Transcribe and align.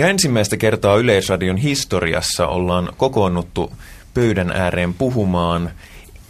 Ja 0.00 0.08
ensimmäistä 0.08 0.56
kertaa 0.56 0.96
Yleisradion 0.96 1.56
historiassa 1.56 2.46
ollaan 2.46 2.92
kokoonnuttu 2.96 3.72
pöydän 4.14 4.52
ääreen 4.52 4.94
puhumaan 4.94 5.70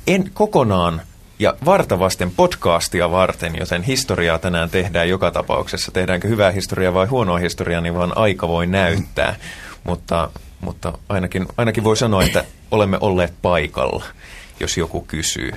en 0.06 0.30
kokonaan 0.34 1.00
ja 1.38 1.54
vartavasten 1.64 2.30
podcastia 2.30 3.10
varten, 3.10 3.56
joten 3.56 3.82
historiaa 3.82 4.38
tänään 4.38 4.70
tehdään 4.70 5.08
joka 5.08 5.30
tapauksessa. 5.30 5.92
Tehdäänkö 5.92 6.28
hyvää 6.28 6.50
historiaa 6.50 6.94
vai 6.94 7.06
huonoa 7.06 7.38
historiaa, 7.38 7.80
niin 7.80 7.94
vaan 7.94 8.16
aika 8.16 8.48
voi 8.48 8.66
näyttää. 8.66 9.36
Mutta, 9.84 10.30
mutta 10.60 10.98
ainakin, 11.08 11.46
ainakin 11.56 11.84
voi 11.84 11.96
sanoa, 11.96 12.22
että 12.22 12.44
olemme 12.70 12.98
olleet 13.00 13.32
paikalla, 13.42 14.04
jos 14.60 14.76
joku 14.76 15.00
kysyy. 15.00 15.52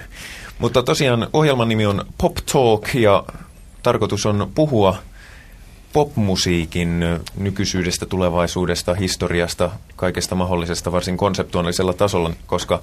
Mutta 0.59 0.83
tosiaan 0.83 1.27
ohjelman 1.33 1.69
nimi 1.69 1.85
on 1.85 2.05
Pop 2.17 2.35
Talk 2.35 2.95
ja 2.95 3.23
tarkoitus 3.83 4.25
on 4.25 4.51
puhua 4.55 4.97
popmusiikin 5.93 7.05
nykyisyydestä, 7.37 8.05
tulevaisuudesta, 8.05 8.93
historiasta, 8.93 9.71
kaikesta 9.95 10.35
mahdollisesta 10.35 10.91
varsin 10.91 11.17
konseptuaalisella 11.17 11.93
tasolla, 11.93 12.31
koska 12.47 12.81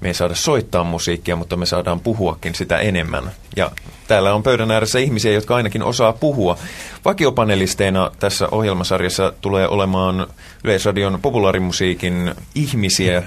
me 0.00 0.08
ei 0.08 0.14
saada 0.14 0.34
soittaa 0.34 0.84
musiikkia, 0.84 1.36
mutta 1.36 1.56
me 1.56 1.66
saadaan 1.66 2.00
puhuakin 2.00 2.54
sitä 2.54 2.78
enemmän. 2.78 3.30
Ja 3.56 3.70
täällä 4.08 4.34
on 4.34 4.42
pöydän 4.42 4.70
ääressä 4.70 4.98
ihmisiä, 4.98 5.32
jotka 5.32 5.56
ainakin 5.56 5.82
osaa 5.82 6.12
puhua. 6.12 6.58
Vakiopanelisteina 7.04 8.10
tässä 8.20 8.48
ohjelmasarjassa 8.50 9.32
tulee 9.40 9.68
olemaan 9.68 10.26
Yleisradion 10.64 11.20
populaarimusiikin 11.22 12.34
ihmisiä. 12.54 13.22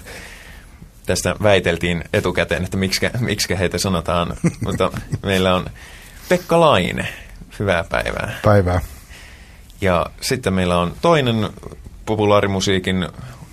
Tästä 1.06 1.36
väiteltiin 1.44 2.04
etukäteen, 2.14 2.64
että 2.64 2.78
miksi 3.20 3.60
heitä 3.60 3.78
sanotaan, 3.78 4.38
mutta 4.66 4.92
meillä 5.24 5.56
on 5.56 5.66
Pekka 6.30 6.60
Laine. 6.60 7.08
Hyvää 7.60 7.84
päivää. 7.84 8.34
Päivää. 8.44 8.82
Ja 9.82 10.06
sitten 10.22 10.54
meillä 10.54 10.80
on 10.80 10.94
toinen 11.02 11.50
populaarimusiikin 12.06 13.08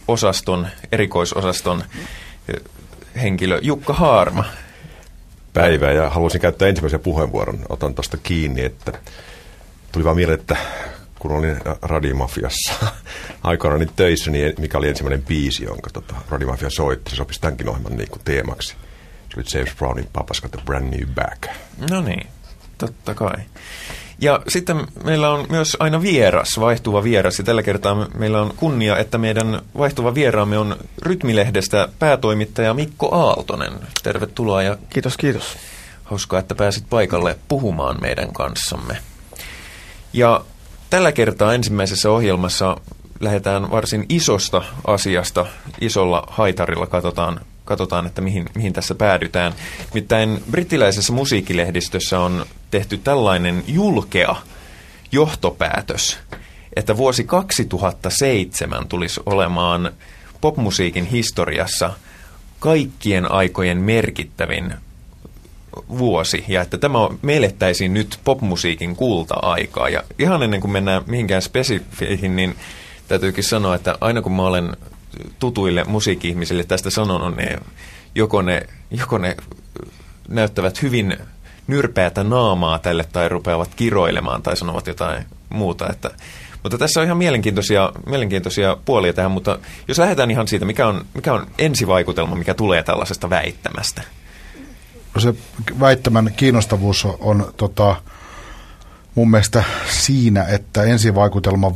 osaston, 0.09 0.66
erikoisosaston 0.92 1.84
henkilö 3.22 3.58
Jukka 3.62 3.92
Haarma. 3.92 4.45
Päivää 5.52 5.92
ja 5.92 6.11
haluaisin 6.11 6.41
käyttää 6.41 6.69
ensimmäisen 6.69 7.00
puheenvuoron. 7.00 7.58
Otan 7.69 7.95
tuosta 7.95 8.17
kiinni, 8.17 8.64
että 8.64 8.92
tuli 9.92 10.05
vaan 10.05 10.17
mieleen, 10.17 10.41
että 10.41 10.56
kun 11.19 11.33
olin 11.33 11.56
Radimafiassa 11.83 12.72
aikoinaan 13.42 13.91
töissä, 13.97 14.30
niin 14.30 14.55
mikä 14.58 14.78
oli 14.78 14.89
ensimmäinen 14.89 15.22
biisi, 15.22 15.64
jonka 15.64 15.91
tota, 15.91 16.14
Radimafia 16.30 16.70
soitti, 16.70 17.11
se 17.11 17.17
sopisi 17.17 17.41
tämänkin 17.41 17.69
ohjelman 17.69 17.97
niin 17.97 18.11
kuin 18.11 18.22
teemaksi. 18.25 18.77
Se 19.28 19.41
oli 19.41 19.45
James 19.55 19.77
Brownin 19.77 20.08
Papa's 20.19 20.42
Got 20.42 20.55
a 20.55 20.64
Brand 20.64 20.95
New 20.95 21.08
Bag. 21.14 21.47
No 21.91 22.00
niin, 22.00 22.27
totta 22.78 23.14
kai. 23.14 23.36
Ja 24.20 24.41
sitten 24.48 24.87
meillä 25.05 25.31
on 25.31 25.47
myös 25.48 25.77
aina 25.81 26.03
vieras, 26.03 26.61
vaihtuva 26.61 27.03
vieras. 27.03 27.39
Ja 27.39 27.45
tällä 27.45 27.62
kertaa 27.62 28.07
meillä 28.19 28.43
on 28.43 28.53
kunnia, 28.57 28.98
että 28.98 29.19
meidän 29.19 29.62
vaihtuva 29.79 30.15
vieraamme 30.15 30.59
on 30.59 30.77
Rytmilehdestä 31.03 31.89
päätoimittaja 31.98 32.75
Mikko 32.75 33.15
Aaltonen. 33.15 33.73
Tervetuloa 34.03 34.62
ja 34.62 34.77
kiitos, 34.91 35.17
kiitos. 35.17 35.57
Hauskaa, 36.05 36.41
että 36.41 36.55
pääsit 36.55 36.85
paikalle 36.91 37.39
puhumaan 37.48 38.01
meidän 38.01 38.33
kanssamme. 38.33 38.98
Ja 40.12 40.45
tällä 40.91 41.12
kertaa 41.12 41.55
ensimmäisessä 41.55 42.11
ohjelmassa 42.11 42.77
lähdetään 43.20 43.70
varsin 43.70 44.07
isosta 44.09 44.62
asiasta. 44.87 45.47
Isolla 45.81 46.25
haitarilla 46.31 46.87
katsotaan 46.87 47.41
katsotaan, 47.65 48.07
että 48.07 48.20
mihin, 48.20 48.47
mihin 48.55 48.73
tässä 48.73 48.95
päädytään. 48.95 49.53
Nimittäin 49.95 50.43
brittiläisessä 50.51 51.12
musiikkilehdistössä 51.12 52.20
on 52.20 52.47
tehty 52.70 52.98
tällainen 52.98 53.65
julkea 53.67 54.37
johtopäätös, 55.12 56.19
että 56.77 56.97
vuosi 56.97 57.25
2007 57.25 58.89
tulisi 58.89 59.20
olemaan 59.27 59.92
popmusiikin 60.41 61.05
historiassa 61.05 61.92
kaikkien 62.61 63.33
aikojen 63.33 63.79
merkittävin 63.79 64.75
vuosi, 65.89 66.45
ja 66.48 66.63
että 66.63 66.79
tämä 66.79 66.98
meillettäisiin 67.23 67.95
nyt 67.95 68.20
popmusiikin 68.24 68.97
kulta-aikaa. 68.97 69.89
Ja 69.89 70.03
ihan 70.19 70.42
ennen 70.42 70.61
kuin 70.61 70.70
mennään 70.70 71.03
mihinkään 71.07 71.42
spesifeihin, 71.42 72.36
niin 72.36 72.57
täytyykin 73.08 73.45
sanoa, 73.45 73.74
että 73.74 73.98
aina 74.01 74.23
kun 74.23 74.33
mä 74.33 74.42
olen 74.42 74.77
tutuille 75.39 75.85
musiikki-ihmisille 75.85 76.64
tästä 76.64 76.91
sanonut, 76.91 77.36
niin 77.36 77.61
joko 78.14 78.42
ne, 78.42 78.67
joko 78.91 79.19
ne 79.19 79.36
näyttävät 80.29 80.83
hyvin 80.83 81.17
nyrpeätä 81.67 82.25
naamaa 82.25 82.79
tälle 82.79 83.05
tai 83.13 83.29
rupeavat 83.29 83.74
kiroilemaan 83.74 84.42
tai 84.42 84.57
sanovat 84.57 84.86
jotain 84.86 85.24
muuta. 85.51 85.91
Että, 85.91 86.11
mutta 86.63 86.79
tässä 86.79 87.01
on 87.01 87.07
ihan 87.07 87.19
mielenkiintoisia, 87.19 87.92
mielenkiintoisia 88.07 88.77
puolia 88.85 89.13
tähän, 89.13 89.30
mutta 89.30 89.58
jos 89.89 89.98
lähdetään 89.98 90.30
ihan 90.30 90.48
siitä, 90.48 90.64
mikä 90.64 90.86
on, 90.86 91.05
mikä 91.14 91.35
on 91.35 91.47
ensivaikutelma, 91.58 92.36
mikä 92.36 92.55
tulee 92.55 92.83
tällaisesta 92.83 93.30
väittämästä? 93.30 94.03
No 95.14 95.20
se 95.20 95.35
väittämän 95.80 96.33
kiinnostavuus 96.36 97.05
on, 97.05 97.17
on 97.20 97.53
tota, 97.57 97.97
mun 99.14 99.30
mielestä 99.30 99.64
siinä, 99.91 100.45
että 100.45 100.83
ensivaikutelma 100.83 101.73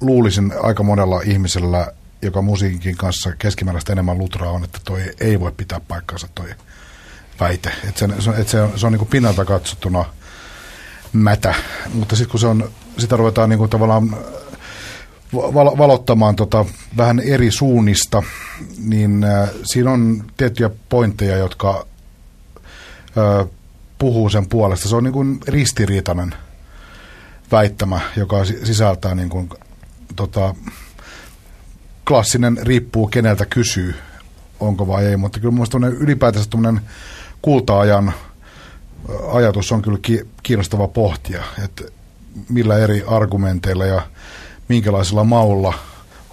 luulisin 0.00 0.52
aika 0.62 0.82
monella 0.82 1.20
ihmisellä 1.24 1.92
joka 2.22 2.42
musiikin 2.42 2.96
kanssa 2.96 3.32
keskimääräistä 3.38 3.92
enemmän 3.92 4.18
lutraa 4.18 4.52
on, 4.52 4.64
että 4.64 4.78
toi 4.84 5.02
ei 5.20 5.40
voi 5.40 5.52
pitää 5.52 5.80
paikkaansa 5.80 6.28
toi 6.34 6.54
väite. 7.40 7.72
Että 7.88 7.98
se, 7.98 8.30
että 8.30 8.50
se 8.50 8.62
on, 8.62 8.78
se 8.78 8.86
on 8.86 8.92
niin 8.92 8.98
kuin 8.98 9.08
pinnalta 9.08 9.44
katsottuna 9.44 10.04
mätä, 11.12 11.54
mutta 11.94 12.16
sitten 12.16 12.30
kun 12.30 12.40
se 12.40 12.46
on, 12.46 12.70
sitä 12.98 13.16
ruvetaan 13.16 13.48
niin 13.48 13.58
kuin 13.58 13.70
tavallaan 13.70 14.16
val- 15.32 15.78
valottamaan 15.78 16.36
tota 16.36 16.64
vähän 16.96 17.20
eri 17.20 17.50
suunnista, 17.50 18.22
niin 18.84 19.24
äh, 19.24 19.50
siinä 19.64 19.90
on 19.90 20.24
tiettyjä 20.36 20.70
pointteja, 20.88 21.36
jotka 21.36 21.86
äh, 23.18 23.48
puhuu 23.98 24.28
sen 24.28 24.48
puolesta. 24.48 24.88
Se 24.88 24.96
on 24.96 25.04
niin 25.04 25.12
kuin 25.12 25.38
ristiriitainen 25.48 26.34
väittämä, 27.52 28.00
joka 28.16 28.44
sisältää 28.44 29.14
niin 29.14 29.28
kuin, 29.28 29.50
tota, 30.16 30.54
klassinen 32.10 32.58
riippuu 32.62 33.06
keneltä 33.06 33.46
kysyy, 33.46 33.94
onko 34.60 34.86
vai 34.86 35.06
ei, 35.06 35.16
mutta 35.16 35.40
kyllä 35.40 35.52
minusta 35.52 35.78
ylipäätänsä 35.98 36.50
tämmöinen 36.50 36.80
kulta-ajan 37.42 38.12
ajatus 39.32 39.72
on 39.72 39.82
kyllä 39.82 39.98
kiinnostava 40.42 40.88
pohtia, 40.88 41.44
että 41.64 41.84
millä 42.48 42.78
eri 42.78 43.04
argumenteilla 43.06 43.86
ja 43.86 44.02
minkälaisella 44.68 45.24
maulla 45.24 45.74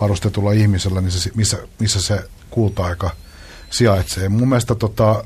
varustetulla 0.01 0.51
ihmisellä, 0.51 1.01
niin 1.01 1.11
se, 1.11 1.31
missä, 1.35 1.57
missä 1.79 2.01
se 2.01 2.23
kulta-aika 2.49 3.09
sijaitsee. 3.69 4.29
Mun 4.29 4.49
mielestä 4.49 4.75
tota, 4.75 5.23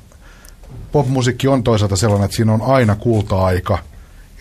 popmusiikki 0.92 1.48
on 1.48 1.64
toisaalta 1.64 1.96
sellainen, 1.96 2.26
että 2.26 2.36
siinä 2.36 2.54
on 2.54 2.62
aina 2.62 2.96
kulta-aika 2.96 3.78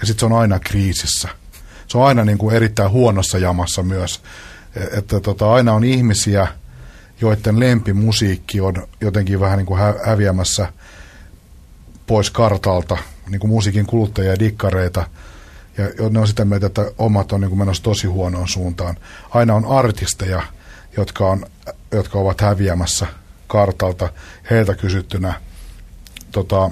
ja 0.01 0.07
sitten 0.07 0.21
se 0.21 0.35
on 0.35 0.41
aina 0.41 0.59
kriisissä. 0.59 1.29
Se 1.89 1.99
on 1.99 2.07
aina 2.07 2.25
niin 2.25 2.39
kuin 2.39 2.57
erittäin 2.57 2.91
huonossa 2.91 3.39
jamassa 3.39 3.83
myös 3.83 4.23
että 4.93 5.21
tota, 5.21 5.53
aina 5.53 5.73
on 5.73 5.85
ihmisiä, 5.85 6.49
joiden 7.21 7.61
lempimusiikki 7.61 8.61
on 8.61 8.89
jotenkin 9.01 9.41
vähän 9.41 9.59
niin 9.59 9.67
kuin 9.67 9.81
häviämässä 10.05 10.73
pois 12.07 12.31
kartalta, 12.31 12.99
niin 13.29 13.41
kuin 13.41 13.51
musiikin 13.51 13.87
kuluttajia 13.87 14.31
ja 14.31 14.39
dikkareita, 14.39 15.07
ja 15.79 16.11
ne 16.11 16.21
on 16.21 16.29
sitä 16.29 16.45
mieltä, 16.45 16.67
että 16.67 16.93
omat 16.99 17.33
on 17.33 17.41
niin 17.41 17.49
kuin 17.49 17.59
menossa 17.59 17.83
tosi 17.83 18.07
huonoon 18.07 18.49
suuntaan. 18.49 18.97
Aina 19.31 19.55
on 19.55 19.65
artisteja, 19.65 20.43
jotka, 20.97 21.27
on, 21.27 21.47
jotka 21.93 22.19
ovat 22.19 22.41
häviämässä 22.41 23.07
kartalta. 23.47 24.09
Heiltä 24.51 24.75
kysyttynä 24.75 25.35
tota, 26.33 26.71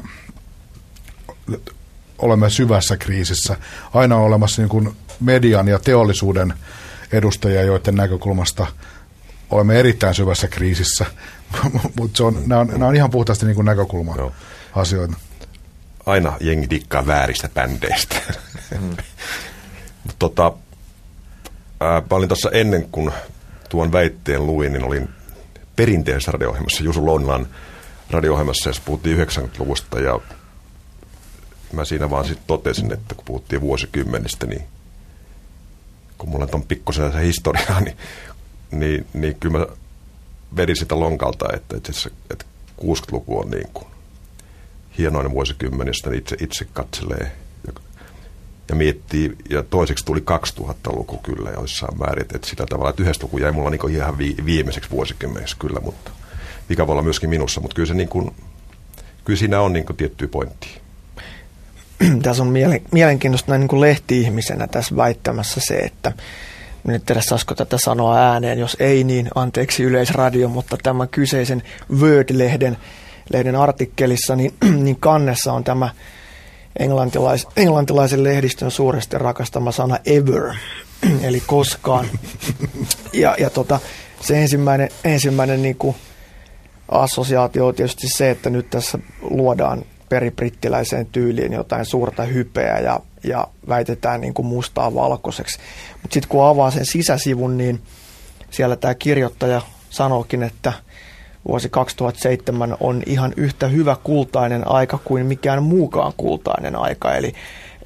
olemme 2.19 2.50
syvässä 2.50 2.97
kriisissä. 2.97 3.56
Aina 3.94 4.16
on 4.16 4.22
olemassa 4.22 4.62
niin 4.62 4.69
kuin 4.69 4.97
median 5.20 5.69
ja 5.69 5.78
teollisuuden 5.78 6.54
edustajia, 7.13 7.63
joiden 7.63 7.95
näkökulmasta 7.95 8.66
olemme 9.51 9.78
erittäin 9.78 10.15
syvässä 10.15 10.49
kriisissä, 10.49 11.07
mutta 11.99 12.22
nämä, 12.47 12.60
on, 12.60 12.66
nämä 12.66 12.87
on 12.87 12.97
ihan 12.97 13.10
puhtaasti 13.10 13.47
niin 13.47 13.65
näkökulma-asioita. 13.65 15.16
Aina 16.07 16.37
jengi 16.41 16.71
dikkaa 16.71 17.07
vääristä 17.07 17.49
bändeistä. 17.55 18.16
Mm. 18.81 18.97
tota, 20.19 20.53
ää, 21.81 22.01
mä 22.10 22.16
olin 22.16 22.28
tuossa 22.28 22.51
ennen 22.51 22.89
kuin 22.93 23.11
tuon 23.69 23.93
väitteen 23.93 24.47
luin, 24.47 24.72
niin 24.72 24.84
olin 24.84 25.09
perinteisessä 25.77 26.33
radio-ohjelmassa, 26.33 26.84
Jusu 26.84 27.07
Lonlan 27.07 27.47
radio-ohjelmassa, 28.11 28.69
jossa 28.69 28.83
puhuttiin 28.84 29.19
90-luvusta 29.19 30.01
ja 30.01 30.21
mä 31.72 31.84
siinä 31.84 32.11
vaan 32.11 32.25
sitten 32.25 32.47
totesin, 32.47 32.93
että 32.93 33.15
kun 33.15 33.25
puhuttiin 33.25 33.61
vuosikymmenistä, 33.61 34.47
niin 34.47 34.63
kun 36.18 36.28
mulla 36.28 36.48
on 36.53 36.62
pikkusen 36.62 37.12
se 37.12 37.22
historiaa, 37.22 37.80
niin, 37.86 37.97
niin, 38.70 39.06
niin 39.15 39.36
kyllä 39.41 39.59
mä 39.59 39.66
vedin 40.56 40.76
sitä 40.76 41.00
lonkalta, 41.00 41.47
että, 41.54 41.76
että, 41.76 41.92
että 42.30 42.44
60-luku 42.80 43.41
on 43.41 43.50
niin 43.50 43.68
kuin 43.74 43.86
hienoinen 44.98 45.32
vuosikymmen, 45.32 45.86
josta 45.86 46.10
itse, 46.12 46.36
itse 46.41 46.66
katselee 46.72 47.32
ja 48.68 48.74
miettii, 48.74 49.36
ja 49.50 49.62
toiseksi 49.62 50.04
tuli 50.04 50.20
2000-luku 50.20 51.18
kyllä 51.18 51.50
joissain 51.50 51.98
määrin, 51.98 52.26
että 52.34 52.48
sitä 52.48 52.66
tavalla, 52.66 52.91
että 52.91 53.03
yhdessä 53.03 53.24
luku 53.24 53.38
jäi 53.38 53.53
mulla 53.53 53.70
niin 53.70 53.91
ihan 53.91 54.18
vi- 54.18 54.36
viimeiseksi 54.44 54.91
vuosikymmeneksi 54.91 55.56
kyllä, 55.59 55.80
mutta 55.80 56.10
mikä 56.68 56.86
voi 56.86 56.92
olla 56.92 57.03
myöskin 57.03 57.30
minussa, 57.30 57.60
mutta 57.60 57.74
kyllä, 57.74 57.86
se 57.86 57.94
niin 57.94 58.09
kuin, 58.09 58.30
kyllä 59.24 59.38
siinä 59.38 59.60
on 59.60 59.72
niin 59.72 59.86
tiettyä 59.97 60.28
pointtia. 60.28 60.80
tässä 62.22 62.42
on 62.42 62.54
mielenkiintoista 62.92 63.53
näin 63.53 63.60
niin 63.60 63.68
kuin 63.68 63.80
lehti-ihmisenä 63.80 64.66
tässä 64.66 64.97
väittämässä 64.97 65.60
se, 65.65 65.78
että 65.78 66.12
nyt 66.84 67.04
tiedä 67.04 67.21
saisiko 67.21 67.54
tätä 67.54 67.78
sanoa 67.78 68.16
ääneen, 68.16 68.59
jos 68.59 68.77
ei 68.80 69.04
niin 69.04 69.28
anteeksi 69.34 69.83
yleisradio, 69.83 70.48
mutta 70.48 70.77
tämän 70.83 71.09
kyseisen 71.09 71.62
Word-lehden 71.92 72.77
lehden 73.33 73.56
artikkelissa, 73.56 74.36
niin, 74.36 74.54
niin 74.84 74.97
kannessa 75.00 75.53
on 75.53 75.65
tämä 75.65 75.89
englantilais, 76.78 77.47
englantilaisen 77.56 78.24
lehdistön 78.24 78.71
suuresti 78.71 79.18
rakastama 79.18 79.72
sana 79.72 79.98
ever, 80.06 80.54
eli 81.27 81.42
koskaan. 81.47 82.06
Ja, 83.12 83.34
ja 83.39 83.51
tota, 83.51 83.80
se 84.21 84.42
ensimmäinen, 84.42 84.89
ensimmäinen 85.04 85.62
niin 85.62 85.77
kuin 85.77 85.97
assosiaatio 86.89 87.66
on 87.66 87.74
tietysti 87.74 88.09
se, 88.09 88.30
että 88.30 88.51
nyt 88.51 88.71
tässä 88.71 88.98
luodaan 89.21 89.84
peribrittiläiseen 90.09 91.07
tyyliin 91.07 91.53
jotain 91.53 91.84
suurta 91.84 92.22
hypeä 92.22 92.78
ja, 92.78 93.01
ja 93.25 93.47
väitetään 93.69 94.21
niin 94.21 94.34
kuin 94.34 94.47
mustaa 94.47 94.95
valkoiseksi. 94.95 95.59
Mutta 96.03 96.15
sitten 96.15 96.28
kun 96.28 96.47
avaa 96.47 96.71
sen 96.71 96.87
sisäsivun, 96.87 97.59
niin 97.59 97.83
siellä 98.51 98.77
tämä 98.77 98.95
kirjoittaja 98.95 99.63
sanookin, 99.91 100.43
että 100.43 100.72
vuosi 101.49 101.69
2007 101.69 102.77
on 102.81 103.03
ihan 103.07 103.33
yhtä 103.37 103.69
hyvä 103.69 103.97
kultainen 104.05 104.71
aika 104.71 104.99
kuin 105.05 105.27
mikään 105.27 105.63
muukaan 105.63 106.13
kultainen 106.16 106.77
aika. 106.77 107.15
Eli, 107.15 107.33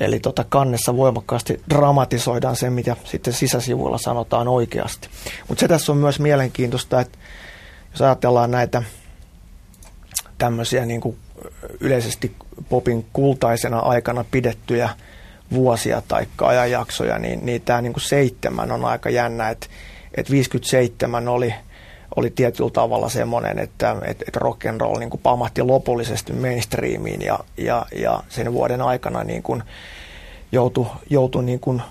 eli 0.01 0.21
tota 0.21 0.45
kannessa 0.49 0.97
voimakkaasti 0.97 1.61
dramatisoidaan 1.71 2.57
se, 2.57 2.71
mitä 2.71 2.97
sitten 3.05 3.33
sisäsivuilla 3.33 3.99
sanotaan 3.99 4.49
oikeasti. 4.49 5.09
Mutta 5.49 5.61
se 5.61 5.69
tässä 5.69 5.93
on 5.93 5.99
myös 5.99 6.21
mielenkiintoista, 6.21 7.01
että 7.01 7.19
jos 7.93 8.03
ajatellaan 8.03 8.51
näitä 8.51 8.83
tämmöisiä 10.39 10.87
niin 10.87 11.01
kuin 11.01 11.17
yleisesti 11.81 12.33
popin 12.69 13.07
kultaisena 13.13 13.79
aikana 13.79 14.25
pidettyjä 14.31 14.91
vuosia 15.53 16.03
tai 16.09 16.27
ajanjaksoja, 16.43 17.19
niin, 17.19 17.47
niin 17.47 17.63
tämä 17.63 17.83
niin 17.83 17.93
kuin 17.93 18.03
seitsemän 18.03 18.73
on 18.73 18.85
aika 18.85 19.11
jännä, 19.11 19.51
että 19.51 19.67
et 20.15 20.31
57 20.31 21.29
oli, 21.29 21.55
oli 22.17 22.31
tietyllä 22.31 22.71
tavalla 22.71 23.09
semmoinen, 23.09 23.59
että 23.59 23.97
et, 24.05 24.23
et 24.29 24.37
rock 24.37 24.67
and 24.67 24.81
roll 24.81 24.99
niin 24.99 25.11
kuin 25.11 25.21
pamahti 25.21 25.63
lopullisesti 25.63 26.33
mainstreamiin 26.33 27.23
ja, 27.23 27.39
ja, 27.57 27.87
ja 27.95 28.23
sen 28.29 28.53
vuoden 28.53 28.83
aikana 28.83 29.25
niin 29.25 29.43
kuin 29.43 29.63
joutui, 30.53 30.87
joutui 31.11 31.45
niin 31.45 31.61
kuin 31.61 31.83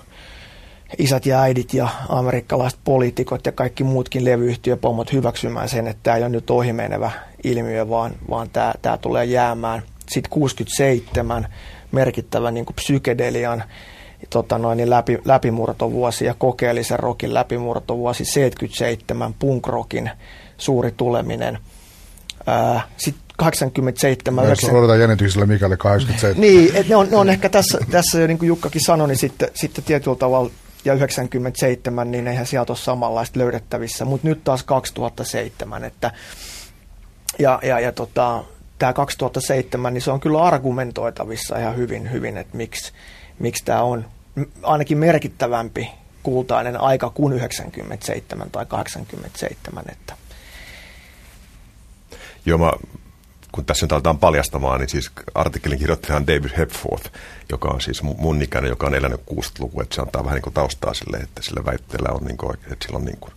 isät 0.98 1.26
ja 1.26 1.40
äidit 1.40 1.74
ja 1.74 1.88
amerikkalaiset 2.08 2.80
poliitikot 2.84 3.46
ja 3.46 3.52
kaikki 3.52 3.84
muutkin 3.84 4.24
levyyhtiöpomot 4.24 5.12
hyväksymään 5.12 5.68
sen, 5.68 5.86
että 5.86 6.00
tämä 6.02 6.16
ei 6.16 6.22
ole 6.22 6.28
nyt 6.28 6.50
ohimenevä 6.50 7.10
ilmiö, 7.44 7.88
vaan, 7.88 8.12
vaan 8.30 8.50
tämä, 8.50 8.74
tämä 8.82 8.98
tulee 8.98 9.24
jäämään. 9.24 9.82
Sitten 10.08 10.30
67 10.30 11.46
merkittävä 11.92 12.50
niin 12.50 12.66
psykedelian 12.74 13.64
tota 14.30 14.58
noin, 14.58 14.76
niin 14.76 14.90
läpi, 14.90 15.18
läpimurtovuosi 15.24 16.24
ja 16.24 16.34
kokeellisen 16.34 16.98
rokin 16.98 17.34
läpimurtovuosi 17.34 18.24
77, 18.24 19.34
punkrockin 19.34 20.10
suuri 20.58 20.92
tuleminen. 20.96 21.58
Sitten 22.96 23.22
87... 23.36 24.48
Jos 24.48 24.64
odotetaan 24.64 25.00
jännityksellä 25.00 25.46
Mikalle 25.46 25.76
87. 25.76 26.40
niin, 26.40 26.76
et 26.76 26.88
ne, 26.88 26.96
on, 26.96 27.08
ne 27.10 27.16
on 27.16 27.28
ehkä 27.28 27.48
tässä, 27.48 27.78
tässä 27.90 28.20
jo 28.20 28.26
niin 28.26 28.38
kuin 28.38 28.46
Jukkakin 28.46 28.84
sanoi, 28.84 29.08
niin 29.08 29.18
sitten, 29.18 29.48
sitten 29.54 29.84
tietyllä 29.84 30.16
tavalla 30.16 30.50
ja 30.84 30.94
97, 30.94 32.10
niin 32.10 32.28
eihän 32.28 32.46
sieltä 32.46 32.72
ole 32.72 32.78
samanlaista 32.78 33.38
löydettävissä, 33.38 34.04
mutta 34.04 34.28
nyt 34.28 34.44
taas 34.44 34.62
2007, 34.62 35.84
että 35.84 36.10
ja, 37.38 37.58
ja, 37.62 37.80
ja 37.80 37.92
tota, 37.92 38.44
tämä 38.78 38.92
2007, 38.92 39.94
niin 39.94 40.02
se 40.02 40.10
on 40.10 40.20
kyllä 40.20 40.42
argumentoitavissa 40.42 41.58
ihan 41.58 41.76
hyvin, 41.76 42.12
hyvin 42.12 42.36
että 42.36 42.56
miksi, 42.56 42.92
miksi 43.38 43.64
tämä 43.64 43.82
on 43.82 44.04
ainakin 44.62 44.98
merkittävämpi 44.98 45.90
kultainen 46.22 46.80
aika 46.80 47.10
kuin 47.10 47.32
97 47.32 48.50
tai 48.50 48.66
87. 48.66 49.84
Että. 49.92 50.16
Joo, 52.46 52.58
mä 52.58 52.72
kun 53.52 53.64
tässä 53.64 53.84
nyt 53.84 53.92
aletaan 53.92 54.18
paljastamaan, 54.18 54.80
niin 54.80 54.88
siis 54.88 55.10
artikkelin 55.34 55.78
kirjoittaja 55.78 56.26
David 56.26 56.50
Hepforth, 56.58 57.10
joka 57.50 57.68
on 57.68 57.80
siis 57.80 58.02
mun 58.02 58.42
ikäinen, 58.42 58.68
joka 58.68 58.86
on 58.86 58.94
elänyt 58.94 59.20
60-luku, 59.20 59.80
että 59.80 59.94
se 59.94 60.00
antaa 60.00 60.24
vähän 60.24 60.34
niin 60.34 60.42
kuin 60.42 60.54
taustaa 60.54 60.94
sille, 60.94 61.16
että 61.16 61.42
sillä 61.42 61.64
väitteellä 61.64 62.08
on 62.12 62.24
niin 62.24 62.36
kuin, 62.36 62.56
että 62.56 62.86
sillä 62.86 62.96
on 62.96 63.04
niin 63.04 63.18
kuin, 63.20 63.32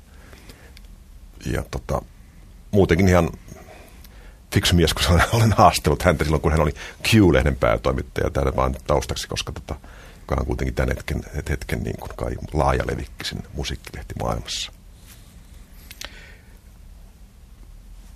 ja 1.45 1.63
tota, 1.71 2.01
muutenkin 2.71 3.07
ihan 3.07 3.29
fiksu 4.53 4.75
mies, 4.75 4.93
kun 4.93 5.21
olen 5.31 5.51
haastellut 5.51 6.03
häntä 6.03 6.23
silloin, 6.23 6.41
kun 6.41 6.51
hän 6.51 6.61
oli 6.61 6.73
Q-lehden 7.03 7.55
päätoimittaja 7.55 8.29
täällä 8.29 8.55
vaan 8.55 8.75
taustaksi, 8.87 9.27
koska 9.27 9.51
tota, 9.51 9.75
joka 10.19 10.35
on 10.39 10.45
kuitenkin 10.45 10.75
tämän 10.75 10.89
hetken, 10.89 11.23
hetken 11.49 11.83
niin 11.83 11.97
kuin 11.99 12.11
kai 12.15 12.35
laajalevikkisin 12.53 13.43
musiikkilehti 13.53 14.13
maailmassa. 14.21 14.71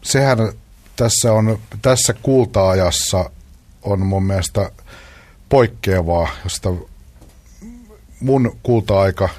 Sehän 0.01 0.37
tässä, 0.99 1.33
on, 1.33 1.59
tässä 1.81 2.13
kultaajassa 2.13 3.29
on 3.83 3.99
mun 3.99 4.23
mielestä 4.23 4.71
poikkeavaa, 5.49 6.27
josta 6.43 6.73
mun 8.19 8.57
kulta-aika 8.63 9.29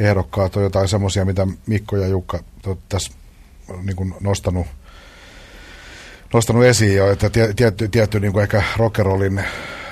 ehdokkaat 0.00 0.56
on 0.56 0.62
jotain 0.62 0.88
semmoisia, 0.88 1.24
mitä 1.24 1.46
Mikko 1.66 1.96
ja 1.96 2.06
Jukka 2.06 2.38
tässä 2.88 3.12
niin 3.82 3.96
kuin 3.96 4.14
nostanut, 4.20 4.66
nostanut 6.34 6.64
esiin 6.64 6.96
jo, 6.96 7.10
että 7.10 7.30
tietty, 7.56 7.88
tietty 7.88 8.20
niin 8.20 8.32
kuin 8.32 8.42
ehkä 8.42 8.62
rockerolin, 8.76 9.44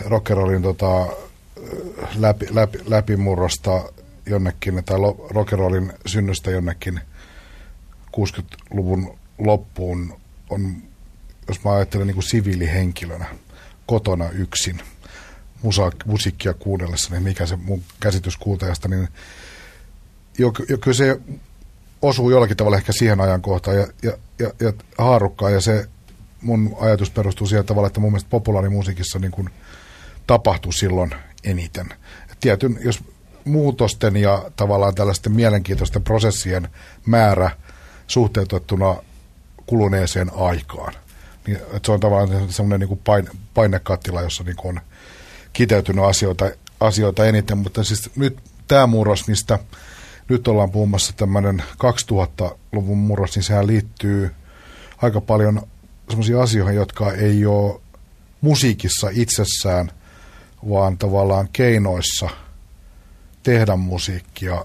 rockerolin 0.06 0.62
tota, 0.62 1.06
läpi, 2.16 2.46
läpi, 2.50 2.78
läpimurrosta 2.86 3.84
jonnekin, 4.26 4.84
tai 4.84 4.98
rockerolin 5.30 5.92
synnystä 6.06 6.50
jonnekin 6.50 7.00
60-luvun 8.16 9.18
loppuun 9.38 10.20
on 10.50 10.82
jos 11.48 11.64
mä 11.64 11.74
ajattelen 11.74 12.06
niin 12.06 12.14
kuin 12.14 12.24
siviilihenkilönä 12.24 13.26
kotona 13.86 14.30
yksin 14.30 14.80
musa, 15.62 15.90
musiikkia 16.06 16.54
kuunnellessa, 16.54 17.10
niin 17.10 17.22
mikä 17.22 17.46
se 17.46 17.56
mun 17.56 17.82
käsitys 18.00 18.36
kuultajasta, 18.36 18.88
niin 18.88 19.08
jo, 20.38 20.52
jo, 20.68 20.78
kyllä 20.78 20.96
se 20.96 21.20
osuu 22.02 22.30
jollakin 22.30 22.56
tavalla 22.56 22.76
ehkä 22.76 22.92
siihen 22.92 23.20
ajankohtaan 23.20 23.76
ja, 23.76 23.86
ja, 24.02 24.12
ja, 24.38 24.50
ja 24.60 24.72
haarukkaan 24.98 25.52
ja 25.52 25.60
se 25.60 25.88
mun 26.42 26.76
ajatus 26.80 27.10
perustuu 27.10 27.46
siihen 27.46 27.66
tavalla, 27.66 27.86
että 27.86 28.00
mun 28.00 28.12
mielestä 28.12 28.30
populaarimusiikissa 28.30 29.18
niin 29.18 29.30
kuin 29.30 29.50
tapahtui 30.26 30.72
silloin 30.72 31.14
eniten. 31.44 31.86
Tietyn, 32.40 32.78
jos 32.84 33.04
muutosten 33.44 34.16
ja 34.16 34.50
tavallaan 34.56 34.94
tällaisten 34.94 35.32
mielenkiintoisten 35.32 36.04
prosessien 36.04 36.68
määrä 37.06 37.50
suhteutettuna 38.06 38.96
kuluneeseen 39.66 40.30
aikaan– 40.34 40.94
niin, 41.46 41.56
että 41.56 41.86
se 41.86 41.92
on 41.92 42.00
tavallaan 42.00 42.52
semmoinen 42.52 42.80
niin 42.80 42.88
kuin 42.88 43.00
paine, 43.04 43.30
painekattila, 43.54 44.22
jossa 44.22 44.44
niin 44.44 44.56
kuin 44.56 44.76
on 44.76 44.82
kiteytynyt 45.52 46.04
asioita, 46.04 46.50
asioita 46.80 47.24
eniten, 47.24 47.58
mutta 47.58 47.84
siis 47.84 48.10
nyt 48.16 48.38
tämä 48.68 48.86
murros, 48.86 49.28
mistä 49.28 49.58
nyt 50.28 50.48
ollaan 50.48 50.70
puhumassa 50.70 51.12
tämmöinen 51.16 51.62
2000-luvun 51.72 52.98
murros, 52.98 53.34
niin 53.34 53.42
sehän 53.42 53.66
liittyy 53.66 54.34
aika 55.02 55.20
paljon 55.20 55.62
semmoisia 56.08 56.42
asioihin, 56.42 56.76
jotka 56.76 57.12
ei 57.12 57.46
ole 57.46 57.80
musiikissa 58.40 59.08
itsessään, 59.12 59.90
vaan 60.68 60.98
tavallaan 60.98 61.48
keinoissa 61.52 62.28
tehdä 63.42 63.76
musiikkia, 63.76 64.64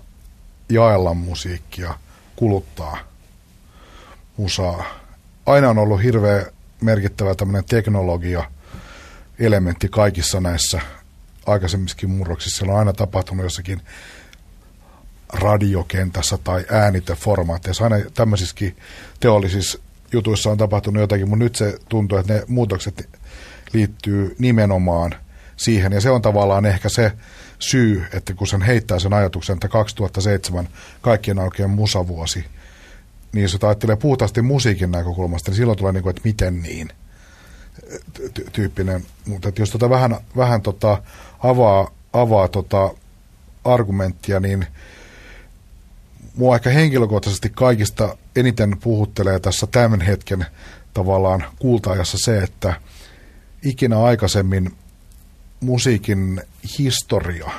jaella 0.70 1.14
musiikkia, 1.14 1.94
kuluttaa 2.36 2.98
musaa. 4.38 4.84
Aina 5.46 5.70
on 5.70 5.78
ollut 5.78 6.04
hirveä 6.04 6.46
merkittävä 6.82 7.36
tämmöinen 7.36 7.66
teknologia 7.66 8.52
elementti 9.40 9.90
kaikissa 9.90 10.42
näissä 10.42 10.82
aikaisemmissakin 11.46 12.10
murroksissa. 12.10 12.58
Siellä 12.58 12.74
on 12.74 12.80
aina 12.80 12.94
tapahtunut 12.94 13.44
jossakin 13.44 13.82
radiokentässä 15.34 16.38
tai 16.44 16.66
ääniteformaatteissa. 16.70 17.84
Aina 17.84 17.96
tämmöisissäkin 18.14 18.78
teollisissa 19.20 19.80
jutuissa 20.12 20.50
on 20.50 20.58
tapahtunut 20.58 21.02
jotakin, 21.02 21.30
mutta 21.30 21.44
nyt 21.44 21.56
se 21.56 21.78
tuntuu, 21.90 22.18
että 22.18 22.34
ne 22.34 22.44
muutokset 22.48 23.10
liittyy 23.74 24.36
nimenomaan 24.40 25.16
siihen. 25.58 25.92
Ja 25.92 26.02
se 26.02 26.10
on 26.10 26.22
tavallaan 26.22 26.66
ehkä 26.66 26.90
se 26.90 27.12
syy, 27.60 28.06
että 28.14 28.34
kun 28.34 28.48
sen 28.48 28.62
heittää 28.62 29.00
sen 29.00 29.14
ajatuksen, 29.14 29.54
että 29.54 29.68
2007 29.68 30.68
kaikkien 31.02 31.40
oikein 31.40 31.70
musavuosi– 31.70 32.46
niin 33.34 33.42
jos 33.42 33.58
ajattelee 33.64 33.96
puhtaasti 33.96 34.42
musiikin 34.42 34.92
näkökulmasta, 34.92 35.52
niin 35.52 35.58
silloin 35.58 35.78
tulee 35.78 35.94
niin 35.94 36.04
kuin, 36.04 36.10
että 36.10 36.22
miten 36.26 36.62
niin 36.62 36.90
tyyppinen. 38.52 39.06
Mutta 39.28 39.52
jos 39.60 39.70
tota 39.70 39.90
vähän, 39.90 40.18
vähän 40.38 40.62
tota 40.62 41.04
avaa 41.40 41.92
avaa 42.14 42.48
tota 42.48 42.90
argumenttia, 43.64 44.40
niin 44.40 44.68
mua 46.36 46.56
ehkä 46.56 46.70
henkilökohtaisesti 46.70 47.50
kaikista 47.50 48.18
eniten 48.36 48.78
puhuttelee 48.84 49.40
tässä 49.40 49.68
tämän 49.68 50.02
hetken 50.02 50.46
tavallaan 50.94 51.44
kultaajassa 51.60 52.18
se, 52.18 52.38
että 52.38 52.74
ikinä 53.64 54.04
aikaisemmin 54.04 54.76
musiikin 55.60 56.42
historia 56.80 57.52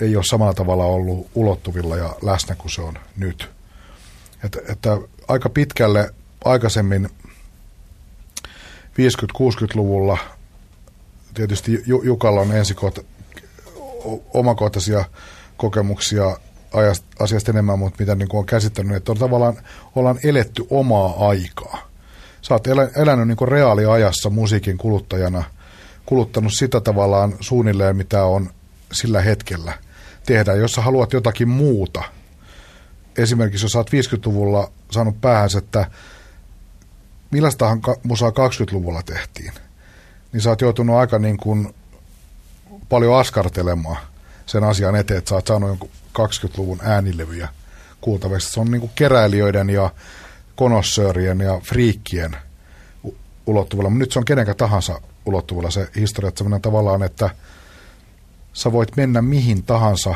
ei 0.00 0.16
ole 0.16 0.24
samalla 0.24 0.54
tavalla 0.54 0.84
ollut 0.84 1.30
ulottuvilla 1.34 1.96
ja 1.96 2.16
läsnä 2.22 2.54
kuin 2.54 2.70
se 2.70 2.82
on 2.82 2.98
nyt. 3.16 3.50
Että, 4.44 4.58
että 4.68 4.98
aika 5.28 5.48
pitkälle 5.48 6.14
aikaisemmin 6.44 7.08
50-60-luvulla 8.88 10.18
tietysti 11.34 11.82
Jukalla 11.86 12.40
on 12.40 12.52
ensikot, 12.52 13.06
omakohtaisia 14.34 15.04
kokemuksia 15.56 16.36
asiasta 17.18 17.52
enemmän, 17.52 17.78
mutta 17.78 17.96
mitä 18.00 18.14
niin 18.14 18.28
kuin 18.28 18.38
on 18.38 18.46
käsittänyt, 18.46 18.96
että 18.96 19.12
on 19.12 19.18
tavallaan 19.18 19.56
ollaan 19.94 20.18
eletty 20.24 20.66
omaa 20.70 21.28
aikaa. 21.28 21.90
Sä 22.42 22.54
oot 22.54 22.66
elä, 22.66 22.88
elänyt 22.96 23.28
niin 23.28 23.36
kuin 23.36 23.48
reaaliajassa 23.48 24.30
musiikin 24.30 24.78
kuluttajana, 24.78 25.42
kuluttanut 26.06 26.52
sitä 26.52 26.80
tavallaan 26.80 27.34
suunnilleen, 27.40 27.96
mitä 27.96 28.24
on 28.24 28.50
sillä 28.92 29.20
hetkellä 29.20 29.72
tehdä. 30.26 30.54
Jos 30.54 30.72
sä 30.72 30.82
haluat 30.82 31.12
jotakin 31.12 31.48
muuta, 31.48 32.02
esimerkiksi 33.18 33.64
jos 33.64 33.76
oot 33.76 33.90
50-luvulla 33.90 34.70
saanut 34.90 35.20
päähänsä, 35.20 35.58
että 35.58 35.90
millaistahan 37.30 37.82
musaa 38.02 38.30
20-luvulla 38.30 39.02
tehtiin, 39.02 39.52
niin 40.32 40.40
sä 40.40 40.50
oot 40.50 40.60
joutunut 40.60 40.96
aika 40.96 41.18
niin 41.18 41.36
kuin 41.36 41.74
paljon 42.88 43.18
askartelemaan 43.18 43.96
sen 44.46 44.64
asian 44.64 44.96
eteen, 44.96 45.18
että 45.18 45.28
sä 45.28 45.34
oot 45.34 45.46
saanut 45.46 45.68
jonkun 45.68 45.90
20-luvun 46.18 46.80
äänilevyjä 46.82 47.48
kuultavasti. 48.00 48.52
Se 48.52 48.60
on 48.60 48.70
niin 48.70 48.80
kuin 48.80 48.92
keräilijöiden 48.94 49.70
ja 49.70 49.90
konossöörien 50.56 51.40
ja 51.40 51.60
friikkien 51.64 52.36
ulottuvilla, 53.46 53.90
mutta 53.90 53.98
nyt 53.98 54.12
se 54.12 54.18
on 54.18 54.24
kenenkä 54.24 54.54
tahansa 54.54 55.00
ulottuvilla 55.26 55.70
se 55.70 55.88
historia, 55.96 56.28
että 56.28 56.44
tavallaan, 56.62 57.02
että 57.02 57.30
sä 58.52 58.72
voit 58.72 58.96
mennä 58.96 59.22
mihin 59.22 59.62
tahansa 59.62 60.14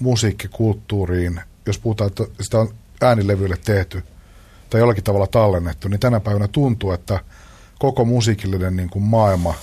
musiikkikulttuuriin, 0.00 1.40
jos 1.66 1.78
puhutaan, 1.78 2.08
että 2.08 2.24
sitä 2.40 2.58
on 2.58 2.74
äänilevyille 3.00 3.56
tehty 3.64 4.02
tai 4.70 4.80
jollakin 4.80 5.04
tavalla 5.04 5.26
tallennettu, 5.26 5.88
niin 5.88 6.00
tänä 6.00 6.20
päivänä 6.20 6.48
tuntuu, 6.48 6.92
että 6.92 7.20
koko 7.78 8.04
musiikillinen 8.04 8.76
niin 8.76 8.90
kuin 8.90 9.02
maailma 9.02 9.54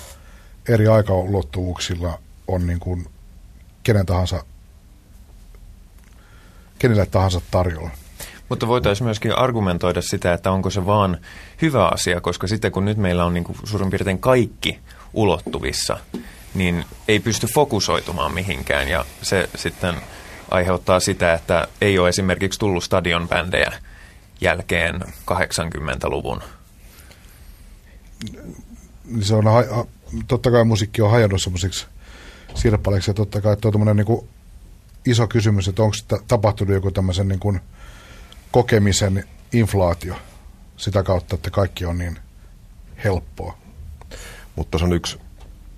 eri 0.70 0.88
aikaulottuvuuksilla 0.88 2.20
on 2.48 2.68
niin 2.68 2.80
kuin 2.80 3.08
kenen 3.84 4.06
tahansa, 4.06 4.44
kenelle 6.80 7.06
tahansa 7.06 7.42
tarjolla. 7.52 7.90
Mutta 8.50 8.68
voitaisiin 8.68 9.06
myöskin 9.06 9.38
argumentoida 9.38 10.02
sitä, 10.02 10.34
että 10.34 10.52
onko 10.52 10.70
se 10.70 10.86
vaan 10.86 11.18
hyvä 11.62 11.88
asia, 11.88 12.22
koska 12.22 12.48
sitten 12.48 12.72
kun 12.72 12.86
nyt 12.86 12.98
meillä 12.98 13.26
on 13.26 13.34
niin 13.34 13.44
kuin 13.44 13.58
suurin 13.64 13.90
piirtein 13.90 14.20
kaikki 14.20 14.80
ulottuvissa, 15.14 15.98
niin 16.54 16.86
ei 17.08 17.20
pysty 17.20 17.48
fokusoitumaan 17.54 18.34
mihinkään 18.34 18.88
ja 18.88 19.06
se 19.22 19.50
sitten 19.56 19.96
aiheuttaa 20.52 21.00
sitä, 21.00 21.34
että 21.34 21.68
ei 21.82 22.00
ole 22.00 22.10
esimerkiksi 22.10 22.60
tullut 22.60 22.84
stadionbändejä 22.84 23.74
jälkeen 24.42 25.02
80-luvun. 25.32 26.42
Se 29.22 29.36
on, 29.36 29.44
totta 30.28 30.52
kai 30.52 30.64
musiikki 30.64 31.02
on 31.02 31.12
hajannut 31.12 31.42
semmoisiksi 31.42 31.86
sirppaleiksi 32.56 33.10
ja 33.10 33.14
totta 33.14 33.42
kai 33.42 33.58
tuo 33.58 33.72
on 33.76 33.96
niin 33.96 34.30
iso 35.06 35.28
kysymys, 35.28 35.68
että 35.68 35.84
onko 35.84 35.96
tapahtunut 36.28 36.74
joku 36.74 36.92
tämmöisen 36.92 37.28
niin 37.28 37.40
kuin 37.40 37.60
kokemisen 38.52 39.28
inflaatio 39.54 40.16
sitä 40.78 41.04
kautta, 41.04 41.36
että 41.36 41.50
kaikki 41.50 41.86
on 41.86 41.98
niin 41.98 42.20
helppoa. 43.04 43.58
Mutta 44.56 44.78
se 44.78 44.84
on 44.86 44.94
yksi, 44.94 45.20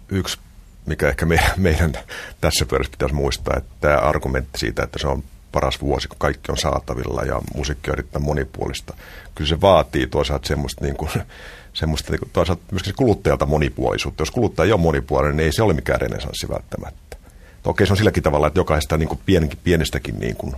yksi 0.09 0.39
mikä 0.85 1.09
ehkä 1.09 1.25
meidän, 1.25 1.51
meidän 1.67 1.93
tässä 2.41 2.65
pyörässä 2.65 2.91
pitäisi 2.91 3.15
muistaa, 3.15 3.57
että 3.57 3.73
tämä 3.81 3.97
argumentti 3.97 4.59
siitä, 4.59 4.83
että 4.83 4.99
se 4.99 5.07
on 5.07 5.23
paras 5.51 5.81
vuosi, 5.81 6.07
kun 6.07 6.17
kaikki 6.19 6.51
on 6.51 6.57
saatavilla 6.57 7.21
ja 7.21 7.41
musiikki 7.55 7.89
on 7.89 7.95
erittäin 7.95 8.25
monipuolista. 8.25 8.93
Kyllä 9.35 9.49
se 9.49 9.61
vaatii 9.61 10.07
toisaalta 10.07 10.47
semmoista, 10.47 10.85
niin 10.85 10.95
kuin, 10.95 11.09
semmoista 11.73 12.11
niin 12.11 12.19
kuin, 12.19 12.29
toisaalta 12.33 12.63
myöskin 12.71 12.95
kuluttajalta 12.95 13.45
monipuolisuutta. 13.45 14.21
Jos 14.21 14.31
kuluttaja 14.31 14.65
ei 14.65 14.71
ole 14.71 14.81
monipuolinen, 14.81 15.37
niin 15.37 15.45
ei 15.45 15.53
se 15.53 15.63
ole 15.63 15.73
mikään 15.73 16.01
renesanssi 16.01 16.49
välttämättä. 16.49 17.17
Okei, 17.63 17.87
se 17.87 17.93
on 17.93 17.97
silläkin 17.97 18.23
tavalla, 18.23 18.47
että 18.47 18.59
jokaisesta 18.59 18.97
niin 18.97 19.09
kuin 19.09 19.19
pienestäkin 19.63 20.19
niin 20.19 20.35
kuin, 20.35 20.55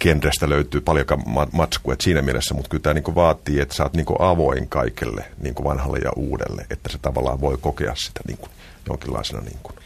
genrestä 0.00 0.48
löytyy 0.48 0.80
paljon 0.80 1.06
matskua, 1.52 1.92
että 1.92 2.04
siinä 2.04 2.22
mielessä, 2.22 2.54
mutta 2.54 2.68
kyllä 2.68 2.82
tämä 2.82 2.94
niin 2.94 3.14
vaatii, 3.14 3.60
että 3.60 3.74
sä 3.74 3.82
oot 3.82 3.94
niin 3.94 4.06
avoin 4.18 4.68
kaikelle 4.68 5.24
niin 5.40 5.54
vanhalle 5.64 5.98
ja 5.98 6.10
uudelle, 6.16 6.66
että 6.70 6.92
se 6.92 6.98
tavallaan 6.98 7.40
voi 7.40 7.58
kokea 7.60 7.94
sitä 7.96 8.20
niin 8.26 8.38
kuin 8.38 8.50
jonkinlaisena 8.88 9.40
niin 9.40 9.58
kuin 9.62 9.76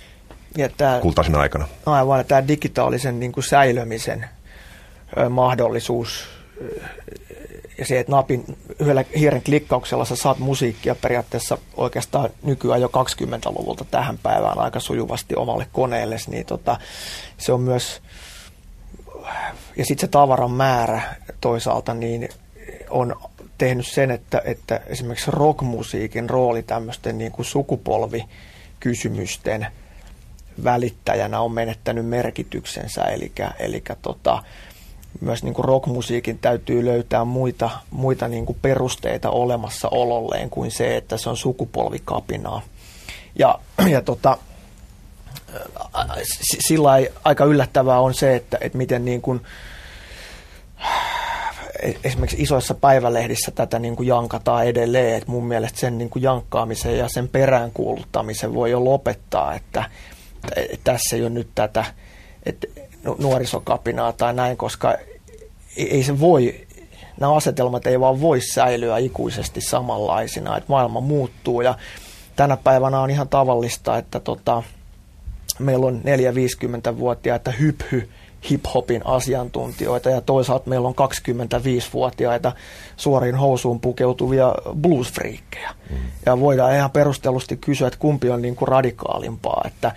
ja 0.56 0.68
tämä, 0.68 0.98
kultaisena 1.02 1.40
aikana. 1.40 1.68
Aivan, 1.86 2.24
tämä 2.24 2.48
digitaalisen 2.48 3.20
niin 3.20 3.32
kuin 3.32 3.44
säilömisen 3.44 4.26
ö, 5.18 5.28
mahdollisuus 5.28 6.26
ja 7.78 7.86
se, 7.86 7.98
että 7.98 8.12
napin 8.12 8.44
yhdellä 8.78 9.04
hiiren 9.16 9.42
klikkauksella 9.42 10.04
sä 10.04 10.16
saat 10.16 10.38
musiikkia 10.38 10.94
periaatteessa 10.94 11.58
oikeastaan 11.76 12.30
nykyään 12.42 12.80
jo 12.80 12.88
20-luvulta 12.88 13.84
tähän 13.90 14.18
päivään 14.18 14.58
aika 14.58 14.80
sujuvasti 14.80 15.36
omalle 15.36 15.66
koneelle, 15.72 16.16
niin 16.26 16.46
tota, 16.46 16.78
se 17.38 17.52
on 17.52 17.60
myös, 17.60 18.02
ja 19.76 19.84
sitten 19.84 20.00
se 20.06 20.10
tavaran 20.10 20.50
määrä 20.50 21.02
toisaalta, 21.40 21.94
niin 21.94 22.28
on 22.90 23.16
tehnyt 23.58 23.86
sen, 23.86 24.10
että, 24.10 24.42
että 24.44 24.80
esimerkiksi 24.86 25.30
rockmusiikin 25.30 26.30
rooli 26.30 26.62
tämmöisten 26.62 27.18
niin 27.18 27.32
kuin 27.32 27.46
sukupolvikysymysten 28.82 29.66
välittäjänä 30.64 31.40
on 31.40 31.52
menettänyt 31.52 32.06
merkityksensä, 32.06 33.02
eli, 33.02 33.32
eli 33.58 33.82
tota, 34.02 34.42
myös 35.20 35.42
niin 35.42 35.54
kuin 35.54 35.64
rockmusiikin 35.64 36.38
täytyy 36.38 36.84
löytää 36.84 37.24
muita, 37.24 37.70
muita 37.90 38.28
niin 38.28 38.46
kuin 38.46 38.58
perusteita 38.62 39.30
olemassaololleen 39.30 40.50
kuin 40.50 40.70
se, 40.70 40.96
että 40.96 41.16
se 41.16 41.30
on 41.30 41.36
sukupolvikapinaa. 41.36 42.62
Ja, 43.38 43.58
ja 43.88 44.02
tota, 44.02 44.38
sillä 46.40 46.90
aika 47.24 47.44
yllättävää 47.44 48.00
on 48.00 48.14
se, 48.14 48.36
että, 48.36 48.58
että 48.60 48.78
miten 48.78 49.04
niin 49.04 49.22
kuin, 49.22 49.40
esimerkiksi 52.04 52.42
isoissa 52.42 52.74
päivälehdissä 52.74 53.50
tätä 53.50 53.78
niin 53.78 53.96
kuin 53.96 54.06
jankataan 54.06 54.66
edelleen, 54.66 55.16
että 55.16 55.30
mun 55.30 55.44
mielestä 55.44 55.80
sen 55.80 55.98
niin 55.98 56.10
kuin 56.10 56.22
jankkaamisen 56.22 56.98
ja 56.98 57.08
sen 57.08 57.28
peräänkuuluttamisen 57.28 58.54
voi 58.54 58.70
jo 58.70 58.84
lopettaa, 58.84 59.54
että, 59.54 59.84
tässä 60.84 61.16
ei 61.16 61.22
ole 61.22 61.30
nyt 61.30 61.48
tätä 61.54 61.84
että 62.46 62.66
nuorisokapinaa 63.18 64.12
tai 64.12 64.34
näin, 64.34 64.56
koska 64.56 64.94
ei 65.76 66.02
se 66.02 66.20
voi, 66.20 66.66
nämä 67.20 67.34
asetelmat 67.34 67.86
ei 67.86 68.00
vaan 68.00 68.20
voi 68.20 68.40
säilyä 68.40 68.98
ikuisesti 68.98 69.60
samanlaisina, 69.60 70.56
että 70.56 70.72
maailma 70.72 71.00
muuttuu. 71.00 71.60
Ja 71.60 71.74
tänä 72.36 72.56
päivänä 72.56 73.00
on 73.00 73.10
ihan 73.10 73.28
tavallista, 73.28 73.98
että 73.98 74.20
tota, 74.20 74.62
meillä 75.58 75.86
on 75.86 76.02
4-50-vuotiaita 76.04 77.50
hyphy 77.50 78.08
hip-hopin 78.50 79.02
asiantuntijoita 79.04 80.10
ja 80.10 80.20
toisaalta 80.20 80.70
meillä 80.70 80.88
on 80.88 80.94
25-vuotiaita 80.94 82.52
suoriin 82.96 83.34
housuun 83.34 83.80
pukeutuvia 83.80 84.54
bluesfriikkejä. 84.82 85.70
Mm. 85.90 85.96
Ja 86.26 86.40
voidaan 86.40 86.74
ihan 86.74 86.90
perustellusti 86.90 87.56
kysyä, 87.56 87.86
että 87.86 87.98
kumpi 87.98 88.30
on 88.30 88.42
niin 88.42 88.56
kuin 88.56 88.68
radikaalimpaa, 88.68 89.62
että, 89.66 89.92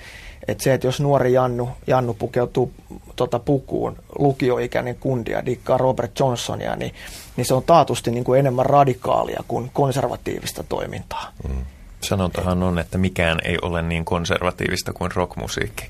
että 0.48 0.64
se, 0.64 0.74
että 0.74 0.88
jos 0.88 1.02
nuori 1.02 1.34
Jannu, 1.34 1.70
Jannu 1.88 2.14
pukeutuu 2.14 2.72
tota 3.16 3.40
pukuun, 3.40 3.96
lukioikäinen 4.20 4.96
kundia, 4.96 5.46
dikkaa 5.46 5.78
Robert 5.78 6.20
Johnsonia, 6.20 6.76
niin, 6.76 6.94
niin 7.38 7.46
se 7.46 7.54
on 7.54 7.64
taatusti 7.64 8.12
niin 8.12 8.24
kuin 8.24 8.40
enemmän 8.40 8.66
radikaalia 8.66 9.44
kuin 9.48 9.72
konservatiivista 9.74 10.64
toimintaa. 10.64 11.32
Mm. 11.48 11.66
Sanontahan 12.02 12.64
on, 12.64 12.80
että 12.80 12.98
mikään 12.98 13.40
ei 13.44 13.58
ole 13.62 13.82
niin 13.82 14.06
konservatiivista 14.06 14.94
kuin 14.94 15.12
rockmusiikki. 15.16 15.90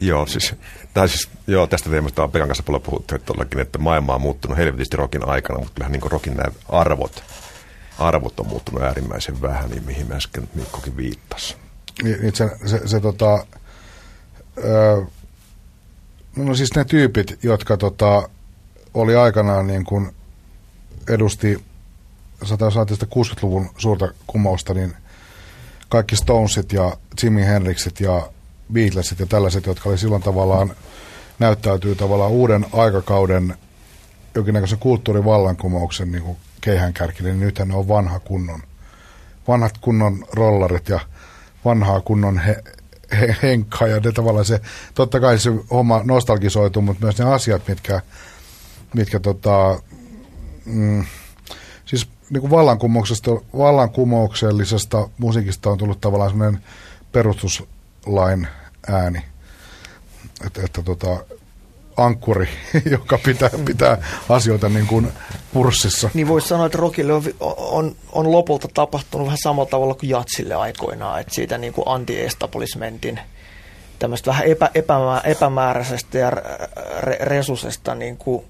Joo, 0.00 0.26
siis, 0.26 0.54
tai 0.94 1.08
siis, 1.08 1.28
joo, 1.46 1.66
tästä 1.66 1.90
teemasta 1.90 2.24
on 2.24 2.30
Pekan 2.30 2.48
kanssa 2.48 2.62
paljon 2.62 2.82
puhuttu, 2.82 3.14
että, 3.14 3.32
että 3.60 3.78
maailma 3.78 4.14
on 4.14 4.20
muuttunut 4.20 4.58
helvetisti 4.58 4.96
rokin 4.96 5.28
aikana, 5.28 5.58
mutta 5.58 5.74
kyllähän 5.74 5.92
niin 5.92 6.12
rokin 6.12 6.36
nämä 6.36 6.52
arvot, 6.68 7.24
arvot 7.98 8.40
on 8.40 8.46
muuttunut 8.46 8.82
äärimmäisen 8.82 9.42
vähän, 9.42 9.70
niin 9.70 9.84
mihin 9.84 10.08
mä 10.08 10.14
äsken 10.14 10.48
Mikkokin 10.54 10.96
viittasi. 10.96 11.56
Niin, 12.02 12.36
se, 12.36 12.50
se, 12.66 12.88
se 12.88 13.00
tota, 13.00 13.46
ö, 14.64 15.04
no 16.36 16.54
siis 16.54 16.74
ne 16.74 16.84
tyypit, 16.84 17.38
jotka 17.42 17.76
tota, 17.76 18.28
oli 18.94 19.16
aikanaan 19.16 19.66
niin 19.66 19.84
kuin 19.84 20.14
edusti 21.08 21.64
160-luvun 22.44 23.70
suurta 23.78 24.08
kumousta, 24.26 24.74
niin 24.74 24.96
kaikki 25.88 26.16
Stonesit 26.16 26.72
ja 26.72 26.96
Jimi 27.22 27.46
Hendrixit 27.46 28.00
ja 28.00 28.28
Beatlesit 28.74 29.20
ja 29.20 29.26
tällaiset, 29.26 29.66
jotka 29.66 29.88
oli 29.88 29.98
silloin 29.98 30.22
tavallaan 30.22 30.74
näyttäytyy 31.38 31.94
tavallaan 31.94 32.30
uuden 32.30 32.66
aikakauden 32.72 33.54
jonkinnäköisen 34.34 34.78
kulttuurivallankumouksen 34.78 36.12
niin 36.12 36.22
kuin 36.22 36.36
keihänkärkille, 36.60 37.30
niin 37.30 37.40
nythän 37.40 37.68
ne 37.68 37.76
on 37.76 37.88
vanha 37.88 38.20
kunnon, 38.20 38.60
vanhat 39.48 39.78
kunnon 39.78 40.24
rollarit 40.32 40.88
ja 40.88 41.00
vanhaa 41.64 42.00
kunnon 42.00 42.38
he, 42.38 42.62
he, 43.20 43.36
henkkaa. 43.42 43.88
Ja 43.88 44.00
ne 44.00 44.12
tavallaan 44.12 44.44
se, 44.44 44.60
totta 44.94 45.20
kai 45.20 45.38
se 45.38 45.50
homma 45.70 46.00
nostalgisoituu, 46.04 46.82
mutta 46.82 47.04
myös 47.04 47.18
ne 47.18 47.24
asiat, 47.24 47.68
mitkä, 47.68 48.00
mitkä 48.94 49.20
tota, 49.20 49.80
mm, 50.64 51.04
siis 51.84 52.08
niin 52.30 52.40
kuin 52.40 52.50
vallankumouksesta, 52.50 53.30
vallankumouksellisesta 53.58 55.08
musiikista 55.18 55.70
on 55.70 55.78
tullut 55.78 56.00
tavallaan 56.00 56.30
semmoinen 56.30 56.60
perustuslain 57.12 58.48
ääni. 58.88 59.22
Että, 60.46 60.60
että 60.64 60.82
tota, 60.82 61.24
ankkuri, 61.96 62.48
joka 62.90 63.18
pitää, 63.18 63.50
pitää 63.64 63.98
asioita 64.28 64.68
niin 64.68 64.86
kuin 64.86 65.12
purssissa. 65.52 66.10
Niin 66.14 66.28
voisi 66.28 66.48
sanoa, 66.48 66.66
että 66.66 66.78
rockille 66.78 67.12
on, 67.12 67.22
on, 67.56 67.96
on 68.12 68.32
lopulta 68.32 68.68
tapahtunut 68.74 69.26
vähän 69.26 69.38
samalla 69.42 69.70
tavalla 69.70 69.94
kuin 69.94 70.10
jatsille 70.10 70.54
aikoinaan, 70.54 71.20
että 71.20 71.34
siitä 71.34 71.58
niin 71.58 71.72
kuin 71.72 71.88
anti-establishmentin 71.88 73.20
tämmöistä 73.98 74.30
vähän 74.30 74.46
epä, 74.46 74.70
epämää, 74.74 75.20
epämääräisestä 75.20 76.18
ja 76.18 76.30
re, 77.00 77.16
resusesta 77.20 77.94
niin 77.94 78.16
kuin 78.16 78.44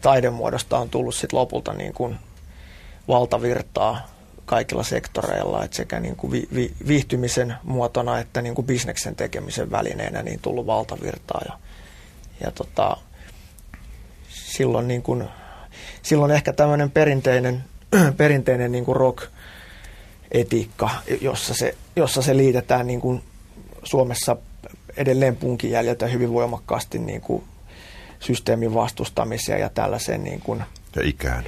taidemuodosta 0.00 0.78
on 0.78 0.90
tullut 0.90 1.14
sitten 1.14 1.38
lopulta 1.38 1.72
niin 1.72 1.92
kuin 1.92 2.18
valtavirtaa 3.08 4.08
kaikilla 4.48 4.82
sektoreilla, 4.82 5.64
että 5.64 5.76
sekä 5.76 6.00
niin 6.00 6.16
kuin 6.16 6.30
vi, 6.30 6.48
vi, 6.54 6.72
viihtymisen 6.86 7.54
muotona 7.62 8.18
että 8.18 8.42
niin 8.42 8.54
kuin 8.54 8.66
bisneksen 8.66 9.16
tekemisen 9.16 9.70
välineenä 9.70 10.22
niin 10.22 10.40
tullut 10.40 10.66
valtavirtaa. 10.66 11.42
Ja, 11.48 11.58
ja 12.40 12.50
tota, 12.50 12.96
silloin, 14.28 14.88
niin 14.88 15.02
kuin, 15.02 15.24
silloin 16.02 16.30
ehkä 16.30 16.52
tämmöinen 16.52 16.90
perinteinen, 16.90 17.64
perinteinen 18.16 18.72
niin 18.72 18.84
kuin 18.84 18.96
rock-etiikka, 18.96 20.90
jossa 21.20 21.54
se, 21.54 21.74
jossa 21.96 22.22
se 22.22 22.36
liitetään 22.36 22.86
niin 22.86 23.00
kuin 23.00 23.22
Suomessa 23.82 24.36
edelleen 24.96 25.36
punkin 25.36 25.70
jäljiltä 25.70 26.06
hyvin 26.06 26.32
voimakkaasti 26.32 26.98
niin 26.98 27.20
kuin 27.20 27.44
systeemin 28.20 28.74
vastustamiseen 28.74 29.60
ja 29.60 29.68
tällaiseen 29.68 30.24
niin 30.24 30.40
kuin, 30.40 30.64
ja 30.96 31.02
ikään 31.04 31.44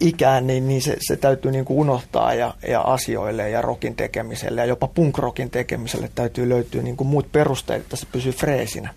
ikään, 0.00 0.46
niin, 0.46 0.68
niin 0.68 0.82
se, 0.82 0.96
se 1.00 1.16
täytyy 1.16 1.50
niin 1.50 1.64
kuin 1.64 1.78
unohtaa 1.78 2.34
ja, 2.34 2.54
ja 2.68 2.80
asioille 2.80 3.50
ja 3.50 3.62
rokin 3.62 3.96
tekemiselle 3.96 4.60
ja 4.60 4.66
jopa 4.66 4.86
punk-rokin 4.86 5.50
tekemiselle 5.50 6.10
täytyy 6.14 6.48
löytyä 6.48 6.82
niin 6.82 6.96
kuin 6.96 7.08
muut 7.08 7.32
perusteet, 7.32 7.82
että 7.82 7.96
se 7.96 8.06
pysyy 8.12 8.32
freesinä. 8.32 8.94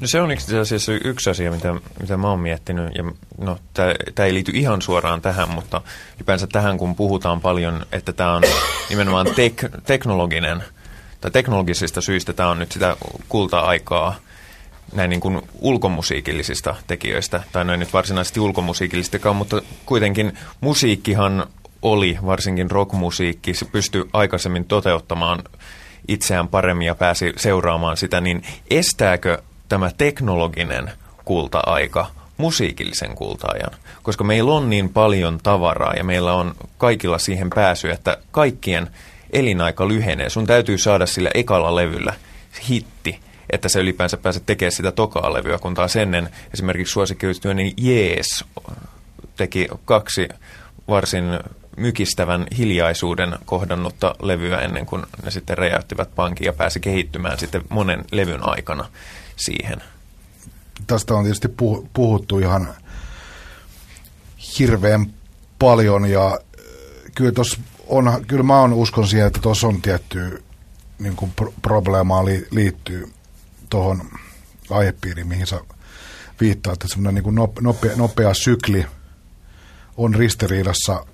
No 0.00 0.06
se 0.06 0.20
on 0.20 0.32
itse 0.32 0.58
asiassa 0.58 0.92
yksi 0.92 1.30
asia, 1.30 1.50
mitä, 1.50 1.74
mitä 2.00 2.16
mä 2.16 2.30
oon 2.30 2.40
miettinyt, 2.40 2.94
ja 2.94 3.04
no, 3.38 3.58
tämä 4.14 4.26
ei 4.26 4.34
liity 4.34 4.52
ihan 4.54 4.82
suoraan 4.82 5.20
tähän, 5.20 5.50
mutta 5.50 5.82
ylipäänsä 6.16 6.46
tähän, 6.46 6.78
kun 6.78 6.96
puhutaan 6.96 7.40
paljon, 7.40 7.86
että 7.92 8.12
tämä 8.12 8.34
on 8.34 8.42
nimenomaan 8.90 9.26
tek, 9.36 9.64
teknologinen, 9.84 10.64
tai 11.20 11.30
teknologisista 11.30 12.00
syistä 12.00 12.32
tämä 12.32 12.48
on 12.50 12.58
nyt 12.58 12.72
sitä 12.72 12.96
kulta-aikaa, 13.28 14.16
näin 14.94 15.10
niin 15.10 15.20
kuin 15.20 15.42
ulkomusiikillisista 15.60 16.76
tekijöistä, 16.86 17.42
tai 17.52 17.64
noin 17.64 17.80
nyt 17.80 17.92
varsinaisesti 17.92 18.40
ulkomusiikillistakaan, 18.40 19.36
mutta 19.36 19.62
kuitenkin 19.86 20.38
musiikkihan 20.60 21.46
oli, 21.82 22.18
varsinkin 22.26 22.70
rockmusiikki, 22.70 23.54
se 23.54 23.64
pystyi 23.64 24.04
aikaisemmin 24.12 24.64
toteuttamaan 24.64 25.42
itseään 26.08 26.48
paremmin 26.48 26.86
ja 26.86 26.94
pääsi 26.94 27.32
seuraamaan 27.36 27.96
sitä, 27.96 28.20
niin 28.20 28.42
estääkö 28.70 29.42
tämä 29.68 29.90
teknologinen 29.98 30.92
kulta-aika 31.24 32.06
musiikillisen 32.36 33.14
kulta-ajan? 33.14 33.70
Koska 34.02 34.24
meillä 34.24 34.52
on 34.52 34.70
niin 34.70 34.88
paljon 34.88 35.38
tavaraa 35.42 35.94
ja 35.94 36.04
meillä 36.04 36.32
on 36.32 36.54
kaikilla 36.78 37.18
siihen 37.18 37.50
pääsy, 37.50 37.90
että 37.90 38.18
kaikkien 38.30 38.90
elinaika 39.32 39.88
lyhenee. 39.88 40.30
Sun 40.30 40.46
täytyy 40.46 40.78
saada 40.78 41.06
sillä 41.06 41.30
ekalla 41.34 41.76
levyllä 41.76 42.14
hitti 42.68 43.23
että 43.50 43.68
se 43.68 43.80
ylipäänsä 43.80 44.16
pääse 44.16 44.40
tekemään 44.46 44.72
sitä 44.72 44.92
tokaa 44.92 45.32
levyä, 45.32 45.58
kun 45.58 45.74
taas 45.74 45.96
ennen 45.96 46.28
esimerkiksi 46.54 46.92
suosikkiyhtiöni 46.92 47.74
Jees 47.76 48.44
teki 49.36 49.68
kaksi 49.84 50.28
varsin 50.88 51.24
mykistävän 51.76 52.46
hiljaisuuden 52.58 53.38
kohdannutta 53.44 54.14
levyä 54.22 54.58
ennen 54.58 54.86
kuin 54.86 55.02
ne 55.24 55.30
sitten 55.30 55.58
räjäyttivät 55.58 56.14
pankin 56.14 56.44
ja 56.44 56.52
pääsi 56.52 56.80
kehittymään 56.80 57.38
sitten 57.38 57.62
monen 57.68 58.04
levyn 58.12 58.48
aikana 58.48 58.88
siihen. 59.36 59.82
Tästä 60.86 61.14
on 61.14 61.24
tietysti 61.24 61.48
puhuttu 61.94 62.38
ihan 62.38 62.74
hirveän 64.58 65.06
paljon 65.58 66.06
ja 66.06 66.26
äh, 66.26 66.38
kyllä, 67.14 67.32
tos 67.32 67.60
on, 67.86 68.24
kyllä 68.26 68.42
mä 68.42 68.60
on 68.60 68.72
uskon 68.72 69.08
siihen, 69.08 69.26
että 69.26 69.40
tuossa 69.40 69.66
on 69.66 69.82
tietty 69.82 70.42
niin 70.98 71.16
kuin 71.16 71.32
probleemaa 71.62 72.24
liittyy 72.50 73.12
tuohon 73.74 74.10
aihepiiriin, 74.70 75.26
mihin 75.26 75.46
sä 75.46 75.60
viittaat, 76.40 76.72
että 76.72 76.88
semmoinen 76.88 77.24
niin 77.24 77.34
nopea, 77.60 77.96
nopea 77.96 78.34
sykli 78.34 78.86
on 79.96 80.14
ristiriidassa 80.14 81.06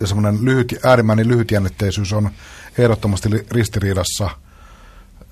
ja 0.00 0.06
semmoinen 0.06 0.44
lyhyt, 0.44 0.74
äärimmäinen 0.84 1.28
lyhytjännitteisyys 1.28 2.12
on 2.12 2.30
ehdottomasti 2.78 3.28
ristiriidassa, 3.50 4.30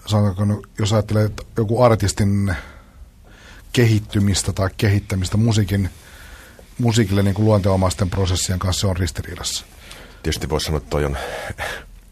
sanotaanko, 0.07 0.63
jos 0.79 0.93
ajattelee 0.93 1.25
että 1.25 1.43
joku 1.57 1.83
artistin 1.83 2.55
kehittymistä 3.73 4.53
tai 4.53 4.69
kehittämistä 4.77 5.37
musiikin, 5.37 5.91
musiikille 6.79 7.23
niin 7.23 7.35
kuin 7.35 7.47
luonteenomaisten 7.47 8.11
prosessien 8.11 8.59
kanssa 8.59 8.81
se 8.81 8.87
on 8.87 8.97
ristiriidassa. 8.97 9.65
Tietysti 10.23 10.49
voisi 10.49 10.65
sanoa, 10.65 10.79
että 10.79 10.91
toi, 10.91 11.05
on, 11.05 11.17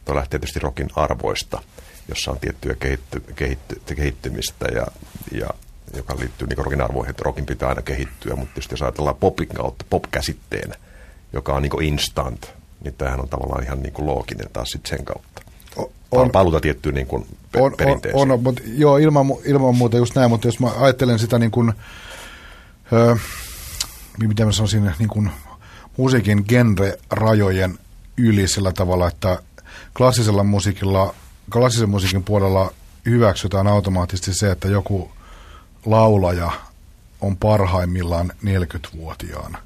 toi 0.04 0.14
lähtee 0.14 0.38
tietysti 0.38 0.60
rokin 0.60 0.88
arvoista– 0.96 1.62
jossa 2.08 2.30
on 2.30 2.40
tiettyä 2.40 2.74
kehitty, 2.74 3.20
kehitty, 3.36 3.80
kehittymistä 3.96 4.66
ja, 4.74 4.86
ja 5.32 5.48
joka 5.96 6.16
liittyy 6.18 6.48
niin 6.48 6.58
rokin 6.58 6.80
arvoihin, 6.80 7.10
että 7.10 7.22
rokin 7.24 7.46
pitää 7.46 7.68
aina 7.68 7.82
kehittyä, 7.82 8.36
mutta 8.36 8.54
tietysti 8.54 8.72
jos 8.72 8.82
ajatellaan 8.82 9.16
popin 9.16 9.48
kautta, 9.48 9.84
pop-käsitteenä, 9.90 10.74
joka 11.32 11.52
on 11.54 11.62
niin 11.62 11.82
instant, 11.82 12.50
niin 12.84 12.94
tämähän 12.98 13.20
on 13.20 13.28
tavallaan 13.28 13.64
ihan 13.64 13.82
niin 13.82 13.94
looginen 13.98 14.50
taas 14.52 14.68
sitten 14.68 14.98
sen 14.98 15.04
kautta. 15.04 15.42
On, 16.10 16.30
paluta 16.30 16.60
tiettyyn 16.60 16.94
niin 16.94 17.06
kuin 17.06 17.26
pe- 17.52 17.60
on, 17.60 17.74
perinteeseen. 17.76 18.22
On, 18.22 18.30
on, 18.30 18.42
mutta 18.42 18.62
joo, 18.66 18.96
ilman, 18.96 19.26
ilman 19.44 19.76
muuta 19.76 19.96
just 19.96 20.14
näin, 20.14 20.30
mutta 20.30 20.48
jos 20.48 20.60
mä 20.60 20.70
ajattelen 20.78 21.18
sitä 21.18 21.38
niin 21.38 21.50
kuin, 21.50 21.72
öö, 22.92 23.16
mitä 24.18 24.44
mä 24.44 24.52
sanoisin, 24.52 24.92
niin 24.98 25.08
kuin 25.08 25.30
musiikin 25.96 26.44
genre-rajojen 26.48 27.78
yli 28.16 28.48
sillä 28.48 28.72
tavalla, 28.72 29.08
että 29.08 29.42
klassisella 29.96 30.44
musiikilla 30.44 31.14
klassisen 31.52 31.90
musiikin 31.90 32.24
puolella 32.24 32.72
hyväksytään 33.06 33.66
automaattisesti 33.66 34.34
se, 34.34 34.50
että 34.50 34.68
joku 34.68 35.10
laulaja 35.86 36.50
on 37.20 37.36
parhaimmillaan 37.36 38.32
40-vuotiaana. 38.44 39.58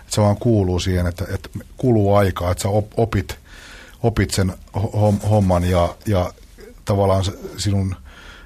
Että 0.00 0.14
se 0.14 0.20
vaan 0.20 0.36
kuuluu 0.36 0.80
siihen, 0.80 1.06
että, 1.06 1.24
että 1.34 1.48
kuluu 1.76 2.14
aikaa, 2.14 2.50
että 2.50 2.62
sä 2.62 2.68
opit, 2.96 3.38
opit 4.02 4.30
sen 4.30 4.52
homman 5.30 5.64
ja, 5.64 5.94
ja 6.06 6.32
tavallaan 6.84 7.24
sinun 7.56 7.96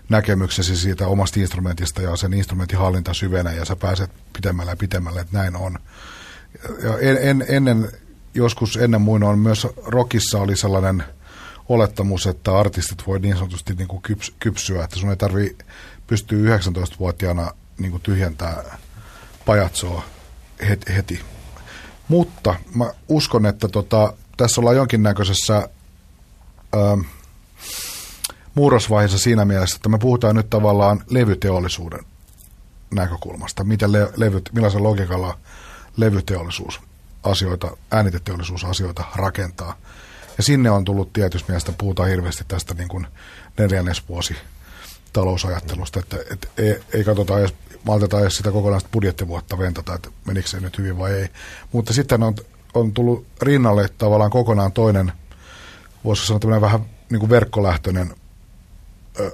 näkemyksesi 0.08 0.76
siitä 0.76 1.06
omasta 1.06 1.40
instrumentista 1.40 2.02
ja 2.02 2.16
sen 2.16 2.34
instrumentin 2.34 2.78
hallinta 2.78 3.14
syvenee 3.14 3.54
ja 3.54 3.64
sä 3.64 3.76
pääset 3.76 4.10
pitemmälle 4.32 4.72
ja 4.72 4.76
pitemmälle, 4.76 5.20
että 5.20 5.38
näin 5.38 5.56
on. 5.56 5.78
Ja 6.82 6.98
en, 6.98 7.18
en, 7.20 7.44
ennen, 7.48 7.92
joskus 8.34 8.76
ennen 8.76 9.00
muinoin 9.00 9.38
myös 9.38 9.66
rockissa 9.86 10.38
oli 10.38 10.56
sellainen– 10.56 11.04
olettamus, 11.68 12.26
että 12.26 12.58
artistit 12.58 13.06
voi 13.06 13.20
niin 13.20 13.36
sanotusti 13.36 13.74
niin 13.74 13.88
kuin 13.88 14.02
kyps, 14.02 14.32
kypsyä, 14.38 14.84
että 14.84 14.96
sun 14.98 15.10
ei 15.10 15.16
tarvi 15.16 15.56
pystyä 16.06 16.56
19-vuotiaana 16.56 17.50
niin 17.78 17.90
kuin 17.90 18.02
tyhjentää 18.02 18.78
pajatsoa 19.46 20.02
heti. 20.68 20.94
heti. 20.94 21.20
Mutta 22.08 22.54
mä 22.74 22.90
uskon, 23.08 23.46
että 23.46 23.68
tota, 23.68 24.12
tässä 24.36 24.60
ollaan 24.60 24.76
jonkinnäköisessä 24.76 25.54
ää, 26.72 26.98
murrosvaiheessa 28.54 29.18
siinä 29.18 29.44
mielessä, 29.44 29.76
että 29.76 29.88
me 29.88 29.98
puhutaan 29.98 30.36
nyt 30.36 30.50
tavallaan 30.50 31.04
levyteollisuuden 31.10 32.04
näkökulmasta. 32.94 33.64
Miten 33.64 33.92
le- 33.92 34.12
levyt, 34.16 34.50
millaisen 34.52 34.82
logiikalla 34.82 35.38
levyteollisuus 35.96 36.80
asioita, 37.22 37.76
ääniteteollisuus 37.90 38.64
asioita 38.64 39.04
rakentaa– 39.16 39.76
ja 40.36 40.42
sinne 40.42 40.70
on 40.70 40.84
tullut 40.84 41.12
tietysti 41.12 41.48
mielestä, 41.48 41.72
puhutaan 41.78 42.08
hirveästi 42.08 42.44
tästä 42.48 42.74
niin 42.74 42.88
kuin 42.88 43.06
neljännesvuosi 43.58 44.36
talousajattelusta, 45.12 46.00
että, 46.00 46.16
että 46.30 46.48
ei, 46.56 46.80
ei 46.92 47.04
katsota 47.04 47.38
edes, 47.38 47.54
malteta 47.84 48.20
edes 48.20 48.36
sitä 48.36 48.52
kokonaista 48.52 48.88
budjettivuotta 48.92 49.58
ventata, 49.58 49.94
että 49.94 50.10
menikö 50.24 50.48
se 50.48 50.60
nyt 50.60 50.78
hyvin 50.78 50.98
vai 50.98 51.12
ei. 51.12 51.28
Mutta 51.72 51.92
sitten 51.92 52.22
on, 52.22 52.34
on 52.74 52.92
tullut 52.92 53.26
rinnalle 53.42 53.88
tavallaan 53.98 54.30
kokonaan 54.30 54.72
toinen 54.72 55.12
voisiko 56.04 56.26
sanoa 56.26 56.40
tämmöinen 56.40 56.60
vähän 56.60 56.80
niin 57.10 57.20
kuin 57.20 57.30
verkkolähtöinen 57.30 58.14
ö, 59.20 59.30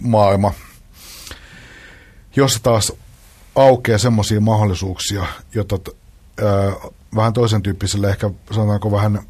maailma, 0.00 0.54
jossa 2.36 2.60
taas 2.62 2.92
aukeaa 3.54 3.98
semmoisia 3.98 4.40
mahdollisuuksia, 4.40 5.26
joita 5.54 5.78
ö, 6.40 6.72
vähän 7.14 7.32
toisen 7.32 7.62
tyyppiselle, 7.62 8.08
ehkä 8.08 8.30
sanotaanko 8.50 8.90
vähän 8.90 9.20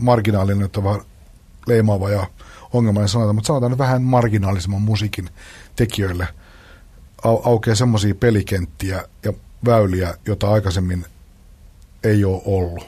marginaalinen, 0.00 0.64
että 0.64 0.84
vähän 0.84 1.00
leimaava 1.66 2.10
ja 2.10 2.26
ongelmallinen 2.72 3.08
sanota, 3.08 3.32
mutta 3.32 3.46
sanotaan 3.46 3.72
nyt 3.72 3.78
vähän 3.78 4.02
marginaalisemman 4.02 4.82
musiikin 4.82 5.30
tekijöille 5.76 6.28
au- 7.22 7.42
aukeaa 7.44 7.74
semmoisia 7.74 8.14
pelikenttiä 8.14 9.04
ja 9.22 9.32
väyliä, 9.64 10.14
joita 10.26 10.50
aikaisemmin 10.50 11.04
ei 12.04 12.24
ole 12.24 12.42
ollut. 12.44 12.86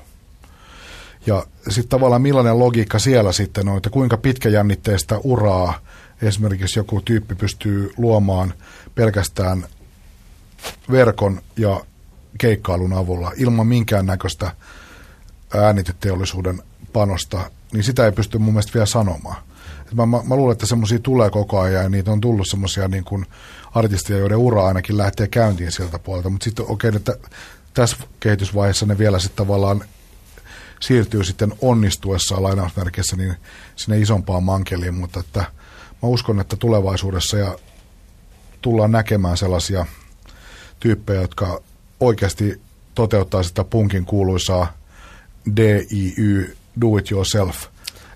Ja 1.26 1.46
sitten 1.68 1.88
tavallaan 1.88 2.22
millainen 2.22 2.58
logiikka 2.58 2.98
siellä 2.98 3.32
sitten 3.32 3.68
on, 3.68 3.76
että 3.76 3.90
kuinka 3.90 4.16
pitkäjännitteistä 4.16 5.18
uraa 5.18 5.78
esimerkiksi 6.22 6.78
joku 6.78 7.00
tyyppi 7.00 7.34
pystyy 7.34 7.92
luomaan 7.96 8.54
pelkästään 8.94 9.66
verkon 10.90 11.40
ja 11.56 11.80
keikkailun 12.40 12.92
avulla 12.92 13.32
ilman 13.36 13.66
minkäännäköistä 13.66 14.52
ääniteteollisuuden 15.54 16.62
panosta, 16.92 17.50
niin 17.72 17.84
sitä 17.84 18.04
ei 18.04 18.12
pysty 18.12 18.38
mun 18.38 18.54
mielestä 18.54 18.74
vielä 18.74 18.86
sanomaan. 18.86 19.36
Et 19.86 19.94
mä, 19.94 20.06
mä, 20.06 20.22
mä 20.24 20.36
luulen, 20.36 20.52
että 20.52 20.66
semmoisia 20.66 20.98
tulee 20.98 21.30
koko 21.30 21.60
ajan 21.60 21.82
ja 21.82 21.88
niitä 21.88 22.10
on 22.10 22.20
tullut 22.20 22.48
semmoisia 22.48 22.88
niin 22.88 23.04
kuin 23.04 23.26
artisteja, 23.74 24.18
joiden 24.18 24.38
ura 24.38 24.66
ainakin 24.66 24.98
lähtee 24.98 25.28
käyntiin 25.28 25.72
sieltä 25.72 25.98
puolelta, 25.98 26.30
mutta 26.30 26.44
sitten 26.44 26.64
okei, 26.68 26.88
okay, 26.88 26.96
että 26.96 27.28
tässä 27.74 27.96
kehitysvaiheessa 28.20 28.86
ne 28.86 28.98
vielä 28.98 29.18
sitten 29.18 29.46
tavallaan 29.46 29.84
siirtyy 30.80 31.24
sitten 31.24 31.52
onnistuessaan 31.60 32.42
lainausmerkeissä 32.42 33.16
niin 33.16 33.36
sinne 33.76 34.00
isompaan 34.00 34.42
mankeliin, 34.42 34.94
mutta 34.94 35.20
että 35.20 35.40
mä 36.02 36.08
uskon, 36.08 36.40
että 36.40 36.56
tulevaisuudessa 36.56 37.38
ja 37.38 37.58
tullaan 38.62 38.92
näkemään 38.92 39.36
sellaisia 39.36 39.86
tyyppejä, 40.80 41.20
jotka 41.20 41.62
oikeasti 42.00 42.60
toteuttaa 42.94 43.42
sitä 43.42 43.64
punkin 43.64 44.04
kuuluisaa 44.04 44.72
DIY, 45.56 46.56
do 46.80 46.96
it 46.96 47.10
yourself, 47.10 47.66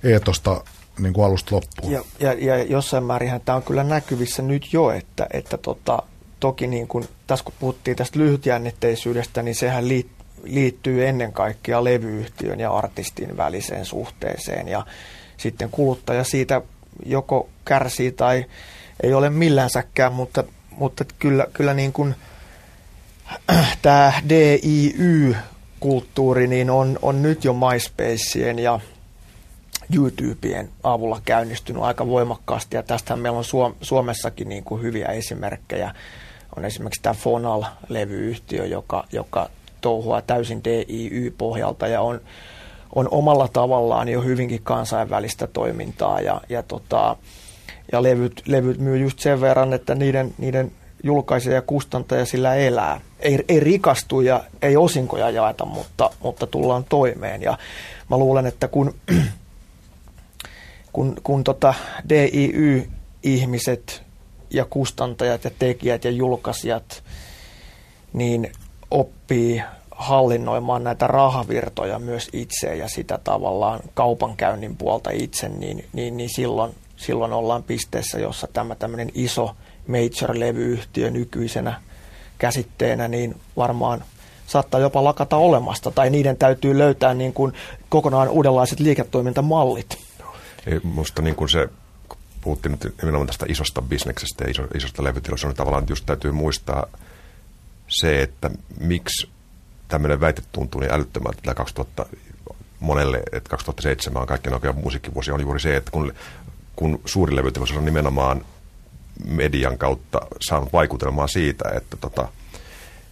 eetosta 0.05 0.65
niin 0.99 1.13
kuin 1.13 1.25
alusta 1.25 1.55
loppuun. 1.55 1.93
Ja, 1.93 2.05
ja, 2.21 2.33
ja 2.33 2.63
jossain 2.63 3.05
määrin 3.05 3.41
tämä 3.45 3.57
on 3.57 3.63
kyllä 3.63 3.85
näkyvissä 3.85 4.43
nyt 4.43 4.73
jo, 4.73 4.91
että, 4.91 5.27
että 5.33 5.59
tota, 5.59 6.03
toki 6.41 6.67
niin 6.67 6.89
kuin, 6.89 7.09
tässä 7.27 7.45
kun 7.45 7.55
puhuttiin 7.61 7.97
tästä 7.97 8.19
lyhytjännitteisyydestä, 8.19 9.43
niin 9.43 9.55
sehän 9.55 9.85
liittyy 10.45 11.07
ennen 11.07 11.33
kaikkea 11.33 11.85
levyyhtiön 11.85 12.61
ja 12.61 12.73
artistin 12.73 13.37
väliseen 13.37 13.85
suhteeseen 13.85 14.69
ja 14.69 14.87
sitten 15.37 15.71
kuluttaja 15.71 16.25
siitä 16.25 16.63
joko 17.07 17.49
kärsii 17.65 18.13
tai 18.13 18.45
ei 19.03 19.15
ole 19.15 19.31
millänsäkään, 19.31 20.13
mutta, 20.13 20.45
mutta 20.71 21.05
kyllä, 21.19 21.47
kyllä 21.53 21.75
niin 21.75 21.93
kuin, 21.93 22.15
tämä 23.83 24.13
DIY-kulttuuri 24.29 26.47
niin 26.47 26.71
on, 26.71 26.99
on 27.03 27.23
nyt 27.23 27.45
jo 27.45 27.55
MySpaceen 27.55 28.59
ja 28.59 28.81
YouTubeen 29.95 30.69
avulla 30.83 31.21
käynnistynyt 31.25 31.83
aika 31.83 32.07
voimakkaasti 32.07 32.77
ja 32.77 32.83
tästähän 32.83 33.21
meillä 33.21 33.39
on 33.39 33.45
Suomessakin 33.81 34.49
niin 34.49 34.65
kuin 34.65 34.83
hyviä 34.83 35.07
esimerkkejä. 35.07 35.95
On 36.57 36.65
esimerkiksi 36.65 37.03
tämä 37.03 37.15
Fonal-levyyhtiö, 37.15 38.67
joka, 38.67 39.05
joka 39.13 39.49
touhua 39.81 40.23
täysin 40.23 40.65
DIY-pohjalta 40.65 41.87
ja 41.87 42.01
on, 42.01 42.21
on 42.95 43.09
omalla 43.11 43.49
tavallaan 43.49 44.09
jo 44.09 44.23
hyvinkin 44.23 44.63
kansainvälistä 44.63 45.47
toimintaa 45.47 46.21
ja, 46.21 46.41
ja, 46.49 46.63
tota, 46.63 47.17
ja 47.93 48.03
levyt, 48.03 48.43
levyt 48.47 48.79
myy 48.79 48.99
just 48.99 49.19
sen 49.19 49.41
verran, 49.41 49.73
että 49.73 49.95
niiden, 49.95 50.35
niiden 50.39 50.73
julkaisija 51.05 51.55
ja 51.55 51.63
kustantaja 51.63 52.27
sillä 52.27 52.55
elää. 52.55 53.01
Ei, 53.21 53.45
ei 53.49 53.61
rikastu 53.61 54.21
ja 54.21 54.45
ei 54.63 54.77
osinkoja 54.77 55.31
jaeta, 55.31 55.65
mutta, 55.65 56.11
mutta 56.21 56.47
tullaan 56.47 56.85
toimeen. 56.85 57.43
Ja 57.43 57.59
mä 58.11 58.19
luulen, 58.19 58.47
että 58.47 58.69
kun, 58.69 58.95
kun, 60.93 61.17
kun 61.23 61.45
tota 61.45 61.75
DIY-ihmiset 62.09 64.03
ja 64.51 64.65
kustantajat 64.65 65.45
ja 65.45 65.51
tekijät 65.59 66.05
ja 66.05 66.11
julkaisijat 66.11 67.03
niin 68.13 68.53
oppii 68.91 69.63
hallinnoimaan 69.91 70.85
näitä 70.85 71.07
rahavirtoja 71.07 71.99
myös 71.99 72.29
itse 72.33 72.77
ja 72.77 72.89
sitä 72.89 73.19
tavallaan 73.25 73.81
kaupankäynnin 73.95 74.77
puolta 74.77 75.11
itse, 75.11 75.49
niin, 75.49 75.85
niin, 75.93 76.17
niin 76.17 76.31
silloin, 76.35 76.75
silloin 76.97 77.33
ollaan 77.33 77.63
pisteessä, 77.63 78.19
jossa 78.19 78.49
tämä 78.53 78.75
tämmöinen 78.75 79.11
iso 79.15 79.57
major-levyyhtiö 79.87 81.11
nykyisenä 81.11 81.81
käsitteenä, 82.39 83.09
niin 83.09 83.41
varmaan 83.57 84.05
saattaa 84.47 84.81
jopa 84.81 85.05
lakata 85.05 85.37
olemasta, 85.37 85.91
tai 85.91 86.11
niiden 86.11 86.37
täytyy 86.37 86.79
löytää 86.79 87.15
niin 87.15 87.33
kuin 87.33 87.53
kokonaan 87.89 88.29
uudenlaiset 88.29 88.81
liiketoimintamallit. 88.81 89.99
Minusta 90.85 91.23
niin 91.23 91.37
kuin 91.37 91.49
se, 91.49 91.69
kun 92.09 92.19
puhuttiin 92.41 92.71
nyt 92.73 92.95
nimenomaan 93.03 93.27
tästä 93.27 93.47
isosta 93.49 93.83
bisneksestä 93.83 94.45
ja 94.45 94.51
iso, 94.51 94.63
isosta 94.75 95.05
levytilosta, 95.05 95.47
niin 95.47 95.57
tavallaan 95.57 95.87
just 95.89 96.07
täytyy 96.07 96.33
muistaa 96.33 96.87
se, 97.89 98.23
että 98.23 98.51
miksi 98.81 99.29
tämmöinen 99.89 100.21
väite 100.21 100.43
tuntuu 100.53 100.81
niin 100.81 100.93
älyttömältä 100.93 101.39
tällä 101.43 101.55
2000 101.55 102.07
monelle, 102.81 103.23
että 103.33 103.51
2007 103.51 104.21
on 104.21 104.27
kaikkein 104.27 104.55
oikea 104.55 104.73
musiikkivuosi, 104.73 105.31
on 105.31 105.41
juuri 105.41 105.61
se, 105.61 105.77
että 105.77 105.91
kun, 105.91 106.13
kun 106.77 107.01
suuri 107.05 107.37
levyteollisuus 107.37 107.79
on 107.79 107.85
nimenomaan 107.85 108.45
median 109.29 109.79
kautta 109.79 110.21
saanut 110.41 110.73
vaikutelmaa 110.73 111.27
siitä, 111.27 111.69
että 111.77 111.97
tota, 111.97 112.29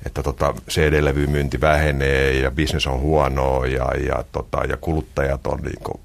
että 0.06 0.22
tota 0.22 0.54
CD-levy 0.70 1.26
myynti 1.26 1.60
vähenee 1.60 2.32
ja 2.32 2.50
bisnes 2.50 2.86
on 2.86 3.00
huonoa 3.00 3.66
ja, 3.66 3.88
ja, 4.08 4.24
tota, 4.32 4.64
ja 4.64 4.76
kuluttajat 4.76 5.46
on, 5.46 5.60
niin 5.60 5.82
kuin, 5.84 6.00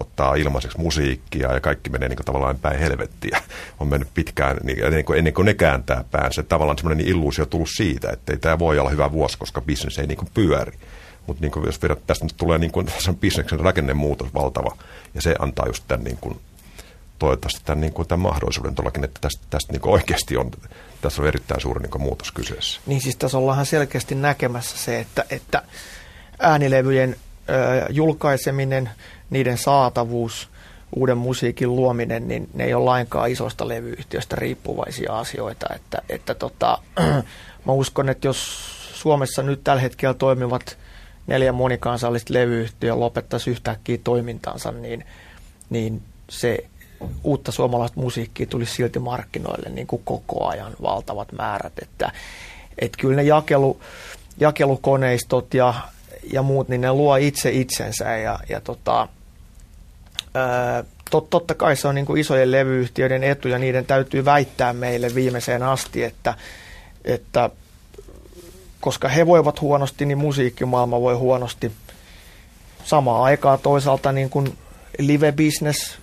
ottaa 0.00 0.34
ilmaiseksi 0.34 0.78
musiikkia 0.78 1.52
ja 1.52 1.60
kaikki 1.60 1.90
menee 1.90 2.08
niin 2.08 2.16
kuin, 2.16 2.26
tavallaan 2.26 2.58
päin 2.58 2.78
helvettiä. 2.78 3.40
On 3.80 3.88
mennyt 3.88 4.08
pitkään 4.14 4.56
niin, 4.62 4.84
ennen, 4.84 5.04
kuin, 5.04 5.18
ennen 5.18 5.34
kuin 5.34 5.46
ne 5.46 5.54
kääntää 5.54 6.04
päänsä. 6.10 6.42
Tavallaan 6.42 6.78
semmoinen 6.78 7.06
illuusio 7.06 7.44
on 7.44 7.48
tullut 7.48 7.70
siitä, 7.76 8.10
että 8.10 8.32
ei 8.32 8.38
tämä 8.38 8.58
voi 8.58 8.78
olla 8.78 8.90
hyvä 8.90 9.12
vuosi, 9.12 9.38
koska 9.38 9.60
bisnes 9.60 9.98
ei 9.98 10.06
niin 10.06 10.18
kuin, 10.18 10.30
pyöri. 10.34 10.72
Mutta 11.26 11.40
niin 11.40 11.66
jos 11.66 11.82
vedät, 11.82 12.06
tästä 12.06 12.24
nyt 12.24 12.36
tulee 12.36 12.58
niin 12.58 12.72
kuin, 12.72 12.86
bisneksen 13.20 13.60
rakennemuutos 13.60 14.34
valtava 14.34 14.76
ja 15.14 15.22
se 15.22 15.34
antaa 15.38 15.66
just 15.66 15.84
tämän 15.88 16.04
niin 16.04 16.18
kuin, 16.20 16.40
toivottavasti 17.18 17.60
tämän, 17.64 17.80
niin 17.80 17.92
kuin, 17.92 18.08
tämän 18.08 18.22
mahdollisuuden 18.22 18.74
tuollakin, 18.74 19.04
että 19.04 19.18
tästä, 19.20 19.44
tästä 19.50 19.72
niin 19.72 19.80
kuin 19.80 19.92
oikeasti 19.92 20.36
on, 20.36 20.50
tässä 21.00 21.22
on 21.22 21.28
erittäin 21.28 21.60
suuri 21.60 21.82
niin 21.82 21.90
kuin, 21.90 22.02
muutos 22.02 22.32
kyseessä. 22.32 22.80
Niin 22.86 23.00
siis 23.00 23.16
tässä 23.16 23.38
ollaan 23.38 23.66
selkeästi 23.66 24.14
näkemässä 24.14 24.78
se, 24.78 25.00
että, 25.00 25.24
että 25.30 25.62
äänilevyjen 26.38 27.16
ö, 27.48 27.86
julkaiseminen, 27.90 28.90
niiden 29.30 29.58
saatavuus, 29.58 30.48
uuden 30.96 31.18
musiikin 31.18 31.76
luominen, 31.76 32.28
niin 32.28 32.48
ne 32.54 32.64
ei 32.64 32.74
ole 32.74 32.84
lainkaan 32.84 33.30
isosta 33.30 33.68
levyyhtiöstä 33.68 34.36
riippuvaisia 34.36 35.18
asioita. 35.18 35.66
Että, 35.74 36.02
että 36.08 36.34
tota, 36.34 36.78
mä 37.66 37.72
uskon, 37.72 38.08
että 38.08 38.26
jos 38.26 38.68
Suomessa 38.94 39.42
nyt 39.42 39.64
tällä 39.64 39.82
hetkellä 39.82 40.14
toimivat 40.14 40.78
neljä 41.26 41.52
monikansallista 41.52 42.34
levyyhtiöä 42.34 43.00
lopettaisi 43.00 43.50
yhtäkkiä 43.50 43.98
toimintansa, 44.04 44.72
niin, 44.72 45.04
niin 45.70 46.02
se 46.28 46.64
uutta 47.24 47.52
suomalaista 47.52 48.00
musiikkia 48.00 48.46
tulisi 48.46 48.74
silti 48.74 48.98
markkinoille 48.98 49.68
niin 49.68 49.86
kuin 49.86 50.02
koko 50.04 50.46
ajan 50.46 50.72
valtavat 50.82 51.32
määrät. 51.32 51.72
Että, 51.82 52.12
et 52.78 52.96
kyllä 52.96 53.16
ne 53.16 53.22
jakelu, 53.22 53.80
jakelukoneistot 54.40 55.54
ja, 55.54 55.74
ja 56.32 56.42
muut, 56.42 56.68
niin 56.68 56.80
ne 56.80 56.92
luo 56.92 57.16
itse 57.16 57.50
itsensä 57.50 58.16
ja, 58.16 58.38
ja 58.48 58.60
tota, 58.60 59.08
ää, 60.34 60.84
tot, 61.10 61.30
totta 61.30 61.54
kai 61.54 61.76
se 61.76 61.88
on 61.88 61.94
niin 61.94 62.06
kuin 62.06 62.20
isojen 62.20 62.50
levyyhtiöiden 62.50 63.24
etu 63.24 63.48
ja 63.48 63.58
niiden 63.58 63.86
täytyy 63.86 64.24
väittää 64.24 64.72
meille 64.72 65.14
viimeiseen 65.14 65.62
asti, 65.62 66.04
että, 66.04 66.34
että 67.04 67.50
koska 68.80 69.08
he 69.08 69.26
voivat 69.26 69.60
huonosti, 69.60 70.06
niin 70.06 70.18
musiikkimaailma 70.18 71.00
voi 71.00 71.14
huonosti. 71.14 71.72
Samaan 72.84 73.22
aikaan 73.22 73.58
toisaalta 73.58 74.12
niin 74.12 74.30
kuin 74.30 74.58
live-business 74.98 75.98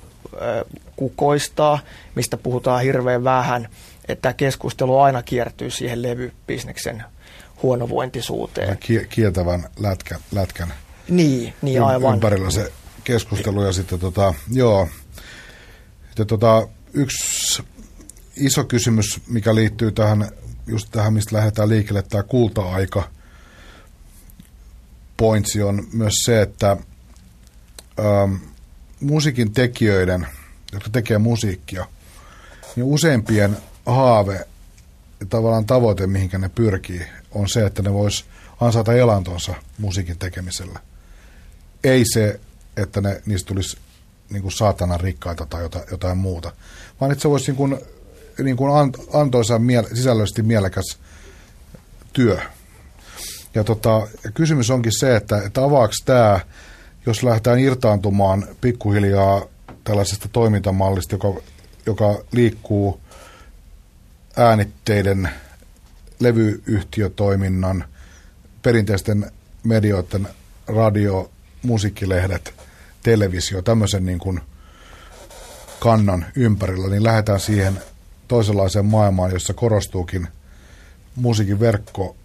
kukoistaa, 0.96 1.80
mistä 2.16 2.38
puhutaan 2.38 2.84
hirveän 2.84 3.24
vähän, 3.24 3.70
että 4.08 4.34
keskustelu 4.34 5.00
aina 5.00 5.24
kiertyy 5.24 5.70
siihen 5.70 6.02
levybisneksen 6.02 7.04
huonovointisuuteen. 7.64 8.78
Kieltävän 9.10 9.70
lätkän, 9.80 10.20
lätkän 10.32 10.74
niin, 11.10 11.54
niin 11.62 11.84
aivan. 11.84 12.14
ympärillä 12.14 12.52
se 12.52 12.72
keskustelu 13.04 13.64
ja 13.64 13.74
sitten 13.74 14.00
tota, 14.00 14.34
joo, 14.52 14.88
sitten 16.06 16.28
tota, 16.28 16.68
yksi 16.94 17.64
iso 18.38 18.64
kysymys, 18.64 19.22
mikä 19.28 19.56
liittyy 19.56 19.92
tähän, 19.92 20.30
just 20.68 20.88
tähän, 20.92 21.14
mistä 21.14 21.36
lähdetään 21.36 21.70
liikkeelle, 21.70 22.02
tämä 22.02 22.24
kulta-aika 22.24 23.10
pointsi 25.18 25.64
on 25.64 25.88
myös 25.94 26.14
se, 26.26 26.42
että 26.42 26.78
ähm, 28.00 28.36
musiikin 29.00 29.54
tekijöiden, 29.54 30.28
jotka 30.74 30.90
tekee 30.90 31.18
musiikkia, 31.18 31.86
niin 32.76 32.84
useimpien 32.84 33.58
haave 33.86 34.46
ja 35.20 35.26
tavallaan 35.26 35.66
tavoite, 35.66 36.08
mihinkä 36.08 36.38
ne 36.38 36.50
pyrkii, 36.50 37.02
on 37.32 37.50
se, 37.50 37.66
että 37.66 37.82
ne 37.82 37.94
vois 37.94 38.26
ansaita 38.62 38.94
elantonsa 38.94 39.54
musiikin 39.78 40.18
tekemisellä. 40.18 40.80
Ei 41.84 42.04
se, 42.14 42.40
että 42.78 43.02
ne, 43.02 43.22
niistä 43.26 43.48
tulisi 43.48 43.78
niin 44.30 44.42
kuin 44.42 44.52
saatanan 44.52 45.00
rikkaita 45.00 45.46
tai 45.46 45.62
jotain, 45.62 45.86
jotain 45.92 46.18
muuta, 46.18 46.52
vaan 47.02 47.12
että 47.12 47.22
se 47.22 47.30
voisi 47.30 47.52
niin 47.52 47.58
kuin, 47.58 47.78
niin 48.44 48.58
kuin 48.58 48.72
antoisa 49.14 49.60
miele, 49.60 49.88
sisällöllisesti 49.94 50.42
mielekäs 50.42 50.98
työ. 52.14 52.40
Ja 53.56 53.64
tota, 53.64 54.08
kysymys 54.34 54.70
onkin 54.70 55.00
se, 55.00 55.16
että, 55.16 55.42
että 55.42 55.64
avaako 55.64 55.94
tämä, 56.06 56.40
jos 57.06 57.24
lähdetään 57.24 57.60
irtaantumaan 57.60 58.48
pikkuhiljaa 58.62 59.46
tällaisesta 59.84 60.30
toimintamallista, 60.32 61.16
joka, 61.16 61.34
joka 61.86 62.24
liikkuu 62.32 63.00
äänitteiden 64.38 65.30
levyyhtiötoiminnan, 66.20 67.86
perinteisten 68.62 69.32
medioiden, 69.64 70.28
radio, 70.68 71.32
musiikkilehdet, 71.64 72.54
televisio, 73.04 73.62
tämmöisen 73.62 74.06
niin 74.06 74.20
kuin 74.20 74.42
kannan 75.80 76.26
ympärillä, 76.36 76.90
niin 76.90 77.04
lähdetään 77.04 77.40
siihen 77.40 77.82
toisenlaiseen 78.28 78.86
maailmaan, 78.86 79.32
jossa 79.32 79.54
korostuukin 79.54 80.28
musiikin 81.16 81.60
verkko, 81.60 82.16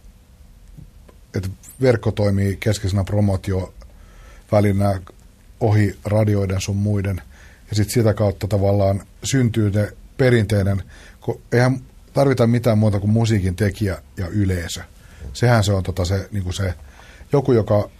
että 1.34 1.48
verkko 1.80 2.10
toimii 2.12 2.56
keskeisenä 2.56 3.04
promotiovälinä 4.50 5.00
ohi 5.60 5.98
radioiden 6.04 6.60
sun 6.60 6.76
muiden. 6.76 7.22
Ja 7.70 7.76
sitten 7.76 7.94
sitä 7.94 8.14
kautta 8.14 8.48
tavallaan 8.48 9.02
syntyy 9.24 9.70
ne 9.70 9.92
perinteinen, 10.16 10.82
kun 11.20 11.40
eihän 11.52 11.80
tarvita 12.12 12.46
mitään 12.46 12.78
muuta 12.78 13.00
kuin 13.00 13.10
musiikin 13.10 13.56
tekijä 13.56 14.02
ja 14.16 14.26
yleisö. 14.26 14.80
Sehän 15.32 15.64
se 15.64 15.72
on 15.72 15.82
tota 15.82 16.04
se, 16.04 16.28
niin 16.32 16.52
se, 16.52 16.74
joku, 17.32 17.52
joka 17.52 17.90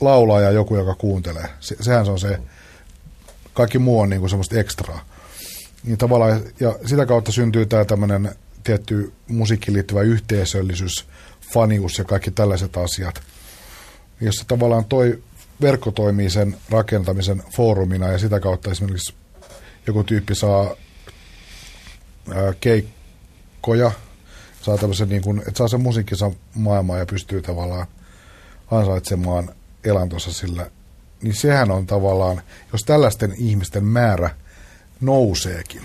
laulaa 0.00 0.40
ja 0.40 0.50
joku, 0.50 0.76
joka 0.76 0.94
kuuntelee. 0.94 1.48
Se, 1.60 1.76
sehän 1.80 2.04
se 2.04 2.10
on 2.10 2.20
se, 2.20 2.38
kaikki 3.54 3.78
muu 3.78 4.00
on 4.00 4.10
niin 4.10 4.28
semmoista 4.28 4.58
ekstraa. 4.58 5.04
Niin 5.84 5.98
tavallaan, 5.98 6.42
ja 6.60 6.76
sitä 6.86 7.06
kautta 7.06 7.32
syntyy 7.32 7.66
tämä 7.66 7.84
tämmöinen 7.84 8.30
tietty 8.64 9.12
musiikkiin 9.28 9.74
liittyvä 9.74 10.02
yhteisöllisyys, 10.02 11.06
fanius 11.52 11.98
ja 11.98 12.04
kaikki 12.04 12.30
tällaiset 12.30 12.76
asiat. 12.76 13.20
Jossa 14.20 14.44
tavallaan 14.48 14.84
toi 14.84 15.22
verkko 15.62 15.90
toimii 15.90 16.30
sen 16.30 16.56
rakentamisen 16.70 17.42
foorumina 17.50 18.08
ja 18.08 18.18
sitä 18.18 18.40
kautta 18.40 18.70
esimerkiksi 18.70 19.14
joku 19.86 20.04
tyyppi 20.04 20.34
saa 20.34 20.76
keikkoja, 22.60 23.90
saa 24.62 24.78
tämmöisen 24.78 25.08
niin 25.08 25.22
kuin, 25.22 25.38
että 25.38 25.58
saa 25.58 25.68
sen 25.68 25.80
musiikkinsa 25.80 26.30
maailmaan 26.54 26.98
ja 26.98 27.06
pystyy 27.06 27.42
tavallaan 27.42 27.86
ansaitsemaan 28.70 29.50
elantonsa 29.84 30.32
sillä, 30.32 30.70
niin 31.22 31.34
sehän 31.34 31.70
on 31.70 31.86
tavallaan, 31.86 32.42
jos 32.72 32.84
tällaisten 32.84 33.34
ihmisten 33.36 33.84
määrä 33.84 34.30
nouseekin, 35.00 35.82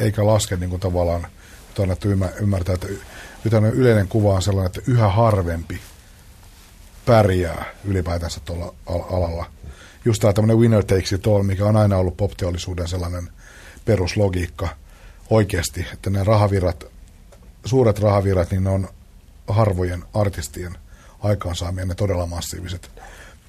eikä 0.00 0.26
laske 0.26 0.56
niin 0.56 0.70
kuin 0.70 0.80
tavallaan, 0.80 1.26
nyt 1.68 1.78
annettu 1.78 2.08
ymmärtää, 2.40 2.74
että 2.74 2.88
yleinen 3.72 4.08
kuva 4.08 4.34
on 4.34 4.42
sellainen, 4.42 4.66
että 4.66 4.90
yhä 4.90 5.08
harvempi 5.08 5.80
pärjää 7.06 7.64
ylipäätänsä 7.84 8.40
tuolla 8.44 8.74
alalla. 8.86 9.46
Just 10.04 10.20
tämä 10.20 10.32
tämmöinen 10.32 10.58
winner 10.58 10.84
takes 10.84 11.12
it 11.12 11.26
all, 11.26 11.42
mikä 11.42 11.66
on 11.66 11.76
aina 11.76 11.96
ollut 11.96 12.16
popteollisuuden 12.16 12.88
sellainen 12.88 13.28
peruslogiikka 13.84 14.68
oikeasti, 15.30 15.86
että 15.92 16.10
ne 16.10 16.24
rahavirrat, 16.24 16.84
suuret 17.64 17.98
rahavirrat, 17.98 18.50
niin 18.50 18.64
ne 18.64 18.70
on 18.70 18.88
harvojen 19.48 20.04
artistien 20.14 20.78
aikaansaamia 21.22 21.86
ne 21.86 21.94
todella 21.94 22.26
massiiviset 22.26 22.90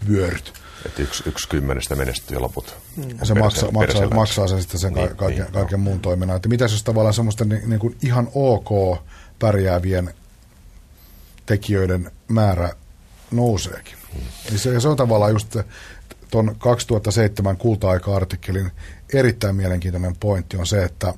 vyöryt. 0.10 0.54
Että 0.86 1.02
yksi, 1.02 1.24
yksi 1.28 1.50
kymmenestä 1.50 1.96
menestyy 1.96 2.40
loput. 2.40 2.76
Mm. 2.96 3.20
Ja 3.20 3.26
se 3.26 3.34
maksaa, 3.34 3.72
maksaa, 3.72 4.10
maksaa 4.10 4.48
sen 4.48 4.62
sitten 4.62 4.80
sen 4.80 4.94
niin, 4.94 5.16
kaiken, 5.16 5.44
niin, 5.44 5.54
kaiken 5.54 5.80
muun 5.80 6.00
toiminnan. 6.00 6.36
Että 6.36 6.50
mitäs 6.50 6.72
jos 6.72 6.84
tavallaan 6.84 7.14
semmoista 7.14 7.46
niin, 7.46 7.70
niin 7.70 7.80
kuin 7.80 7.98
ihan 8.02 8.30
ok 8.34 9.00
pärjäävien 9.40 10.14
tekijöiden 11.46 12.12
määrä 12.28 12.70
nouseekin. 13.36 13.98
Mm. 14.14 14.58
Se, 14.58 14.80
se 14.80 14.88
on 14.88 14.98
tavallaan 14.98 15.32
just 15.32 15.58
tuon 16.32 16.56
2007 16.58 17.58
kulta-aika-artikkelin 17.58 18.72
erittäin 19.14 19.56
mielenkiintoinen 19.56 20.16
pointti 20.16 20.58
on 20.58 20.68
se, 20.68 20.84
että 20.84 21.14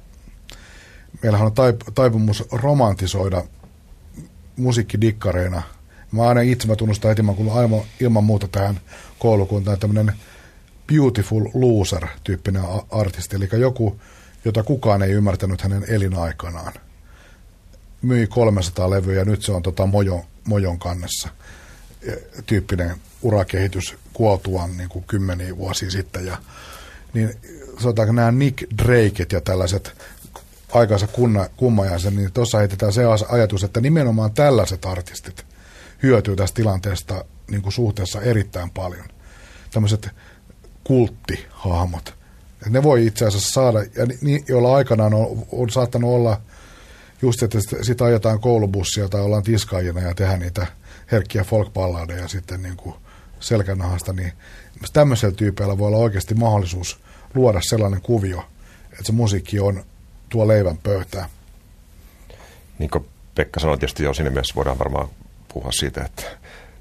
meillähän 1.24 1.48
on 1.48 1.54
taip- 1.54 1.92
taipumus 1.96 2.44
romantisoida 2.52 3.44
musiikkidikkareina– 4.58 5.62
Mä 6.12 6.28
aina 6.28 6.42
itse 6.42 6.68
mä 6.68 6.76
tunnustan 6.76 7.10
heti, 7.10 7.22
mä 7.22 7.34
aivan 7.54 7.82
ilman 8.00 8.24
muuta 8.24 8.48
tähän 8.48 8.80
koulukuntaan 9.20 9.80
tämmöinen 9.80 10.14
beautiful 10.88 11.46
loser-tyyppinen 11.54 12.64
artisti, 12.92 13.36
eli 13.36 13.50
joku, 13.52 14.00
jota 14.46 14.64
kukaan 14.64 15.04
ei 15.04 15.12
ymmärtänyt 15.12 15.62
hänen 15.62 15.86
elinaikanaan. 15.88 16.74
Myi 18.02 18.28
300 18.28 18.90
levyä 18.90 19.20
ja 19.20 19.26
nyt 19.26 19.42
se 19.42 19.52
on 19.52 19.64
tota 19.64 19.86
mojon, 19.86 20.24
mojon 20.48 20.80
kannessa 20.80 21.30
tyyppinen 22.46 22.96
urakehitys 23.22 23.96
kuoltuaan 24.14 24.78
niin 24.78 24.90
kuin 24.90 25.06
kymmeniä 25.08 25.58
vuosia 25.58 25.92
sitten. 25.92 26.26
Ja, 26.26 26.38
niin 27.14 27.34
sanotaanko 27.80 28.14
nämä 28.14 28.32
Nick 28.32 28.64
Drakeit 28.84 29.32
ja 29.32 29.42
tällaiset 29.42 30.02
aikansa 30.72 31.08
kunna, 31.08 31.50
kummajaisen, 31.58 32.16
niin 32.16 32.32
tuossa 32.32 32.58
heitetään 32.58 32.94
se 32.94 33.02
ajatus, 33.30 33.64
että 33.64 33.82
nimenomaan 33.82 34.32
tällaiset 34.32 34.86
artistit– 34.86 35.46
hyötyy 36.04 36.36
tästä 36.36 36.56
tilanteesta 36.56 37.26
niin 37.52 37.62
kuin 37.62 37.74
suhteessa 37.74 38.22
erittäin 38.22 38.70
paljon. 38.70 39.06
Tämmöiset 39.72 40.10
kulttihahmot. 40.84 42.14
Et 42.66 42.72
ne 42.72 42.84
voi 42.84 43.06
itse 43.06 43.26
asiassa 43.26 43.52
saada, 43.54 43.80
ja 43.80 44.06
ni, 44.22 44.44
joilla 44.48 44.76
aikanaan 44.76 45.14
on, 45.14 45.48
on 45.52 45.70
saattanut 45.70 46.10
olla 46.10 46.42
just, 47.22 47.44
että 47.44 47.60
sitä 47.82 48.06
ajetaan 48.06 48.40
koulubussia 48.40 49.10
tai 49.10 49.22
ollaan 49.22 49.44
tiskaajina 49.44 50.02
ja 50.02 50.14
tehdään 50.16 50.40
niitä 50.40 50.68
herkkiä 51.12 51.44
folkballadeja 51.44 52.28
sitten 52.28 52.64
niin 52.64 52.78
kuin 52.78 52.96
selkänahasta, 53.40 54.14
niin 54.14 54.34
tämmöisellä 54.94 55.36
tyypeillä 55.36 55.78
voi 55.78 55.88
olla 55.88 55.98
oikeasti 55.98 56.36
mahdollisuus 56.36 57.00
luoda 57.34 57.60
sellainen 57.62 58.02
kuvio, 58.02 58.46
että 58.92 59.04
se 59.04 59.12
musiikki 59.12 59.60
on 59.60 59.84
tuo 60.30 60.48
leivän 60.48 60.78
pöytää. 60.78 61.30
Niin 62.80 62.90
kuin 62.90 63.06
Pekka 63.36 63.60
sanoi, 63.60 63.78
tietysti 63.78 64.04
jo 64.04 64.14
siinä 64.14 64.30
mielessä 64.30 64.56
voidaan 64.56 64.80
varmaan 64.80 65.08
puhua 65.54 65.72
siitä, 65.72 66.02
että 66.02 66.24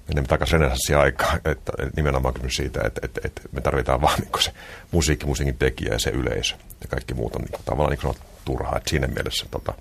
menemme 0.08 0.28
takaisin 0.28 0.60
renesanssia 0.60 1.00
aikaan, 1.00 1.40
että 1.44 1.72
nimenomaan 1.96 2.34
kysymys 2.34 2.56
siitä, 2.56 2.80
että, 2.84 3.00
että, 3.04 3.20
että 3.24 3.42
me 3.52 3.60
tarvitaan 3.60 4.00
vaan 4.00 4.20
niin 4.20 4.42
se 4.42 4.52
musiikki, 4.90 5.26
musiikin 5.26 5.58
tekijä 5.58 5.92
ja 5.92 5.98
se 5.98 6.10
yleisö. 6.10 6.54
Ja 6.80 6.88
kaikki 6.88 7.14
muut 7.14 7.36
on 7.36 7.42
niin 7.42 7.52
kuin, 7.52 7.62
tavallaan 7.64 7.90
niin 7.90 8.00
kuin 8.00 8.16
turhaa. 8.44 8.76
Että 8.76 8.90
siinä 8.90 9.06
mielessä 9.06 9.46
tota, 9.50 9.74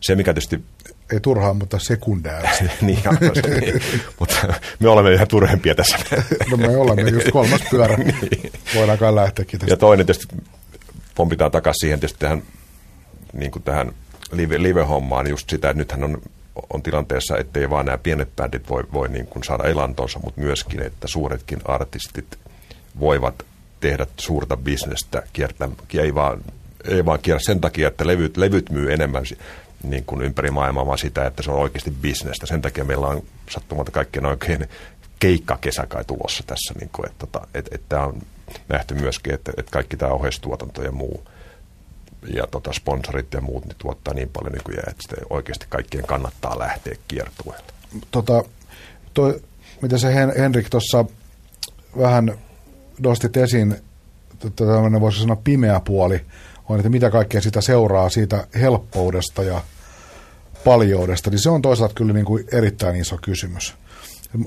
se, 0.00 0.14
mikä 0.14 0.34
tietysti... 0.34 0.64
Ei 1.12 1.20
turhaa, 1.20 1.54
mutta 1.54 1.78
sekundääristä. 1.78 2.64
niin, 2.80 3.02
se, 3.34 3.60
niin, 3.60 3.82
mutta 4.18 4.54
me 4.80 4.88
olemme 4.88 5.14
ihan 5.14 5.28
turhempia 5.28 5.74
tässä. 5.74 5.98
no 6.50 6.56
me 6.56 6.76
olemme 6.76 7.10
just 7.10 7.30
kolmas 7.30 7.60
pyörä. 7.70 7.96
niin. 7.96 8.52
Voidaan 8.74 8.98
kai 8.98 9.14
lähteäkin 9.14 9.60
tästä. 9.60 9.72
Ja 9.72 9.76
toinen 9.76 10.06
tietysti 10.06 10.36
pompitaan 11.14 11.50
takaisin 11.50 11.80
siihen 11.80 12.00
tietysti 12.00 12.18
tähän, 12.18 12.42
niin 13.32 13.50
kuin 13.50 13.62
tähän 13.62 13.92
live, 14.32 14.62
live-hommaan 14.62 15.26
just 15.28 15.50
sitä, 15.50 15.70
että 15.70 15.78
nythän 15.78 16.04
on 16.04 16.22
on 16.70 16.82
tilanteessa, 16.82 17.38
ettei 17.38 17.70
vaan 17.70 17.86
nämä 17.86 17.98
pienet 17.98 18.36
bändit 18.36 18.68
voi, 18.68 18.84
voi 18.92 19.08
niin 19.08 19.26
kuin 19.26 19.44
saada 19.44 19.64
elantonsa, 19.64 20.18
mutta 20.24 20.40
myöskin, 20.40 20.82
että 20.82 21.08
suuretkin 21.08 21.58
artistit 21.64 22.38
voivat 23.00 23.44
tehdä 23.80 24.06
suurta 24.16 24.56
bisnestä, 24.56 25.22
kiertää, 25.32 25.68
ei 25.98 26.14
vaan, 26.14 26.40
ei 26.88 27.04
vaan 27.04 27.18
kierrä 27.22 27.40
sen 27.42 27.60
takia, 27.60 27.88
että 27.88 28.06
levyt, 28.06 28.36
levyt 28.36 28.70
myy 28.70 28.92
enemmän 28.92 29.24
niin 29.82 30.04
kuin 30.04 30.22
ympäri 30.22 30.50
maailmaa, 30.50 30.86
vaan 30.86 30.98
sitä, 30.98 31.26
että 31.26 31.42
se 31.42 31.50
on 31.50 31.58
oikeasti 31.58 31.90
bisnestä. 31.90 32.46
Sen 32.46 32.62
takia 32.62 32.84
meillä 32.84 33.06
on 33.06 33.22
sattumalta 33.50 33.90
kaikkien 33.90 34.26
oikein 34.26 34.68
keikkakesä 35.18 35.86
kai 35.86 36.04
tulossa 36.04 36.44
tässä, 36.46 36.74
niin 36.80 36.90
kuin, 36.92 37.10
että, 37.10 37.26
että, 37.26 37.40
että, 37.54 37.74
että 37.74 37.86
tämä 37.88 38.06
on 38.06 38.22
nähty 38.68 38.94
myöskin, 38.94 39.34
että, 39.34 39.52
että 39.56 39.72
kaikki 39.72 39.96
tämä 39.96 40.12
oheistuotanto 40.12 40.82
ja 40.82 40.92
muu– 40.92 41.22
ja 42.34 42.46
tota, 42.46 42.72
sponsorit 42.72 43.34
ja 43.34 43.40
muut 43.40 43.64
niin 43.64 43.76
tuottaa 43.78 44.14
niin 44.14 44.28
paljon 44.32 44.52
nykyään, 44.52 44.90
että 44.90 45.16
oikeasti 45.30 45.66
kaikkien 45.68 46.06
kannattaa 46.06 46.58
lähteä 46.58 46.94
kiertueelle. 47.08 47.72
Tota, 48.10 48.44
toi, 49.14 49.42
mitä 49.82 49.98
se 49.98 50.08
Hen- 50.08 50.38
Henrik 50.38 50.70
tuossa 50.70 51.04
vähän 51.98 52.38
nostit 53.00 53.36
esiin, 53.36 53.76
tämmöinen 54.56 55.00
voisi 55.00 55.20
sanoa 55.20 55.36
pimeä 55.44 55.80
puoli, 55.80 56.20
on, 56.68 56.76
että 56.78 56.88
mitä 56.88 57.10
kaikkea 57.10 57.40
sitä 57.40 57.60
seuraa 57.60 58.08
siitä 58.08 58.46
helppoudesta 58.60 59.42
ja 59.42 59.60
paljoudesta, 60.64 61.30
niin 61.30 61.38
se 61.38 61.50
on 61.50 61.62
toisaalta 61.62 61.94
kyllä 61.94 62.12
niin 62.12 62.26
kuin 62.26 62.44
erittäin 62.52 62.96
iso 62.96 63.18
kysymys. 63.22 63.74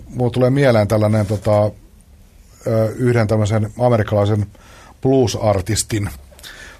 Mulla 0.09 0.31
tulee 0.31 0.49
mieleen 0.49 0.87
tällainen 0.87 1.25
tota, 1.25 1.71
yhden 2.95 3.27
tämmöisen 3.27 3.73
amerikkalaisen 3.79 4.47
blues-artistin 5.01 6.09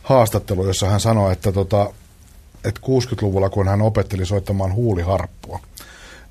haastattelu, 0.04 0.68
jossa 0.68 0.90
hän 0.90 1.00
sanoi, 1.00 1.34
että, 1.34 1.52
tota, 1.52 1.94
että 2.64 2.82
60-luvulla, 2.82 3.50
kun 3.50 3.68
hän 3.68 3.82
opetteli 3.82 4.26
soittamaan 4.26 4.74
huuliharppua, 4.74 5.60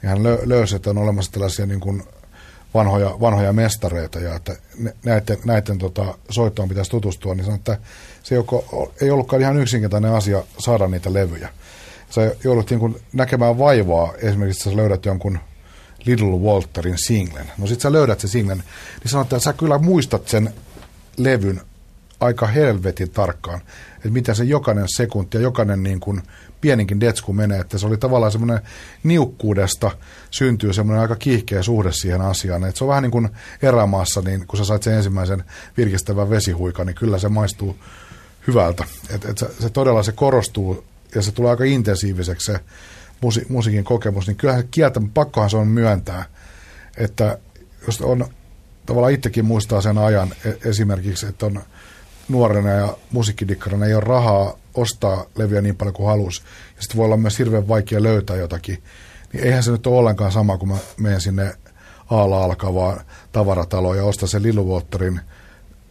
niin 0.03 0.11
hän 0.11 0.19
lö- 0.19 0.49
löysi, 0.49 0.77
että 0.77 0.91
on 0.91 0.99
olemassa 0.99 1.33
tällaisia 1.33 1.67
niin 1.67 1.81
kuin 1.81 2.03
vanhoja, 2.75 3.17
vanhoja 3.21 3.53
mestareita 3.53 4.19
ja 4.19 4.35
että 4.35 4.57
näiden, 5.05 5.39
näiden 5.45 5.79
tota, 5.79 6.15
soittoon 6.31 6.69
pitäisi 6.69 6.91
tutustua, 6.91 7.35
niin 7.35 7.45
sanoi, 7.45 7.59
että 7.59 7.79
se 8.23 8.35
joko, 8.35 8.93
ei 9.01 9.11
ollutkaan 9.11 9.43
ihan 9.43 9.57
yksinkertainen 9.57 10.13
asia 10.13 10.43
saada 10.59 10.87
niitä 10.87 11.13
levyjä. 11.13 11.49
Sä 12.11 12.35
joudut 12.45 12.71
niin 12.71 12.81
kuin 12.81 12.97
näkemään 13.13 13.59
vaivaa, 13.59 14.13
esimerkiksi 14.15 14.71
sä 14.71 14.77
löydät 14.77 15.05
jonkun 15.05 15.39
Little 16.05 16.39
Walterin 16.39 16.99
singlen. 16.99 17.51
No 17.59 17.67
sit 17.67 17.81
sä 17.81 17.93
löydät 17.93 18.21
sen 18.21 18.31
singlen, 18.31 18.63
niin 19.03 19.11
sanot, 19.11 19.33
että 19.33 19.45
sä 19.45 19.53
kyllä 19.53 19.79
muistat 19.79 20.29
sen 20.29 20.55
levyn 21.17 21.61
aika 22.21 22.47
helvetin 22.47 23.11
tarkkaan, 23.11 23.61
että 23.97 24.09
mitä 24.09 24.35
se 24.35 24.45
jokainen 24.45 24.87
sekunti 24.89 25.37
ja 25.37 25.43
jokainen 25.43 25.83
niin 25.83 26.01
kuin 26.01 26.23
pieninkin 26.61 27.01
detsku 27.01 27.33
menee, 27.33 27.61
että 27.61 27.79
se 27.79 27.87
oli 27.87 27.97
tavallaan 27.97 28.33
semmoinen 28.33 28.61
niukkuudesta 29.03 29.91
syntyy 30.31 30.73
semmoinen 30.73 31.03
aika 31.03 31.17
kiihkeä 31.17 31.63
suhde 31.63 31.93
siihen 31.93 32.21
asiaan, 32.21 32.65
että 32.65 32.79
se 32.79 32.85
on 32.85 32.89
vähän 32.89 33.03
niin 33.03 33.11
kuin 33.11 33.29
erämaassa, 33.63 34.21
niin 34.21 34.47
kun 34.47 34.59
sä 34.59 34.65
sait 34.65 34.83
sen 34.83 34.95
ensimmäisen 34.95 35.45
virkistävän 35.77 36.31
vesihuikan, 36.31 36.87
niin 36.87 36.97
kyllä 36.97 37.19
se 37.19 37.29
maistuu 37.29 37.77
hyvältä, 38.47 38.85
että 39.15 39.29
et 39.31 39.39
se, 39.39 39.47
se 39.61 39.71
todella 39.71 40.03
se 40.03 40.13
korostuu 40.13 40.85
ja 41.15 41.23
se 41.23 41.33
tulee 41.33 41.51
aika 41.51 41.65
intensiiviseksi 41.65 42.53
se 42.53 42.61
musi, 43.21 43.47
musiikin 43.49 43.85
kokemus, 43.85 44.27
niin 44.27 44.37
kyllähän 44.37 44.69
kieltä, 44.71 45.01
pakkohan 45.15 45.51
se 45.51 45.57
on 45.57 45.69
myöntää, 45.69 46.25
että 46.97 47.39
jos 47.87 48.01
on 48.01 48.27
tavallaan 48.87 49.13
itsekin 49.13 49.45
muistaa 49.45 49.81
sen 49.81 49.99
ajan 49.99 50.33
e, 50.45 50.69
esimerkiksi, 50.69 51.27
että 51.27 51.47
on 51.47 51.63
nuorena 52.31 52.71
ja 52.71 52.97
musiikkidikkarina 53.13 53.87
ei 53.87 53.95
ole 53.95 54.05
rahaa 54.05 54.53
ostaa 54.75 55.25
levyä 55.37 55.61
niin 55.61 55.77
paljon 55.77 55.95
kuin 55.95 56.07
halusi. 56.07 56.43
Ja 56.77 56.83
sitten 56.83 56.97
voi 56.97 57.05
olla 57.05 57.17
myös 57.17 57.39
hirveän 57.39 57.69
vaikea 57.69 58.03
löytää 58.03 58.37
jotakin. 58.37 58.83
Niin 59.33 59.45
eihän 59.45 59.63
se 59.63 59.71
nyt 59.71 59.87
ole 59.87 59.99
ollenkaan 59.99 60.33
sama, 60.33 60.59
kun 60.59 60.69
mä 60.69 60.77
menen 60.97 61.21
sinne 61.21 61.55
aala 62.11 62.45
alkavaan 62.45 63.01
tavarataloon 63.33 63.97
ja 63.97 64.05
ostan 64.05 64.29
sen 64.29 64.43
Lilluwalterin 64.43 65.21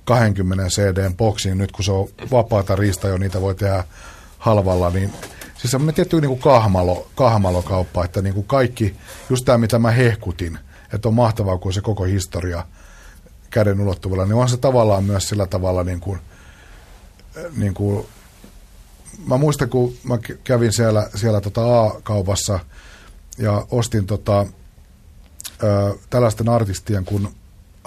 20 0.06 0.68
cd 0.68 1.12
boksiin 1.18 1.58
nyt, 1.58 1.72
kun 1.72 1.86
se 1.86 1.92
on 1.92 2.08
vapaata 2.32 2.76
riista 2.76 3.08
jo, 3.08 3.18
niitä 3.18 3.42
voi 3.42 3.56
tehdä 3.56 3.84
halvalla, 4.38 4.90
niin 4.90 5.14
siis 5.58 5.72
semmoinen 5.72 5.96
tietty 5.96 6.22
niin 6.22 6.30
kuin 6.30 6.40
kahmalo, 6.40 7.08
kahmalokauppa, 7.16 8.06
että 8.06 8.22
niin 8.22 8.34
kuin 8.34 8.48
kaikki, 8.48 8.96
just 9.30 9.46
tämä 9.46 9.58
mitä 9.58 9.80
mä 9.80 9.92
hehkutin, 9.92 10.60
että 10.94 11.08
on 11.08 11.14
mahtavaa, 11.14 11.58
kun 11.58 11.74
se 11.74 11.82
koko 11.82 12.04
historia 12.04 12.64
käden 13.50 13.82
ulottuvilla, 13.82 14.26
niin 14.26 14.34
on 14.34 14.50
se 14.50 14.58
tavallaan 14.58 15.04
myös 15.04 15.30
sillä 15.30 15.46
tavalla 15.46 15.84
niin 15.84 16.00
kuin, 16.00 16.20
niin 17.58 17.74
kuin 17.74 18.06
mä 19.28 19.38
muistan, 19.38 19.70
kun 19.70 19.94
mä 20.04 20.18
kävin 20.44 20.74
siellä, 20.74 21.10
siellä 21.16 21.42
tota 21.42 21.86
A-kaupassa 21.86 22.60
ja 23.38 23.68
ostin 23.72 24.06
tota, 24.06 24.46
ö, 25.64 25.96
tällaisten 26.10 26.50
artistien 26.50 27.06
kuin 27.06 27.28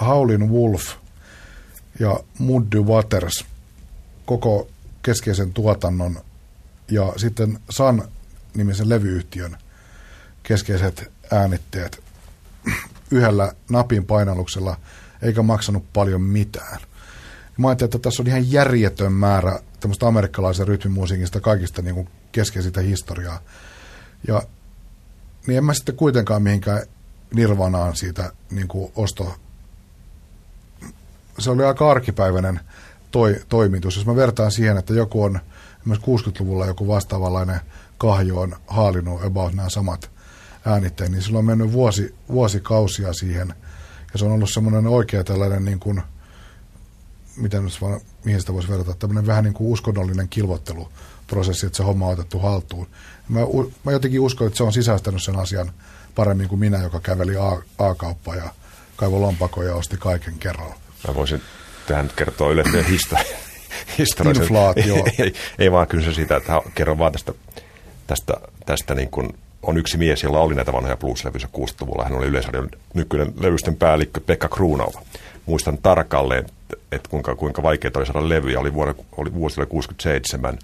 Howlin 0.05 0.51
Wolf 0.51 0.83
ja 1.99 2.19
Muddy 2.39 2.81
Waters 2.81 3.45
koko 4.25 4.67
keskeisen 5.01 5.53
tuotannon 5.53 6.21
ja 6.91 7.13
sitten 7.17 7.59
Sun 7.69 8.07
nimisen 8.53 8.89
levyyhtiön 8.89 9.57
keskeiset 10.43 11.11
äänitteet 11.31 12.03
yhdellä 13.11 13.53
napin 13.69 14.05
painalluksella 14.05 14.77
eikä 15.23 15.41
maksanut 15.41 15.93
paljon 15.93 16.21
mitään. 16.21 16.79
Mä 17.57 17.67
ajattelin, 17.67 17.87
että 17.87 17.99
tässä 17.99 18.23
on 18.23 18.27
ihan 18.27 18.51
järjetön 18.51 19.11
määrä 19.11 19.59
tämmöistä 19.79 20.07
amerikkalaisen 20.07 20.67
rytmimusiikista 20.67 21.39
kaikista 21.39 21.81
niin 21.81 21.95
kuin 21.95 22.09
keskeisintä 22.31 22.81
historiaa. 22.81 23.39
Ja 24.27 24.41
niin 25.47 25.57
en 25.57 25.65
mä 25.65 25.73
sitten 25.73 25.95
kuitenkaan 25.95 26.43
mihinkään 26.43 26.81
nirvanaan 27.33 27.95
siitä 27.95 28.31
niin 28.51 28.67
kuin 28.67 28.91
osto. 28.95 29.35
Se 31.39 31.49
oli 31.49 31.63
aika 31.63 31.91
arkipäiväinen 31.91 32.59
toi, 33.11 33.35
toimitus. 33.49 33.95
Jos 33.95 34.05
mä 34.05 34.15
vertaan 34.15 34.51
siihen, 34.51 34.77
että 34.77 34.93
joku 34.93 35.23
on 35.23 35.39
myös 35.85 35.99
60-luvulla 35.99 36.65
joku 36.65 36.87
vastaavanlainen 36.87 37.59
kahjo 37.97 38.39
on 38.39 38.55
haalinut 38.67 39.23
about 39.23 39.53
nämä 39.53 39.69
samat 39.69 40.11
äänitteet, 40.65 41.11
niin 41.11 41.21
sillä 41.21 41.39
on 41.39 41.45
mennyt 41.45 41.71
vuosi, 41.71 42.15
vuosikausia 42.31 43.13
siihen. 43.13 43.53
Ja 44.13 44.19
se 44.19 44.25
on 44.25 44.31
ollut 44.31 44.49
semmoinen 44.49 44.87
oikea 44.87 45.23
tällainen 45.23 45.65
niin 45.65 45.79
kuin– 45.79 46.01
miten 47.35 47.63
vaan, 47.81 48.01
mihin 48.23 48.39
sitä 48.39 48.53
voisi 48.53 48.69
verrata, 48.69 48.93
tämmöinen 48.93 49.27
vähän 49.27 49.43
niin 49.43 49.53
kuin 49.53 49.71
uskonnollinen 49.71 50.29
kilvotteluprosessi, 50.29 51.65
että 51.65 51.77
se 51.77 51.83
homma 51.83 52.05
on 52.05 52.13
otettu 52.13 52.39
haltuun. 52.39 52.87
Mä, 53.29 53.39
mä 53.83 53.91
jotenkin 53.91 54.19
uskon, 54.19 54.47
että 54.47 54.57
se 54.57 54.63
on 54.63 54.73
sisäistänyt 54.73 55.23
sen 55.23 55.39
asian 55.39 55.71
paremmin 56.15 56.47
kuin 56.47 56.59
minä, 56.59 56.83
joka 56.83 56.99
käveli 56.99 57.37
A, 57.37 57.61
A-kauppaa 57.79 58.35
ja 58.35 58.49
kaivoi 58.95 59.19
lompakoja 59.19 59.69
ja 59.69 59.75
osti 59.75 59.97
kaiken 59.97 60.33
kerralla. 60.39 60.75
Mä 61.07 61.15
voisin 61.15 61.41
tähän 61.87 62.11
kertoa 62.15 62.51
yleensä 62.51 62.83
historia. 62.89 63.37
historia. 63.97 64.41
Inflaatio. 64.41 64.95
Ei, 64.95 65.03
ei, 65.25 65.33
ei, 65.59 65.71
vaan 65.71 65.87
kyllä 65.87 66.03
se 66.03 66.13
sitä, 66.13 66.35
että 66.35 66.61
kerron 66.75 66.97
vaan 66.97 67.11
tästä, 67.11 67.33
tästä, 68.07 68.33
tästä 68.65 68.95
niin 68.95 69.09
kuin 69.09 69.37
on 69.63 69.77
yksi 69.77 69.97
mies, 69.97 70.23
jolla 70.23 70.39
oli 70.39 70.55
näitä 70.55 70.73
vanhoja 70.73 70.97
blues-levyjä 70.97 71.47
60-luvulla. 71.57 72.03
Hän 72.03 72.13
oli 72.13 72.25
Yleisradion 72.25 72.69
nykyinen 72.93 73.33
levysten 73.39 73.75
päällikkö 73.75 74.21
Pekka 74.21 74.49
Kruunova. 74.49 75.01
Muistan 75.45 75.77
tarkalleen, 75.77 76.45
että 76.91 77.09
kuinka, 77.09 77.35
kuinka 77.35 77.63
vaikeaa 77.63 77.91
oli 77.95 78.05
saada 78.05 78.29
levyjä. 78.29 78.59
Oli, 78.59 78.73
vuonna, 78.73 78.93
oli 79.17 79.33
vuosilla 79.33 79.65
67 79.65 80.57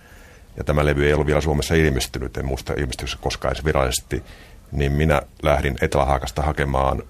ja 0.57 0.63
tämä 0.63 0.85
levy 0.85 1.05
ei 1.05 1.13
ollut 1.13 1.27
vielä 1.27 1.41
Suomessa 1.41 1.75
ilmestynyt, 1.75 2.38
en 2.38 2.45
muista 2.45 2.73
ilmestyykö 2.73 3.13
koskaan 3.21 3.51
edes 3.51 3.65
virallisesti, 3.65 4.23
niin 4.71 4.91
minä 4.91 5.21
lähdin 5.43 5.77
Etelä-Haakasta 5.81 6.41
hakemaan 6.41 7.03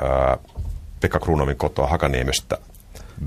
ää, 0.00 0.38
Pekka 1.00 1.18
Kruunovin 1.18 1.56
kotoa 1.56 1.86
Hakaniemestä 1.86 2.58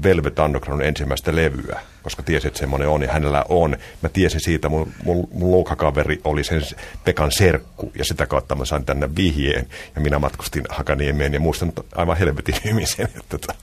Velvet 0.03 0.39
Underground 0.39 0.81
ensimmäistä 0.81 1.35
levyä, 1.35 1.79
koska 2.03 2.23
tiesin, 2.23 2.47
että 2.47 2.59
semmoinen 2.59 2.87
on 2.87 3.01
ja 3.01 3.11
hänellä 3.11 3.45
on. 3.49 3.77
Mä 4.01 4.09
tiesin 4.09 4.41
siitä, 4.41 4.69
mun, 4.69 4.93
mun, 5.03 5.27
mun 5.33 5.51
loukakaveri 5.51 6.21
oli 6.23 6.43
sen 6.43 6.61
Pekan 7.03 7.31
serkku 7.31 7.91
ja 7.95 8.05
sitä 8.05 8.25
kautta 8.25 8.55
mä 8.55 8.65
sain 8.65 8.85
tänne 8.85 9.15
vihjeen 9.15 9.67
ja 9.95 10.01
minä 10.01 10.19
matkustin 10.19 10.63
Hakaniemeen 10.69 11.33
ja 11.33 11.39
muistan 11.39 11.73
aivan 11.95 12.17
helvetin 12.17 12.55
hyvin 12.65 12.87
sen, 12.87 13.05
että, 13.05 13.35
että, 13.35 13.53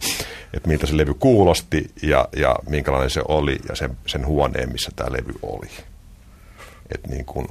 että 0.52 0.68
miltä 0.68 0.86
se 0.86 0.96
levy 0.96 1.14
kuulosti 1.14 1.90
ja, 2.02 2.28
ja 2.36 2.56
minkälainen 2.68 3.10
se 3.10 3.22
oli 3.28 3.58
ja 3.68 3.76
sen, 3.76 3.96
sen 4.06 4.26
huoneen, 4.26 4.72
missä 4.72 4.90
tämä 4.96 5.12
levy 5.12 5.34
oli. 5.42 5.70
Että 6.94 7.08
niin 7.08 7.24
kuin, 7.24 7.46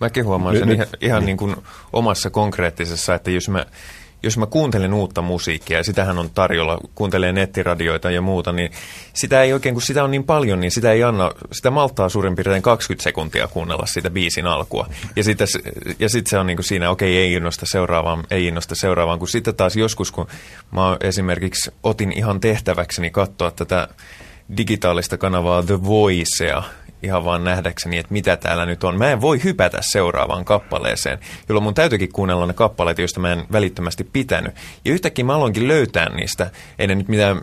Mäkin 0.00 0.24
huomaan 0.24 0.56
sen 0.56 0.68
nyt, 0.68 0.76
ihan, 0.76 0.88
ihan 1.00 1.20
niin. 1.20 1.26
niin 1.26 1.36
kuin 1.36 1.56
omassa 1.92 2.30
konkreettisessa, 2.30 3.14
että 3.14 3.30
jos 3.30 3.48
mä 3.48 3.66
jos 4.24 4.38
mä 4.38 4.46
kuuntelen 4.46 4.94
uutta 4.94 5.22
musiikkia, 5.22 5.78
ja 5.78 5.84
sitähän 5.84 6.18
on 6.18 6.30
tarjolla, 6.30 6.78
kuuntelee 6.94 7.32
nettiradioita 7.32 8.10
ja 8.10 8.20
muuta, 8.20 8.52
niin 8.52 8.70
sitä 9.12 9.42
ei 9.42 9.52
oikein, 9.52 9.74
kun 9.74 9.82
sitä 9.82 10.04
on 10.04 10.10
niin 10.10 10.24
paljon, 10.24 10.60
niin 10.60 10.70
sitä 10.70 10.92
ei 10.92 11.02
anna, 11.02 11.32
sitä 11.52 11.70
maltaa 11.70 12.08
suurin 12.08 12.34
piirtein 12.34 12.62
20 12.62 13.02
sekuntia 13.02 13.48
kuunnella 13.48 13.86
sitä 13.86 14.10
biisin 14.10 14.46
alkua. 14.46 14.88
Ja 15.16 15.24
sitten 15.24 15.46
ja 15.98 16.08
sit 16.08 16.26
se 16.26 16.38
on 16.38 16.46
niin 16.46 16.56
kuin 16.56 16.66
siinä, 16.66 16.90
okei, 16.90 17.16
ei 17.16 17.32
innosta 17.32 17.66
seuraavaan, 17.66 18.24
ei 18.30 18.46
innosta 18.46 18.74
seuraavaan, 18.74 19.18
kun 19.18 19.28
sitten 19.28 19.54
taas 19.54 19.76
joskus, 19.76 20.12
kun 20.12 20.26
mä 20.70 20.96
esimerkiksi 21.00 21.70
otin 21.82 22.12
ihan 22.12 22.40
tehtäväkseni 22.40 23.10
katsoa 23.10 23.50
tätä 23.50 23.88
digitaalista 24.56 25.18
kanavaa 25.18 25.62
The 25.62 25.82
Voicea, 25.82 26.62
ihan 27.04 27.24
vaan 27.24 27.44
nähdäkseni, 27.44 27.98
että 27.98 28.12
mitä 28.12 28.36
täällä 28.36 28.66
nyt 28.66 28.84
on. 28.84 28.98
Mä 28.98 29.10
en 29.10 29.20
voi 29.20 29.44
hypätä 29.44 29.78
seuraavaan 29.80 30.44
kappaleeseen, 30.44 31.18
jolloin 31.48 31.64
mun 31.64 31.74
täytyykin 31.74 32.12
kuunnella 32.12 32.46
ne 32.46 32.52
kappaleet, 32.52 32.98
joista 32.98 33.20
mä 33.20 33.32
en 33.32 33.44
välittömästi 33.52 34.04
pitänyt. 34.04 34.54
Ja 34.84 34.92
yhtäkkiä 34.92 35.24
mä 35.24 35.34
aloinkin 35.34 35.68
löytää 35.68 36.08
niistä, 36.08 36.50
ei 36.78 36.86
ne 36.86 36.94
nyt 36.94 37.08
mitään, 37.08 37.40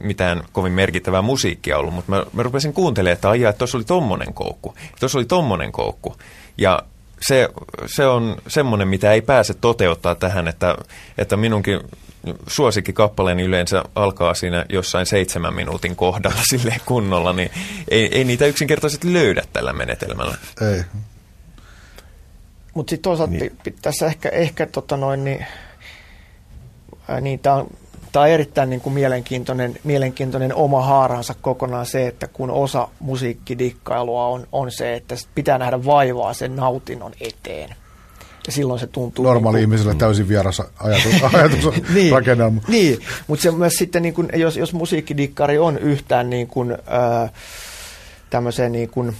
mitään 0.00 0.42
kovin 0.52 0.72
merkittävää 0.72 1.22
musiikkia 1.22 1.78
ollut, 1.78 1.94
mutta 1.94 2.10
mä, 2.12 2.24
mä 2.32 2.42
rupesin 2.42 2.72
kuuntelemaan, 2.72 3.12
että 3.12 3.30
aijaa, 3.30 3.50
että 3.50 3.58
tuossa 3.58 3.78
oli 3.78 3.84
tommonen 3.84 4.34
koukku, 4.34 4.74
tuossa 5.00 5.18
oli 5.18 5.26
tommonen 5.26 5.72
koukku. 5.72 6.16
Ja 6.58 6.82
se, 7.20 7.48
se 7.86 8.06
on 8.06 8.36
semmoinen, 8.46 8.88
mitä 8.88 9.12
ei 9.12 9.22
pääse 9.22 9.54
toteuttaa 9.54 10.14
tähän, 10.14 10.48
että, 10.48 10.76
että 11.18 11.36
minunkin 11.36 11.80
suosikkikappaleeni 12.46 13.42
yleensä 13.42 13.84
alkaa 13.94 14.34
siinä 14.34 14.66
jossain 14.68 15.06
seitsemän 15.06 15.54
minuutin 15.54 15.96
kohdalla 15.96 16.40
sille 16.50 16.76
kunnolla, 16.86 17.32
niin 17.32 17.50
ei, 17.88 18.18
ei 18.18 18.24
niitä 18.24 18.46
yksinkertaisesti 18.46 19.12
löydä 19.12 19.42
tällä 19.52 19.72
menetelmällä. 19.72 20.34
Ei. 20.72 20.82
Mutta 22.74 22.90
sitten 22.90 23.02
toisaalta 23.02 23.34
niin. 23.34 23.58
tässä 23.82 24.06
ehkä, 24.06 24.28
ehkä 24.28 24.66
tota 24.66 24.96
noin, 24.96 25.24
niin, 25.24 25.46
ää, 27.08 27.20
niin 27.20 27.38
tämä 27.38 27.56
on, 27.56 27.66
tää 28.12 28.22
on 28.22 28.28
erittäin 28.28 28.70
niin 28.70 28.80
kuin 28.80 28.92
mielenkiintoinen, 28.92 29.74
mielenkiintoinen 29.84 30.54
oma 30.54 30.82
haaransa 30.82 31.34
kokonaan 31.40 31.86
se, 31.86 32.06
että 32.06 32.28
kun 32.28 32.50
osa 32.50 32.88
musiikkidikkailua 33.00 34.26
on, 34.26 34.46
on 34.52 34.72
se, 34.72 34.94
että 34.94 35.14
pitää 35.34 35.58
nähdä 35.58 35.84
vaivaa 35.84 36.34
sen 36.34 36.56
nautinnon 36.56 37.12
eteen. 37.20 37.76
Ja 38.46 38.52
silloin 38.52 38.80
se 38.80 38.86
tuntuu... 38.86 39.24
Normaali 39.24 39.58
niin 39.58 39.68
kuin, 39.68 39.74
ihmiselle 39.74 39.94
täysin 39.98 40.28
vieras 40.28 40.62
ajatus, 40.80 41.12
ajatus 41.34 41.88
niin, 41.94 42.12
rakennelma. 42.12 42.60
Niin, 42.68 42.98
mutta 43.26 43.42
se 43.42 43.50
myös 43.50 43.76
sitten, 43.76 44.02
niin 44.02 44.14
kuin, 44.14 44.28
jos, 44.34 44.56
jos 44.56 44.72
musiikkidikkari 44.72 45.58
on 45.58 45.78
yhtään 45.78 46.30
niin 46.30 46.46
kuin, 46.46 46.72
äh, 46.72 47.32
tämmöiseen 48.30 48.72
niin 48.72 48.90
kuin, 48.90 49.16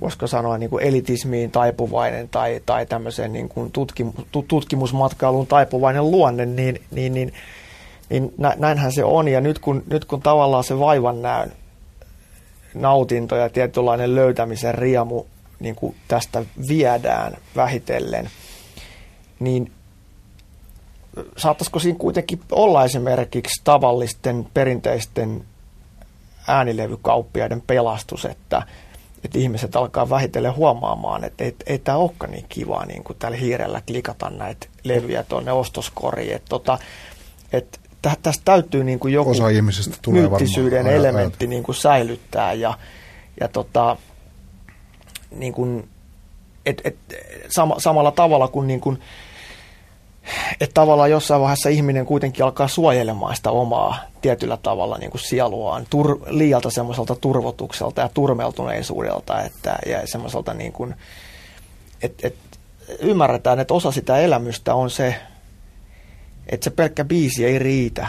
voisiko 0.00 0.26
sanoa 0.26 0.58
niin 0.58 0.70
kuin 0.70 0.82
elitismiin 0.84 1.50
taipuvainen 1.50 2.28
tai, 2.28 2.62
tai 2.66 2.86
tämmöiseen 2.86 3.32
niin 3.32 3.48
kuin 3.48 3.72
tutkimus, 3.72 4.14
tutkimusmatkailuun 4.48 5.46
taipuvainen 5.46 6.10
luonne, 6.10 6.46
niin, 6.46 6.80
niin, 6.90 7.14
niin, 7.14 7.32
niin 8.10 8.34
näinhän 8.58 8.92
se 8.92 9.04
on. 9.04 9.28
Ja 9.28 9.40
nyt 9.40 9.58
kun, 9.58 9.82
nyt 9.90 10.04
kun 10.04 10.22
tavallaan 10.22 10.64
se 10.64 10.78
vaivan 10.78 11.22
näön 11.22 11.52
nautinto 12.74 13.36
ja 13.36 13.48
tietynlainen 13.48 14.14
löytämisen 14.14 14.74
riemu 14.74 15.24
niin 15.60 15.74
kuin 15.74 15.96
tästä 16.08 16.44
viedään 16.68 17.36
vähitellen, 17.56 18.30
niin 19.40 19.72
saattaisiko 21.36 21.78
siinä 21.78 21.98
kuitenkin 21.98 22.40
olla 22.52 22.84
esimerkiksi 22.84 23.60
tavallisten 23.64 24.46
perinteisten 24.54 25.44
äänilevykauppiaiden 26.48 27.62
pelastus, 27.66 28.24
että, 28.24 28.62
että 29.24 29.38
ihmiset 29.38 29.76
alkaa 29.76 30.10
vähitellen 30.10 30.56
huomaamaan, 30.56 31.24
että 31.24 31.44
ei, 31.44 31.56
ei 31.66 31.78
tämä 31.78 31.98
olekaan 31.98 32.30
niin 32.30 32.46
kivaa 32.48 32.86
niin 32.86 33.04
kuin 33.04 33.16
tällä 33.18 33.36
hiirellä 33.36 33.82
klikata 33.86 34.30
näitä 34.30 34.66
levyjä 34.84 35.22
tuonne 35.22 35.52
ostoskoriin. 35.52 36.34
Että 36.34 36.48
tota, 36.48 36.78
että 37.52 37.78
tästä 38.22 38.42
täytyy 38.44 38.84
niin 38.84 38.98
kuin 38.98 39.14
joku 39.14 39.30
Osa 39.30 39.48
ihmisistä 39.48 39.96
tulee 40.02 40.28
myyttisyyden 40.28 40.86
elementti 40.86 41.46
niin 41.46 41.62
kuin 41.62 41.76
säilyttää 41.76 42.52
ja, 42.52 42.78
ja 43.40 43.48
tota, 43.48 43.96
niin 45.30 45.52
kuin, 45.52 45.88
et, 46.66 46.80
et, 46.84 46.96
sama, 47.48 47.74
samalla 47.78 48.10
tavalla 48.10 48.48
kuin, 48.48 48.66
niin 48.66 48.80
kuin 48.80 48.98
että 50.60 50.74
tavallaan 50.74 51.10
jossain 51.10 51.40
vaiheessa 51.40 51.68
ihminen 51.68 52.06
kuitenkin 52.06 52.44
alkaa 52.44 52.68
suojelemaan 52.68 53.36
sitä 53.36 53.50
omaa 53.50 53.98
tietyllä 54.20 54.56
tavalla 54.56 54.98
niin 54.98 55.10
kuin 55.10 55.20
sieluaan 55.20 55.86
tur, 55.90 56.20
liialta 56.26 56.70
semmoiselta 56.70 57.14
turvotukselta 57.14 58.00
ja 58.00 58.08
turmeltuneisuudelta 58.08 59.42
että, 59.42 59.78
ja 59.86 60.06
semmoiselta 60.06 60.54
niin 60.54 60.72
kuin, 60.72 60.94
että, 62.02 62.26
että 62.26 62.58
ymmärretään, 63.00 63.60
että 63.60 63.74
osa 63.74 63.92
sitä 63.92 64.18
elämystä 64.18 64.74
on 64.74 64.90
se, 64.90 65.14
että 66.46 66.64
se 66.64 66.70
pelkkä 66.70 67.04
biisi 67.04 67.44
ei 67.44 67.58
riitä. 67.58 68.06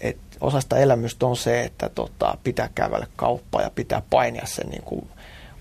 että 0.00 0.36
osa 0.40 0.60
sitä 0.60 0.76
elämystä 0.76 1.26
on 1.26 1.36
se, 1.36 1.62
että 1.62 1.88
tota, 1.88 2.38
pitää 2.44 2.68
kävellä 2.74 3.06
kauppaa 3.16 3.62
ja 3.62 3.70
pitää 3.74 4.02
painia 4.10 4.46
sen 4.46 4.68
niin 4.68 4.82
kuin 4.82 5.08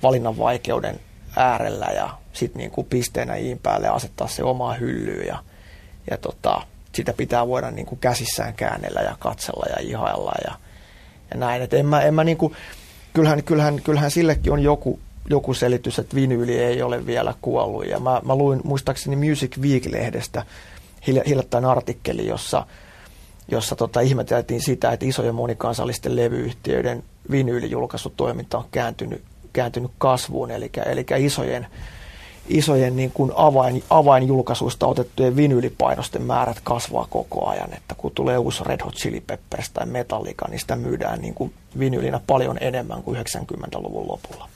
valinnan 0.04 0.38
vaikeuden 0.38 1.00
äärellä 1.36 1.86
ja 1.86 2.10
sitten 2.34 2.60
niin 2.60 2.72
kuin 2.72 2.88
pisteenä 2.88 3.36
iin 3.36 3.60
päälle 3.60 3.88
asettaa 3.88 4.28
se 4.28 4.44
omaa 4.44 4.74
hyllyyn 4.74 5.28
ja 5.28 5.44
ja 6.10 6.18
tota, 6.18 6.62
sitä 6.96 7.14
pitää 7.14 7.48
voida 7.48 7.72
niin 7.72 7.86
kuin 7.86 8.00
käsissään 8.00 8.54
käännellä 8.54 9.02
ja 9.02 9.16
katsella 9.20 9.66
ja 9.70 9.76
ihailla 9.82 10.32
ja, 10.46 10.54
ja 11.32 11.38
näin. 11.38 11.62
Et 11.62 11.74
en 11.74 11.86
mä, 11.86 12.02
en 12.02 12.14
mä 12.14 12.24
niin 12.24 12.38
kuin, 12.38 12.54
kyllähän, 13.14 13.44
kyllähän, 13.44 13.82
kyllähän 13.82 14.12
sillekin 14.12 14.54
on 14.54 14.64
joku, 14.64 15.00
joku 15.30 15.54
selitys, 15.54 16.00
että 16.00 16.16
vinyyli 16.16 16.60
ei 16.60 16.82
ole 16.82 17.06
vielä 17.06 17.34
kuollut. 17.42 17.88
Ja 17.88 18.00
mä, 18.00 18.22
mä 18.26 18.36
luin 18.36 18.62
muistaakseni 18.64 19.30
Music 19.30 19.58
Week-lehdestä 19.58 20.46
hiljattain 21.08 21.66
artikkeli, 21.66 22.28
jossa, 22.28 22.66
jossa 23.48 23.76
tota, 23.76 24.00
ihmeteltiin 24.00 24.62
sitä, 24.62 24.92
että 24.92 25.06
isojen 25.06 25.36
monikansallisten 25.36 26.16
levyyhtiöiden 26.16 27.04
vinyylijulkaisutoiminta 27.32 28.58
on 28.58 28.66
kääntynyt, 28.72 29.24
kääntynyt 29.54 29.92
kasvuun, 29.98 30.52
eli, 30.52 30.70
eli 30.86 31.06
isojen 31.18 31.68
isojen 32.50 32.96
niin 32.96 33.12
kuin 33.12 33.32
avain, 33.36 33.84
avainjulkaisuista 33.90 34.88
otettujen 34.88 35.36
vinyylipainosten 35.36 36.22
määrät 36.22 36.60
kasvaa 36.64 37.08
koko 37.10 37.48
ajan. 37.48 37.74
Että 37.74 37.96
kun 37.96 38.12
tulee 38.12 38.38
uusi 38.38 38.64
Red 38.64 38.82
Hot 38.86 38.96
Chili 38.96 39.22
Peppers 39.22 39.70
tai 39.70 39.86
Metallica, 39.86 40.48
niin 40.50 40.60
sitä 40.60 40.76
myydään 40.76 41.22
niin 41.22 41.34
kuin 41.34 41.54
vinyylinä 41.80 42.20
paljon 42.28 42.58
enemmän 42.62 43.04
kuin 43.04 43.18
90-luvun 43.18 44.08
lopulla. 44.08 44.50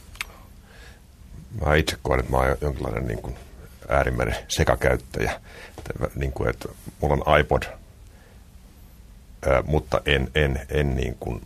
Mä 1.65 1.75
itse 1.75 1.97
koen, 2.01 2.19
että 2.19 2.31
mä 2.31 2.37
oon 2.37 2.57
jonkinlainen 2.61 3.07
niin 3.07 3.21
kuin 3.21 3.35
äärimmäinen 3.89 4.35
sekakäyttäjä. 4.47 5.41
Että, 5.77 5.93
niin 6.15 6.31
kuin, 6.31 6.49
että 6.49 6.69
mulla 7.01 7.17
on 7.25 7.39
iPod, 7.39 7.63
mutta 9.65 10.01
en, 10.05 10.31
en, 10.35 10.61
en 10.69 10.95
niin 10.95 11.15
kuin 11.19 11.41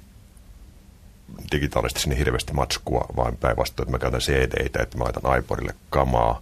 digitaalisesti 1.51 1.99
sinne 1.99 2.17
hirveästi 2.17 2.53
matskua, 2.53 3.05
vaan 3.15 3.38
päinvastoin, 3.38 3.86
että 3.86 3.91
mä 3.91 3.99
käytän 3.99 4.19
CD-tä, 4.19 4.84
että 4.84 4.97
mä 4.97 5.03
laitan 5.03 5.39
iPodille 5.39 5.75
kamaa. 5.89 6.41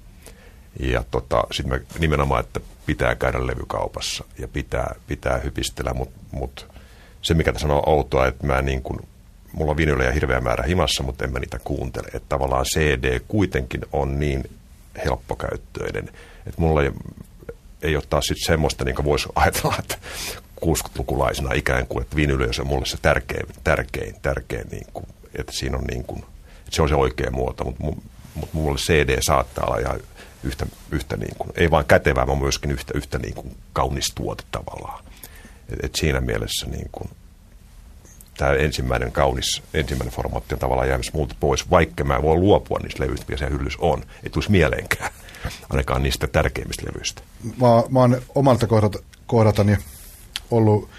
Ja 0.80 1.04
tota, 1.12 1.44
sitten 1.52 1.80
mä 1.80 2.00
nimenomaan, 2.00 2.44
että 2.44 2.60
pitää 2.86 3.16
käydä 3.16 3.48
levykaupassa 3.48 4.24
ja 4.38 4.48
pitää, 4.48 4.96
pitää 5.08 5.38
hypistellä, 5.38 5.94
mutta 5.94 6.20
mut 6.32 6.68
se 7.22 7.34
mikä 7.34 7.54
tässä 7.54 7.68
on 7.68 7.90
outoa, 7.90 8.28
että 8.28 8.48
mä 8.48 8.62
niin 8.62 8.82
kuin, 8.82 9.00
mulla 9.54 9.72
on 9.72 9.78
vinylejä 9.78 10.12
hirveä 10.12 10.42
määrä 10.42 10.64
himassa, 10.64 11.04
mutta 11.04 11.26
en 11.26 11.34
mä 11.34 11.40
niitä 11.40 11.60
kuuntele. 11.64 12.08
Että 12.08 12.30
tavallaan 12.30 12.66
CD 12.66 13.20
kuitenkin 13.28 13.82
on 13.92 14.20
niin 14.20 14.50
helppokäyttöinen, 15.06 16.10
että 16.48 16.62
mulla 16.62 16.84
ei, 16.84 16.92
ei 17.82 17.96
ole 17.96 18.04
taas 18.10 18.26
sitten 18.26 18.46
semmoista, 18.46 18.86
niin 18.86 18.96
kuin 18.96 19.06
voisi 19.06 19.30
ajatella, 19.36 19.76
että 19.80 19.98
60-lukulaisena 20.62 21.54
ikään 21.54 21.88
kuin, 21.88 22.02
että 22.02 22.16
vinyli 22.16 22.46
on 22.60 22.68
mulle 22.68 22.86
se 22.86 22.98
tärkein, 23.02 23.48
tärkein, 23.64 24.16
tärkein 24.22 24.68
niin 24.72 24.88
kuin, 24.94 25.06
että 25.36 25.52
siinä 25.52 25.78
on 25.78 25.84
niin 25.84 26.04
kuin, 26.04 26.20
että 26.20 26.76
se 26.76 26.82
on 26.82 26.90
se 26.90 26.96
oikea 26.96 27.32
muoto, 27.32 27.64
mutta, 27.64 28.02
mutta 28.36 28.58
mulle 28.58 28.78
CD 28.78 29.18
saattaa 29.22 29.66
olla 29.66 29.78
ihan 29.78 30.00
yhtä, 30.44 30.66
yhtä 30.92 31.18
niin 31.18 31.36
kuin, 31.38 31.52
ei 31.56 31.72
vain 31.72 31.86
kätevää, 31.86 32.28
vaan 32.28 32.40
myöskin 32.40 32.72
yhtä, 32.72 32.94
yhtä 32.96 33.20
niin 33.20 33.34
kuin 33.34 33.58
kaunis 33.74 34.12
tuote 34.16 34.44
tavallaan. 34.52 35.04
Et, 35.70 35.80
et 35.84 35.96
siinä 35.96 36.22
mielessä 36.22 36.66
niin 36.66 36.90
kuin, 36.92 37.10
tämä 38.38 38.54
ensimmäinen 38.54 39.12
kaunis, 39.12 39.64
ensimmäinen 39.74 40.14
formaatti 40.14 40.56
on 40.56 40.60
tavallaan 40.60 40.88
jäämässä 40.88 41.12
multa 41.16 41.36
pois, 41.40 41.70
vaikka 41.70 42.04
mä 42.04 42.22
voin 42.22 42.40
luopua 42.40 42.80
niistä 42.80 43.04
levyistä, 43.04 43.26
mikä 43.28 43.38
se 43.38 43.50
hyllys 43.50 43.78
on. 43.80 44.04
Ei 44.24 44.30
tulisi 44.30 44.52
mieleenkään, 44.52 45.12
ainakaan 45.70 46.04
niistä 46.04 46.28
tärkeimmistä 46.28 46.86
levyistä. 46.86 47.22
Mä, 47.44 47.68
mä 47.90 48.00
oon 48.00 48.22
omalta 48.36 48.68
kohdalta, 48.68 49.00
kohdaltani 49.28 49.78
ollut 50.52 50.90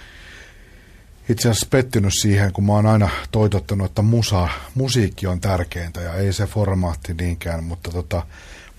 itse 1.29 1.51
asiassa 1.51 1.67
pettynyt 1.71 2.13
siihen, 2.15 2.53
kun 2.53 2.65
mä 2.65 2.73
oon 2.73 2.87
aina 2.87 3.09
toitottanut, 3.31 3.87
että 3.87 4.03
musa, 4.03 4.49
musiikki 4.75 5.27
on 5.27 5.41
tärkeintä 5.41 6.01
ja 6.01 6.15
ei 6.15 6.33
se 6.33 6.47
formaatti 6.47 7.15
niinkään, 7.15 7.65
mutta 7.65 7.91
tota, 7.91 8.27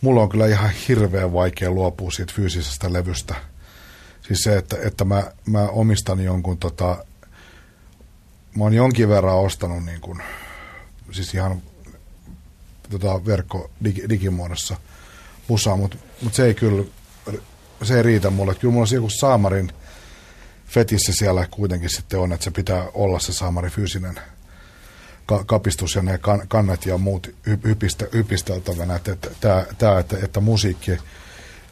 mulla 0.01 0.21
on 0.21 0.29
kyllä 0.29 0.47
ihan 0.47 0.69
hirveän 0.87 1.33
vaikea 1.33 1.71
luopua 1.71 2.11
siitä 2.11 2.33
fyysisestä 2.35 2.93
levystä. 2.93 3.35
Siis 4.27 4.39
se, 4.43 4.57
että, 4.57 4.77
että 4.83 5.05
mä, 5.05 5.31
mä 5.45 5.67
omistan 5.67 6.23
jonkun, 6.23 6.57
tota, 6.57 7.05
mä 8.57 8.63
oon 8.63 8.73
jonkin 8.73 9.09
verran 9.09 9.37
ostanut 9.37 9.85
niin 9.85 10.01
kuin, 10.01 10.21
siis 11.11 11.33
ihan 11.33 11.61
tota, 12.89 13.25
verkko 13.25 13.69
dig, 13.83 13.99
digimuodossa 14.09 14.77
musaa, 15.47 15.77
mutta 15.77 15.97
mut 16.21 16.33
se 16.33 16.45
ei 16.45 16.53
kyllä, 16.53 16.83
se 17.83 17.97
ei 17.97 18.03
riitä 18.03 18.29
mulle. 18.29 18.55
Kyllä 18.55 18.71
mulla 18.71 18.87
on 18.91 18.95
joku 18.95 19.09
Saamarin– 19.09 19.71
fetissä 20.67 21.13
siellä 21.13 21.47
kuitenkin 21.51 21.89
sitten 21.89 22.19
on, 22.19 22.33
että 22.33 22.43
se 22.43 22.51
pitää 22.51 22.87
olla 22.93 23.19
se 23.19 23.33
saamari 23.33 23.69
fyysinen 23.69 24.19
ka- 25.25 25.43
kapistus 25.43 25.95
ja 25.95 26.01
ne 26.01 26.17
kan- 26.17 26.47
kannat 26.47 26.85
ja 26.85 26.97
muut 26.97 27.35
hypistä, 27.63 28.05
hypisteltävänä. 28.13 28.95
Että, 28.95 29.11
että, 29.11 29.29
että, 29.71 29.99
että, 29.99 30.17
että, 30.23 30.39
musiikki 30.39 30.91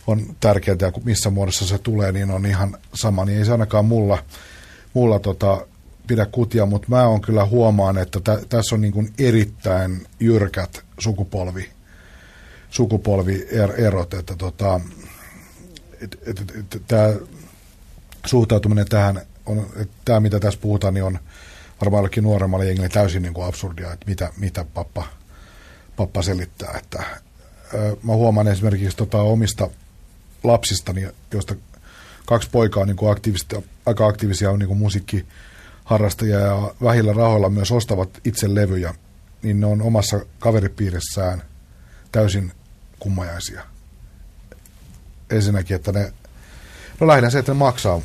on 0.08 0.36
tärkeää 0.40 0.78
ja 0.82 0.92
missä 1.04 1.30
muodossa 1.30 1.68
se 1.68 1.78
tulee, 1.78 2.12
niin 2.12 2.32
on 2.32 2.46
ihan 2.46 2.78
sama. 2.94 3.26
Niin 3.26 3.38
ei 3.38 3.46
se 3.46 3.52
ainakaan 3.52 3.86
mulla, 3.86 4.24
mulla 4.94 5.20
tota, 5.20 5.68
pidä 6.08 6.26
kutia, 6.26 6.66
mutta 6.66 6.88
mä 6.90 7.08
on 7.08 7.22
kyllä 7.22 7.46
huomaan, 7.46 7.98
että 7.98 8.20
tä, 8.20 8.40
tässä 8.50 8.76
on 8.76 8.82
niin 8.82 8.94
kuin 8.94 9.14
erittäin 9.18 10.08
jyrkät 10.20 10.84
sukupolvi, 11.00 11.70
sukupolvierot, 12.70 14.14
että 14.14 14.36
tota, 14.36 14.82
et, 16.02 16.18
et, 16.26 16.40
et, 16.40 16.76
et, 16.76 16.82
tämä 16.88 17.14
suhtautuminen 18.26 18.88
tähän, 18.90 19.22
on, 19.46 19.70
tämä 20.06 20.20
mitä 20.20 20.40
tässä 20.40 20.60
puhutaan, 20.60 20.94
niin 20.94 21.04
on 21.04 21.20
varmaan 21.82 22.00
jollekin 22.00 22.24
nuoremmalle 22.24 22.66
jengille 22.66 22.90
täysin 22.90 23.22
niin 23.22 23.34
kuin 23.34 23.48
absurdia, 23.48 23.94
että 23.94 24.06
mitä, 24.08 24.32
mitä 24.38 24.66
pappa, 24.74 25.04
pappa 25.96 26.22
selittää. 26.22 26.74
Että, 26.78 27.04
ö, 27.74 27.98
mä 28.04 28.14
huomaan 28.14 28.48
esimerkiksi 28.48 28.98
tota, 28.98 29.22
omista 29.22 29.70
lapsistani, 30.44 31.08
joista 31.34 31.56
kaksi 32.26 32.50
poikaa 32.52 32.82
on 32.82 32.88
niin 32.88 32.98
kuin 32.98 33.18
aika 33.86 34.08
aktiivisia 34.08 34.52
on 34.52 34.60
niin 34.60 34.68
kuin 34.68 34.80
musiikkiharrastajia 34.80 36.40
ja 36.40 36.74
vähillä 36.84 37.14
rahoilla 37.14 37.50
myös 37.50 37.72
ostavat 37.72 38.10
itse 38.24 38.56
levyjä, 38.56 38.94
niin 39.44 39.60
ne 39.60 39.66
on 39.66 39.82
omassa 39.82 40.20
kaveripiirissään 40.40 41.44
täysin 42.12 42.52
kummajaisia. 43.00 43.64
Ensinnäkin, 45.30 45.76
että 45.76 45.92
ne 45.92 46.14
No 47.00 47.08
lähinnä 47.08 47.30
se, 47.30 47.40
että 47.40 47.54
ne 47.54 47.58
maksaa 47.58 48.02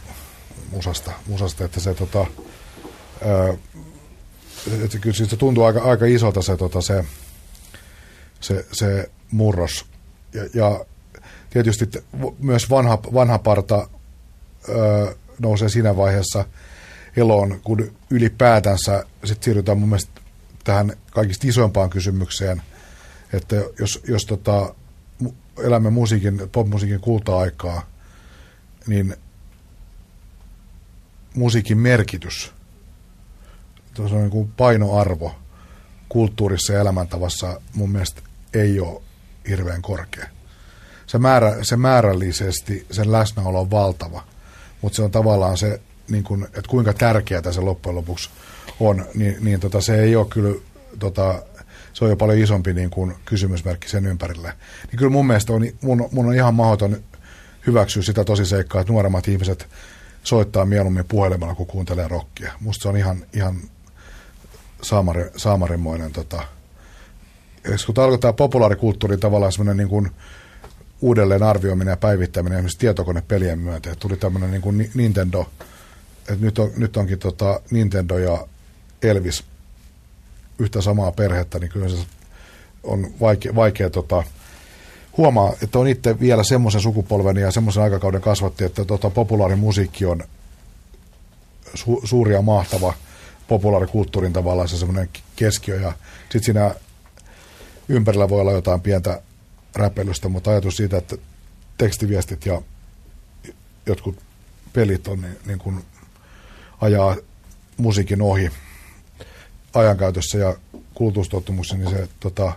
musasta, 0.71 1.13
musasta 1.27 1.65
että 1.65 1.81
se 1.81 1.95
tota, 1.95 2.27
ää, 3.25 3.55
että 4.85 4.99
kyllä 4.99 5.17
se 5.17 5.37
tuntuu 5.37 5.65
aika, 5.65 5.81
aika 5.81 6.07
isolta 6.07 6.43
se, 6.43 6.57
tota, 6.57 6.81
se, 6.81 7.05
se, 8.41 8.67
se 8.73 9.11
murros. 9.31 9.87
Ja, 10.35 10.43
ja 10.55 10.85
tietysti 11.51 11.89
myös 12.39 12.71
vanha, 12.71 12.99
vanha 13.15 13.39
parta 13.39 13.89
ö, 14.69 15.17
nousee 15.39 15.69
siinä 15.69 15.97
vaiheessa 15.97 16.45
eloon, 17.17 17.61
kun 17.65 17.93
ylipäätänsä 18.11 19.05
sitten 19.25 19.45
siirrytään 19.45 19.79
mun 19.79 19.89
mielestä 19.89 20.21
tähän 20.65 20.93
kaikista 21.11 21.47
isoimpaan 21.49 21.91
kysymykseen, 21.91 22.63
että 23.33 23.57
jos, 23.79 24.01
jos 24.09 24.27
tota, 24.27 24.75
elämme 25.63 25.91
musiikin, 25.91 26.43
popmusiikin 26.53 27.01
kulta-aikaa, 27.01 27.91
niin 28.91 29.17
musiikin 31.35 31.79
merkitys, 31.79 32.53
se 33.97 34.03
on 34.03 34.11
niin 34.11 34.31
kuin 34.31 34.53
painoarvo 34.57 35.35
kulttuurissa 36.09 36.73
ja 36.73 36.81
elämäntavassa 36.81 37.61
mun 37.75 37.91
mielestä 37.91 38.23
ei 38.55 38.81
ole 38.81 39.03
hirveän 39.49 39.83
korkea. 39.83 40.27
Se, 41.07 41.19
määrä, 41.19 41.57
se 41.63 41.77
määrällisesti, 41.77 42.87
sen 42.91 43.13
läsnäolo 43.13 43.61
on 43.61 43.71
valtava, 43.71 44.25
mutta 44.83 44.97
se 44.97 45.03
on 45.03 45.11
tavallaan 45.11 45.57
se, 45.57 45.81
niin 46.09 46.25
kuin, 46.25 46.45
että 46.45 46.69
kuinka 46.69 46.93
tärkeää 46.93 47.53
se 47.53 47.61
loppujen 47.61 47.97
lopuksi 47.97 48.31
on, 48.81 49.07
niin, 49.15 49.37
niin 49.41 49.61
tota, 49.61 49.81
se 49.81 50.03
ei 50.03 50.17
ole 50.17 50.27
kyllä, 50.27 50.61
tota, 50.99 51.43
se 51.93 52.05
on 52.05 52.11
jo 52.11 52.17
paljon 52.17 52.39
isompi 52.39 52.73
niin 52.73 52.91
kuin 52.91 53.15
kysymysmerkki 53.25 53.89
sen 53.89 54.07
ympärille. 54.07 54.53
Niin 54.87 54.99
kyllä 54.99 55.11
mun 55.11 55.27
mielestä 55.27 55.53
on, 55.53 55.63
mun, 55.81 56.09
mun 56.13 56.27
on 56.27 56.35
ihan 56.35 56.55
mahdoton 56.55 56.97
hyväksyä 57.67 58.03
sitä 58.03 58.25
tosiseikkaa, 58.25 58.81
että 58.81 58.93
nuoremmat 58.93 59.29
ihmiset 59.29 59.69
soittaa 60.23 60.65
mieluummin 60.65 61.05
puhelimella, 61.09 61.55
kun 61.55 61.67
kuuntelee 61.67 62.09
rockia. 62.09 62.53
Musta 62.61 62.83
se 62.83 62.89
on 62.89 62.97
ihan, 62.97 63.25
ihan 63.33 63.57
saamari, 64.83 65.25
saamarimoinen 65.37 66.13
tota, 66.13 66.43
kun 67.87 67.95
tarkoittaa 67.95 68.33
populaarikulttuuri 68.33 69.17
tavallaan 69.17 69.53
semmoinen 69.53 69.77
niin 69.77 69.89
kuin 69.89 70.11
uudelleen 71.01 71.43
arvioiminen 71.43 71.93
ja 71.93 71.97
päivittäminen 71.97 72.59
esimerkiksi 72.59 72.79
tietokonepelien 72.79 73.59
myötä. 73.59 73.91
Että 73.91 74.01
tuli 74.01 74.17
tämmöinen 74.17 74.51
niin 74.51 74.63
kuin 74.63 74.91
Nintendo, 74.95 75.47
että 76.21 76.45
nyt, 76.45 76.59
on, 76.59 76.71
nyt 76.77 76.97
onkin 76.97 77.19
tota 77.19 77.61
Nintendo 77.71 78.19
ja 78.19 78.47
Elvis 79.03 79.45
yhtä 80.59 80.81
samaa 80.81 81.13
perhettä, 81.13 81.59
niin 81.59 81.71
kyllä 81.71 81.89
se 81.89 81.97
on 82.83 83.07
vaikea, 83.21 83.55
vaikea 83.55 83.91
tota, 83.91 84.25
huomaa, 85.17 85.53
että 85.63 85.79
on 85.79 85.89
itse 85.89 86.21
vielä 86.21 86.45
semmoisen 86.45 86.81
sukupolven 86.81 87.37
ja 87.37 87.51
semmoisen 87.51 87.83
aikakauden 87.83 88.21
kasvatti, 88.21 88.65
että 88.65 88.85
tota, 88.85 89.11
populaarimusiikki 89.11 90.05
on 90.05 90.23
su, 91.75 92.01
suuri 92.05 92.35
ja 92.35 92.43
mahtava 92.43 92.95
populaarikulttuurin 93.49 94.33
tavallaan 94.33 94.69
se 94.69 94.77
semmoinen 94.77 95.09
keskiö. 95.37 95.81
Ja 95.81 95.93
sitten 96.23 96.43
siinä 96.43 96.75
ympärillä 97.89 98.29
voi 98.29 98.41
olla 98.41 98.53
jotain 98.53 98.81
pientä 98.81 99.23
räpelystä, 99.75 100.29
mutta 100.29 100.51
ajatus 100.51 100.77
siitä, 100.77 100.97
että 100.97 101.17
tekstiviestit 101.79 102.47
ja 102.47 102.63
jotkut 103.87 104.19
pelit 104.73 105.09
on 105.09 105.21
niin, 105.21 105.37
niin 105.47 105.59
kuin 105.59 105.85
ajaa 106.81 107.17
musiikin 107.77 108.23
ohi 108.23 108.51
ajankäytössä 109.75 110.39
ja 110.39 110.57
kulutustottumuksessa, 110.95 111.77
niin 111.77 111.91
se 111.91 112.09
tota, 112.21 112.53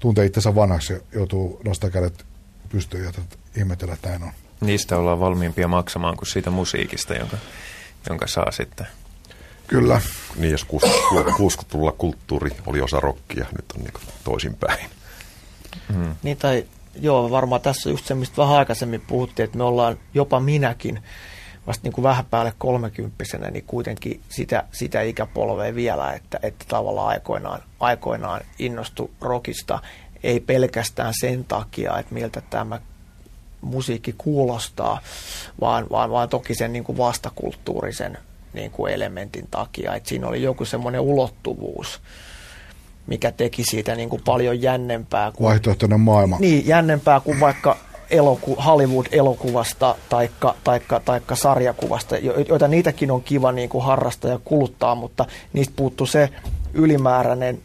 tuntee 0.00 0.26
itsensä 0.26 0.54
vanhaksi 0.54 0.92
ja 0.92 1.00
joutuu 1.12 1.60
nostaa 1.64 1.90
kädet 1.90 2.24
pystyyn 2.68 3.04
ja 3.04 3.12
ihmetellä, 3.56 3.94
että 3.94 4.08
näin 4.08 4.22
on. 4.22 4.32
Niistä 4.60 4.96
ollaan 4.96 5.20
valmiimpia 5.20 5.68
maksamaan 5.68 6.16
kuin 6.16 6.28
siitä 6.28 6.50
musiikista, 6.50 7.14
jonka, 7.14 7.36
jonka 8.08 8.26
saa 8.26 8.50
sitten. 8.50 8.86
Kyllä. 9.66 10.00
Niin, 10.36 10.52
jos 10.52 10.66
60-luvulla 10.66 11.92
kulttuuri 11.92 12.50
oli 12.66 12.80
osa 12.80 13.00
rockia, 13.00 13.46
nyt 13.56 13.64
on 13.76 13.84
niin 13.84 13.92
toisinpäin. 14.24 14.86
Hmm. 15.92 16.14
Niin 16.22 16.36
tai 16.36 16.64
joo, 17.00 17.30
varmaan 17.30 17.60
tässä 17.60 17.88
on 17.88 17.92
just 17.92 18.06
se, 18.06 18.14
mistä 18.14 18.36
vähän 18.36 18.56
aikaisemmin 18.56 19.00
puhuttiin, 19.00 19.44
että 19.44 19.58
me 19.58 19.64
ollaan, 19.64 19.98
jopa 20.14 20.40
minäkin, 20.40 21.02
vasta 21.66 21.82
niin 21.82 21.92
kuin 21.92 22.02
vähän 22.02 22.24
päälle 22.24 22.52
kolmekymppisenä, 22.58 23.50
niin 23.50 23.64
kuitenkin 23.66 24.20
sitä, 24.28 24.64
sitä 24.72 25.02
ikäpolvea 25.02 25.74
vielä, 25.74 26.12
että, 26.12 26.38
että 26.42 26.64
tavallaan 26.68 27.08
aikoinaan, 27.08 27.62
aikoinaan 27.80 28.40
innostu 28.58 29.10
rockista, 29.20 29.78
ei 30.22 30.40
pelkästään 30.40 31.14
sen 31.20 31.44
takia, 31.44 31.98
että 31.98 32.14
miltä 32.14 32.42
tämä 32.50 32.80
musiikki 33.60 34.14
kuulostaa, 34.18 35.00
vaan, 35.60 35.86
vaan, 35.90 36.10
vaan 36.10 36.28
toki 36.28 36.54
sen 36.54 36.72
niin 36.72 36.84
kuin 36.84 36.98
vastakulttuurisen 36.98 38.18
niin 38.52 38.70
kuin 38.70 38.92
elementin 38.92 39.46
takia, 39.50 39.94
että 39.94 40.08
siinä 40.08 40.28
oli 40.28 40.42
joku 40.42 40.64
semmoinen 40.64 41.00
ulottuvuus, 41.00 42.00
mikä 43.06 43.32
teki 43.32 43.64
siitä 43.64 43.94
niin 43.94 44.08
kuin 44.08 44.22
paljon 44.24 44.62
jännempää. 44.62 45.32
Kuin, 45.32 45.48
Vaihtoehtoinen 45.48 46.00
maailma. 46.00 46.36
Niin, 46.38 46.66
jännempää 46.66 47.20
kuin 47.20 47.40
vaikka 47.40 47.76
eloku, 48.10 48.56
Hollywood-elokuvasta 48.56 49.94
taikka, 50.08 50.54
taikka, 50.64 51.00
taikka 51.04 51.36
sarjakuvasta, 51.36 52.16
joita 52.48 52.68
niitäkin 52.68 53.10
on 53.10 53.22
kiva 53.22 53.52
niin 53.52 53.68
kuin 53.68 53.84
harrastaa 53.84 54.30
ja 54.30 54.40
kuluttaa, 54.44 54.94
mutta 54.94 55.24
niistä 55.52 55.72
puuttuu 55.76 56.06
se 56.06 56.28
ylimääräinen 56.74 57.62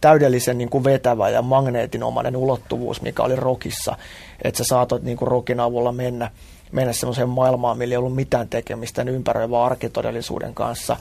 täydellisen 0.00 0.58
niin 0.58 0.70
kuin 0.70 0.84
vetävä 0.84 1.28
ja 1.28 1.42
magneetinomainen 1.42 2.36
ulottuvuus, 2.36 3.02
mikä 3.02 3.22
oli 3.22 3.36
rokissa, 3.36 3.96
että 4.44 4.58
sä 4.58 4.64
saatot 4.64 5.02
niin 5.02 5.16
kuin 5.16 5.28
rokin 5.28 5.60
avulla 5.60 5.92
mennä– 5.92 6.30
mennä 6.72 6.92
semmoiseen 6.92 7.28
maailmaan, 7.28 7.78
millä 7.78 7.92
ei 7.92 7.96
ollut 7.96 8.14
mitään 8.14 8.48
tekemistä 8.48 9.02
ympäröivän 9.02 9.60
arkitodellisuuden 9.60 10.54
kanssa 10.54 10.96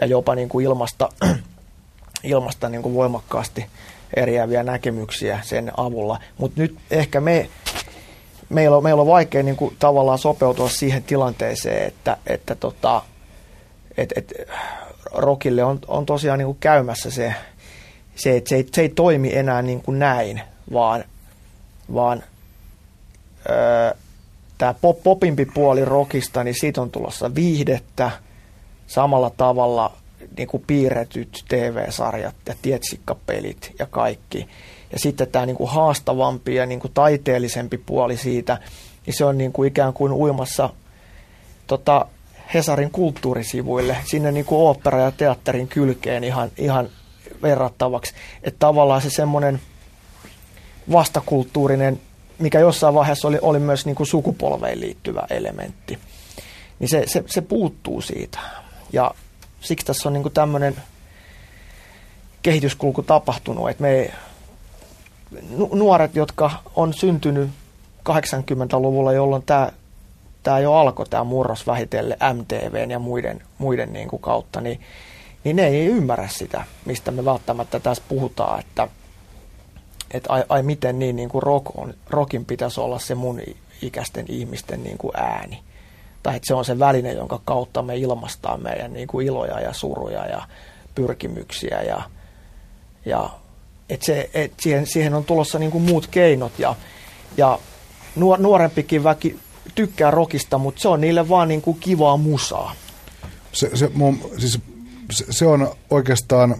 ja 0.00 0.06
jopa 0.06 0.34
niin 0.34 0.48
kuin 0.48 0.64
ilmasta, 0.66 1.08
ilmasta 2.22 2.68
niin 2.68 2.82
kuin 2.82 2.94
voimakkaasti 2.94 3.66
eriäviä 4.16 4.62
näkemyksiä 4.62 5.40
sen 5.42 5.72
avulla. 5.76 6.18
Mutta 6.38 6.60
nyt 6.60 6.76
ehkä 6.90 7.20
me, 7.20 7.48
meillä 8.48 8.76
on, 8.76 8.82
meillä 8.82 9.00
on 9.00 9.06
vaikea 9.06 9.42
niin 9.42 9.56
kuin 9.56 9.76
tavallaan 9.78 10.18
sopeutua 10.18 10.68
siihen 10.68 11.02
tilanteeseen, 11.02 11.86
että, 11.86 12.16
että 12.26 12.54
tota, 12.54 13.02
et, 13.96 14.12
et, 14.16 14.32
rokille 15.12 15.64
on, 15.64 15.78
on 15.88 16.06
tosiaan 16.06 16.38
niin 16.38 16.46
kuin 16.46 16.58
käymässä 16.60 17.10
se, 17.10 17.34
se 18.16 18.36
että 18.36 18.48
se 18.48 18.56
ei, 18.56 18.66
se 18.72 18.80
ei 18.80 18.88
toimi 18.88 19.36
enää 19.36 19.62
niin 19.62 19.82
kuin 19.82 19.98
näin, 19.98 20.40
vaan, 20.72 21.04
vaan 21.94 22.22
öö, 23.50 23.94
tämä 24.58 24.74
pop, 24.74 25.02
popimpi 25.02 25.44
puoli 25.44 25.84
rockista, 25.84 26.44
niin 26.44 26.60
siitä 26.60 26.82
on 26.82 26.90
tulossa 26.90 27.34
viihdettä 27.34 28.10
samalla 28.86 29.30
tavalla 29.36 29.92
niin 30.36 30.48
kuin 30.48 30.64
piirretyt 30.66 31.44
TV-sarjat 31.48 32.34
ja 32.46 32.54
tietsikkapelit 32.62 33.72
ja 33.78 33.86
kaikki. 33.86 34.48
Ja 34.92 34.98
sitten 34.98 35.28
tämä 35.28 35.46
niin 35.46 35.56
kuin 35.56 35.70
haastavampi 35.70 36.54
ja 36.54 36.66
niin 36.66 36.80
kuin 36.80 36.92
taiteellisempi 36.92 37.78
puoli 37.78 38.16
siitä, 38.16 38.58
niin 39.06 39.14
se 39.14 39.24
on 39.24 39.38
niin 39.38 39.52
kuin 39.52 39.68
ikään 39.68 39.92
kuin 39.92 40.12
uimassa 40.12 40.70
tota, 41.66 42.06
Hesarin 42.54 42.90
kulttuurisivuille, 42.90 43.96
sinne 44.04 44.32
niin 44.32 44.44
kuin 44.44 44.60
opera- 44.60 45.00
ja 45.00 45.10
teatterin 45.10 45.68
kylkeen 45.68 46.24
ihan, 46.24 46.50
ihan 46.56 46.88
verrattavaksi. 47.42 48.14
Että 48.42 48.58
tavallaan 48.58 49.02
se 49.02 49.10
semmoinen 49.10 49.60
vastakulttuurinen 50.92 52.00
mikä 52.38 52.60
jossain 52.60 52.94
vaiheessa 52.94 53.28
oli, 53.28 53.38
oli 53.42 53.58
myös 53.58 53.86
niin 53.86 53.96
kuin 53.96 54.06
sukupolveen 54.06 54.80
liittyvä 54.80 55.26
elementti, 55.30 55.98
niin 56.78 56.88
se, 56.88 57.02
se, 57.06 57.24
se 57.26 57.40
puuttuu 57.40 58.00
siitä. 58.00 58.38
Ja 58.92 59.10
siksi 59.60 59.86
tässä 59.86 60.08
on 60.08 60.12
niin 60.12 60.22
kuin 60.22 60.32
tämmöinen 60.34 60.76
kehityskulku 62.42 63.02
tapahtunut, 63.02 63.70
että 63.70 63.82
me 63.82 64.10
nuoret, 65.72 66.16
jotka 66.16 66.50
on 66.74 66.94
syntynyt 66.94 67.50
80-luvulla, 68.08 69.12
jolloin 69.12 69.42
tämä, 69.42 69.72
tämä 70.42 70.58
jo 70.58 70.74
alkoi, 70.74 71.06
tämä 71.06 71.24
murros 71.24 71.66
vähitellen 71.66 72.18
MTVn 72.34 72.90
ja 72.90 72.98
muiden, 72.98 73.42
muiden 73.58 73.92
niin 73.92 74.08
kuin 74.08 74.22
kautta, 74.22 74.60
niin, 74.60 74.80
niin 75.44 75.56
ne 75.56 75.66
ei 75.66 75.86
ymmärrä 75.86 76.28
sitä, 76.28 76.64
mistä 76.84 77.10
me 77.10 77.24
välttämättä 77.24 77.80
tässä 77.80 78.02
puhutaan, 78.08 78.60
että 78.60 78.88
että 80.10 80.32
ai, 80.32 80.44
ai 80.48 80.62
miten 80.62 80.98
niin, 80.98 81.16
niin 81.16 81.28
kuin 81.28 81.42
rock 81.42 81.78
on, 81.78 81.94
rockin 82.10 82.44
pitäisi 82.44 82.80
olla 82.80 82.98
se 82.98 83.14
mun 83.14 83.40
ikäisten 83.82 84.24
ihmisten 84.28 84.84
niin 84.84 84.98
kuin 84.98 85.16
ääni. 85.16 85.62
Tai 86.22 86.36
että 86.36 86.46
se 86.46 86.54
on 86.54 86.64
se 86.64 86.78
väline, 86.78 87.12
jonka 87.12 87.40
kautta 87.44 87.82
me 87.82 87.96
ilmastaa 87.96 88.56
meidän 88.56 88.92
niin 88.92 89.08
kuin 89.08 89.26
iloja 89.26 89.60
ja 89.60 89.72
suruja 89.72 90.26
ja 90.26 90.42
pyrkimyksiä. 90.94 91.82
Ja, 91.82 92.02
ja 93.04 93.30
että 93.88 94.06
se, 94.06 94.30
et 94.34 94.52
siihen, 94.60 94.86
siihen 94.86 95.14
on 95.14 95.24
tulossa 95.24 95.58
niin 95.58 95.70
kuin 95.70 95.84
muut 95.84 96.06
keinot. 96.06 96.58
Ja, 96.58 96.76
ja 97.36 97.58
nuorempikin 98.16 99.04
väki 99.04 99.38
tykkää 99.74 100.10
rockista, 100.10 100.58
mutta 100.58 100.80
se 100.80 100.88
on 100.88 101.00
niille 101.00 101.28
vaan 101.28 101.48
niin 101.48 101.62
kuin 101.62 101.78
kivaa 101.80 102.16
musaa. 102.16 102.74
Se, 103.52 103.70
se, 103.74 103.90
mun, 103.94 104.30
siis, 104.38 104.60
se, 105.10 105.24
se 105.30 105.46
on 105.46 105.70
oikeastaan 105.90 106.56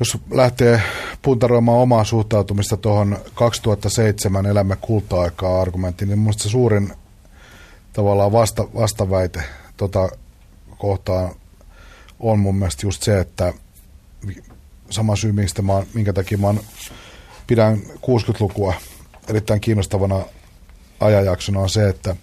jos 0.00 0.18
lähtee 0.30 0.82
puntaroimaan 1.22 1.78
omaa 1.78 2.04
suhtautumista 2.04 2.76
tuohon 2.76 3.18
2007 3.34 4.46
elämä 4.46 4.76
kulta-aikaa 4.76 5.60
argumenttiin, 5.60 6.08
niin 6.08 6.18
minusta 6.18 6.42
se 6.42 6.48
suurin 6.48 6.92
tavallaan 7.92 8.32
vasta, 8.32 8.68
vastaväite 8.74 9.42
tota 9.76 10.08
kohtaan 10.78 11.34
on 12.20 12.38
mun 12.38 12.56
mielestä 12.56 12.86
just 12.86 13.02
se, 13.02 13.20
että 13.20 13.52
sama 14.90 15.16
syy, 15.16 15.32
mistä 15.32 15.62
mä, 15.62 15.82
minkä 15.94 16.12
takia 16.12 16.38
mä 16.38 16.54
pidän 17.46 17.78
60-lukua 17.78 18.74
erittäin 19.28 19.60
kiinnostavana 19.60 20.24
ajanjaksona 21.00 21.60
on 21.60 21.70
se, 21.70 21.88
että 21.88 22.16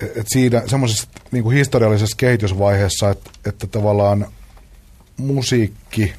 et 0.00 0.26
siinä 0.26 0.62
semmoisessa 0.66 1.08
niin 1.30 1.52
historiallisessa 1.52 2.16
kehitysvaiheessa, 2.16 3.10
että, 3.10 3.30
että 3.46 3.66
tavallaan 3.66 4.26
musiikki, 5.16 6.12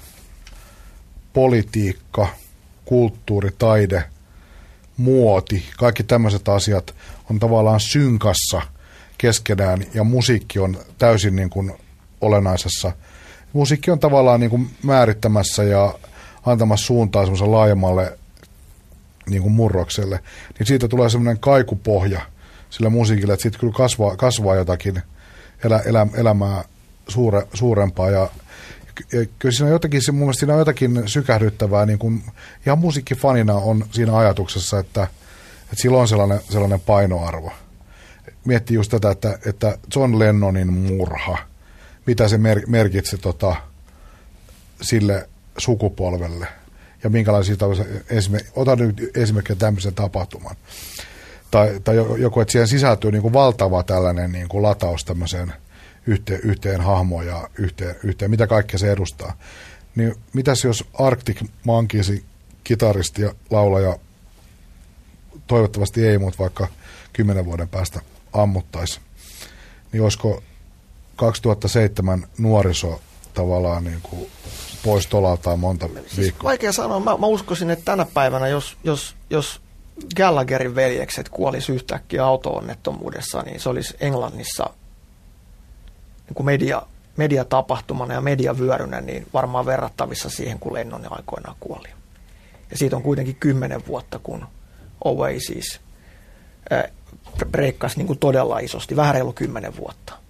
politiikka, 1.33 2.27
kulttuuri, 2.85 3.51
taide, 3.57 4.03
muoti, 4.97 5.65
kaikki 5.77 6.03
tämmöiset 6.03 6.49
asiat 6.49 6.95
on 7.29 7.39
tavallaan 7.39 7.79
synkassa 7.79 8.61
keskenään 9.17 9.85
ja 9.93 10.03
musiikki 10.03 10.59
on 10.59 10.77
täysin 10.97 11.35
niin 11.35 11.49
kuin 11.49 11.73
olennaisessa. 12.21 12.91
Musiikki 13.55 13.91
on 13.91 13.99
tavallaan 13.99 14.39
niin 14.39 14.49
kuin 14.49 14.69
määrittämässä 14.83 15.63
ja 15.63 15.93
antamassa 16.45 16.85
suuntaa 16.85 17.23
semmoisen 17.23 17.51
laajemmalle 17.51 18.17
niin 19.29 19.41
kuin 19.41 19.51
murrokselle, 19.51 20.19
niin 20.59 20.67
siitä 20.67 20.87
tulee 20.87 21.09
semmoinen 21.09 21.39
kaikupohja 21.39 22.21
sillä 22.69 22.89
musiikille, 22.89 23.33
että 23.33 23.41
siitä 23.41 23.57
kyllä 23.59 23.73
kasvaa, 23.73 24.17
kasvaa 24.17 24.55
jotakin 24.55 25.01
elä, 25.63 25.79
elä, 25.79 26.07
elämää 26.13 26.63
suure, 27.07 27.47
suurempaa 27.53 28.09
ja 28.09 28.29
ja 29.13 29.25
kyllä 29.39 29.51
siinä 29.51 29.65
on 29.65 29.71
jotakin, 29.71 30.01
mun 30.11 30.33
siinä 30.33 30.53
on 30.53 30.59
jotakin 30.59 31.03
sykähdyttävää, 31.05 31.85
niin 31.85 31.99
kuin 31.99 32.23
ihan 32.65 32.79
musiikkifanina 32.79 33.53
on 33.53 33.85
siinä 33.91 34.17
ajatuksessa, 34.17 34.79
että, 34.79 35.07
että 35.63 35.81
sillä 35.81 35.97
on 35.97 36.07
sellainen, 36.07 36.39
sellainen 36.49 36.79
painoarvo. 36.79 37.51
Miettii 38.45 38.75
just 38.75 38.91
tätä, 38.91 39.11
että, 39.11 39.39
että 39.45 39.77
John 39.95 40.19
Lennonin 40.19 40.73
murha, 40.73 41.37
mitä 42.05 42.27
se 42.27 42.37
mer, 42.37 42.61
merkitsi 42.67 43.17
tota, 43.17 43.55
sille 44.81 45.29
sukupolvelle 45.57 46.47
ja 47.03 47.09
minkälaisia 47.09 47.55
esimerkiksi, 48.09 48.53
otan 48.55 48.77
nyt 48.77 49.17
esimerkiksi 49.17 49.55
tämmöisen 49.55 49.93
tapahtuman. 49.93 50.55
Tai, 51.51 51.79
tai 51.83 51.95
joku, 51.95 52.39
että 52.41 52.51
siihen 52.51 52.67
sisältyy 52.67 53.11
niin 53.11 53.21
kuin 53.21 53.33
valtava 53.33 53.83
tällainen 53.83 54.31
niin 54.31 54.47
kuin 54.47 54.63
lataus 54.63 55.05
tämmöiseen– 55.05 55.53
yhteen, 56.07 56.39
yhteen 56.43 56.81
hahmoon 56.81 57.27
ja 57.27 57.49
yhteen, 57.57 57.95
yhteen, 58.03 58.31
mitä 58.31 58.47
kaikkea 58.47 58.79
se 58.79 58.91
edustaa. 58.91 59.37
Niin 59.95 60.15
mitäs 60.33 60.63
jos 60.63 60.85
Arctic 60.93 61.41
Monkeysin 61.63 62.23
kitaristi 62.63 63.21
ja 63.21 63.33
laulaja, 63.49 63.97
toivottavasti 65.47 66.07
ei, 66.07 66.17
mutta 66.17 66.39
vaikka 66.39 66.67
kymmenen 67.13 67.45
vuoden 67.45 67.69
päästä 67.69 68.01
ammuttaisi, 68.33 68.99
niin 69.91 70.03
olisiko 70.03 70.43
2007 71.15 72.27
nuoriso 72.37 73.01
tavallaan 73.33 73.83
niin 73.83 74.01
kuin 74.01 74.31
pois 74.83 75.07
tolaltaan 75.07 75.59
monta 75.59 75.87
siis 75.87 76.17
viikkoa? 76.17 76.49
Vaikea 76.49 76.71
sanoa. 76.71 76.99
Mä, 76.99 77.17
mä 77.17 77.25
uskoisin, 77.25 77.69
että 77.69 77.85
tänä 77.85 78.05
päivänä, 78.13 78.47
jos, 78.47 78.77
jos, 78.83 79.15
jos 79.29 79.61
Gallagherin 80.17 80.75
veljekset 80.75 81.29
kuolisi 81.29 81.71
yhtäkkiä 81.71 82.25
auto-onnettomuudessa, 82.25 83.41
niin 83.41 83.59
se 83.59 83.69
olisi 83.69 83.95
Englannissa 83.99 84.69
niin 86.27 86.35
kuin 86.35 86.45
media, 86.45 86.81
mediatapahtumana 87.17 88.13
ja 88.13 88.21
mediavyörynä 88.21 89.01
niin 89.01 89.27
varmaan 89.33 89.65
verrattavissa 89.65 90.29
siihen, 90.29 90.59
kun 90.59 90.73
Lennon 90.73 91.07
aikoinaan 91.09 91.55
kuoli. 91.59 91.89
Ja 92.71 92.77
siitä 92.77 92.95
on 92.95 93.03
kuitenkin 93.03 93.35
kymmenen 93.35 93.87
vuotta, 93.87 94.19
kun 94.19 94.45
Oasis 95.03 95.79
breikkasi 97.51 97.97
niin 97.97 98.07
kuin 98.07 98.19
todella 98.19 98.59
isosti, 98.59 98.95
vähän 98.95 99.13
reilu 99.13 99.33
kymmenen 99.33 99.77
vuotta. 99.77 100.24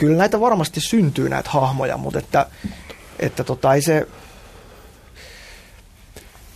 Kyllä 0.00 0.16
näitä 0.16 0.40
varmasti 0.40 0.80
syntyy 0.80 1.28
näitä 1.28 1.50
hahmoja, 1.50 1.96
mutta 1.96 2.18
että, 2.18 2.46
että 3.18 3.44
tota, 3.44 3.74
ei 3.74 3.82
se... 3.82 4.06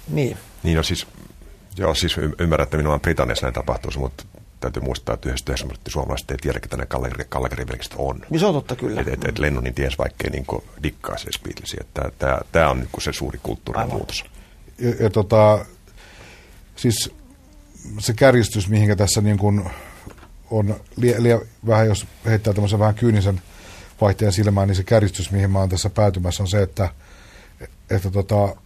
Niin. 0.08 0.36
Niin, 0.62 0.76
no 0.76 0.82
siis, 0.82 1.06
joo, 1.76 1.94
siis 1.94 2.16
ymmärrän, 2.38 2.64
että 2.64 2.76
minua 2.76 2.98
Britanniassa 2.98 3.46
näin 3.46 3.54
tapahtuisi, 3.54 3.98
mutta 3.98 4.24
täytyy 4.60 4.82
muistaa, 4.82 5.14
että 5.14 5.28
99 5.28 5.68
prosenttia 5.68 5.92
suomalaiset 5.92 6.30
ei 6.30 6.36
tiedä, 6.36 6.60
ketä 6.60 6.76
ne 6.76 6.86
Gallagherin 7.30 7.68
veljekset 7.68 7.94
on. 7.98 8.20
Niin 8.30 8.40
se 8.40 8.46
on 8.46 8.54
totta 8.54 8.76
kyllä. 8.76 9.00
Et, 9.00 9.08
et, 9.08 9.24
et 9.24 9.38
Lennonin 9.38 9.74
ties, 9.74 9.98
vaikkei 9.98 10.30
niin 10.30 10.46
dikkaa 10.82 11.18
se 11.18 11.30
Beatlesia. 11.42 11.84
Tämä 12.52 12.70
on 12.70 12.78
niin 12.78 12.88
se 12.98 13.12
suuri 13.12 13.40
kulttuurin 13.42 13.88
muutos. 13.88 14.24
Ja, 14.78 14.90
ja 15.00 15.10
tota, 15.10 15.64
siis 16.76 17.14
se 17.98 18.12
kärjistys, 18.12 18.68
mihinkä 18.68 18.96
tässä 18.96 19.20
niin 19.20 19.38
kuin 19.38 19.64
on 20.50 20.76
lie, 20.96 21.22
lie, 21.22 21.40
vähän, 21.66 21.86
jos 21.86 22.06
heittää 22.26 22.52
tämmöisen 22.52 22.78
vähän 22.78 22.94
kyynisen 22.94 23.42
vaihteen 24.00 24.32
silmään, 24.32 24.68
niin 24.68 24.76
se 24.76 24.84
kärjistys, 24.84 25.30
mihin 25.30 25.50
mä 25.50 25.58
oon 25.58 25.68
tässä 25.68 25.90
päätymässä, 25.90 26.42
on 26.42 26.48
se, 26.48 26.62
että, 26.62 26.88
että 27.90 28.10
tota, 28.10 28.56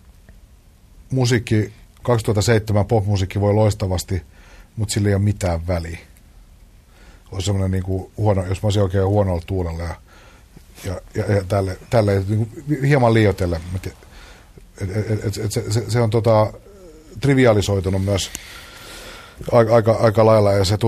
musiikki, 1.10 1.72
2007 2.02 2.86
popmusiikki 2.86 3.40
voi 3.40 3.54
loistavasti– 3.54 4.22
mutta 4.78 4.92
sillä 4.92 5.08
ei 5.08 5.14
ole 5.14 5.22
mitään 5.22 5.66
väliä. 5.66 5.98
On 7.32 7.42
semmoinen 7.42 7.70
niin 7.70 7.82
kuin 7.82 8.12
huono, 8.16 8.46
jos 8.46 8.62
mä 8.62 8.66
olisin 8.66 8.82
oikein 8.82 9.06
huonolla 9.06 9.42
tuulella 9.46 9.82
ja, 9.82 9.94
ja, 10.84 11.00
ja, 11.14 11.34
ja 11.34 11.44
tälle, 11.44 11.78
tälle 11.90 12.24
niin 12.28 12.46
kuin 12.46 12.84
hieman 12.84 13.14
liioitelle. 13.14 13.60
Se, 15.32 15.50
se, 15.70 15.84
se, 15.88 16.00
on 16.00 16.10
tota, 16.10 16.52
trivialisoitunut 17.20 18.04
myös 18.04 18.30
aika, 19.52 19.74
aika, 19.74 19.92
aika 19.92 20.26
lailla, 20.26 20.52
ja 20.52 20.64
se 20.64 20.78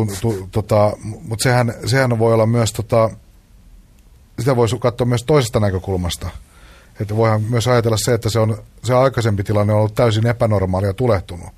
tota, 0.53 0.93
mutta 1.29 1.43
sehän, 1.43 1.75
sehän 1.87 2.19
voi 2.19 2.35
olla 2.35 2.47
myös, 2.47 2.73
tota, 2.73 3.11
sitä 4.39 4.57
voisi 4.57 4.79
katsoa 4.79 5.07
myös 5.07 5.25
toisesta 5.25 5.61
näkökulmasta. 5.61 6.31
Että 7.01 7.17
voihan 7.17 7.43
myös 7.43 7.69
ajatella 7.69 7.97
se, 7.97 8.15
että 8.15 8.31
se, 8.31 8.39
on, 8.39 8.59
se 8.85 8.95
aikaisempi 8.95 9.45
tilanne 9.45 9.73
on 9.73 9.79
ollut 9.79 9.95
täysin 9.95 10.27
epänormaali 10.27 10.87
ja 10.87 10.95
tulehtunut 10.95 11.49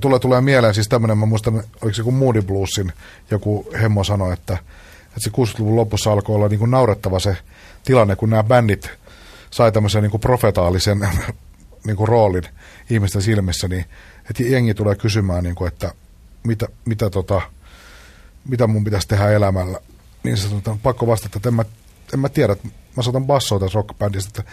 tulee, 0.00 0.18
tulee 0.18 0.40
mieleen 0.40 0.74
siis 0.74 0.88
tämmöinen, 0.88 1.18
mä 1.18 1.26
muistan, 1.26 1.54
oliko 1.54 1.94
se 1.94 2.02
kuin 2.02 2.14
Moody 2.14 2.42
Bluesin 2.42 2.92
joku 3.30 3.66
hemmo 3.82 4.04
sanoi, 4.04 4.32
että, 4.32 4.58
että 5.06 5.20
se 5.20 5.30
60-luvun 5.30 5.76
lopussa 5.76 6.12
alkoi 6.12 6.36
olla 6.36 6.48
niin 6.48 6.58
kuin 6.58 6.70
naurettava 6.70 7.18
se 7.18 7.36
tilanne, 7.84 8.16
kun 8.16 8.30
nämä 8.30 8.44
bändit 8.44 8.90
sai 9.50 9.72
tämmöisen 9.72 10.02
niin 10.02 10.10
kuin 10.10 10.20
profetaalisen 10.20 11.08
niin 11.86 11.96
kuin 11.96 12.08
roolin 12.08 12.44
ihmisten 12.90 13.22
silmissä, 13.22 13.68
niin 13.68 13.84
että 14.30 14.42
jengi 14.42 14.74
tulee 14.74 14.94
kysymään, 14.94 15.44
niin 15.44 15.54
kuin, 15.54 15.68
että 15.68 15.94
mitä, 16.44 16.68
mitä, 16.84 17.10
tota, 17.10 17.40
mitä 18.48 18.66
mun 18.66 18.84
pitäisi 18.84 19.08
tehdä 19.08 19.30
elämällä. 19.30 19.78
Niin 20.22 20.36
se 20.36 20.48
on 20.66 20.78
pakko 20.78 21.06
vastata, 21.06 21.38
että 21.38 21.48
en 21.48 21.54
mä, 21.54 21.64
en 22.14 22.20
mä 22.20 22.28
tiedä, 22.28 22.52
että 22.52 22.68
mä 22.96 23.02
soitan 23.02 23.26
bassoa 23.26 23.60
tässä 23.60 23.76
rockbändistä, 23.76 24.40
että 24.40 24.52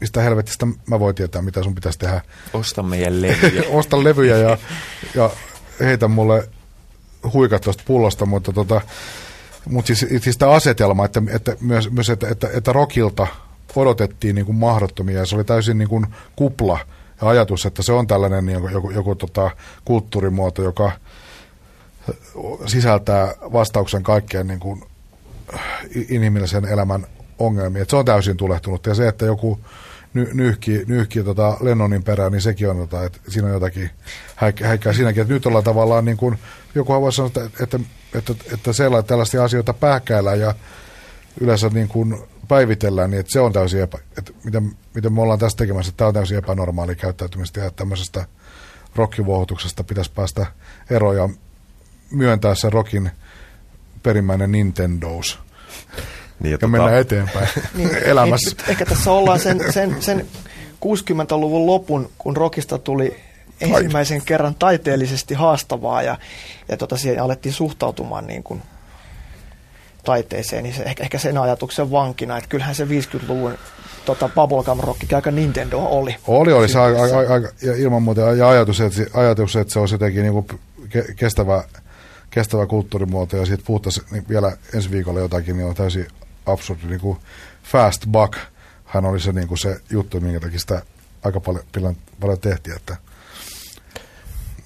mistä 0.00 0.22
helvetistä 0.22 0.66
mä 0.86 1.00
voin 1.00 1.14
tietää, 1.14 1.42
mitä 1.42 1.62
sun 1.62 1.74
pitäisi 1.74 1.98
tehdä. 1.98 2.20
Osta 2.52 2.82
meidän 2.82 3.22
levyjä. 3.22 3.62
Osta 3.78 4.04
levyjä 4.04 4.36
ja, 4.36 4.58
ja 5.14 5.30
heitä 5.80 6.08
mulle 6.08 6.48
huikat 7.32 7.62
tuosta 7.62 7.82
pullosta, 7.86 8.26
mutta 8.26 8.52
tota, 8.52 8.80
mutta 9.68 9.94
siis, 9.94 10.22
siis 10.22 10.38
tämä 10.38 10.52
asetelma, 10.52 11.04
että, 11.04 11.22
että 11.28 11.56
myös, 11.60 11.90
myös 11.90 12.10
että, 12.10 12.28
että, 12.28 12.48
että 12.54 12.72
rockilta 12.72 13.26
odotettiin 13.76 14.34
niin 14.34 14.46
kuin 14.46 14.56
mahdottomia 14.56 15.18
ja 15.18 15.26
se 15.26 15.36
oli 15.36 15.44
täysin 15.44 15.78
niin 15.78 15.88
kuin 15.88 16.06
kupla 16.36 16.78
ja 17.22 17.28
ajatus, 17.28 17.66
että 17.66 17.82
se 17.82 17.92
on 17.92 18.06
tällainen 18.06 18.46
niin 18.46 18.62
joku, 18.72 18.90
joku 18.90 19.14
tota, 19.14 19.50
kulttuurimuoto, 19.84 20.62
joka 20.62 20.92
sisältää 22.66 23.34
vastauksen 23.52 24.02
kaikkeen 24.02 24.46
niin 24.46 24.60
kuin 24.60 24.84
inhimillisen 26.08 26.64
elämän 26.64 27.06
ongelmiin. 27.38 27.82
Että 27.82 27.90
se 27.90 27.96
on 27.96 28.04
täysin 28.04 28.36
tulehtunut 28.36 28.86
ja 28.86 28.94
se, 28.94 29.08
että 29.08 29.26
joku 29.26 29.58
ny, 30.14 30.30
nyhki, 30.34 30.84
nyhki 30.86 31.22
tota 31.22 31.56
Lennonin 31.60 32.02
perään, 32.02 32.32
niin 32.32 32.42
sekin 32.42 32.70
on, 32.70 32.76
tota, 32.76 33.04
että 33.04 33.18
siinä 33.28 33.46
on 33.46 33.54
jotakin 33.54 33.90
häikkää 34.36 34.92
siinäkin, 34.92 35.22
että 35.22 35.34
nyt 35.34 35.46
ollaan 35.46 35.64
tavallaan 35.64 36.04
niin 36.04 36.16
kuin, 36.16 36.38
joku 36.74 37.00
voisi 37.00 37.16
sanoa, 37.16 37.26
että, 37.26 37.62
että, 37.62 37.80
että, 38.14 38.34
että 38.52 38.72
sellaisia 38.72 39.06
tällaisia 39.06 39.44
asioita 39.44 39.72
pähkäillään 39.72 40.40
ja 40.40 40.54
yleensä 41.40 41.68
niin 41.68 41.88
kuin 41.88 42.18
päivitellään, 42.48 43.10
niin 43.10 43.20
että 43.20 43.32
se 43.32 43.40
on 43.40 43.52
täysin 43.52 43.82
epä, 43.82 43.98
että 44.18 44.32
miten, 44.44 44.76
miten 44.94 45.12
me 45.12 45.22
ollaan 45.22 45.38
tässä 45.38 45.58
tekemässä, 45.58 45.90
että 45.90 45.96
tämä 45.96 46.08
on 46.08 46.14
täysin 46.14 46.38
epänormaali 46.38 46.96
käyttäytymistä 46.96 47.60
ja 47.60 47.70
tämmöisestä 47.70 48.24
rockivuohutuksesta 48.96 49.84
pitäisi 49.84 50.12
päästä 50.14 50.46
eroon 50.90 51.16
ja 51.16 51.28
myöntää 52.10 52.54
se 52.54 52.70
rockin 52.70 53.10
perimmäinen 54.02 54.52
Nintendos 54.52 55.38
niin, 56.40 56.50
ja, 56.50 56.50
ja 56.50 56.58
tota... 56.58 56.68
mennään 56.68 57.00
eteenpäin 57.00 57.48
niin, 57.74 57.90
elämässä. 58.04 58.50
Niin, 58.56 58.70
ehkä 58.70 58.86
tässä 58.86 59.12
ollaan 59.12 59.40
sen, 59.40 59.72
sen, 59.72 59.96
sen 60.00 60.26
60-luvun 60.84 61.66
lopun, 61.66 62.10
kun 62.18 62.36
rockista 62.36 62.78
tuli 62.78 63.16
ensimmäisen 63.60 64.22
kerran 64.22 64.54
taiteellisesti 64.54 65.34
haastavaa 65.34 66.02
ja, 66.02 66.18
ja 66.68 66.76
tota, 66.76 66.96
siihen 66.96 67.22
alettiin 67.22 67.52
suhtautumaan 67.52 68.26
niin 68.26 68.42
kuin 68.42 68.62
taiteeseen, 70.04 70.64
niin 70.64 70.74
se, 70.74 70.82
ehkä, 70.82 71.02
ehkä 71.02 71.18
sen 71.18 71.38
ajatuksen 71.38 71.90
vankina, 71.90 72.38
että 72.38 72.48
kyllähän 72.48 72.74
se 72.74 72.84
50-luvun 72.84 73.58
tota, 74.04 74.28
bubblegum 74.28 74.80
rock 74.80 75.12
aika 75.12 75.30
Nintendo 75.30 75.78
oli. 75.78 76.16
Oli, 76.26 76.52
oli 76.52 76.68
se 76.68 76.78
aika, 76.78 77.02
aika, 77.02 77.34
aika, 77.34 77.48
ja 77.62 77.76
ilman 77.76 78.02
muuta 78.02 78.20
ja 78.20 78.48
ajatus, 78.48 78.80
että, 78.80 79.02
ajatus, 79.14 79.56
että 79.56 79.72
se 79.72 79.78
olisi 79.78 79.94
jotenkin 79.94 80.22
niin 80.22 80.32
kuin 80.32 80.46
kestävä, 81.16 81.64
kestävä 82.30 82.66
kulttuurimuoto 82.66 83.36
ja 83.36 83.46
siitä 83.46 83.64
puhuttaisiin 83.66 84.06
niin 84.10 84.28
vielä 84.28 84.56
ensi 84.74 84.90
viikolla 84.90 85.20
jotakin, 85.20 85.56
niin 85.56 85.66
on 85.66 85.74
täysin 85.74 86.06
absurdi 86.46 86.86
niin 86.86 87.00
kuin 87.00 87.18
fast 87.62 88.06
buck. 88.06 88.38
Hän 88.84 89.04
oli 89.04 89.20
se, 89.20 89.32
niin 89.32 89.48
kuin 89.48 89.58
se 89.58 89.80
juttu, 89.90 90.20
minkä 90.20 90.40
takia 90.40 90.58
sitä 90.58 90.82
aika 91.22 91.40
paljon, 91.40 91.64
paljon, 91.74 91.96
paljon 92.20 92.40
tehtiin. 92.40 92.76
Että. 92.76 92.96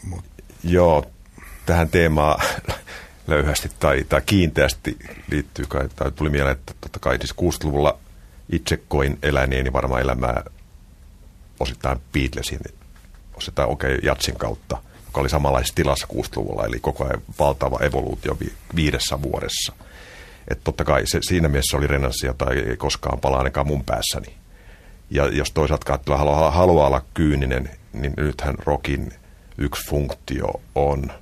Mut. 0.02 0.24
Joo, 0.64 1.04
tähän 1.66 1.88
teemaan 1.88 2.40
löyhästi 3.26 3.70
tai, 3.78 4.04
tai 4.08 4.22
kiinteästi 4.26 4.96
liittyy, 5.30 5.64
kai, 5.68 5.88
tai 5.96 6.12
tuli 6.12 6.30
mieleen, 6.30 6.56
että 6.56 6.74
totta 6.80 6.98
kai 6.98 7.18
siis 7.18 7.34
60-luvulla 7.34 7.98
itse 8.52 8.80
koin 8.88 9.18
eläneeni 9.22 9.72
varmaan 9.72 10.02
elämää 10.02 10.44
osittain 11.60 11.98
Beatlesin, 12.12 12.60
osittain 13.34 13.68
okei 13.68 13.94
okay, 13.94 14.06
Jatsin 14.06 14.36
kautta, 14.36 14.78
joka 15.06 15.20
oli 15.20 15.28
samanlaisessa 15.28 15.74
tilassa 15.74 16.06
60-luvulla, 16.12 16.66
eli 16.66 16.80
koko 16.80 17.04
ajan 17.04 17.22
valtava 17.38 17.78
evoluutio 17.80 18.36
vi- 18.40 18.54
viidessä 18.76 19.22
vuodessa. 19.22 19.72
Että 20.48 20.64
totta 20.64 20.84
kai 20.84 21.06
se, 21.06 21.18
siinä 21.22 21.48
mielessä 21.48 21.76
oli 21.76 21.86
renanssia 21.86 22.34
tai 22.34 22.58
ei 22.58 22.76
koskaan 22.76 23.20
palaa 23.20 23.38
ainakaan 23.38 23.66
mun 23.66 23.84
päässäni. 23.84 24.34
Ja 25.10 25.26
jos 25.26 25.50
toisaalta 25.50 25.86
katsella 25.86 26.18
haluaa, 26.18 26.50
haluaa 26.50 26.86
olla 26.86 27.02
kyyninen, 27.14 27.70
niin 27.92 28.14
nythän 28.16 28.54
rokin 28.64 29.12
yksi 29.58 29.90
funktio 29.90 30.60
on, 30.74 31.12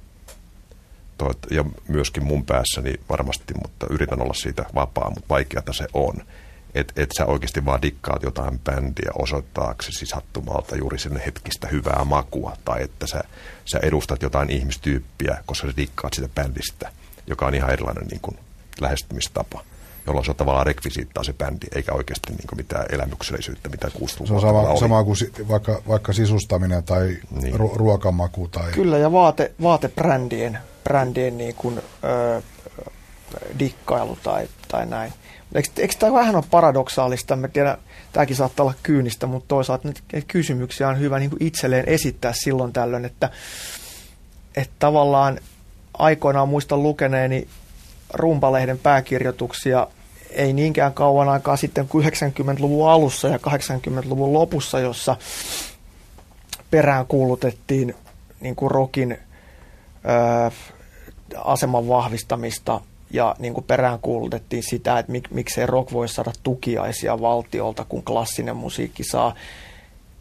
ja 1.50 1.64
myöskin 1.88 2.24
mun 2.24 2.44
päässäni 2.44 2.94
varmasti, 3.08 3.54
mutta 3.62 3.86
yritän 3.90 4.22
olla 4.22 4.34
siitä 4.34 4.64
vapaa, 4.74 5.10
mutta 5.10 5.28
vaikeata 5.28 5.72
se 5.72 5.86
on. 5.92 6.14
Että 6.74 7.02
et 7.02 7.10
sä 7.18 7.26
oikeasti 7.26 7.64
vaan 7.64 7.82
dikkaat 7.82 8.22
jotain 8.22 8.58
bändiä 8.58 9.10
osoittaaksesi 9.14 10.06
sattumalta 10.06 10.76
juuri 10.76 10.98
sen 10.98 11.16
hetkistä 11.16 11.68
hyvää 11.68 12.04
makua, 12.04 12.56
tai 12.64 12.82
että 12.82 13.06
sä, 13.06 13.24
sä 13.64 13.78
edustat 13.82 14.22
jotain 14.22 14.50
ihmistyyppiä, 14.50 15.42
koska 15.46 15.66
sä 15.66 15.76
dikkaat 15.76 16.14
sitä 16.14 16.28
bändistä, 16.34 16.92
joka 17.26 17.46
on 17.46 17.54
ihan 17.54 17.70
erilainen 17.70 18.06
niin 18.06 18.20
kuin 18.20 18.38
lähestymistapa 18.80 19.64
jolloin 20.06 20.24
se 20.24 20.30
on 20.30 20.36
tavallaan 20.36 20.66
rekvisiittaa 20.66 21.24
se 21.24 21.32
bändi, 21.32 21.66
eikä 21.74 21.92
oikeasti 21.92 22.32
niin 22.32 22.46
kuin 22.48 22.56
mitään 22.56 22.86
elämyksellisyyttä, 22.92 23.68
mitä 23.68 23.90
kuusi 23.90 24.16
Se 24.26 24.34
on 24.34 24.40
sama, 24.40 24.76
sama 24.76 25.04
kuin 25.04 25.16
si, 25.16 25.32
vaikka, 25.48 25.82
vaikka 25.88 26.12
sisustaminen 26.12 26.84
tai 26.84 27.16
niin. 27.40 27.54
ru, 27.54 27.72
ruokamaku. 27.74 28.48
Tai... 28.48 28.72
Kyllä, 28.72 28.98
ja 28.98 29.12
vaate, 29.12 29.52
vaatebrändien 29.62 30.58
brändien 30.84 31.38
niin 31.38 31.54
kuin, 31.54 31.80
ö, 32.04 32.42
dikkailu 33.58 34.18
tai, 34.22 34.48
tai 34.68 34.86
näin. 34.86 35.12
Eikö, 35.54 35.68
eikö 35.78 35.94
tämä 35.98 36.12
vähän 36.12 36.36
ole 36.36 36.44
paradoksaalista? 36.50 37.36
Mä 37.36 37.48
tiedän, 37.48 37.78
tämäkin 38.12 38.36
saattaa 38.36 38.64
olla 38.64 38.74
kyynistä, 38.82 39.26
mutta 39.26 39.48
toisaalta 39.48 39.88
nyt 39.88 40.24
kysymyksiä 40.28 40.88
on 40.88 41.00
hyvä 41.00 41.18
niin 41.18 41.30
kuin 41.30 41.42
itselleen 41.42 41.88
esittää 41.88 42.32
silloin 42.32 42.72
tällöin, 42.72 43.04
että, 43.04 43.30
että 44.56 44.74
tavallaan 44.78 45.38
aikoinaan 45.98 46.48
muistan 46.48 46.82
lukeneeni 46.82 47.48
Rumpalehden 48.14 48.78
pääkirjoituksia 48.78 49.86
ei 50.30 50.52
niinkään 50.52 50.94
kauan 50.94 51.28
aikaa 51.28 51.56
sitten 51.56 51.88
kuin 51.88 52.06
90-luvun 52.06 52.90
alussa 52.90 53.28
ja 53.28 53.36
80-luvun 53.36 54.32
lopussa, 54.32 54.80
jossa 54.80 55.16
perään 56.70 57.06
kuulutettiin 57.06 57.94
niin 58.40 58.56
kuin 58.56 58.70
rokin 58.70 59.12
ö, 59.12 60.50
aseman 61.36 61.88
vahvistamista– 61.88 62.80
ja 63.14 63.36
niin 63.38 63.54
kuin 63.54 63.64
peräänkuulutettiin 63.64 64.62
sitä, 64.62 64.98
että 64.98 65.12
mik, 65.12 65.30
miksei 65.30 65.66
rock 65.66 65.92
voi 65.92 66.08
saada 66.08 66.32
tukiaisia 66.42 67.20
valtiolta, 67.20 67.84
kun 67.88 68.02
klassinen 68.04 68.56
musiikki 68.56 69.04
saa, 69.04 69.34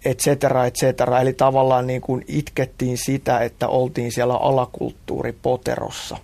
et 0.06 0.20
cetera, 0.20 0.66
et 0.66 0.76
cetera. 0.76 1.22
Eli 1.22 1.34
tavallaan 1.34 1.88
niin 1.88 2.02
kuin 2.02 2.26
itkettiin 2.28 2.98
sitä, 2.98 3.40
että 3.40 3.68
oltiin 3.68 4.12
siellä 4.12 4.36
alakulttuuripoterossa. 4.36 6.18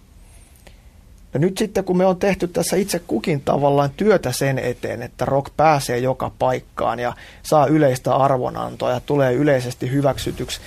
Ja 1.33 1.39
nyt 1.39 1.57
sitten, 1.57 1.83
kun 1.83 1.97
me 1.97 2.05
on 2.05 2.17
tehty 2.17 2.47
tässä 2.47 2.75
itse 2.75 2.99
kukin 2.99 3.41
tavallaan 3.41 3.89
työtä 3.97 4.31
sen 4.31 4.59
eteen, 4.59 5.01
että 5.01 5.25
rock 5.25 5.57
pääsee 5.57 5.97
joka 5.97 6.31
paikkaan 6.39 6.99
ja 6.99 7.13
saa 7.43 7.65
yleistä 7.65 8.15
arvonantoa 8.15 8.91
ja 8.91 8.99
tulee 8.99 9.33
yleisesti 9.33 9.91
hyväksytyksi, 9.91 10.59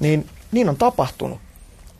niin 0.00 0.26
niin 0.54 0.68
on 0.68 0.76
tapahtunut. 0.76 1.38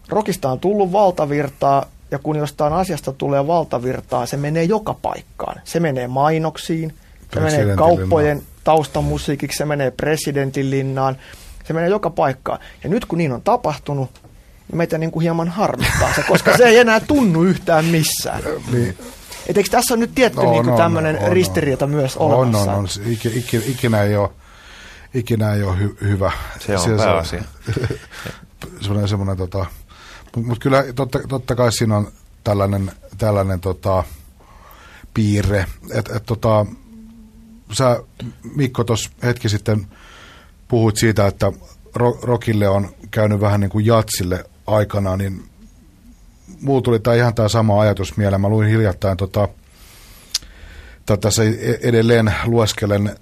Rockista 0.09 0.51
on 0.51 0.61
tullut 0.61 0.93
valtavirtaa, 0.93 1.87
ja 2.11 2.19
kun 2.19 2.37
jostain 2.37 2.73
asiasta 2.73 3.12
tulee 3.12 3.47
valtavirtaa, 3.47 4.27
se 4.27 4.37
menee 4.37 4.65
joka 4.65 4.95
paikkaan. 5.03 5.61
Se 5.65 5.81
menee 5.81 6.09
mainoksiin, 6.09 6.95
se 7.35 7.41
menee 7.41 7.77
kauppojen 7.77 8.43
taustamusiikiksi, 8.65 9.59
se 9.59 9.65
menee 9.65 9.91
presidentin 9.91 10.71
linnaan, 10.71 11.17
se 11.65 11.73
menee 11.73 11.89
joka 11.89 12.11
paikkaan. 12.11 12.59
Ja 12.85 12.91
nyt 12.91 13.05
kun 13.05 13.19
niin 13.19 13.33
on 13.33 13.43
tapahtunut, 13.43 14.11
meitä 14.73 14.99
niin 14.99 15.11
kuin 15.11 15.23
hieman 15.23 15.49
harmittaa 15.49 16.15
se, 16.15 16.23
koska 16.23 16.57
se 16.57 16.65
ei 16.65 16.79
enää 16.79 17.01
tunnu 17.01 17.43
yhtään 17.43 17.85
missään. 17.85 18.43
niin. 18.73 18.99
Et 19.47 19.57
eikö 19.57 19.71
tässä 19.71 19.95
on 19.95 20.01
nyt 20.01 20.15
tietty 20.15 20.41
no, 20.41 20.51
niin 20.51 20.67
no, 20.67 20.77
tämmöinen 20.77 21.19
no, 21.21 21.31
ristiriita 21.31 21.87
no. 21.87 21.97
myös 21.97 22.17
olemassa? 22.17 22.73
On, 22.73 22.79
on, 22.79 22.89
on. 23.07 23.12
Ik, 23.12 23.27
ik, 23.27 23.55
ikinä 23.55 24.03
ei 24.03 24.17
ole, 24.17 24.31
ikinä 25.15 25.55
ei 25.55 25.62
ole 25.62 25.79
hy, 25.79 25.97
hyvä. 26.01 26.33
Se 26.61 26.77
on 26.77 26.97
pääasia. 26.97 27.45
semmoinen, 28.81 29.09
semmoinen 29.09 29.37
tota, 29.37 29.67
mutta 30.25 30.41
mut 30.41 30.59
kyllä 30.59 30.85
totta, 30.95 31.19
totta 31.29 31.55
kai 31.55 31.73
siinä 31.73 31.97
on 31.97 32.12
tällainen, 32.45 32.93
tällainen 33.19 33.61
tota, 33.61 34.05
piirre, 35.15 35.67
että 35.95 36.17
et, 36.17 36.27
tota, 36.27 36.67
sä 37.73 38.03
Mikko 38.57 38.85
tuossa 38.85 39.11
hetki 39.23 39.49
sitten 39.49 39.87
puhuit 40.69 40.97
siitä, 40.97 41.27
että 41.27 41.53
Rokille 42.23 42.69
on 42.69 42.89
käynyt 43.11 43.41
vähän 43.41 43.61
niin 43.61 43.71
kuin 43.71 43.87
jatsille 43.87 44.45
aikana, 44.67 45.17
niin 45.17 45.45
muu 46.61 46.83
tuli 46.83 46.99
tämä 46.99 47.17
ihan 47.17 47.35
tämä 47.35 47.49
sama 47.49 47.81
ajatus 47.81 48.17
mieleen. 48.17 48.41
Mä 48.41 48.49
luin 48.49 48.69
hiljattain 48.69 49.17
tota, 49.17 49.49
tässä 51.21 51.43
e-, 51.45 51.79
edelleen 51.89 52.35
lueskelen 52.45 53.17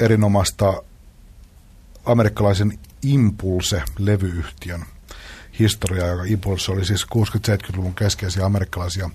erinomaista 0.00 0.82
amerikkalaisen 2.04 2.78
Impulse-levyyhtiön 3.02 4.84
historiaa, 5.58 6.08
joka 6.08 6.24
Impulse 6.24 6.72
oli 6.72 6.84
siis 6.84 7.06
60-70-luvun 7.14 7.94
keskeisiä 7.94 8.44
amerikkalaisia 8.44 9.10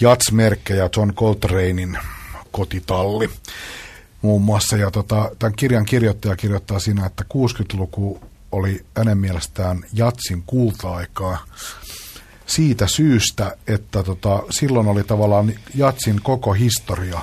jatsmerkkejä, 0.00 0.90
John 0.96 1.14
Coltranein 1.14 1.98
kotitalli 2.50 3.30
muun 4.22 4.42
muassa. 4.42 4.76
Ja 4.76 4.90
tota, 4.90 5.30
tämän 5.38 5.54
kirjan 5.56 5.84
kirjoittaja 5.84 6.36
kirjoittaa 6.36 6.78
siinä, 6.78 7.06
että 7.06 7.24
60-luku 7.34 8.20
oli 8.52 8.84
hänen 8.96 9.18
mielestään 9.18 9.84
jatsin 9.92 10.42
kulta-aikaa 10.46 11.38
siitä 12.46 12.86
syystä, 12.86 13.56
että 13.66 14.02
tota, 14.02 14.42
silloin 14.50 14.88
oli 14.88 15.04
tavallaan 15.04 15.52
jatsin 15.74 16.20
koko 16.22 16.52
historia 16.52 17.20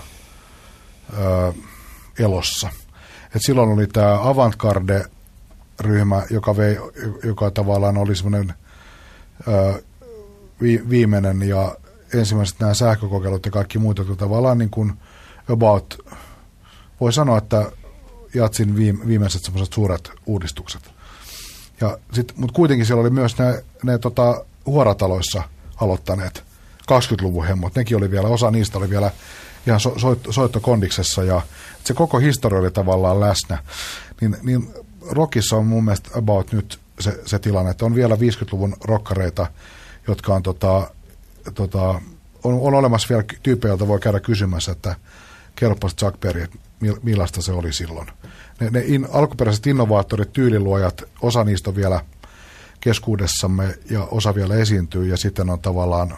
ö, 1.18 1.54
elossa. 2.20 2.70
Et 3.36 3.42
silloin 3.46 3.70
oli 3.70 3.88
tämä 3.88 4.30
avantgarde 4.30 5.06
ryhmä, 5.80 6.24
joka, 6.30 6.58
vei, 6.58 6.78
joka 7.24 7.52
tavallaan 7.52 7.98
oli 7.98 8.16
semmoinen 8.16 8.54
vi, 10.62 10.90
viimeinen 10.90 11.42
ja 11.42 11.76
ensimmäiset 12.14 12.60
nämä 12.60 12.74
sähkökokeilut 12.74 13.46
ja 13.46 13.52
kaikki 13.52 13.80
muut, 13.80 13.98
jotka 13.98 14.16
tavallaan 14.16 14.58
niin 14.58 14.70
kuin 14.70 14.94
about, 15.50 15.98
voi 17.02 17.14
sanoa, 17.14 17.38
että 17.38 17.72
Jatsin 18.34 18.76
viime, 18.76 19.08
viimeiset 19.08 19.44
semmoiset 19.44 19.74
suuret 19.74 20.12
uudistukset. 20.26 20.89
Ja 21.82 21.98
sit, 22.14 22.34
mutta 22.38 22.54
kuitenkin 22.54 22.86
siellä 22.86 23.02
oli 23.02 23.10
myös 23.10 23.36
ne, 23.84 23.98
tota, 23.98 24.46
huorataloissa 24.66 25.44
aloittaneet 25.76 26.44
20-luvun 26.92 27.48
hemmot. 27.48 27.76
Nekin 27.76 27.98
oli 27.98 28.12
vielä, 28.12 28.28
osa 28.28 28.52
niistä 28.52 28.78
oli 28.78 28.90
vielä 28.90 29.12
ihan 29.68 29.80
so, 29.80 30.00
soitto, 30.00 30.32
soittokondiksessa 30.32 31.24
ja 31.24 31.42
se 31.84 31.94
koko 31.94 32.20
historia 32.20 32.60
oli 32.60 32.72
tavallaan 32.72 33.20
läsnä. 33.20 33.58
Niin, 34.22 34.38
niin 34.44 34.74
rockissa 35.10 35.56
on 35.56 35.66
mun 35.66 35.86
mielestä 35.86 36.10
about 36.14 36.52
nyt 36.52 36.80
se, 37.00 37.20
se 37.26 37.40
tilanne, 37.40 37.72
että 37.72 37.86
on 37.86 37.96
vielä 37.96 38.16
50-luvun 38.16 38.76
rokkareita, 38.84 39.48
jotka 40.08 40.34
on, 40.34 40.44
tota, 40.44 40.92
tota, 41.54 41.90
on, 42.44 42.54
on 42.62 42.74
olemassa 42.74 43.10
vielä 43.10 43.24
tyyppejä, 43.44 43.70
joilta 43.70 43.88
voi 43.88 44.00
käydä 44.00 44.20
kysymässä, 44.20 44.72
että 44.72 44.96
kerropas 45.56 45.96
Chuck 45.96 46.20
Berry, 46.20 46.42
että 46.42 46.58
millaista 47.04 47.42
se 47.42 47.52
oli 47.52 47.74
silloin. 47.74 48.08
Ne, 48.60 48.70
ne 48.70 48.84
in, 48.86 49.08
alkuperäiset 49.12 49.68
innovaattorit, 49.68 50.34
tyyliluojat, 50.34 51.04
osa 51.22 51.44
niistä 51.44 51.70
on 51.70 51.76
vielä 51.76 52.02
keskuudessamme 52.80 53.78
ja 53.90 54.04
osa 54.04 54.36
vielä 54.36 54.56
esiintyy 54.56 55.06
ja 55.06 55.18
sitten 55.18 55.50
on 55.50 55.60
tavallaan 55.60 56.18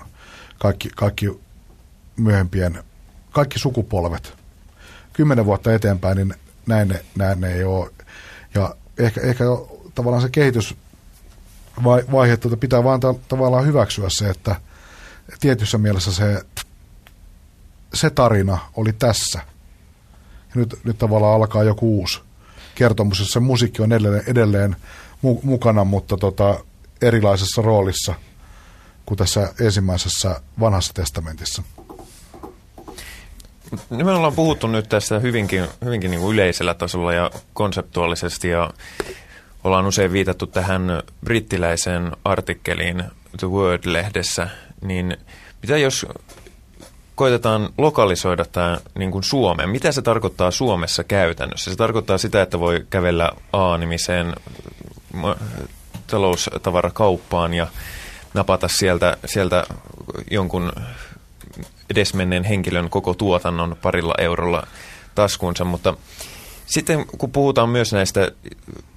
kaikki, 0.59 0.89
kaikki 0.95 1.39
myöhempien, 2.17 2.83
kaikki 3.31 3.59
sukupolvet. 3.59 4.33
Kymmenen 5.13 5.45
vuotta 5.45 5.73
eteenpäin, 5.73 6.17
niin 6.17 6.33
näin 6.67 6.87
ne, 6.87 7.05
näin 7.17 7.41
ne 7.41 7.53
ei 7.53 7.63
ole. 7.63 7.91
Ja 8.55 8.75
ehkä, 8.97 9.21
ehkä 9.21 9.43
tavallaan 9.95 10.21
se 10.21 10.29
kehitysvaihe 10.29 12.37
tuota 12.39 12.57
pitää 12.57 12.83
vaan 12.83 12.99
tavallaan 13.27 13.65
hyväksyä 13.65 14.09
se, 14.09 14.29
että 14.29 14.55
tietyssä 15.39 15.77
mielessä 15.77 16.13
se, 16.13 16.41
se 17.93 18.09
tarina 18.09 18.59
oli 18.75 18.93
tässä. 18.93 19.39
Ja 20.39 20.55
nyt, 20.55 20.79
nyt 20.83 20.97
tavallaan 20.97 21.35
alkaa 21.35 21.63
joku 21.63 21.99
uusi 21.99 22.21
kertomus, 22.75 23.19
jossa 23.19 23.39
musiikki 23.39 23.81
on 23.81 23.93
edelleen, 23.93 24.23
edelleen 24.27 24.75
mu- 25.25 25.39
mukana, 25.43 25.83
mutta 25.83 26.17
tota, 26.17 26.59
erilaisessa 27.01 27.61
roolissa 27.61 28.15
kuin 29.05 29.17
tässä 29.17 29.53
ensimmäisessä 29.61 30.41
vanhassa 30.59 30.93
testamentissa. 30.93 31.63
Me 33.89 34.11
ollaan 34.11 34.33
puhuttu 34.33 34.67
nyt 34.67 34.89
tästä 34.89 35.19
hyvinkin, 35.19 35.67
hyvinkin 35.85 36.11
niin 36.11 36.21
kuin 36.21 36.33
yleisellä 36.33 36.73
tasolla 36.73 37.13
ja 37.13 37.31
konseptuaalisesti 37.53 38.47
ja 38.47 38.73
ollaan 39.63 39.85
usein 39.85 40.11
viitattu 40.11 40.47
tähän 40.47 41.03
brittiläiseen 41.23 42.11
artikkeliin 42.25 43.03
The 43.37 43.47
Word-lehdessä, 43.47 44.47
niin 44.81 45.17
mitä 45.61 45.77
jos 45.77 46.05
koitetaan 47.21 47.69
lokalisoida 47.77 48.45
tämä 48.45 48.77
niin 48.97 49.11
kuin 49.11 49.23
Suomeen. 49.23 49.69
Mitä 49.69 49.91
se 49.91 50.01
tarkoittaa 50.01 50.51
Suomessa 50.51 51.03
käytännössä? 51.03 51.71
Se 51.71 51.77
tarkoittaa 51.77 52.17
sitä, 52.17 52.41
että 52.41 52.59
voi 52.59 52.85
kävellä 52.89 53.31
A-nimiseen 53.53 54.35
taloustavarakauppaan 56.07 57.53
ja 57.53 57.67
napata 58.33 58.67
sieltä, 58.67 59.17
sieltä 59.25 59.63
jonkun 60.31 60.71
edesmenneen 61.89 62.43
henkilön 62.43 62.89
koko 62.89 63.13
tuotannon 63.13 63.77
parilla 63.81 64.13
eurolla 64.17 64.67
taskuunsa, 65.15 65.65
mutta 65.65 65.93
sitten 66.65 67.05
kun 67.05 67.31
puhutaan 67.31 67.69
myös 67.69 67.93
näistä 67.93 68.31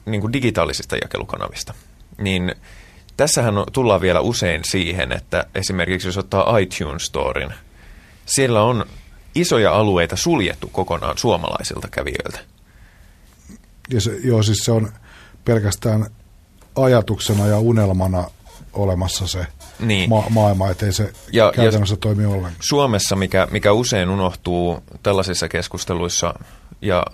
niin 0.07 0.21
kuin 0.21 0.33
digitaalisista 0.33 0.97
jakelukanavista, 0.97 1.75
niin 2.19 2.55
tässähän 3.17 3.55
tullaan 3.73 4.01
vielä 4.01 4.21
usein 4.21 4.61
siihen, 4.65 5.13
että 5.13 5.47
esimerkiksi 5.55 6.09
jos 6.09 6.19
ottaa 6.19 6.59
iTunes 6.59 7.07
Storin, 7.07 7.55
siellä 8.27 8.63
on 8.63 8.87
isoja 9.35 9.73
alueita 9.73 10.17
suljettu 10.17 10.69
kokonaan 10.69 11.19
suomalaisilta 11.19 11.89
kävijöiltä. 11.91 12.39
Ja 13.91 14.01
se, 14.01 14.17
joo, 14.25 14.43
siis 14.43 14.59
se 14.59 14.73
on 14.73 14.93
pelkästään 15.45 16.07
ajatuksena 16.77 17.47
ja 17.47 17.59
unelmana 17.59 18.31
olemassa 18.73 19.27
se 19.27 19.47
niin. 19.81 20.11
ma- 20.11 20.27
maailma, 20.31 20.71
ettei 20.71 20.93
se 20.93 21.13
ja, 21.33 21.53
käytännössä 21.57 21.93
ja 21.93 21.99
toimi 21.99 22.27
ollenkaan. 22.27 22.55
Suomessa, 22.61 23.17
mikä, 23.17 23.49
mikä 23.51 23.73
usein 23.73 24.09
unohtuu 24.09 24.83
tällaisissa 25.03 25.49
keskusteluissa 25.49 26.35
ja 26.83 27.05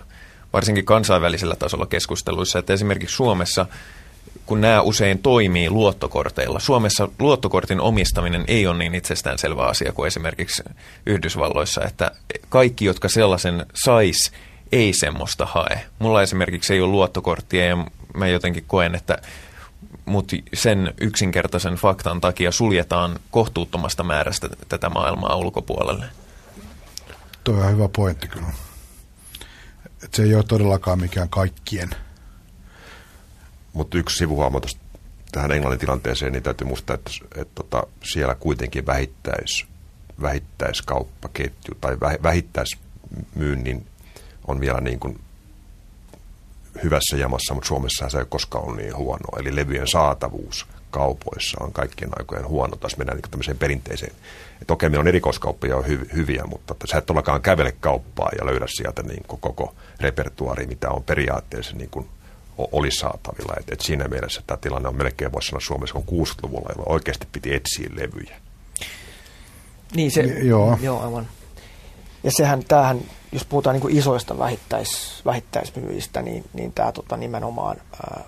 varsinkin 0.53 0.85
kansainvälisellä 0.85 1.55
tasolla 1.55 1.85
keskusteluissa, 1.85 2.59
että 2.59 2.73
esimerkiksi 2.73 3.15
Suomessa, 3.15 3.65
kun 4.51 4.61
nämä 4.61 4.81
usein 4.81 5.19
toimii 5.19 5.69
luottokorteilla, 5.69 6.59
Suomessa 6.59 7.09
luottokortin 7.19 7.81
omistaminen 7.81 8.43
ei 8.47 8.67
ole 8.67 8.77
niin 8.77 8.95
itsestäänselvä 8.95 9.65
asia 9.65 9.91
kuin 9.93 10.07
esimerkiksi 10.07 10.63
Yhdysvalloissa, 11.05 11.83
että 11.83 12.11
kaikki, 12.49 12.85
jotka 12.85 13.09
sellaisen 13.09 13.65
sais, 13.73 14.31
ei 14.71 14.93
semmoista 14.93 15.45
hae. 15.45 15.85
Mulla 15.99 16.21
esimerkiksi 16.21 16.73
ei 16.73 16.81
ole 16.81 16.91
luottokorttia 16.91 17.65
ja 17.65 17.77
mä 18.13 18.27
jotenkin 18.27 18.63
koen, 18.67 18.95
että 18.95 19.21
mutta 20.05 20.35
sen 20.53 20.93
yksinkertaisen 21.01 21.75
faktan 21.75 22.21
takia 22.21 22.51
suljetaan 22.51 23.19
kohtuuttomasta 23.31 24.03
määrästä 24.03 24.49
tätä 24.69 24.89
maailmaa 24.89 25.35
ulkopuolelle. 25.35 26.05
Tuo 27.43 27.55
on 27.55 27.71
hyvä 27.71 27.89
pointti 27.95 28.27
kyllä. 28.27 28.47
Et 30.03 30.13
se 30.13 30.23
ei 30.23 30.35
ole 30.35 30.43
todellakaan 30.43 30.99
mikään 30.99 31.29
kaikkien. 31.29 31.89
Mutta 33.73 33.97
yksi 33.97 34.17
sivuhuomautus 34.17 34.77
tähän 35.31 35.51
Englannin 35.51 35.79
tilanteeseen, 35.79 36.31
niin 36.33 36.43
täytyy 36.43 36.67
muistaa, 36.67 36.93
että, 36.93 37.11
että, 37.23 37.41
että 37.41 37.55
tota, 37.55 37.83
siellä 38.03 38.35
kuitenkin 38.35 38.85
vähittäis, 38.85 39.65
vähittäiskauppaketju 40.21 41.75
tai 41.81 41.97
vähittäismyynnin 42.23 43.85
on 44.47 44.59
vielä 44.59 44.81
niin 44.81 44.99
kuin 44.99 45.19
hyvässä 46.83 47.17
jamassa, 47.17 47.53
mutta 47.53 47.67
Suomessa 47.67 48.09
se 48.09 48.19
ei 48.19 48.25
koskaan 48.29 48.63
ollut 48.63 48.77
niin 48.77 48.95
huono. 48.95 49.39
Eli 49.39 49.55
levyjen 49.55 49.87
saatavuus 49.87 50.65
kaupoissa 50.91 51.63
on 51.63 51.73
kaikkien 51.73 52.11
aikojen 52.19 52.47
huono. 52.47 52.75
Taas 52.75 52.97
mennään 52.97 53.17
niin 53.17 53.31
tämmöiseen 53.31 53.57
perinteiseen. 53.57 54.11
Et 54.61 54.71
okei, 54.71 54.89
meillä 54.89 55.01
on 55.01 55.07
erikoiskauppoja 55.07 55.77
on 55.77 55.85
hy- 55.85 56.13
hyviä, 56.13 56.43
mutta 56.43 56.75
sä 56.91 56.97
et 56.97 57.05
todellakaan 57.05 57.41
kävele 57.41 57.75
kauppaa 57.79 58.29
ja 58.39 58.45
löydä 58.45 58.65
sieltä 58.69 59.03
niin 59.03 59.23
koko 59.27 59.75
repertuaari, 59.99 60.67
mitä 60.67 60.89
on 60.89 61.03
periaatteessa 61.03 61.75
niin 61.77 61.89
kuin 61.89 62.09
olisi 62.57 62.99
saatavilla. 62.99 63.53
Et, 63.59 63.69
et 63.71 63.81
siinä 63.81 64.07
mielessä 64.07 64.41
tämä 64.47 64.57
tilanne 64.57 64.89
on 64.89 64.95
melkein, 64.95 65.31
voisi 65.31 65.47
sanoa 65.47 65.61
Suomessa, 65.61 65.97
on 65.97 66.03
60-luvulla, 66.03 66.69
jolloin 66.69 66.91
oikeasti 66.91 67.27
piti 67.31 67.53
etsiä 67.53 67.89
levyjä. 67.95 68.35
Niin 69.95 70.11
se, 70.11 70.21
joo. 70.21 70.77
joo 70.81 71.01
aivan. 71.01 71.27
Ja 72.23 72.31
sehän, 72.31 72.63
tämähän, 72.67 73.01
jos 73.31 73.45
puhutaan 73.45 73.73
niin 73.73 73.81
kuin 73.81 73.97
isoista 73.97 74.39
vähittäis, 74.39 75.21
vähittäismyyjistä, 75.25 76.21
niin, 76.21 76.43
niin 76.53 76.73
tämä 76.73 76.91
tota, 76.91 77.17
nimenomaan, 77.17 77.77
ää, 77.93 78.23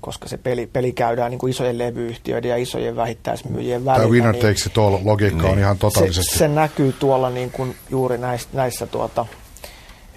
koska 0.00 0.28
se 0.28 0.36
peli, 0.36 0.66
peli 0.66 0.92
käydään 0.92 1.30
niin 1.30 1.38
kuin 1.38 1.50
isojen 1.50 1.78
levyyhtiöiden 1.78 2.48
ja 2.48 2.56
isojen 2.56 2.96
vähittäismyyjien 2.96 3.84
välillä. 3.84 4.02
Tämä 4.02 4.12
winner 4.12 4.32
niin, 4.32 4.42
takes 4.42 4.66
it 4.66 4.78
all 4.78 4.98
logiikka 5.04 5.42
niin, 5.42 5.52
on 5.52 5.58
ihan 5.58 5.78
totaalisesti. 5.78 6.32
Se, 6.32 6.38
se 6.38 6.48
näkyy 6.48 6.92
tuolla 6.92 7.30
niin 7.30 7.50
kuin 7.50 7.76
juuri 7.90 8.18
näissä, 8.18 8.48
näissä 8.52 8.86
tuota, 8.86 9.26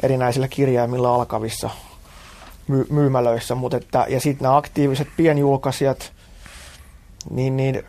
erinäisillä 0.04 0.48
kirjaimilla 0.48 1.16
alkavissa 1.16 1.70
my, 2.70 2.86
myymälöissä, 2.90 3.56
mutta 3.56 3.78
että, 3.78 4.06
ja 4.10 4.20
sitten 4.20 4.44
nämä 4.44 4.58
aktiiviset 4.58 5.08
pienjulkaisijat, 5.18 6.12
niin, 7.30 7.58
niin 7.58 7.84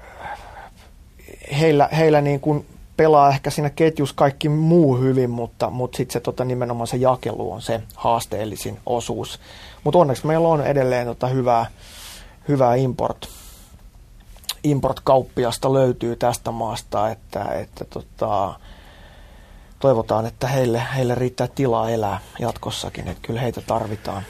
heillä, 1.61 1.89
heillä 1.93 2.21
niin 2.21 2.41
kuin 2.41 2.67
pelaa 2.97 3.29
ehkä 3.29 3.51
siinä 3.51 3.71
ketjussa 3.71 4.15
kaikki 4.17 4.49
muu 4.49 4.97
hyvin, 4.97 5.31
mutta, 5.31 5.71
mutta 5.71 5.97
sitten 5.97 6.13
se 6.13 6.21
tota, 6.21 6.45
nimenomaan 6.45 6.87
se 6.87 6.97
jakelu 6.97 7.53
on 7.53 7.63
se 7.63 7.83
haasteellisin 7.95 8.79
osuus. 8.87 9.41
Mutta 9.85 9.99
onneksi 9.99 10.27
meillä 10.27 10.49
on 10.49 10.67
edelleen 10.67 11.07
tota, 11.07 11.27
hyvää, 11.27 11.67
hyvää 12.49 12.75
import, 12.75 13.29
import-kauppiasta 14.65 15.73
löytyy 15.73 16.17
tästä 16.17 16.51
maasta, 16.51 17.11
että, 17.11 17.45
että 17.45 17.85
tota, 17.85 18.55
toivotaan, 19.79 20.27
että 20.27 20.49
heille, 20.49 20.83
heille 20.97 21.15
riittää 21.15 21.49
tilaa 21.55 21.91
elää 21.91 22.21
jatkossakin, 22.39 23.09
että 23.09 23.27
kyllä 23.27 23.41
heitä 23.41 23.61
tarvitaan. 23.61 24.23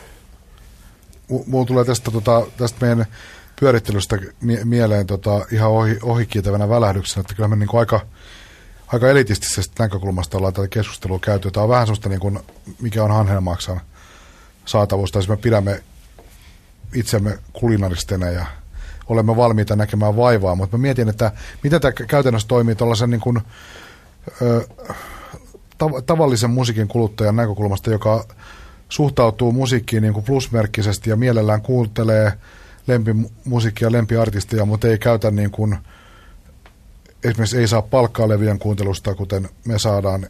Mulla 1.46 1.66
tulee 1.66 1.84
tästä, 1.84 2.10
tota, 2.10 2.46
tästä 2.56 2.78
meidän 2.80 3.06
pyörittelystä 3.60 4.18
mieleen 4.64 5.06
tota, 5.06 5.46
ihan 5.52 5.70
ohi, 5.70 5.98
ohikiitävänä 6.02 6.68
välähdyksenä, 6.68 7.20
että 7.20 7.34
kyllä 7.34 7.48
me 7.48 7.56
niin 7.56 7.78
aika– 7.78 8.00
aika 8.92 9.08
elitistisesta 9.08 9.82
näkökulmasta 9.82 10.38
ollaan 10.38 10.52
tätä 10.52 10.68
keskustelua 10.68 11.18
käyty. 11.18 11.50
Tämä 11.50 11.64
on 11.64 11.70
vähän 11.70 11.86
sellaista, 11.86 12.08
niin 12.08 12.20
kuin, 12.20 12.40
mikä 12.80 13.04
on 13.04 13.10
Hanhelmaksan 13.10 13.80
saatavuus, 14.64 15.12
tai 15.12 15.22
siis 15.22 15.28
me 15.28 15.36
pidämme 15.36 15.82
itsemme 16.94 17.38
kulinaristeina 17.52 18.26
ja 18.26 18.46
olemme 19.08 19.36
valmiita 19.36 19.76
näkemään 19.76 20.16
vaivaa, 20.16 20.54
mutta 20.54 20.76
mä 20.76 20.82
mietin, 20.82 21.08
että 21.08 21.32
miten 21.62 21.80
tämä 21.80 21.92
käytännössä 21.92 22.48
toimii 22.48 22.74
tuollaisen 22.74 23.10
niin 23.10 23.20
kuin, 23.20 23.40
ö, 24.42 24.66
tav- 25.84 26.02
tavallisen 26.06 26.50
musiikin 26.50 26.88
kuluttajan 26.88 27.36
näkökulmasta, 27.36 27.90
joka 27.90 28.24
suhtautuu 28.90 29.52
musiikkiin 29.52 30.02
niin 30.02 30.14
kuin 30.14 30.24
plusmerkkisesti 30.24 31.10
ja 31.10 31.16
mielellään 31.16 31.62
kuuntelee 31.62 32.32
lempimusiikkia, 32.86 33.92
lempiartisteja, 33.92 34.64
mutta 34.64 34.88
ei 34.88 34.98
käytä 34.98 35.30
niin 35.30 35.50
kuin– 35.50 35.76
esimerkiksi 37.24 37.58
ei 37.58 37.68
saa 37.68 37.82
palkkaa 37.82 38.28
levyjen 38.28 38.58
kuuntelusta, 38.58 39.14
kuten 39.14 39.48
me 39.64 39.78
saadaan, 39.78 40.26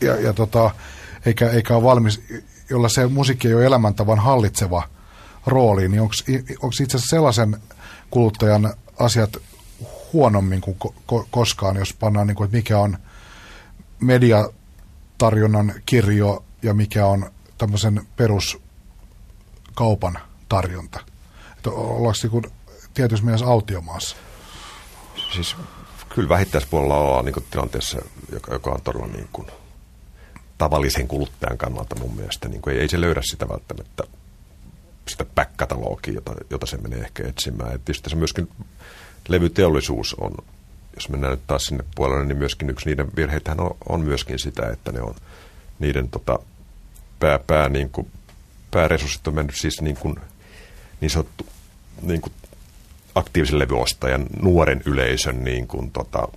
ja, 0.00 0.20
ja 0.20 0.32
tota, 0.32 0.70
eikä, 1.26 1.50
eikä 1.50 1.74
ole 1.76 1.82
valmis, 1.82 2.22
jolla 2.70 2.88
se 2.88 3.06
musiikki 3.06 3.48
ei 3.48 3.54
ole 3.54 3.66
elämäntavan 3.66 4.18
hallitseva 4.18 4.88
rooli, 5.46 5.88
niin 5.88 6.00
onko 6.00 6.14
itse 6.82 6.96
asiassa 6.96 7.16
sellaisen 7.16 7.56
kuluttajan 8.10 8.74
asiat 8.98 9.36
huonommin 10.12 10.60
kuin 10.60 10.76
ko- 10.84 11.26
koskaan, 11.30 11.76
jos 11.76 11.94
pannaan, 11.94 12.26
niin 12.26 12.36
kuin, 12.36 12.44
että 12.44 12.56
mikä 12.56 12.78
on 12.78 12.98
mediatarjonnan 14.00 15.74
kirjo 15.86 16.44
ja 16.62 16.74
mikä 16.74 17.06
on 17.06 17.30
tämmöisen 17.64 18.06
peruskaupan 18.16 20.18
tarjonta. 20.48 21.00
Että 21.56 21.70
ollaanko 21.70 22.28
niin 22.32 22.52
tietyssä 22.94 23.24
mielessä 23.24 23.46
autiomaassa? 23.46 24.16
Siis 25.32 25.56
kyllä 26.08 26.28
vähittäispuolella 26.28 26.96
ollaan 26.96 27.24
niin 27.24 27.44
tilanteessa, 27.50 27.98
joka, 28.32 28.52
joka 28.52 28.70
on 28.70 28.80
todella 28.84 29.06
niin 29.06 29.28
kuin, 29.32 29.48
tavallisen 30.58 31.08
kuluttajan 31.08 31.58
kannalta 31.58 31.98
mun 31.98 32.16
mielestä. 32.16 32.48
Niin 32.48 32.62
kuin, 32.62 32.76
ei, 32.76 32.80
ei 32.80 32.88
se 32.88 33.00
löydä 33.00 33.20
sitä 33.24 33.48
välttämättä 33.48 34.04
sitä 35.08 35.24
back-katalogia, 35.24 36.14
jota, 36.14 36.34
jota 36.50 36.66
se 36.66 36.76
menee 36.76 36.98
ehkä 36.98 37.28
etsimään. 37.28 37.74
Et 37.74 37.84
tietysti 37.84 38.10
se 38.10 38.16
myöskin 38.16 38.48
levyteollisuus 39.28 40.14
on, 40.14 40.34
jos 40.94 41.08
mennään 41.08 41.30
nyt 41.30 41.46
taas 41.46 41.64
sinne 41.64 41.84
puolelle, 41.94 42.24
niin 42.24 42.38
myöskin 42.38 42.70
yksi 42.70 42.88
niiden 42.88 43.16
virheitähän 43.16 43.60
on, 43.60 43.76
on 43.88 44.00
myöskin 44.00 44.38
sitä, 44.38 44.68
että 44.68 44.92
ne 44.92 45.02
on 45.02 45.14
niiden 45.78 46.08
tota, 46.08 46.38
pää, 47.24 47.38
pää, 47.38 47.68
niin 47.68 47.90
kuin, 47.90 48.06
pääresurssit 48.70 49.28
on 49.28 49.34
mennyt 49.34 49.56
siis 49.56 49.80
niin, 49.80 49.96
kuin, 49.96 50.16
niin 51.00 51.10
sanottu 51.10 51.46
niin 52.02 52.20
kuin 52.20 52.32
aktiivisen 53.14 53.58
levyostajan 53.58 54.26
nuoren 54.42 54.82
yleisön 54.84 55.44
niin 55.44 55.66
kuin, 55.66 55.90
tota, 55.90 56.28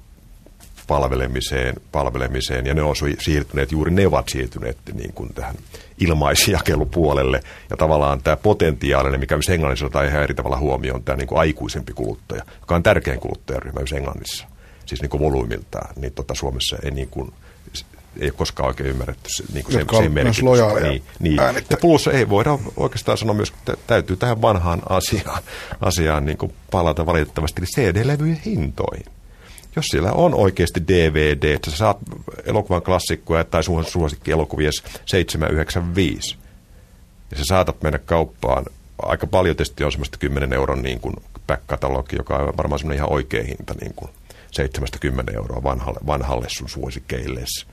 palvelemiseen, 0.88 1.76
palvelemiseen, 1.92 2.66
ja 2.66 2.74
ne 2.74 2.82
on 2.82 2.96
siirtyneet, 3.20 3.72
juuri 3.72 3.92
ne 3.92 4.08
ovat 4.08 4.30
siirtyneet 4.30 4.78
niin 4.94 5.14
kuin 5.14 5.34
tähän 5.34 5.56
ilmaisjakelupuolelle, 5.98 7.44
ja 7.70 7.78
tavallaan 7.78 8.22
tämä 8.22 8.38
potentiaalinen, 8.38 9.20
mikä 9.20 9.36
myös 9.36 9.50
Englannissa 9.50 9.86
otetaan 9.86 10.08
ihan 10.08 10.24
eri 10.24 10.34
tavalla 10.34 10.58
huomioon, 10.58 11.04
tämä 11.04 11.16
niin 11.16 11.28
kuin 11.28 11.40
aikuisempi 11.40 11.94
kuluttaja, 11.94 12.44
joka 12.60 12.76
on 12.76 12.84
tärkein 12.84 13.20
kuluttajaryhmä 13.20 13.80
myös 13.80 13.94
Englannissa, 13.94 14.48
siis 14.86 15.02
niin 15.02 15.10
kuin 15.10 15.24
volyymiltaan, 15.24 15.94
niin 15.96 16.14
tota 16.14 16.36
Suomessa 16.36 16.78
ei 16.84 16.92
niin 16.92 17.10
kuin, 17.10 17.34
ei 18.20 18.28
ole 18.28 18.32
koskaan 18.38 18.68
oikein 18.68 18.90
ymmärretty 18.90 19.30
se, 19.38 19.44
niin 19.54 19.64
kuin 19.64 19.74
se, 19.74 19.80
Jotka 19.80 19.98
on 19.98 20.04
se 20.04 20.10
myös 20.10 20.44
merkitys. 20.44 20.82
Niin, 20.82 21.04
niin. 21.20 21.36
Ja 21.70 21.78
plus 21.82 22.08
ei 22.08 22.30
voida 22.30 22.60
oikeastaan 22.78 23.18
sanoa 23.18 23.36
myös, 23.36 23.50
että 23.50 23.78
täytyy 23.88 24.18
tähän 24.18 24.42
vanhaan 24.42 24.82
asiaan, 24.90 25.44
asiaan 25.82 26.26
niin 26.26 26.38
kuin 26.38 26.54
palata 26.72 27.06
valitettavasti, 27.06 27.62
eli 27.62 27.68
CD-levyjen 27.76 28.42
hintoihin. 28.46 29.06
Jos 29.76 29.86
siellä 29.86 30.12
on 30.12 30.34
oikeasti 30.34 30.88
DVD, 30.88 31.44
että 31.44 31.72
sä 31.72 31.78
saat 31.78 31.98
elokuvan 32.46 32.82
klassikkoja 32.82 33.44
tai 33.44 33.64
sun 33.64 33.86
suosikki 33.86 34.32
elokuvia 34.32 34.72
795, 35.06 36.38
ja 37.32 37.38
sä 37.38 37.44
saatat 37.48 37.82
mennä 37.82 38.00
kauppaan, 38.00 38.66
aika 39.02 39.28
paljon 39.28 39.56
tietysti 39.56 39.84
on 39.84 39.92
semmoista 39.92 40.18
10 40.18 40.54
euron 40.54 40.82
niin 40.82 41.00
kuin 41.00 41.16
back-katalogi, 41.48 42.16
joka 42.16 42.38
on 42.38 42.58
varmaan 42.58 42.80
semmoinen 42.80 42.98
ihan 42.98 43.12
oikea 43.12 43.44
hinta, 43.44 43.74
niin 43.82 43.94
kuin 43.96 44.12
70 44.52 45.32
euroa 45.36 45.64
vanhalle, 45.64 46.00
vanhalle 46.08 46.48
sun 46.50 46.70
suosikeilles. 46.70 47.66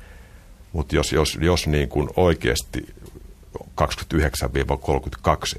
Mutta 0.75 0.97
jos, 0.97 1.13
jos, 1.13 1.39
jos 1.41 1.67
niin 1.67 1.89
kuin 1.89 2.09
oikeasti 2.17 2.95
29-32 3.59 3.65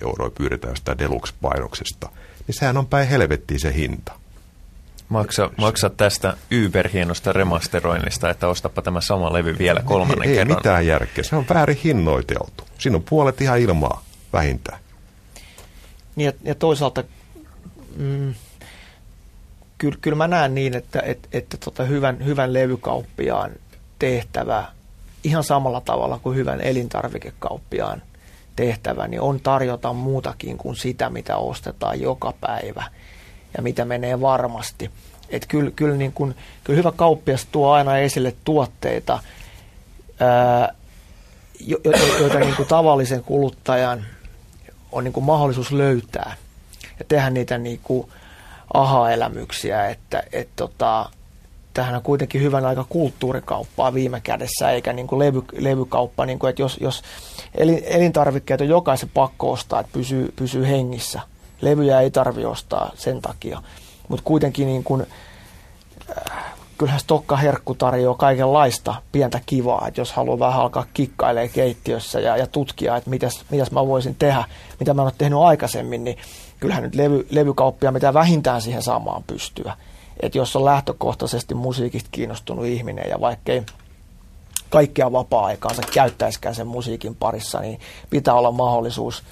euroa 0.02 0.30
pyydetään 0.30 0.72
jostain 0.72 0.98
deluxe-painoksesta, 0.98 2.10
niin 2.48 2.56
sehän 2.56 2.78
on 2.78 2.88
päin 2.88 3.08
helvettiin 3.08 3.60
se 3.60 3.74
hinta. 3.74 4.12
Maksa, 5.10 5.50
maksa 5.58 5.90
tästä 5.90 6.38
yberhienosta 6.52 7.34
remasteroinnista, 7.34 8.30
että 8.30 8.48
ostapa 8.48 8.82
tämä 8.82 9.02
sama 9.02 9.34
levy 9.34 9.58
vielä 9.58 9.82
kolmannen 9.82 10.30
ei, 10.30 10.32
ei 10.32 10.38
kerran. 10.38 10.58
mitään 10.58 10.88
järkeä, 10.88 11.24
se 11.24 11.36
on 11.36 11.46
väärin 11.54 11.80
hinnoiteltu. 11.84 12.64
Siinä 12.78 12.98
on 12.98 13.04
puolet 13.04 13.42
ihan 13.42 13.60
ilmaa 13.60 14.04
vähintään. 14.34 14.80
Niin 16.16 16.26
ja, 16.26 16.32
ja 16.44 16.56
toisaalta 16.56 17.04
mm, 17.96 18.34
kyllä, 19.78 19.98
kyllä 20.02 20.18
mä 20.18 20.28
näen 20.28 20.56
niin, 20.56 20.76
että, 20.76 21.02
että, 21.06 21.28
että 21.32 21.58
tota 21.58 21.84
hyvän, 21.84 22.26
hyvän 22.26 22.54
levykauppiaan 22.54 23.52
tehtävä 24.00 24.75
ihan 25.26 25.44
samalla 25.44 25.82
tavalla 25.82 26.20
kuin 26.20 26.36
hyvän 26.36 26.62
elintarvikekauppiaan 26.62 28.02
tehtävä, 28.56 29.08
niin 29.08 29.22
on 29.22 29.40
tarjota 29.40 29.94
muutakin 29.94 30.58
kuin 30.58 30.76
sitä, 30.76 31.10
mitä 31.10 31.38
ostetaan 31.38 32.02
joka 32.02 32.34
päivä 32.42 32.84
ja 33.58 33.64
mitä 33.64 33.86
menee 33.86 34.22
varmasti. 34.22 34.92
Et 35.30 35.46
kyllä, 35.48 35.72
kyllä, 35.72 35.98
niin 35.98 36.12
kun, 36.12 36.36
kyllä 36.64 36.78
hyvä 36.78 36.92
kauppias 36.92 37.48
tuo 37.52 37.72
aina 37.72 37.98
esille 37.98 38.36
tuotteita, 38.44 39.20
ää, 40.20 40.76
jo, 41.60 41.78
jo, 41.84 41.92
joita 42.20 42.40
niin 42.40 42.56
kuin 42.56 42.68
tavallisen 42.68 43.24
kuluttajan 43.24 44.06
on 44.92 45.04
niin 45.04 45.14
kuin 45.14 45.24
mahdollisuus 45.24 45.72
löytää 45.72 46.36
ja 47.00 47.06
tehdä 47.08 47.30
niitä 47.30 47.58
niin 47.58 47.80
kuin 47.84 48.10
aha-elämyksiä, 48.74 49.90
että 49.90 50.24
et 50.32 50.50
tota, 50.56 51.10
tähän 51.76 51.96
on 51.96 52.02
kuitenkin 52.02 52.42
hyvän 52.42 52.66
aika 52.66 52.86
kulttuurikauppaa 52.90 53.94
viime 53.94 54.22
kädessä, 54.22 54.72
eikä 54.72 54.94
niin 54.94 55.08
kuin 55.08 55.20
levy, 55.20 55.44
levykauppa, 55.58 56.26
niin 56.26 56.40
kuin, 56.40 56.50
että 56.50 56.62
jos, 56.62 56.78
jos 56.82 57.02
elin, 57.56 57.84
elintarvikkeet 57.86 58.62
on 58.62 58.68
jokaisen 58.68 59.10
pakko 59.14 59.52
ostaa, 59.52 59.80
että 59.80 59.94
pysyy, 59.94 60.34
pysyy 60.36 60.68
hengissä. 60.68 61.22
Levyjä 61.62 62.02
ei 62.02 62.12
tarvi 62.12 62.46
ostaa 62.46 62.92
sen 62.96 63.22
takia, 63.22 63.62
mutta 64.08 64.24
kuitenkin 64.26 64.68
niin 64.68 64.84
kuin, 64.84 65.06
äh, 66.10 66.44
kyllähän 66.78 67.00
Stokka 67.00 67.38
Herkku 67.38 67.76
tarjoaa 67.76 68.18
kaikenlaista 68.18 68.96
pientä 69.12 69.40
kivaa, 69.46 69.88
että 69.88 70.02
jos 70.02 70.14
haluaa 70.14 70.40
vähän 70.40 70.62
alkaa 70.62 70.86
kikkailemaan 70.94 71.50
keittiössä 71.50 72.20
ja, 72.20 72.38
ja 72.38 72.48
tutkia, 72.48 72.98
että 72.98 73.10
mitäs, 73.10 73.46
mitäs 73.50 73.72
mä 73.72 73.88
voisin 73.88 74.16
tehdä, 74.16 74.44
mitä 74.80 74.94
mä 74.94 75.02
en 75.02 75.06
ole 75.06 75.14
tehnyt 75.18 75.40
aikaisemmin, 75.40 76.04
niin 76.04 76.18
kyllähän 76.60 76.84
nyt 76.84 76.96
levy, 76.96 77.28
levykauppia 77.30 77.92
mitä 77.92 78.14
vähintään 78.14 78.62
siihen 78.62 78.84
saamaan 78.84 79.24
pystyä. 79.24 79.74
Että 80.20 80.38
jos 80.38 80.56
on 80.56 80.66
lähtökohtaisesti 80.66 81.54
musiikista 81.54 82.10
kiinnostunut 82.12 82.66
ihminen 82.66 83.10
ja 83.10 83.22
vaikkei 83.22 83.64
kaikkia 84.70 85.12
vapaa-aikaansa 85.12 85.82
käyttäisikään 85.94 86.56
sen 86.56 86.68
musiikin 86.68 87.16
parissa, 87.16 87.60
niin 87.60 87.80
pitää 88.10 88.34
olla 88.34 88.52
mahdollisuus 88.52 89.24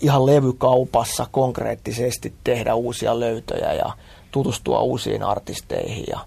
ihan 0.00 0.26
levykaupassa 0.26 1.26
konkreettisesti 1.30 2.34
tehdä 2.44 2.74
uusia 2.74 3.20
löytöjä 3.20 3.72
ja 3.72 3.92
tutustua 4.30 4.80
uusiin 4.80 5.22
artisteihin 5.22 6.04
ja 6.10 6.18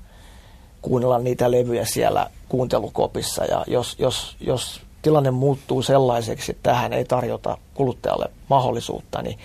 kuunnella 0.82 1.20
niitä 1.20 1.52
levyjä 1.52 1.86
siellä 1.86 2.30
kuuntelukopissa. 2.50 3.46
Ja 3.46 3.64
jos, 3.68 3.96
jos, 4.00 4.36
jos 4.40 4.82
tilanne 5.02 5.32
muuttuu 5.32 5.82
sellaiseksi, 5.82 6.52
että 6.52 6.70
tähän 6.70 6.94
ei 6.94 7.06
tarjota 7.06 7.58
kuluttajalle 7.74 8.32
mahdollisuutta, 8.50 9.22
niin 9.22 9.40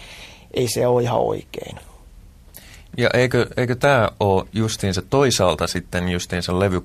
ei 0.55 0.69
se 0.69 0.87
ole 0.87 1.03
ihan 1.03 1.21
oikein. 1.21 1.79
Ja 2.97 3.11
eikö, 3.15 3.47
eikö 3.57 3.75
tämä 3.75 4.09
ole 4.21 4.45
justiinsa 4.53 5.03
toisaalta 5.03 5.67
sitten 5.67 6.09
justiinsa 6.09 6.61
levy, 6.61 6.83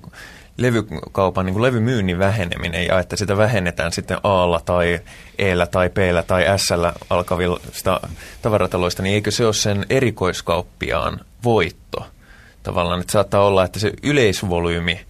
levykaupan 0.58 1.46
niin 1.46 1.54
kuin 1.54 1.64
levymyynnin 1.64 2.20
väheneminen 2.20 2.86
ja 2.86 3.00
että 3.00 3.16
sitä 3.16 3.38
vähennetään 3.38 3.92
sitten 3.92 4.18
A 4.24 4.60
tai 4.66 5.00
E 5.38 5.66
tai 5.72 5.90
P 5.90 5.98
tai 6.28 6.46
S 6.58 6.70
alkavista 7.10 8.02
tavarataloista, 8.42 9.04
niin 9.04 9.16
eikö 9.16 9.32
se 9.32 9.46
ole 9.46 9.54
sen 9.54 9.86
erikoiskauppiaan 9.90 11.20
voitto? 11.44 12.08
Tavallaan, 12.64 13.02
että 13.02 13.12
saattaa 13.12 13.46
olla, 13.46 13.64
että 13.64 13.80
se 13.80 13.94
yleisvolyymi 14.04 15.06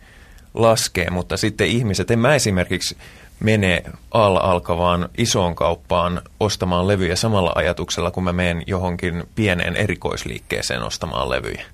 laskee, 0.53 1.09
mutta 1.09 1.37
sitten 1.37 1.67
ihmiset, 1.67 2.11
en 2.11 2.19
mä 2.19 2.35
esimerkiksi 2.35 2.97
mene 3.39 3.83
alla 4.11 4.39
alkavaan 4.39 5.09
isoon 5.17 5.55
kauppaan 5.55 6.21
ostamaan 6.39 6.87
levyjä 6.87 7.15
samalla 7.15 7.51
ajatuksella, 7.55 8.11
kun 8.11 8.23
mä 8.23 8.33
menen 8.33 8.63
johonkin 8.67 9.23
pieneen 9.35 9.75
erikoisliikkeeseen 9.75 10.83
ostamaan 10.83 11.29
levyjä. 11.29 11.65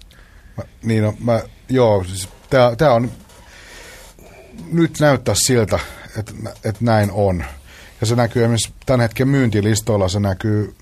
Mä, 0.57 0.63
niin 0.83 1.03
no, 1.03 1.13
mä, 1.19 1.41
joo, 1.69 2.03
siis 2.03 2.29
tää, 2.49 2.75
tää 2.75 2.93
on, 2.93 3.11
nyt 4.71 4.99
näyttää 4.99 5.35
siltä, 5.37 5.79
että, 6.19 6.31
että 6.55 6.85
näin 6.85 7.11
on. 7.11 7.45
Ja 8.01 8.07
se 8.07 8.15
näkyy 8.15 8.43
esimerkiksi 8.43 8.73
tämän 8.85 9.01
hetken 9.01 9.27
myyntilistoilla, 9.27 10.07
se 10.07 10.19
näkyy, 10.19 10.75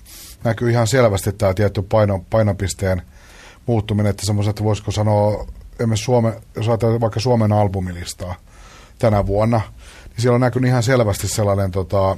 näkyy 0.44 0.72
ihan 0.72 0.88
selvästi 0.88 1.32
tämä 1.32 1.54
tietty 1.54 1.82
paino, 1.82 2.26
painopisteen 2.30 3.02
muuttuminen, 3.66 4.10
että 4.10 4.26
semmoiset, 4.26 4.64
voisiko 4.64 4.92
sanoa, 4.92 5.48
Suome, 5.96 6.34
jos 6.56 6.68
ajatellaan 6.68 7.02
vaikka 7.02 7.20
Suomen 7.20 7.52
albumilistaa 7.52 8.36
tänä 9.00 9.26
vuonna, 9.26 9.62
niin 10.14 10.22
siellä 10.22 10.36
on 10.36 10.42
näkynyt 10.42 10.70
ihan 10.70 10.84
selvästi 10.84 11.28
sellainen 11.28 11.72
tota, 11.72 12.18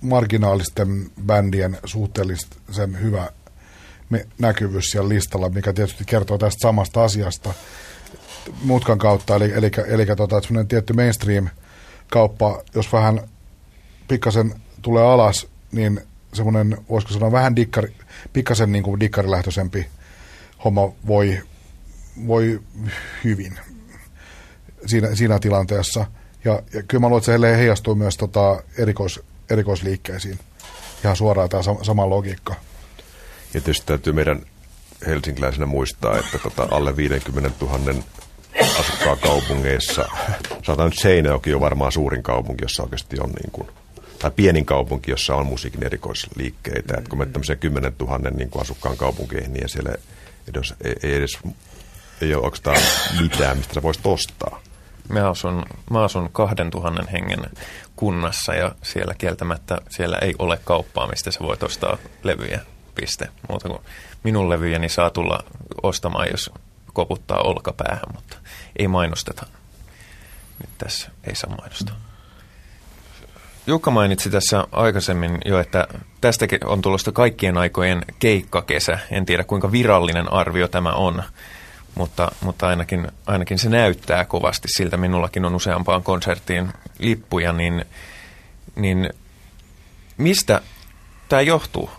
marginaalisten 0.00 1.10
bändien 1.26 1.78
suhteellisen 1.84 3.00
hyvä 3.00 3.30
me- 4.10 4.26
näkyvyys 4.38 4.90
siellä 4.90 5.08
listalla, 5.08 5.48
mikä 5.48 5.72
tietysti 5.72 6.04
kertoo 6.04 6.38
tästä 6.38 6.60
samasta 6.62 7.04
asiasta 7.04 7.54
mutkan 8.62 8.98
kautta, 8.98 9.36
eli, 9.36 9.52
eli, 9.54 9.70
eli 9.86 10.06
tota, 10.06 10.40
semmoinen 10.40 10.68
tietty 10.68 10.92
mainstream-kauppa, 10.92 12.62
jos 12.74 12.92
vähän 12.92 13.20
pikkasen 14.08 14.54
tulee 14.82 15.04
alas, 15.04 15.46
niin 15.72 16.00
semmoinen, 16.32 16.78
voisiko 16.90 17.12
sanoa 17.12 17.32
vähän 17.32 17.56
dikkari, 17.56 17.94
pikkasen 18.32 18.72
niin 18.72 18.84
kuin 18.84 19.00
dikkarilähtöisempi 19.00 19.86
homma 20.64 20.92
voi, 21.06 21.42
voi 22.26 22.60
hyvin 23.24 23.58
siinä, 24.86 25.14
siinä 25.14 25.38
tilanteessa. 25.38 26.06
Ja, 26.44 26.62
ja 26.74 26.82
kyllä 26.82 27.00
mä 27.00 27.08
luulen, 27.08 27.20
että 27.20 27.48
se 27.48 27.56
heijastuu 27.56 27.94
myös 27.94 28.16
tota 28.16 28.62
erikois, 28.78 29.20
erikoisliikkeisiin. 29.50 30.38
Ihan 31.04 31.16
suoraan 31.16 31.48
tämä 31.48 31.62
sama, 31.62 31.84
sama 31.84 32.10
logiikka. 32.10 32.54
Ja 33.54 33.60
tietysti 33.60 33.86
täytyy 33.86 34.12
meidän 34.12 34.42
helsinkiläisenä 35.06 35.66
muistaa, 35.66 36.18
että 36.18 36.38
tota 36.38 36.68
alle 36.70 36.96
50 36.96 37.50
000 37.60 38.02
asukkaan 38.80 39.18
kaupungeissa, 39.18 40.08
sanotaan 40.62 40.90
nyt 40.90 40.98
Seinäjoki 40.98 41.54
on 41.54 41.60
varmaan 41.60 41.92
suurin 41.92 42.22
kaupunki, 42.22 42.64
jossa 42.64 42.82
oikeasti 42.82 43.20
on 43.20 43.30
niin 43.30 43.50
kuin, 43.52 43.68
tai 44.18 44.30
pienin 44.30 44.66
kaupunki, 44.66 45.10
jossa 45.10 45.34
on 45.34 45.46
musiikin 45.46 45.84
erikoisliikkeitä. 45.84 46.92
Mm-hmm. 46.92 47.08
kun 47.08 47.18
me 47.18 47.26
tämmöiseen 47.26 47.58
10 47.58 47.92
000 48.00 48.18
niin 48.18 48.50
kuin 48.50 48.62
asukkaan 48.62 48.96
kaupunkeihin, 48.96 49.52
niin 49.52 49.68
siellä 49.68 49.94
edes, 50.48 50.74
ei 51.02 51.14
edes 51.14 51.38
ei 52.20 52.34
ole 52.34 52.44
oikeastaan 52.44 52.78
mitään, 53.20 53.56
mistä 53.56 53.74
sä 53.74 53.82
voisit 53.82 54.06
ostaa. 54.06 54.62
Mä 55.10 55.30
asun, 55.30 55.64
mä 55.90 56.04
asun 56.04 56.30
2000 56.32 57.02
hengen 57.12 57.50
kunnassa 57.96 58.54
ja 58.54 58.72
siellä 58.82 59.14
kieltämättä 59.14 59.78
siellä 59.88 60.18
ei 60.18 60.34
ole 60.38 60.60
kauppaa, 60.64 61.06
mistä 61.06 61.30
sä 61.30 61.40
voit 61.40 61.62
ostaa 61.62 61.96
levyjä. 62.22 62.60
Piste. 62.94 63.28
Muuta 63.48 63.68
kuin 63.68 63.80
minun 64.24 64.50
levyjäni 64.50 64.88
saa 64.88 65.10
tulla 65.10 65.44
ostamaan, 65.82 66.28
jos 66.30 66.50
koputtaa 66.92 67.38
olkapäähän, 67.38 68.04
mutta 68.14 68.36
ei 68.78 68.88
mainosteta. 68.88 69.46
Nyt 70.60 70.70
tässä 70.78 71.10
ei 71.24 71.34
saa 71.34 71.56
mainostaa. 71.56 71.96
Jukka 73.66 73.90
mainitsi 73.90 74.30
tässä 74.30 74.66
aikaisemmin 74.72 75.38
jo, 75.44 75.58
että 75.58 75.88
tästäkin 76.20 76.66
on 76.66 76.82
tulosta 76.82 77.12
kaikkien 77.12 77.58
aikojen 77.58 78.04
keikkakesä. 78.18 78.98
En 79.10 79.26
tiedä 79.26 79.44
kuinka 79.44 79.72
virallinen 79.72 80.32
arvio 80.32 80.68
tämä 80.68 80.92
on, 80.92 81.22
mutta, 81.94 82.32
mutta 82.40 82.68
ainakin, 82.68 83.08
ainakin 83.26 83.58
se 83.58 83.68
näyttää 83.68 84.24
kovasti 84.24 84.68
siltä. 84.68 84.96
Minullakin 84.96 85.44
on 85.44 85.54
useampaan 85.54 86.02
konserttiin 86.02 86.72
lippuja, 86.98 87.52
niin, 87.52 87.84
niin 88.76 89.10
mistä 90.16 90.60
tämä 91.28 91.42
johtuu, 91.42 91.90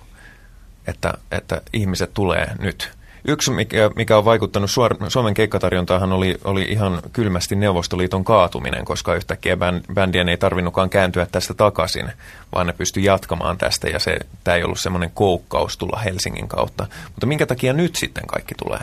että, 0.88 1.14
että 1.32 1.62
ihmiset 1.74 2.14
tulee 2.14 2.56
nyt 2.60 2.92
Yksi, 3.28 3.52
mikä, 3.52 3.90
mikä 3.96 4.18
on 4.18 4.26
vaikuttanut 4.26 4.72
Suomen 5.08 5.34
keikkatarjontaan, 5.34 6.12
oli, 6.12 6.38
oli 6.44 6.62
ihan 6.62 7.02
kylmästi 7.14 7.56
Neuvostoliiton 7.56 8.24
kaatuminen, 8.24 8.86
koska 8.86 9.16
yhtäkkiä 9.16 9.58
bändien 9.94 10.30
ei 10.30 10.38
tarvinnutkaan 10.38 10.90
kääntyä 10.90 11.28
tästä 11.32 11.54
takaisin, 11.54 12.12
vaan 12.56 12.68
ne 12.68 12.74
pystyi 12.74 13.04
jatkamaan 13.04 13.58
tästä 13.58 13.90
ja 13.90 14.00
se, 14.00 14.18
tämä 14.44 14.58
ei 14.58 14.64
ollut 14.64 14.80
semmoinen 14.80 15.12
koukkaus 15.14 15.78
tulla 15.78 16.00
Helsingin 16.00 16.48
kautta. 16.48 16.88
Mutta 17.08 17.26
minkä 17.26 17.46
takia 17.46 17.74
nyt 17.74 17.96
sitten 17.96 18.28
kaikki 18.28 18.56
tulee? 18.56 18.80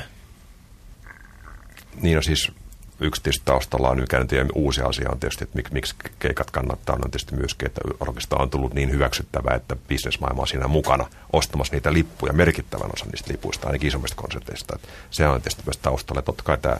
Niin 2.02 2.16
on 2.16 2.22
siis 2.22 2.52
yksi 3.00 3.22
tietysti 3.22 3.44
taustalla 3.44 3.90
on 3.90 3.98
ja 3.98 4.44
uusi 4.54 4.82
asia 4.82 5.10
on 5.10 5.20
tietysti, 5.20 5.44
että 5.44 5.56
miksi, 5.56 5.72
miksi 5.72 5.94
keikat 6.18 6.50
kannattaa, 6.50 6.94
on 6.94 7.10
tietysti 7.10 7.36
myöskin, 7.36 7.66
että 7.66 7.80
orkesta 8.00 8.36
on 8.36 8.50
tullut 8.50 8.74
niin 8.74 8.90
hyväksyttävää, 8.90 9.54
että 9.54 9.76
bisnesmaailma 9.88 10.42
on 10.42 10.48
siinä 10.48 10.68
mukana 10.68 11.06
ostamassa 11.32 11.74
niitä 11.74 11.92
lippuja, 11.92 12.32
merkittävän 12.32 12.90
osan 12.94 13.08
niistä 13.08 13.32
lipuista, 13.32 13.66
ainakin 13.66 13.88
isommista 13.88 14.22
konserteista. 14.22 14.74
Että 14.76 14.88
se 15.10 15.28
on 15.28 15.42
tietysti 15.42 15.62
myös 15.66 15.76
taustalla. 15.76 16.22
Totta 16.22 16.42
kai 16.42 16.58
tämä, 16.58 16.76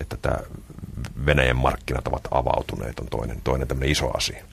että 0.00 0.16
tämä 0.22 0.36
Venäjän 1.26 1.56
markkinat 1.56 2.08
ovat 2.08 2.28
avautuneet, 2.30 3.00
on 3.00 3.06
toinen, 3.06 3.40
toinen 3.44 3.68
tämmöinen 3.68 3.92
iso 3.92 4.10
asia. 4.16 4.44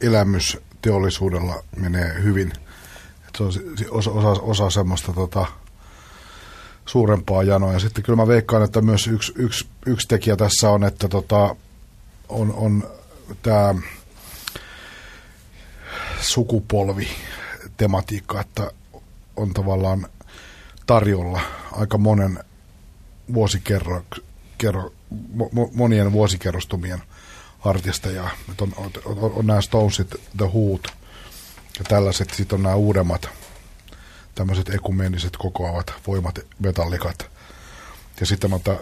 Elämysteollisuudella 0.00 1.62
menee 1.76 2.22
hyvin. 2.22 2.52
Se 3.36 3.42
on 3.42 3.52
osa, 3.90 4.10
osa, 4.10 4.42
osa 4.42 4.70
semmoista 4.70 5.12
tota, 5.12 5.46
suurempaa 6.86 7.42
janoa. 7.42 7.72
Ja 7.72 7.78
sitten 7.78 8.04
kyllä 8.04 8.16
mä 8.16 8.26
veikkaan, 8.26 8.62
että 8.62 8.80
myös 8.80 9.06
yksi, 9.06 9.32
yksi, 9.36 9.66
yksi 9.86 10.08
tekijä 10.08 10.36
tässä 10.36 10.70
on, 10.70 10.84
että 10.84 11.08
tota, 11.08 11.56
on, 12.28 12.54
on 12.54 12.90
tämä 13.42 13.74
sukupolvi 16.20 17.08
tematiikka, 17.76 18.40
että 18.40 18.70
on 19.36 19.54
tavallaan 19.54 20.06
tarjolla 20.86 21.40
aika 21.72 21.98
monen 21.98 22.38
vuosikerro, 23.34 24.02
kerro, 24.58 24.92
mo, 25.52 25.70
monien 25.74 26.12
vuosikerrostumien 26.12 27.02
artisteja. 27.64 28.30
On, 28.60 28.72
on, 28.76 28.90
on, 29.04 29.32
on 29.34 29.46
nämä 29.46 29.60
Stonesit, 29.60 30.10
The 30.36 30.50
Hoot 30.54 30.88
ja 31.78 31.84
tällaiset, 31.88 32.30
sitten 32.30 32.56
on 32.56 32.62
nämä 32.62 32.74
uudemmat 32.74 33.28
tämmöiset 34.36 34.68
ekumeniset 34.68 35.36
kokoavat 35.36 35.94
voimat, 36.06 36.38
metallikat. 36.58 37.30
Ja 38.20 38.26
sitten 38.26 38.50
mutta 38.50 38.76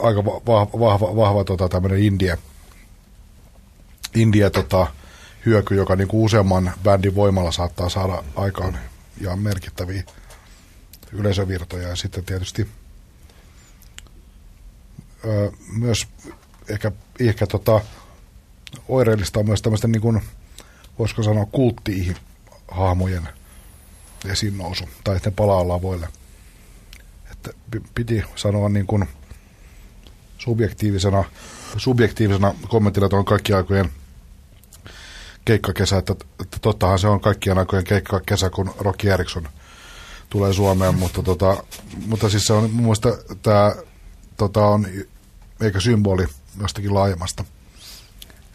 aika 0.00 0.24
vahva, 0.24 0.80
vahva, 0.80 1.16
vahva 1.16 1.44
tota, 1.44 1.68
tämmöinen 1.68 1.98
India, 1.98 2.36
India 4.14 4.50
tota, 4.50 4.86
hyöky, 5.46 5.74
joka 5.74 5.96
niinku 5.96 6.24
useamman 6.24 6.72
bändin 6.82 7.14
voimalla 7.14 7.52
saattaa 7.52 7.88
saada 7.88 8.24
aikaan 8.36 8.78
ja 9.20 9.36
merkittäviä 9.36 10.02
yleisövirtoja. 11.12 11.88
Ja 11.88 11.96
sitten 11.96 12.24
tietysti 12.24 12.68
öö, 15.24 15.50
myös 15.72 16.08
ehkä, 16.68 16.92
ehkä 17.20 17.46
tota, 17.46 17.80
oireellista 18.88 19.40
on 19.40 19.46
myös 19.46 19.62
tämmöisten, 19.62 19.92
niin 19.92 20.02
kuin, 20.02 20.22
voisiko 20.98 21.22
sanoa, 21.22 21.46
kultti-hahmojen– 21.46 23.28
esiin 24.24 24.58
nousu, 24.58 24.88
tai 25.04 25.14
sitten 25.14 25.32
palaa 25.32 25.68
lavoille. 25.68 26.08
Että 27.32 27.50
piti 27.94 28.22
sanoa 28.36 28.68
niin 28.68 28.86
kuin 28.86 29.08
subjektiivisena, 30.38 31.24
subjektiivisena 31.76 32.54
kommenttina 32.68 33.08
tuon 33.08 33.24
kaikki 33.24 33.52
aikojen 33.52 33.90
keikkakesä, 35.44 35.98
että, 35.98 36.14
että 36.40 36.58
tottahan 36.60 36.98
se 36.98 37.08
on 37.08 37.20
kaikkien 37.20 37.58
aikojen 37.58 37.84
keikkakesä, 37.84 38.50
kun 38.50 38.74
Rocky 38.78 39.10
Eriksson 39.10 39.48
tulee 40.30 40.52
Suomeen, 40.52 40.94
mutta, 40.94 41.22
tota, 41.22 41.64
mutta 42.06 42.30
siis 42.30 42.46
se 42.46 42.52
on 42.52 42.70
mun 42.70 42.82
mielestä 42.82 43.08
tämä 43.42 43.74
tota 44.36 44.66
on 44.66 44.86
eikä 45.60 45.80
symboli 45.80 46.26
jostakin 46.60 46.94
laajemmasta. 46.94 47.44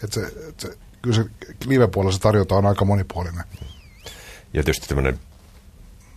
Että 0.04 0.14
se, 0.14 0.26
että 0.26 0.62
se, 0.62 0.78
kyllä 1.02 1.16
se 1.16 1.26
live-puolella 1.66 2.12
se 2.12 2.20
tarjota 2.20 2.56
on 2.56 2.66
aika 2.66 2.86
monipuolinen. 2.86 3.44
Ja 4.54 4.64
tietysti 4.64 4.88
tämmöinen 4.88 5.20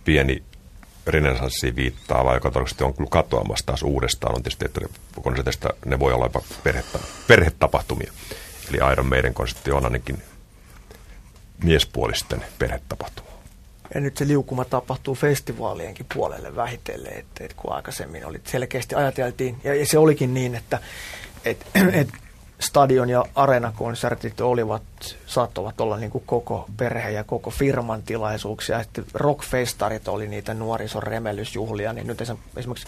pieni 0.09 0.43
renesanssiin 1.07 1.75
viittaava, 1.75 2.33
joka 2.33 2.49
todennäköisesti 2.49 2.83
on 2.83 2.93
kyllä 2.93 3.09
katoamassa 3.11 3.65
taas 3.65 3.83
uudestaan, 3.83 4.35
on 4.35 4.43
tietysti, 4.43 4.65
että 4.65 4.81
konsertista 5.21 5.69
ne 5.85 5.99
voi 5.99 6.13
olla 6.13 6.25
jopa 6.25 6.41
perhettä, 6.63 6.99
perhetapahtumia. 7.27 8.11
Eli 8.69 8.91
Iron 8.91 9.05
Maiden 9.05 9.33
konsertti 9.33 9.71
on 9.71 9.83
ainakin 9.83 10.23
miespuolisten 11.63 12.45
perhetapahtuma. 12.59 13.29
Ja 13.93 14.01
nyt 14.01 14.17
se 14.17 14.27
liukuma 14.27 14.65
tapahtuu 14.65 15.15
festivaalienkin 15.15 16.05
puolelle 16.13 16.55
vähitellen, 16.55 17.13
että, 17.13 17.43
että 17.43 17.57
kun 17.57 17.73
aikaisemmin 17.73 18.25
oli 18.25 18.41
selkeästi 18.45 18.95
ajateltiin, 18.95 19.57
ja, 19.63 19.75
ja 19.75 19.85
se 19.85 19.97
olikin 19.97 20.33
niin, 20.33 20.55
että 20.55 20.79
että 21.45 21.65
että 21.93 22.13
stadion- 22.59 23.09
ja 23.09 23.25
areenakonsertit 23.35 24.41
olivat, 24.41 24.83
saattavat 25.25 25.81
olla 25.81 25.97
niin 25.97 26.11
kuin 26.11 26.23
koko 26.25 26.65
perhe 26.77 27.11
ja 27.11 27.23
koko 27.23 27.49
firman 27.49 28.03
tilaisuuksia. 28.03 28.83
Sitten 28.83 29.05
rockfestarit 29.13 30.07
oli 30.07 30.27
niitä 30.27 30.53
nuorison 30.53 31.03
remellysjuhlia, 31.03 31.93
niin 31.93 32.07
nyt 32.07 32.21
esimerkiksi 32.21 32.87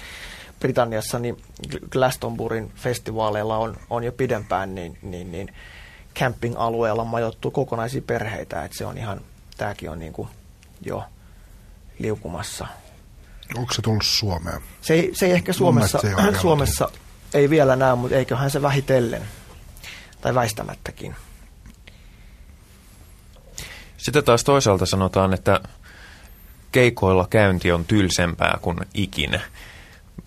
Britanniassa 0.60 1.20
niin 1.20 1.42
Glastonburin 1.90 2.72
festivaaleilla 2.76 3.58
on, 3.58 3.78
on 3.90 4.04
jo 4.04 4.12
pidempään, 4.12 4.76
niin, 4.76 4.98
niin, 5.02 5.32
niin 5.32 5.54
camping-alueella 6.20 7.04
majoittuu 7.04 7.52
kokonaisia 7.52 8.02
perheitä, 8.02 8.64
että 8.64 8.78
se 8.78 8.86
on 8.86 8.98
ihan, 8.98 9.22
tämäkin 9.58 9.90
on 9.90 10.00
niin 10.00 10.14
kuin 10.14 10.30
jo 10.82 11.04
liukumassa. 12.00 12.68
Onko 13.58 13.74
se 13.74 13.82
tullut 13.82 14.06
Suomeen? 14.06 14.62
Se 14.82 14.94
ei, 14.94 15.12
se 15.14 15.26
ei 15.26 15.32
ehkä 15.32 15.54
Suomessa, 15.54 16.00
ei 16.28 16.36
Suomessa 16.36 16.90
ei 17.34 17.50
vielä 17.50 17.76
näy, 17.76 17.96
mutta 17.96 18.16
eiköhän 18.16 18.52
se 18.52 18.62
vähitellen 18.62 19.22
tai 20.22 20.36
väistämättäkin. 20.36 21.16
Sitten 23.98 24.24
taas 24.24 24.44
toisaalta 24.44 24.86
sanotaan, 24.86 25.34
että 25.34 25.60
keikoilla 26.72 27.28
käynti 27.30 27.72
on 27.72 27.86
tylsempää 27.86 28.58
kuin 28.62 28.78
ikinä. 28.94 29.42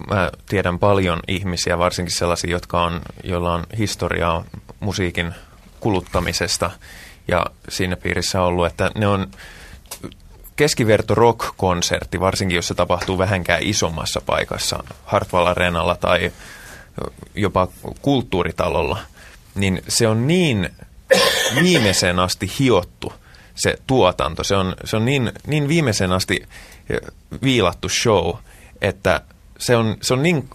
Mä 0.08 0.30
tiedän 0.48 0.78
paljon 0.78 1.20
ihmisiä, 1.28 1.78
varsinkin 1.78 2.16
sellaisia, 2.16 2.50
jotka 2.50 2.82
on, 2.82 3.00
joilla 3.24 3.54
on 3.54 3.66
historiaa 3.78 4.44
musiikin 4.80 5.34
kuluttamisesta 5.80 6.70
ja 7.28 7.46
siinä 7.68 7.96
piirissä 7.96 8.42
ollut, 8.42 8.66
että 8.66 8.90
ne 8.94 9.06
on 9.06 9.30
keskiverto 10.56 11.14
rock-konsertti, 11.14 12.20
varsinkin 12.20 12.56
jos 12.56 12.68
se 12.68 12.74
tapahtuu 12.74 13.18
vähänkään 13.18 13.62
isommassa 13.62 14.20
paikassa, 14.26 14.84
Hartwall 15.04 15.46
Arenalla 15.46 15.96
tai 15.96 16.32
jopa 17.34 17.68
kulttuuritalolla– 18.02 18.98
niin 19.54 19.82
se 19.88 20.08
on 20.08 20.26
niin 20.26 20.70
viimeiseen 21.62 22.18
asti 22.18 22.50
hiottu 22.58 23.12
se 23.54 23.74
tuotanto. 23.86 24.44
Se 24.44 24.56
on, 24.56 24.74
se 24.84 24.96
on 24.96 25.04
niin, 25.04 25.32
niin 25.46 25.68
viimeiseen 25.68 26.12
asti 26.12 26.46
eh, 26.90 26.98
viilattu 27.42 27.88
show, 27.88 28.34
että 28.80 29.20
se 29.58 29.76
on, 29.76 29.96
se 30.00 30.14
on 30.14 30.22
niin 30.22 30.48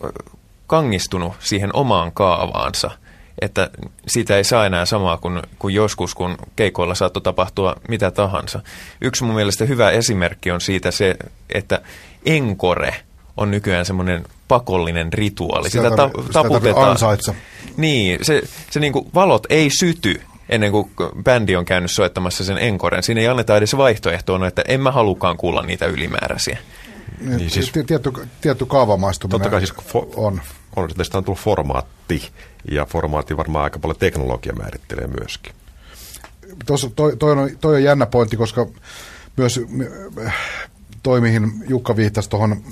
kangistunut 0.68 1.34
siihen 1.40 1.76
omaan 1.76 2.12
kaavaansa, 2.12 2.92
että 3.42 3.70
siitä 4.08 4.38
ei 4.38 4.44
saa 4.44 4.66
enää 4.66 4.86
samaa 4.86 5.18
kuin, 5.18 5.42
kuin 5.60 5.76
joskus, 5.76 6.16
kun 6.16 6.38
keikoilla 6.56 6.96
saattoi 6.96 7.22
tapahtua 7.22 7.76
mitä 7.88 8.12
tahansa. 8.12 8.60
Yksi 9.02 9.24
mun 9.24 9.36
mielestä 9.36 9.66
hyvä 9.66 9.92
esimerkki 9.92 10.52
on 10.52 10.62
siitä 10.62 10.92
se, 10.92 11.16
että 11.50 11.82
enkore 12.26 12.96
on 13.38 13.52
nykyään 13.52 13.86
semmoinen 13.86 14.26
pakollinen 14.50 15.14
rituaali. 15.14 15.70
Sitä, 15.70 15.92
ta- 15.92 16.10
taputetaan. 16.34 16.98
Sitä 16.98 17.34
niin, 17.78 18.20
se, 18.22 18.42
se 18.72 18.80
niin 18.80 18.94
kuin 18.94 19.08
valot 19.16 19.48
ei 19.50 19.70
syty 19.70 20.22
ennen 20.50 20.72
kuin 20.72 20.92
bändi 21.24 21.56
on 21.56 21.66
käynyt 21.66 21.92
soittamassa 21.92 22.44
sen 22.44 22.58
enkoren. 22.58 23.04
Siinä 23.04 23.22
ei 23.22 23.28
anneta 23.28 23.58
edes 23.58 23.78
vaihtoehtoa, 23.78 24.48
että 24.48 24.64
en 24.68 24.82
mä 24.82 24.92
halukaan 24.92 25.38
kuulla 25.38 25.62
niitä 25.62 25.86
ylimääräisiä. 25.86 26.58
Niin, 27.22 27.50
siis, 27.50 27.72
tietty, 27.88 28.12
tietty 28.42 28.66
kaavamaistuminen 28.66 29.42
totta 29.42 29.50
kai 29.50 29.60
siis 29.60 29.74
fo- 29.74 30.14
on. 30.16 30.42
on. 30.76 30.90
Tästä 30.98 31.18
on 31.18 31.24
tullut 31.24 31.40
formaatti, 31.40 32.30
ja 32.72 32.86
formaatti 32.86 33.38
varmaan 33.38 33.64
aika 33.64 33.80
paljon 33.80 34.00
teknologia 34.00 34.54
määrittelee 34.54 35.08
myöskin. 35.20 35.54
Tuossa, 36.66 36.90
toi, 36.96 37.18
toi, 37.18 37.32
on, 37.32 37.50
toi 37.62 37.76
on 37.76 37.84
jännä 37.84 38.06
pointti, 38.06 38.38
koska 38.38 38.68
myös 39.38 39.62
toi, 41.04 41.22
mihin 41.22 41.52
Jukka 41.68 41.96
viittasi 41.96 42.30
tuohon, 42.30 42.64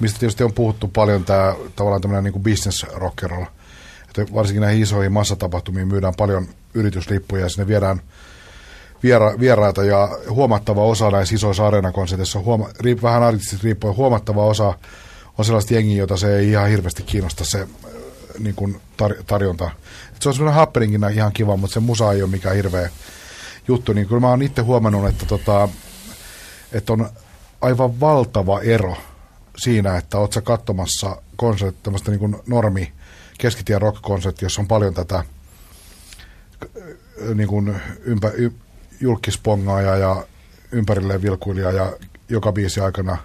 mistä 0.00 0.18
tietysti 0.18 0.44
on 0.44 0.52
puhuttu 0.52 0.88
paljon, 0.88 1.24
tämä 1.24 1.54
tavallaan 1.76 2.02
tämmöinen 2.02 2.32
niin 2.32 2.42
business 2.42 2.86
rock 2.94 3.24
and 3.24 3.30
roll– 3.30 3.44
että 4.18 4.34
varsinkin 4.34 4.60
näihin 4.60 4.82
isoihin 4.82 5.12
massatapahtumiin 5.12 5.88
myydään 5.88 6.14
paljon 6.16 6.46
yrityslippuja 6.74 7.42
ja 7.42 7.48
sinne 7.48 7.66
viedään 7.66 8.00
viera, 9.02 9.32
vieraita 9.40 9.84
ja 9.84 10.08
huomattava 10.28 10.84
osa 10.84 11.10
näissä 11.10 11.34
isoissa 11.34 11.66
areenakonserteissa, 11.66 12.38
huoma, 12.38 12.68
riip, 12.80 13.02
vähän 13.02 13.22
artistista 13.22 13.64
riippuen, 13.64 13.96
huomattava 13.96 14.44
osa 14.44 14.74
on 15.38 15.44
sellaista 15.44 15.74
jengiä, 15.74 15.98
jota 15.98 16.16
se 16.16 16.36
ei 16.36 16.50
ihan 16.50 16.68
hirveästi 16.68 17.02
kiinnosta 17.02 17.44
se 17.44 17.60
äh, 17.60 17.90
niin 18.38 18.54
kuin 18.54 18.80
tar, 18.96 19.14
tarjonta. 19.26 19.70
Et 20.16 20.22
se 20.22 20.28
on 20.28 20.34
semmoinen 20.34 20.54
happeningina 20.54 21.08
ihan 21.08 21.32
kiva, 21.32 21.56
mutta 21.56 21.74
se 21.74 21.80
musa 21.80 22.12
ei 22.12 22.22
ole 22.22 22.30
mikään 22.30 22.56
hirveä 22.56 22.90
juttu. 23.68 23.92
Niin 23.92 24.08
kyllä 24.08 24.20
mä 24.20 24.28
oon 24.28 24.42
itse 24.42 24.62
huomannut, 24.62 25.08
että, 25.08 25.26
tota, 25.26 25.68
että 26.72 26.92
on 26.92 27.10
aivan 27.60 28.00
valtava 28.00 28.60
ero 28.60 28.96
siinä, 29.56 29.96
että 29.96 30.18
oot 30.18 30.32
sä 30.32 30.40
katsomassa 30.40 31.22
konsert, 31.36 31.82
tämmöistä 31.82 32.10
niin 32.10 32.36
normi 32.46 32.92
keskitien 33.38 33.82
rock-konsertti, 33.82 34.44
jossa 34.44 34.60
on 34.60 34.68
paljon 34.68 34.94
tätä 34.94 35.16
äh, 35.16 35.24
niin 37.34 37.48
kuin 37.48 37.76
ympä, 38.00 38.30
y, 38.34 38.50
julkispongaa 39.00 39.80
ja 39.80 40.26
ympärilleen 40.72 41.22
vilkuilija 41.22 41.70
ja 41.70 41.92
joka 42.28 42.52
biisi 42.52 42.80
aikana 42.80 43.16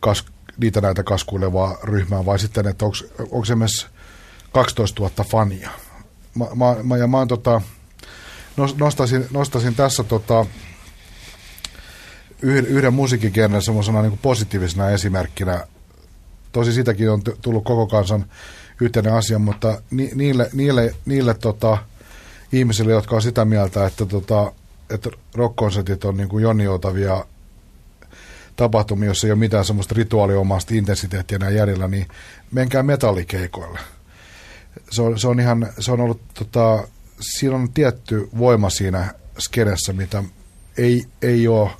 kas, 0.00 0.24
niitä 0.56 0.80
näitä 0.80 1.02
kaskuilevaa 1.02 1.78
ryhmää, 1.82 2.26
vai 2.26 2.38
sitten, 2.38 2.66
että 2.66 2.84
onko 3.18 3.46
myös 3.54 3.86
12 4.52 5.02
000 5.02 5.24
fania. 5.24 5.70
Mä, 6.34 6.44
mä, 6.54 6.76
mä, 6.82 6.96
ja 6.96 7.06
mä 7.06 7.18
oon 7.18 7.28
tota, 7.28 7.60
nostaisin, 8.78 9.26
nostaisin 9.30 9.74
tässä 9.74 10.04
tota, 10.04 10.46
yhden, 12.42 12.66
yhden 12.66 12.94
musiikkigenren 12.94 13.62
semmoisena 13.62 14.02
niin 14.02 14.18
positiivisena 14.22 14.90
esimerkkinä. 14.90 15.66
Tosi 16.52 16.72
sitäkin 16.72 17.10
on 17.10 17.22
tullut 17.42 17.64
koko 17.64 17.86
kansan 17.86 18.24
yhteinen 18.80 19.14
asia, 19.14 19.38
mutta 19.38 19.82
ni, 19.90 20.10
niille, 20.14 20.50
niille, 20.52 20.94
niille 21.06 21.34
tota, 21.34 21.78
ihmisille, 22.52 22.92
jotka 22.92 23.16
on 23.16 23.22
sitä 23.22 23.44
mieltä, 23.44 23.86
että, 23.86 24.06
tota, 24.06 24.52
että 24.90 25.10
rock-konsertit 25.34 26.04
on 26.04 26.16
niin 26.16 26.40
jonniotavia 26.40 27.24
tapahtumia, 28.56 29.08
jossa 29.08 29.26
ei 29.26 29.32
ole 29.32 29.38
mitään 29.38 29.64
semmoista 29.64 29.94
rituaaliomaista 29.94 30.74
intensiteettiä 30.74 31.36
enää 31.36 31.50
jäljellä, 31.50 31.88
niin 31.88 32.06
menkää 32.50 32.82
metallikeikoille. 32.82 33.78
Se 34.90 35.02
on, 35.02 35.18
se 35.18 35.28
on 35.28 35.40
ihan, 35.40 35.72
se 35.78 35.92
on 35.92 36.00
ollut, 36.00 36.20
tota, 36.34 36.88
siinä 37.20 37.56
on 37.56 37.72
tietty 37.72 38.28
voima 38.38 38.70
siinä 38.70 39.14
skenessä, 39.38 39.92
mitä 39.92 40.24
ei, 40.76 41.04
ei 41.22 41.48
ole 41.48 41.70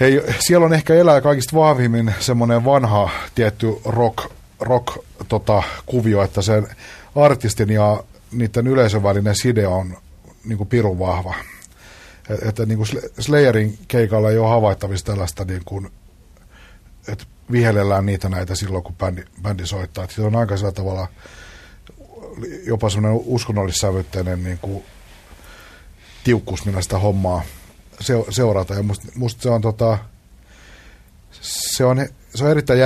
ei, 0.00 0.22
siellä 0.38 0.66
on 0.66 0.74
ehkä 0.74 0.94
elää 0.94 1.20
kaikista 1.20 1.56
vahvimmin 1.56 2.14
semmoinen 2.20 2.64
vanha 2.64 3.10
tietty 3.34 3.66
rock, 3.84 4.32
rock 4.60 4.98
tota, 5.28 5.62
kuvio, 5.86 6.22
että 6.22 6.42
sen 6.42 6.68
artistin 7.16 7.70
ja 7.70 8.04
niiden 8.32 8.66
yleisön 8.66 9.02
välinen 9.02 9.36
side 9.36 9.66
on 9.66 9.96
niin 10.44 10.58
kuin 10.58 10.68
pirun 10.68 10.98
vahva. 10.98 11.34
Et, 12.30 12.42
että 12.42 12.66
niin 12.66 12.76
kuin 12.76 12.88
Slayerin 13.18 13.78
keikalla 13.88 14.30
ei 14.30 14.38
ole 14.38 14.48
havaittavissa 14.48 15.06
tällaista, 15.06 15.44
niin 15.44 15.62
kuin, 15.64 15.90
että 17.08 17.24
vihellellään 17.52 18.06
niitä 18.06 18.28
näitä 18.28 18.54
silloin, 18.54 18.84
kun 18.84 18.94
bändi, 18.94 19.22
bändi 19.42 19.66
soittaa. 19.66 20.04
Että 20.04 20.16
se 20.16 20.22
on 20.22 20.36
aika 20.36 20.56
sillä 20.56 20.72
tavalla 20.72 21.08
jopa 22.66 22.90
semmoinen 22.90 23.20
uskonnollissävytteinen 23.24 24.44
niin 24.44 24.58
kuin, 24.58 24.84
tiukkuus, 26.24 26.66
millä 26.66 26.82
sitä 26.82 26.98
hommaa 26.98 27.42
seurata. 28.30 28.74
Ja 28.74 28.82
musta, 28.82 29.06
musta 29.14 29.42
se 29.42 29.50
on 29.50 29.60
tota, 29.60 29.98
se 31.40 31.84
on, 31.84 32.06
se 32.34 32.44
on 32.44 32.50
erittäin 32.50 32.80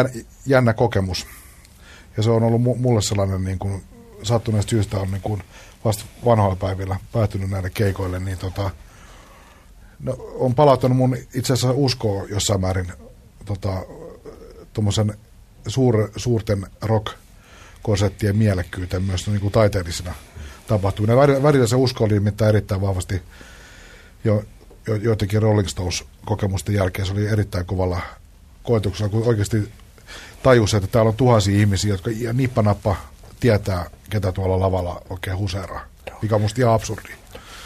jännä 0.47 0.73
kokemus. 0.73 1.27
Ja 2.17 2.23
se 2.23 2.31
on 2.31 2.43
ollut 2.43 2.61
mulle 2.61 3.03
sellainen 3.03 3.45
niin 3.45 3.59
kuin, 3.59 3.83
sattuneesta 4.23 4.71
syystä 4.71 4.99
on 4.99 5.11
niin 5.11 5.23
kuin, 5.23 5.43
vasta 5.85 6.05
vanhoilla 6.25 6.57
päivillä 6.57 6.97
päätynyt 7.13 7.51
näille 7.51 7.71
keikoille, 7.71 8.19
niin 8.19 8.39
tota, 8.39 8.71
no, 10.01 10.17
on 10.19 10.55
palauttanut 10.55 10.97
mun 10.97 11.17
itse 11.35 11.53
asiassa 11.53 11.73
uskoa 11.73 12.25
jossain 12.25 12.61
määrin 12.61 12.93
tota, 13.45 13.87
suur, 15.67 16.11
suurten 16.17 16.67
rock-konserttien 16.83 18.37
mielekkyyteen 18.37 19.03
myös 19.03 19.27
niin 19.29 19.41
kuin 19.41 19.53
taiteellisena 19.53 20.15
tapahtumina. 20.67 21.17
Välillä 21.17 21.67
se 21.67 21.77
usko 21.77 22.05
oli 22.05 22.15
nimittäin 22.15 22.49
erittäin 22.49 22.81
vahvasti 22.81 23.23
jo 24.25 24.45
jo, 24.89 24.95
joitakin 24.95 25.43
Rolling 25.43 25.69
Stones-kokemusten 25.69 26.75
jälkeen 26.75 27.07
se 27.07 27.13
oli 27.13 27.27
erittäin 27.27 27.67
kovalla 27.67 28.01
koetuksella, 28.63 29.09
kun 29.11 29.27
oikeasti 29.27 29.73
tajusi, 30.43 30.77
että 30.77 30.89
täällä 30.89 31.09
on 31.09 31.17
tuhansia 31.17 31.61
ihmisiä, 31.61 31.91
jotka 31.91 32.11
nippanappa 32.33 32.97
tietää, 33.41 33.91
ketä 34.11 34.33
tuolla 34.33 34.61
lavalla 34.61 35.03
oikein 35.11 35.37
huseeraa, 35.37 35.85
mikä 36.23 36.35
on 36.35 36.41
musta 36.41 36.61
ihan 36.61 36.75
absurdi. 36.75 37.13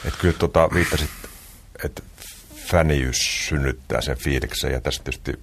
Että 0.05 0.21
kyllä 0.21 0.39
tota, 0.39 0.69
viittasit, 0.75 1.11
että 1.85 2.03
fäniys 2.55 3.49
synnyttää 3.49 4.01
sen 4.01 4.17
fiiliksen 4.17 4.73
ja 4.73 4.81
tässä 4.81 5.03
tietysti 5.05 5.41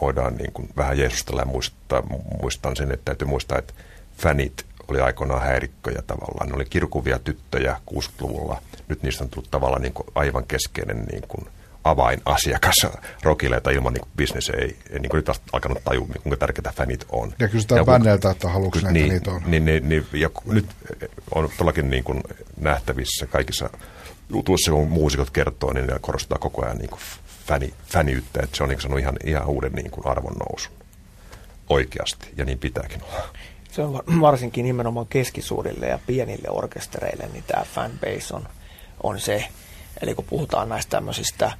voidaan 0.00 0.36
niin 0.36 0.52
kuin 0.52 0.68
vähän 0.76 0.98
jeesustella 0.98 1.40
ja 1.40 1.46
muistaa, 1.46 2.02
muistan 2.42 2.76
sen, 2.76 2.92
että 2.92 3.04
täytyy 3.04 3.28
muistaa, 3.28 3.58
että 3.58 3.74
fänit 4.18 4.66
oli 4.90 5.00
aikoinaan 5.00 5.42
häirikköjä 5.42 6.02
tavallaan. 6.06 6.48
Ne 6.48 6.54
oli 6.54 6.64
kirkuvia 6.64 7.18
tyttöjä 7.18 7.76
60-luvulla. 7.94 8.62
Nyt 8.88 9.02
niistä 9.02 9.24
on 9.24 9.30
tullut 9.30 9.50
tavallaan 9.50 9.82
niin 9.82 9.92
kuin 9.92 10.06
aivan 10.14 10.46
keskeinen 10.46 11.04
niin 11.12 11.22
kuin 11.28 11.46
avainasiakas 11.84 12.86
rokille, 13.22 13.60
tai 13.60 13.74
ilman 13.74 13.92
niin 13.92 14.08
bisnes 14.16 14.48
ei, 14.50 14.76
ei 14.90 14.98
niin 14.98 15.10
kuin 15.10 15.18
nyt 15.18 15.28
alkanut 15.52 15.84
tajua, 15.84 16.06
kuinka 16.06 16.36
tärkeitä 16.36 16.72
fänit 16.76 17.06
on. 17.08 17.32
Ja 17.38 17.48
kysytään 17.48 17.86
bänneiltä, 17.86 18.30
että 18.30 18.48
haluatko 18.48 18.78
näitä 18.78 18.92
niin, 18.92 19.08
niitä 19.08 19.30
on. 19.30 19.42
Niin, 19.46 19.64
niin, 19.64 19.88
niin, 19.88 20.06
ja 20.12 20.30
nyt 20.44 20.66
on 21.34 21.48
todellakin 21.56 21.90
niin 21.90 22.04
kuin 22.04 22.22
nähtävissä 22.60 23.26
kaikissa 23.26 23.70
jutuissa, 24.30 24.72
kun 24.72 24.88
muusikot 24.88 25.30
kertoo, 25.30 25.72
niin 25.72 25.86
ne 25.86 25.98
korostaa 26.00 26.38
koko 26.38 26.64
ajan 26.64 26.78
niin 26.78 26.90
kuin 26.90 27.00
fäni, 27.46 27.74
fäniyttä, 27.86 28.40
että 28.42 28.56
se 28.56 28.62
on 28.62 28.68
niin 28.68 28.78
kuin 28.88 28.98
ihan, 28.98 29.16
ihan 29.24 29.46
uuden 29.46 29.72
niin 29.72 29.90
kuin 29.90 30.06
arvon 30.06 30.34
nousun 30.34 30.72
oikeasti, 31.68 32.30
ja 32.36 32.44
niin 32.44 32.58
pitääkin 32.58 33.02
olla. 33.02 33.28
Se 33.80 33.84
on 33.84 34.20
varsinkin 34.20 34.64
nimenomaan 34.64 35.06
keskisuurille 35.06 35.86
ja 35.86 35.98
pienille 36.06 36.48
orkestereille, 36.50 37.28
niin 37.32 37.44
tämä 37.46 37.64
fanbase 37.74 38.34
on, 38.34 38.48
on 39.02 39.20
se. 39.20 39.44
Eli 40.02 40.14
kun 40.14 40.24
puhutaan 40.24 40.68
näistä 40.68 40.90
tämmöisistä 40.90 41.52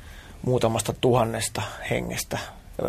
muutamasta 0.42 0.92
tuhannesta 1.00 1.62
hengestä 1.90 2.38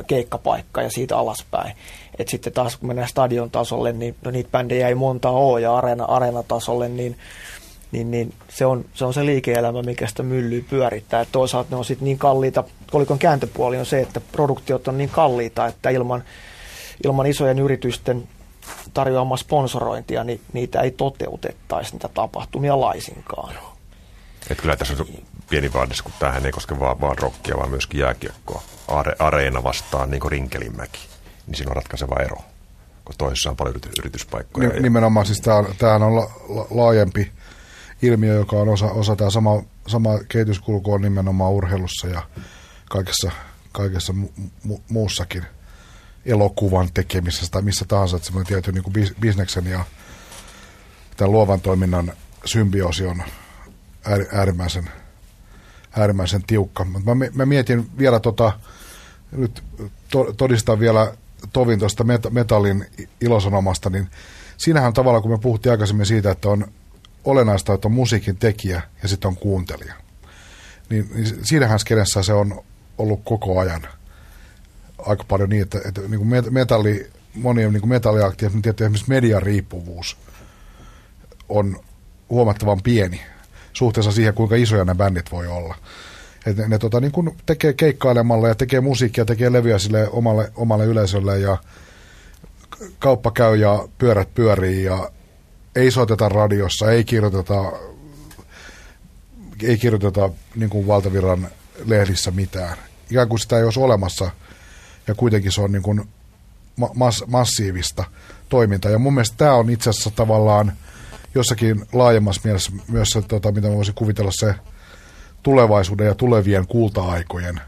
keikkapaikka 0.08 0.82
ja 0.82 0.90
siitä 0.90 1.18
alaspäin. 1.18 1.76
Et 2.20 2.28
sitten 2.28 2.53
taas 2.53 2.78
kun 2.78 2.88
mennään 2.88 3.08
stadion 3.08 3.52
tasolle, 3.52 3.91
niin 3.91 4.16
no 4.26 4.32
niitä 4.32 4.49
bändejä 4.52 4.88
ei 4.88 4.95
monta 4.95 5.30
ole 5.30 5.62
ja 5.62 5.76
areena, 5.78 6.06
areenatasolle, 6.06 6.90
niin, 6.90 7.18
niin, 7.91 8.12
niin 8.12 8.34
se, 8.49 8.66
on, 8.66 8.86
se 8.94 9.06
on 9.06 9.14
se 9.14 9.26
liike-elämä, 9.26 9.82
mikä 9.82 10.08
sitä 10.08 10.24
myllyy 10.24 10.66
pyörittää. 10.70 11.22
Et 11.22 11.30
toisaalta 11.32 11.70
ne 11.72 11.78
on 11.78 11.86
sitten 11.86 12.06
niin 12.06 12.20
kalliita, 12.20 12.64
kolikon 12.91 13.20
kääntöpuoli 13.20 13.78
on 13.78 13.86
se, 13.86 14.02
että 14.02 14.22
produktiot 14.32 14.88
on 14.88 14.98
niin 14.98 15.10
kalliita, 15.10 15.68
että 15.68 15.90
ilman, 15.90 16.24
ilman 17.06 17.26
isojen 17.26 17.60
yritysten 17.60 18.28
tarjoamaa 18.93 19.38
sponsorointia, 19.38 20.23
niin 20.23 20.41
niitä 20.53 20.81
ei 20.81 20.91
toteutettaisi 20.91 21.91
niitä 21.91 22.10
tapahtumia 22.14 22.81
laisinkaan. 22.81 23.53
Et 24.49 24.61
kyllä 24.61 24.76
tässä 24.76 24.95
on 24.99 25.07
pieni 25.49 25.73
vaadis, 25.73 26.02
kun 26.02 26.11
tämähän 26.19 26.45
ei 26.45 26.52
koske 26.52 26.80
vaan, 26.80 27.02
vaan 27.02 27.18
rockia, 27.18 27.57
vaan 27.57 27.69
myöskin 27.69 27.99
jääkiekkoa. 27.99 28.64
Are, 28.88 29.15
areena 29.19 29.64
vastaan 29.64 30.11
niin 30.11 30.22
kuin 30.22 30.31
Rinkelinmäki, 30.31 30.99
niin 31.48 31.56
siinä 31.56 31.69
on 31.69 31.76
ratkaiseva 31.76 32.15
ero, 32.15 32.38
kun 33.06 33.15
toisessa 33.18 33.49
on 33.49 33.56
paljon 33.56 33.76
yrityspaikkoja. 33.99 34.69
N- 34.69 34.81
nimenomaan, 34.81 35.26
siis 35.26 35.41
tämähän 35.77 36.03
on 36.03 36.15
la, 36.15 36.31
la, 36.49 36.68
laajempi 36.69 37.31
ilmiö, 38.02 38.34
joka 38.34 38.56
on 38.56 38.69
osa, 38.69 38.85
osa 38.85 39.15
tämä 39.15 39.30
sama, 39.30 39.64
sama 39.88 40.10
kehityskulku 40.27 40.93
on 40.93 41.02
nimenomaan 41.02 41.52
urheilussa 41.52 42.07
ja 42.07 42.22
kaikessa, 42.89 43.31
kaikessa 43.72 44.14
mu, 44.14 44.30
mu, 44.64 44.80
muussakin– 44.89 45.45
elokuvan 46.26 46.89
tekemisessä 46.93 47.52
tai 47.52 47.61
missä 47.61 47.85
tahansa, 47.88 48.15
että 48.15 48.26
semmoinen 48.26 48.48
tietty 48.48 48.72
niin 48.72 48.84
kuin 48.84 48.93
bisneksen 49.19 49.65
ja 49.65 49.85
tämän 51.18 51.31
luovan 51.31 51.61
toiminnan 51.61 52.14
symbioosi 52.45 53.06
on 53.06 53.23
äärimmäisen, 54.31 54.89
äärimmäisen 55.98 56.43
tiukka. 56.43 56.85
Mä, 56.85 57.15
mä 57.34 57.45
mietin 57.45 57.89
vielä 57.98 58.19
tota, 58.19 58.60
nyt 59.31 59.64
to, 60.11 60.34
todistaa 60.34 60.80
vielä 60.80 61.14
Tovin 61.53 61.80
tuosta 61.80 62.06
metallin 62.30 62.85
ilosanomasta, 63.22 63.89
niin 63.89 64.10
siinähän 64.57 64.93
tavallaan, 64.93 65.22
kun 65.22 65.31
me 65.31 65.38
puhuttiin 65.38 65.72
aikaisemmin 65.72 66.06
siitä, 66.06 66.31
että 66.31 66.49
on 66.49 66.68
olennaista, 67.23 67.73
että 67.73 67.88
on 67.88 67.91
musiikin 67.91 68.38
tekijä 68.38 68.81
ja 69.03 69.10
sitten 69.10 69.27
on 69.27 69.35
kuuntelija. 69.35 69.93
Niin, 70.89 71.10
niin 71.14 71.45
siinähän 71.45 71.80
skenessä 71.80 72.23
se 72.23 72.34
on 72.34 72.64
ollut 72.98 73.22
koko 73.23 73.60
ajan– 73.60 73.88
aika 75.06 75.23
paljon 75.23 75.49
niin, 75.49 75.61
että, 75.61 75.82
että 75.86 76.02
niin 76.02 76.19
kuin 76.19 76.53
metalli, 76.53 77.10
monien 77.36 77.73
niin 77.73 77.90
metalliaktiivit, 77.90 78.53
niin 78.53 78.61
tietysti 78.61 78.84
esimerkiksi 78.84 79.10
median 79.10 79.44
riippuvuus 79.44 80.18
on 81.49 81.80
huomattavan 82.30 82.82
pieni 82.84 83.22
suhteessa 83.73 84.11
siihen, 84.11 84.34
kuinka 84.34 84.56
isoja 84.56 84.86
nämä 84.86 84.98
bändit 84.98 85.32
voi 85.32 85.48
olla. 85.48 85.76
Et 86.45 86.57
ne, 86.57 86.68
ne 86.68 86.78
tota, 86.78 86.99
niin 86.99 87.11
kuin 87.11 87.38
tekee 87.45 87.73
keikkailemalla 87.73 88.48
ja 88.48 88.56
tekee 88.56 88.82
musiikkia, 88.82 89.26
tekee 89.26 89.52
levyä 89.52 89.80
sille 89.80 90.10
omalle, 90.10 90.52
omalle 90.56 90.86
yleisölle 90.86 91.40
ja 91.40 91.57
kauppa 92.99 93.32
käy 93.32 93.56
ja 93.56 93.88
pyörät 93.98 94.34
pyörii 94.34 94.84
ja 94.84 95.11
ei 95.76 95.91
soiteta 95.91 96.30
radiossa, 96.30 96.91
ei 96.91 97.03
kirjoiteta, 97.03 97.72
ei 99.64 99.78
kirjoiteta 99.78 100.30
niin 100.56 100.69
kuin 100.69 100.88
valtavirran 100.88 101.48
lehdissä 101.86 102.32
mitään. 102.32 102.78
Ikään 103.11 103.30
kuin 103.30 103.40
sitä 103.40 103.57
ei 103.57 103.64
olisi 103.64 103.80
olemassa– 103.80 104.32
ja 105.11 105.15
kuitenkin 105.15 105.51
se 105.51 105.61
on 105.61 105.71
niin 105.71 105.83
kuin 105.83 106.09
mass, 106.95 107.23
massiivista 107.27 108.03
toimintaa. 108.49 108.91
Ja 108.91 108.99
mun 108.99 109.13
mielestä 109.13 109.38
tämä 109.38 109.53
on 109.53 109.69
itse 109.69 109.89
asiassa 109.89 110.11
tavallaan 110.11 110.73
jossakin 111.35 111.85
laajemmassa 111.93 112.41
mielessä 112.43 112.71
myös 112.88 113.09
se, 113.09 113.21
tota, 113.21 113.51
mitä 113.51 113.67
mä 113.67 113.75
voisin 113.75 113.95
kuvitella 113.95 114.31
se 114.33 114.55
tulevaisuuden 115.43 116.07
ja 116.07 116.15
tulevien 116.15 116.67
kulta-aikojen 116.67 117.61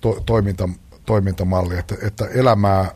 to, 0.00 0.22
toiminta, 0.26 0.68
toimintamalli, 1.06 1.78
että, 1.78 1.94
että 2.02 2.26
elämää 2.26 2.94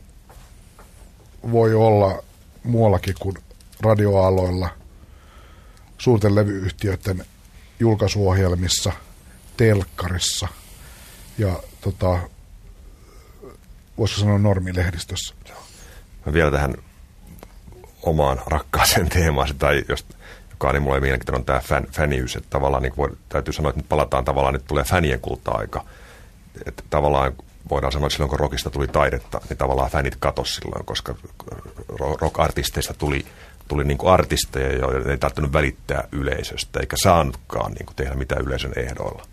voi 1.53 1.75
olla 1.75 2.23
muuallakin 2.65 3.15
kuin 3.21 3.37
radioaloilla, 3.81 4.69
suurten 5.99 6.35
levyyhtiöiden 6.35 7.25
julkaisuohjelmissa, 7.81 8.93
telkkarissa 9.57 10.49
ja 11.39 11.63
tota, 11.81 12.19
voisiko 13.99 14.21
sanoa 14.21 14.39
normilehdistössä. 14.39 15.35
Mä 16.27 16.33
vielä 16.33 16.51
tähän 16.51 16.75
omaan 18.03 18.41
rakkaaseen 18.47 19.09
teemaan, 19.09 19.49
tai 19.59 19.85
jos, 19.89 20.07
joka 20.51 20.69
on 20.69 20.75
niin 20.75 20.83
mulle 20.83 21.01
mielenkiintoinen, 21.01 21.41
on 21.41 21.45
tämä 21.45 21.61
fan, 21.61 21.87
fäniys, 21.93 22.37
että 22.37 22.51
tavallaan 22.51 22.83
niin 22.83 22.97
voi, 22.97 23.11
täytyy 23.29 23.53
sanoa, 23.53 23.71
että 23.71 23.81
nyt 23.81 23.89
palataan 23.89 24.25
tavallaan, 24.25 24.55
nyt 24.55 24.67
tulee 24.67 24.85
fänien 24.85 25.21
kulta-aika. 25.21 25.85
Että 26.67 26.83
tavallaan 26.91 27.33
voidaan 27.71 27.93
sanoa, 27.93 28.07
että 28.07 28.15
silloin 28.15 28.31
kun 28.31 28.41
rockista 28.41 28.71
tuli 28.71 28.89
taidetta, 28.89 29.41
niin 29.49 29.57
tavallaan 29.57 29.91
fänit 29.91 30.17
katos 30.17 30.55
silloin, 30.55 30.85
koska 30.85 31.15
rock-artisteista 32.21 32.95
tuli, 32.95 33.27
tuli 33.69 33.85
niin 33.85 33.99
kuin 33.99 34.13
artisteja, 34.13 34.79
joiden 34.79 35.11
ei 35.11 35.19
tarvinnut 35.19 35.53
välittää 35.53 36.09
yleisöstä, 36.13 36.81
eikä 36.81 36.97
saanutkaan 37.03 37.73
niin 37.73 37.87
kuin 37.87 37.97
tehdä 37.97 38.15
mitään 38.15 38.45
yleisön 38.47 38.73
ehdoilla 38.77 39.27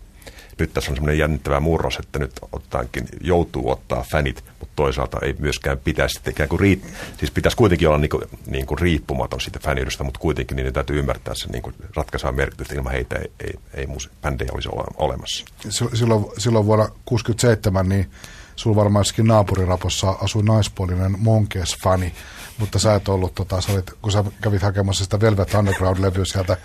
nyt 0.62 0.74
tässä 0.74 0.90
on 0.90 0.96
semmoinen 0.96 1.18
jännittävä 1.18 1.60
murros, 1.60 1.96
että 1.96 2.18
nyt 2.18 2.32
ottaankin, 2.52 3.08
joutuu 3.20 3.70
ottaa 3.70 4.04
fänit, 4.12 4.44
mutta 4.60 4.72
toisaalta 4.76 5.18
ei 5.22 5.36
myöskään 5.38 5.78
pitäisi 5.78 6.20
ikään 6.28 6.48
kuin 6.48 6.60
riit, 6.60 6.84
siis 7.18 7.30
pitäisi 7.30 7.56
kuitenkin 7.56 7.88
olla 7.88 7.98
niin 7.98 8.10
kuin, 8.10 8.22
niin 8.46 8.66
kuin 8.66 8.78
riippumaton 8.78 9.40
siitä 9.40 9.58
fäniydestä, 9.58 10.04
mutta 10.04 10.20
kuitenkin 10.20 10.56
niin 10.56 10.72
täytyy 10.72 10.98
ymmärtää 10.98 11.34
se 11.34 11.48
niin 11.48 11.62
ratkaisee 11.96 12.32
merkitystä, 12.32 12.74
ilman 12.74 12.92
heitä 12.92 13.16
ei, 13.16 13.30
ei, 13.44 13.54
ei 13.74 13.86
musi, 13.86 14.10
bändejä 14.22 14.50
olisi 14.54 14.68
olemassa. 14.96 15.44
Silloin, 15.70 16.24
silloin 16.38 16.66
vuonna 16.66 16.84
1967 16.84 17.88
niin 17.88 18.10
sulla 18.56 18.76
varmaan 18.76 19.04
naapurirapossa 19.22 20.10
asui 20.10 20.42
naispuolinen 20.42 21.16
Monkees-fani, 21.18 22.12
mutta 22.58 22.78
sä 22.78 22.94
et 22.94 23.08
ollut, 23.08 23.34
tota, 23.34 23.60
sä 23.60 23.72
olit, 23.72 23.90
kun 24.02 24.12
sä 24.12 24.24
kävit 24.40 24.62
hakemassa 24.62 25.04
sitä 25.04 25.20
Velvet 25.20 25.54
Underground-levyä 25.54 26.24
sieltä 26.24 26.56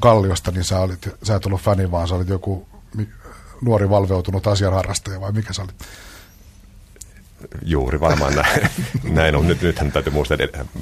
Kalliosta, 0.00 0.50
niin 0.50 0.64
sä, 0.64 0.80
olit, 0.80 1.08
sä 1.22 1.34
et 1.34 1.46
ollut 1.46 1.60
fani, 1.60 1.90
vaan 1.90 2.08
sä 2.08 2.14
olit 2.14 2.28
joku 2.28 2.68
nuori 3.62 3.90
valveutunut 3.90 4.46
asianharrastaja 4.46 5.20
vai 5.20 5.32
mikä 5.32 5.52
se 5.52 5.62
oli? 5.62 5.70
Juuri 7.64 8.00
varmaan 8.00 8.34
näin, 8.34 8.70
näin 9.04 9.36
on. 9.36 9.46
Nyt, 9.48 9.62
nythän 9.62 9.92
täytyy 9.92 10.12
muistaa, 10.12 10.36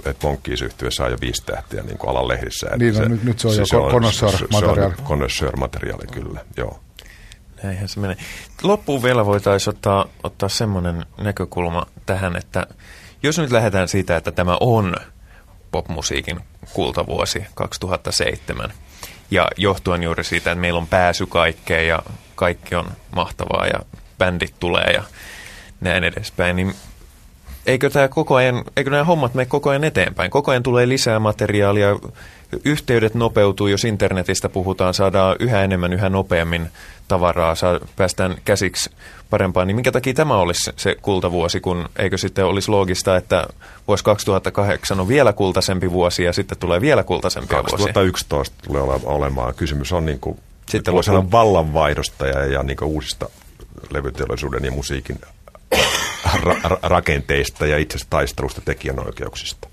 että 0.04 0.26
Monkkiis 0.26 0.62
yhtyessä 0.62 0.96
saa 0.96 1.08
jo 1.08 1.16
viisi 1.20 1.42
tähtiä 1.46 1.82
niin 1.82 1.98
kuin 1.98 2.10
alan 2.10 2.28
lehdissä. 2.28 2.66
Niin, 2.76 2.94
no, 2.94 3.02
se, 3.02 3.08
nyt, 3.08 3.24
nyt 3.24 3.38
se 3.38 3.48
on 3.48 3.54
siis 3.54 3.72
jo 3.72 3.88
connoisseur-materiaali. 3.90 4.94
Connoisseur-materiaali, 5.04 6.06
kyllä, 6.12 6.40
joo. 6.56 6.80
Näinhän 7.62 7.88
se 7.88 8.00
menee. 8.00 8.16
Loppuun 8.62 9.02
vielä 9.02 9.26
voitaisiin 9.26 9.74
ottaa, 9.74 10.06
ottaa 10.22 10.48
semmoinen 10.48 11.06
näkökulma 11.18 11.86
tähän, 12.06 12.36
että 12.36 12.66
jos 13.22 13.38
nyt 13.38 13.52
lähdetään 13.52 13.88
siitä, 13.88 14.16
että 14.16 14.32
tämä 14.32 14.56
on 14.60 14.96
popmusiikin 15.70 16.40
kultavuosi 16.72 17.44
2007, 17.54 18.72
ja 19.30 19.48
johtuen 19.56 20.02
juuri 20.02 20.24
siitä, 20.24 20.52
että 20.52 20.60
meillä 20.60 20.78
on 20.78 20.86
pääsy 20.86 21.26
kaikkeen 21.26 21.88
ja 21.88 22.02
kaikki 22.34 22.74
on 22.74 22.86
mahtavaa 23.14 23.66
ja 23.66 23.80
bändit 24.18 24.54
tulee 24.60 24.90
ja 24.92 25.02
näin 25.80 26.04
edespäin, 26.04 26.56
niin 26.56 26.74
eikö, 27.66 27.90
tämä 27.90 28.08
koko 28.08 28.34
ajan, 28.34 28.64
eikö 28.76 28.90
nämä 28.90 29.04
hommat 29.04 29.34
mene 29.34 29.46
koko 29.46 29.70
ajan 29.70 29.84
eteenpäin? 29.84 30.30
Koko 30.30 30.50
ajan 30.50 30.62
tulee 30.62 30.88
lisää 30.88 31.18
materiaalia, 31.18 31.88
yhteydet 32.64 33.14
nopeutuu, 33.14 33.66
jos 33.66 33.84
internetistä 33.84 34.48
puhutaan, 34.48 34.94
saadaan 34.94 35.36
yhä 35.40 35.64
enemmän, 35.64 35.92
yhä 35.92 36.08
nopeammin 36.08 36.68
tavaraa, 37.08 37.54
saa, 37.54 37.80
päästään 37.96 38.34
käsiksi 38.44 38.90
parempaan, 39.30 39.66
niin 39.66 39.76
minkä 39.76 39.92
takia 39.92 40.14
tämä 40.14 40.36
olisi 40.36 40.70
se 40.76 40.96
kultavuosi, 41.02 41.60
kun 41.60 41.88
eikö 41.98 42.18
sitten 42.18 42.44
olisi 42.44 42.70
loogista, 42.70 43.16
että 43.16 43.46
vuosi 43.88 44.04
2008 44.04 45.00
on 45.00 45.08
vielä 45.08 45.32
kultaisempi 45.32 45.90
vuosi 45.90 46.24
ja 46.24 46.32
sitten 46.32 46.58
tulee 46.58 46.80
vielä 46.80 47.02
kultaisempia 47.02 47.62
2011 47.62 48.54
vuosia. 48.56 48.84
tulee 48.84 49.00
olemaan. 49.04 49.54
Kysymys 49.54 49.92
on 49.92 50.06
niin 50.06 50.20
kuin, 50.20 50.38
sitten 50.68 50.94
voisi 50.94 51.10
olla 51.10 51.30
vallanvaihdosta 51.30 52.26
ja, 52.26 52.44
ja 52.44 52.62
niin 52.62 52.84
uusista 52.84 53.28
levyteollisuuden 53.90 54.64
ja 54.64 54.70
musiikin 54.70 55.20
ra- 56.26 56.62
ra- 56.64 56.78
rakenteista 56.82 57.66
ja 57.66 57.78
itse 57.78 57.98
taistelusta 58.10 58.60
tekijänoikeuksista. 58.60 59.68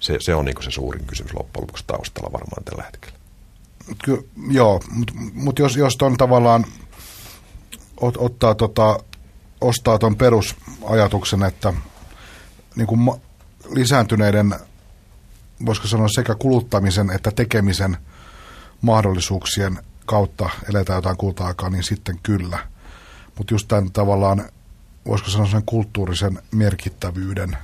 Se, 0.00 0.16
se 0.20 0.34
on 0.34 0.44
niin 0.44 0.62
se 0.62 0.70
suurin 0.70 1.06
kysymys 1.06 1.34
loppujen 1.34 1.62
lopuksi 1.62 1.84
taustalla 1.86 2.32
varmaan 2.32 2.64
tällä 2.64 2.82
hetkellä. 2.82 3.16
Ky- 4.04 4.28
joo, 4.50 4.80
mutta 4.90 5.12
mut 5.32 5.58
jos, 5.58 5.76
jos 5.76 5.96
on 6.02 6.16
tavallaan 6.16 6.64
ot, 8.00 8.14
ottaa 8.18 8.54
tota, 8.54 8.98
ostaa 9.60 9.98
tuon 9.98 10.16
perusajatuksen, 10.16 11.42
että 11.42 11.72
niin 12.76 12.86
kuin 12.86 12.98
ma- 12.98 13.18
lisääntyneiden, 13.70 14.54
voisiko 15.66 15.88
sanoa 15.88 16.08
sekä 16.08 16.34
kuluttamisen 16.34 17.10
että 17.10 17.30
tekemisen 17.30 17.96
mahdollisuuksien 18.80 19.78
kautta 20.06 20.50
eletään 20.68 20.96
jotain 20.96 21.16
kulta-aikaa, 21.16 21.70
niin 21.70 21.84
sitten 21.84 22.18
kyllä. 22.22 22.58
Mutta 23.38 23.54
just 23.54 23.68
tämän 23.68 23.92
tavallaan, 23.92 24.44
voisiko 25.06 25.30
sanoa 25.30 25.46
sen 25.50 25.62
kulttuurisen 25.66 26.42
merkittävyyden 26.52 27.56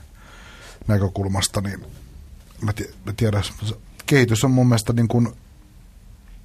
näkökulmasta, 0.88 1.60
niin 1.60 1.84
mä, 2.60 2.72
t- 2.72 3.04
mä 3.04 3.12
tiedän, 3.16 3.42
kehitys 4.06 4.44
on 4.44 4.50
mun 4.50 4.68
mielestä 4.68 4.92
niin 4.92 5.08
kuin, 5.08 5.28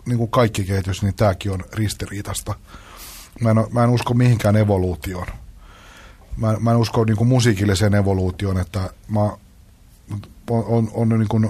niin 0.05 0.17
kuin 0.17 0.31
kaikki 0.31 0.63
kehitys, 0.63 1.01
niin 1.01 1.15
tämäkin 1.15 1.51
on 1.51 1.63
ristiriitasta. 1.73 2.55
Mä 3.41 3.49
en, 3.49 3.57
mä 3.71 3.83
en 3.83 3.89
usko 3.89 4.13
mihinkään 4.13 4.55
evoluutioon. 4.55 5.27
Mä, 6.37 6.57
mä 6.59 6.71
en 6.71 6.77
usko 6.77 7.03
niin 7.03 7.17
kuin 7.17 7.27
musiikilliseen 7.27 7.95
evoluutioon, 7.95 8.59
että 8.59 8.89
mä 9.07 9.21
on, 9.21 9.39
on, 10.49 10.91
on 10.93 11.09
niin 11.09 11.27
kuin 11.27 11.49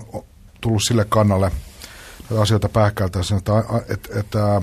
tullut 0.62 0.82
sille 0.88 1.06
kannalle 1.06 1.52
asioita 2.42 2.70
pähkältäessä, 2.70 3.36
että, 3.36 3.52
että, 3.90 4.20
että 4.20 4.62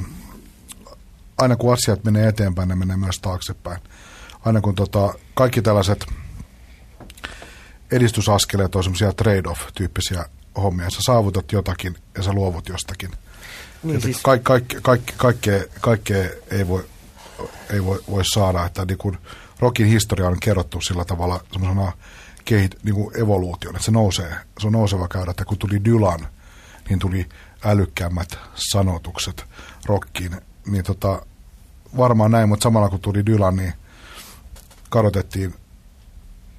aina 1.38 1.56
kun 1.56 1.72
asiat 1.72 2.04
menee 2.04 2.28
eteenpäin, 2.28 2.68
ne 2.68 2.74
menee 2.74 2.96
myös 2.96 3.18
taaksepäin. 3.18 3.78
Aina 4.44 4.60
kun 4.60 4.74
tota, 4.74 5.14
kaikki 5.34 5.62
tällaiset 5.62 6.06
edistysaskeleet 7.92 8.74
on 8.74 8.84
semmoisia 8.84 9.12
trade-off-tyyppisiä 9.12 10.24
hommia. 10.56 10.90
Sä 10.90 10.98
saavutat 11.00 11.52
jotakin 11.52 11.96
ja 12.16 12.22
sä 12.22 12.32
luovut 12.32 12.68
jostakin. 12.68 13.10
Niin 13.82 14.00
siis... 14.00 14.20
Kaik, 14.22 14.44
kaik, 14.44 14.64
kaik, 14.82 15.02
kaikkea, 15.16 15.60
kaikkea 15.80 16.30
ei 16.50 16.68
voi 16.68 16.84
ei 17.70 17.84
voi, 17.84 18.00
voi 18.10 18.24
saada. 18.24 18.66
Että 18.66 18.84
niin 18.84 18.98
kuin 18.98 19.18
rockin 19.58 19.86
historia 19.86 20.26
on 20.26 20.40
kerrottu 20.40 20.80
sillä 20.80 21.04
tavalla 21.04 21.40
semmoisena 21.52 21.92
kehit, 22.44 22.76
niin 22.82 22.94
kuin 22.94 23.14
että 23.70 23.84
se 23.84 23.90
nousee, 23.90 24.36
se 24.58 24.66
on 24.66 24.72
nouseva 24.72 25.08
käydä, 25.08 25.30
että 25.30 25.44
kun 25.44 25.58
tuli 25.58 25.84
Dylan, 25.84 26.28
niin 26.88 26.98
tuli 26.98 27.28
älykkäämmät 27.64 28.38
sanotukset 28.54 29.44
rockiin, 29.86 30.36
niin 30.66 30.84
tota, 30.84 31.26
varmaan 31.96 32.30
näin, 32.30 32.48
mutta 32.48 32.62
samalla 32.62 32.88
kun 32.88 33.00
tuli 33.00 33.26
Dylan, 33.26 33.56
niin 33.56 33.72
kadotettiin 34.90 35.54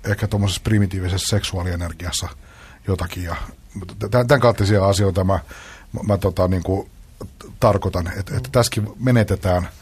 ehkä 0.04 0.28
tuommoisessa 0.28 0.62
primitiivisessä 0.64 1.38
seksuaalienergiassa 1.38 2.28
jotakin. 2.88 3.24
Ja 3.24 3.36
tämän, 4.12 4.40
kaltaisia 4.40 4.86
asioita 4.86 5.24
mä, 5.24 5.40
mä 6.08 6.18
tota, 6.18 6.48
niin 6.48 6.64
kuin 6.64 6.90
tarkoitan, 7.60 8.08
että, 8.08 8.38
että 8.38 8.50
tässäkin 8.52 8.94
menetetään– 9.00 9.70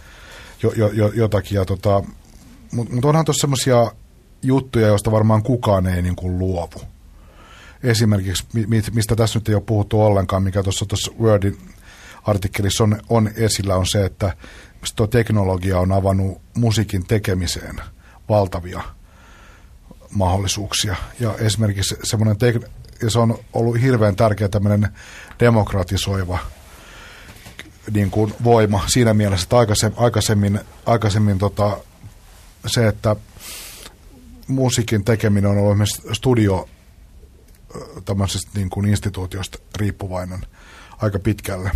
jo, 0.64 0.72
jo, 0.76 0.88
jo, 0.88 1.12
jotakin. 1.16 1.56
Ja 1.56 1.66
tota, 1.66 2.04
mutta 2.72 2.94
mut 2.96 3.06
onhan 3.06 3.26
tuossa 3.26 3.42
semmoisia 3.42 3.92
juttuja, 4.42 4.88
joista 4.88 5.12
varmaan 5.12 5.44
kukaan 5.44 5.88
ei 5.88 6.02
niin 6.02 6.16
kuin 6.16 6.40
luovu. 6.40 6.82
Esimerkiksi, 7.84 8.44
mistä 8.94 9.16
tässä 9.16 9.40
nyt 9.40 9.50
ei 9.50 9.56
ole 9.56 9.64
puhuttu 9.66 10.02
ollenkaan, 10.02 10.44
mikä 10.44 10.64
tuossa 10.64 10.86
tuossa 10.86 11.12
Wordin 11.22 11.58
artikkelissa 12.24 12.84
on, 12.84 13.02
on 13.10 13.30
esillä, 13.36 13.76
on 13.76 13.88
se, 13.88 14.06
että 14.06 14.34
tuo 14.96 15.08
teknologia 15.08 15.80
on 15.80 15.92
avannut 15.92 16.42
musiikin 16.54 17.06
tekemiseen 17.06 17.76
valtavia 18.30 18.82
mahdollisuuksia. 20.10 20.96
Ja 21.20 21.36
esimerkiksi 21.38 21.96
semmoinen, 22.04 22.36
tek- 22.36 22.70
ja 23.02 23.10
se 23.10 23.20
on 23.20 23.38
ollut 23.54 23.82
hirveän 23.82 24.16
tärkeä 24.16 24.50
tämmöinen 24.50 24.88
demokratisoiva 25.40 26.40
niin 27.92 28.12
kuin 28.12 28.34
voima 28.44 28.84
siinä 28.88 29.14
mielessä, 29.14 29.44
että 29.44 29.58
aikaisemmin, 29.58 30.00
aikaisemmin, 30.00 30.60
aikaisemmin 30.86 31.38
tota, 31.38 31.78
se, 32.66 32.88
että 32.88 33.16
musiikin 34.48 35.04
tekeminen 35.04 35.52
on 35.52 35.58
ollut 35.58 35.78
myös 35.78 36.02
studio 36.12 36.70
tämmöisestä 38.06 38.52
niin 38.56 38.70
kuin 38.70 38.86
instituutiosta 38.86 39.60
riippuvainen 39.78 40.46
aika 40.98 41.20
pitkälle. 41.20 41.72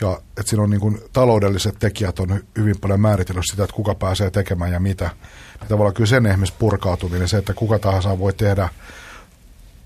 Ja 0.00 0.20
että 0.28 0.50
siinä 0.50 0.62
on 0.62 0.70
niin 0.70 0.80
kuin, 0.80 0.98
taloudelliset 1.12 1.78
tekijät 1.78 2.18
on 2.18 2.40
hyvin 2.58 2.80
paljon 2.80 3.00
määritellyt 3.00 3.44
sitä, 3.50 3.64
että 3.64 3.76
kuka 3.76 3.94
pääsee 3.94 4.30
tekemään 4.30 4.72
ja 4.72 4.80
mitä. 4.80 5.10
Ja 5.60 5.66
tavallaan 5.68 5.94
kyllä 5.94 6.08
sen 6.08 6.26
esimerkiksi 6.26 6.54
purkautuminen, 6.58 7.28
se, 7.28 7.38
että 7.38 7.54
kuka 7.54 7.78
tahansa 7.78 8.18
voi 8.18 8.32
tehdä 8.32 8.68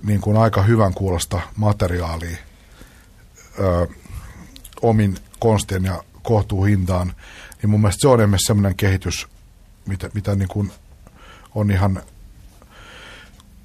niin 0.02 0.20
kuin 0.20 0.36
aika 0.36 0.62
hyvän 0.62 0.94
kuulosta 0.94 1.40
materiaalia 1.56 2.36
ö, 3.58 3.86
omin 4.82 5.16
konstien 5.38 5.84
ja 5.84 6.04
kohtuuhintaan, 6.22 7.14
niin 7.62 7.70
mun 7.70 7.80
mielestä 7.80 8.00
se 8.00 8.08
on 8.08 8.20
esimerkiksi 8.20 8.46
sellainen 8.46 8.76
kehitys, 8.76 9.28
mitä, 9.86 10.10
mitä 10.14 10.34
niin 10.34 10.48
kuin 10.48 10.72
on 11.54 11.70
ihan, 11.70 12.02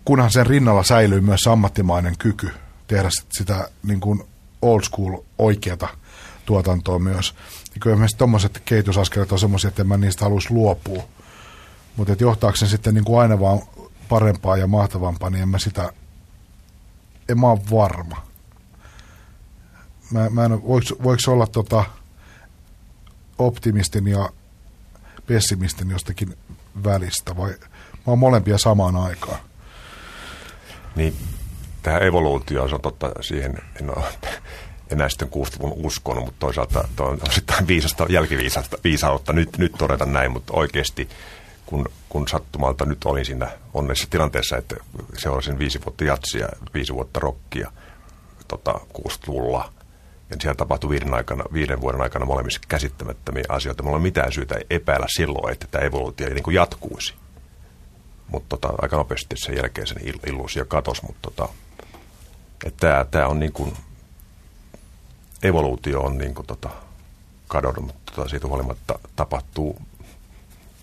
kunhan 0.10 0.32
sen 0.32 0.46
rinnalla 0.46 0.84
säilyy 0.84 1.22
myös 1.22 1.48
ammattimainen 1.48 2.18
kyky 2.18 2.52
tehdä 2.88 3.10
sitä 3.30 3.70
niin 3.84 4.00
kuin 4.00 4.24
old 4.62 4.82
school 4.82 5.22
oikeata 5.38 5.88
tuotantoa 6.46 7.00
myös. 7.00 7.36
Niin 7.70 7.80
kyllä 7.80 7.94
esimerkiksi 7.94 8.18
tuommoiset 8.18 8.62
kehitysaskeleet 8.66 9.32
on 9.32 9.40
semmoisia, 9.40 9.68
että 9.68 9.82
en 9.82 9.88
mä 9.88 9.98
niistä 9.98 10.26
haluaisi 10.26 10.54
luopua. 10.54 11.04
Mutta 11.96 12.16
johtaako 12.20 12.56
se 12.56 12.68
sitten 12.68 12.94
niin 12.94 13.04
kuin 13.04 13.22
aina 13.22 13.40
vaan 13.40 13.60
parempaa 14.10 14.58
ja 14.58 14.68
mahtavampaa, 14.68 15.30
niin 15.30 15.42
en 15.42 15.50
mä 15.50 15.60
sitä, 15.60 15.94
en 17.30 17.40
mä 17.40 17.48
ole 17.48 17.60
varma. 17.72 18.24
Mä, 20.12 20.30
mä 20.30 20.46
en, 20.46 20.52
voiko, 20.52 21.04
voiko 21.04 21.32
olla 21.32 21.48
tota 21.48 21.86
optimistin 23.38 24.08
ja 24.08 24.30
pessimistin 25.28 25.90
jostakin 25.90 26.38
välistä 26.84 27.38
vai 27.38 27.50
mä 27.50 28.04
oon 28.08 28.20
molempia 28.20 28.58
samaan 28.58 28.96
aikaan? 28.96 29.49
Niin, 30.96 31.16
tähän 31.84 32.04
evoluutioon, 32.04 32.70
se 32.70 32.76
on 32.76 32.82
totta, 32.82 33.12
siihen 33.22 33.58
en 33.82 33.98
ole 33.98 34.06
enää 34.92 35.10
sitten 35.10 35.28
60-luvun 35.28 35.86
uskonut, 35.86 36.26
mutta 36.26 36.40
toisaalta 36.40 36.88
on 37.00 37.20
osittain 37.28 37.68
viisasta, 37.68 38.06
jälkiviisautta 38.10 39.34
nyt, 39.34 39.58
nyt 39.58 39.72
todeta 39.78 40.06
näin, 40.06 40.32
mutta 40.32 40.54
oikeasti 40.54 41.10
kun, 41.66 41.86
kun 42.10 42.28
sattumalta 42.28 42.86
nyt 42.86 43.04
olin 43.06 43.26
siinä 43.26 43.48
onnessa 43.74 44.08
tilanteessa, 44.10 44.58
että 44.58 44.76
seurasin 45.18 45.60
viisi 45.60 45.80
vuotta 45.86 46.04
jatsia, 46.04 46.48
viisi 46.74 46.94
vuotta 46.94 47.20
rokkia 47.20 47.72
tota, 48.48 48.80
60-luvulla, 48.98 49.74
ja 50.30 50.36
siellä 50.40 50.56
tapahtui 50.56 50.90
viiden, 50.90 51.14
aikana, 51.14 51.44
viiden 51.54 51.82
vuoden 51.82 52.02
aikana 52.02 52.26
molemmissa 52.26 52.62
käsittämättömiä 52.68 53.44
asioita. 53.50 53.84
Mulla 53.84 53.96
ole 53.96 54.04
mitään 54.04 54.32
syytä 54.32 54.56
epäillä 54.70 55.06
silloin, 55.16 55.54
että 55.54 55.68
tämä 55.72 55.86
evoluutio 55.86 56.30
niin 56.30 56.44
kuin 56.44 56.56
jatkuisi. 56.56 57.14
Mutta 58.32 58.58
tota, 58.58 58.74
aika 58.82 58.98
nopeasti 58.98 59.36
sen 59.38 59.56
jälkeen 59.56 59.88
sen 59.88 59.98
illuusio 60.28 60.66
katosi, 60.66 61.06
mutta 61.06 61.32
tota, 61.32 61.50
tämä, 63.12 63.28
on 63.28 63.40
niin 63.40 63.54
kuin, 63.54 63.74
evoluutio 65.44 66.02
on 66.02 66.18
niin 66.18 66.34
kuin, 66.34 66.48
tota, 66.48 66.70
kadonnut, 67.48 67.86
mutta 67.86 68.14
tota, 68.16 68.30
siitä 68.30 68.48
huolimatta 68.48 69.00
tapahtuu, 69.16 69.82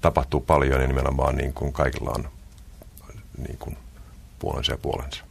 tapahtuu 0.00 0.40
paljon 0.40 0.80
ja 0.80 0.88
nimenomaan 0.88 1.36
niin 1.36 1.52
kuin 1.52 1.72
kaikilla 1.72 2.10
on 2.10 2.28
niin 3.38 3.58
kuin, 3.58 3.76
puolensa 4.38 4.72
ja 4.72 4.78
puolensa. 4.78 5.24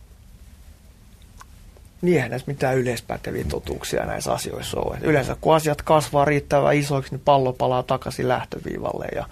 Niin 2.01 2.15
eihän 2.15 2.29
näissä 2.29 2.51
mitään 2.51 2.77
yleispäteviä 2.77 3.43
totuuksia 3.43 4.05
näissä 4.05 4.33
asioissa 4.33 4.79
ole. 4.79 4.97
Yleensä 5.01 5.35
kun 5.41 5.55
asiat 5.55 5.81
kasvaa 5.81 6.25
riittävän 6.25 6.75
isoiksi, 6.75 7.11
niin 7.11 7.21
pallo 7.25 7.53
palaa 7.53 7.83
takaisin 7.83 8.27
lähtöviivalle. 8.27 9.05
Ja, 9.15 9.25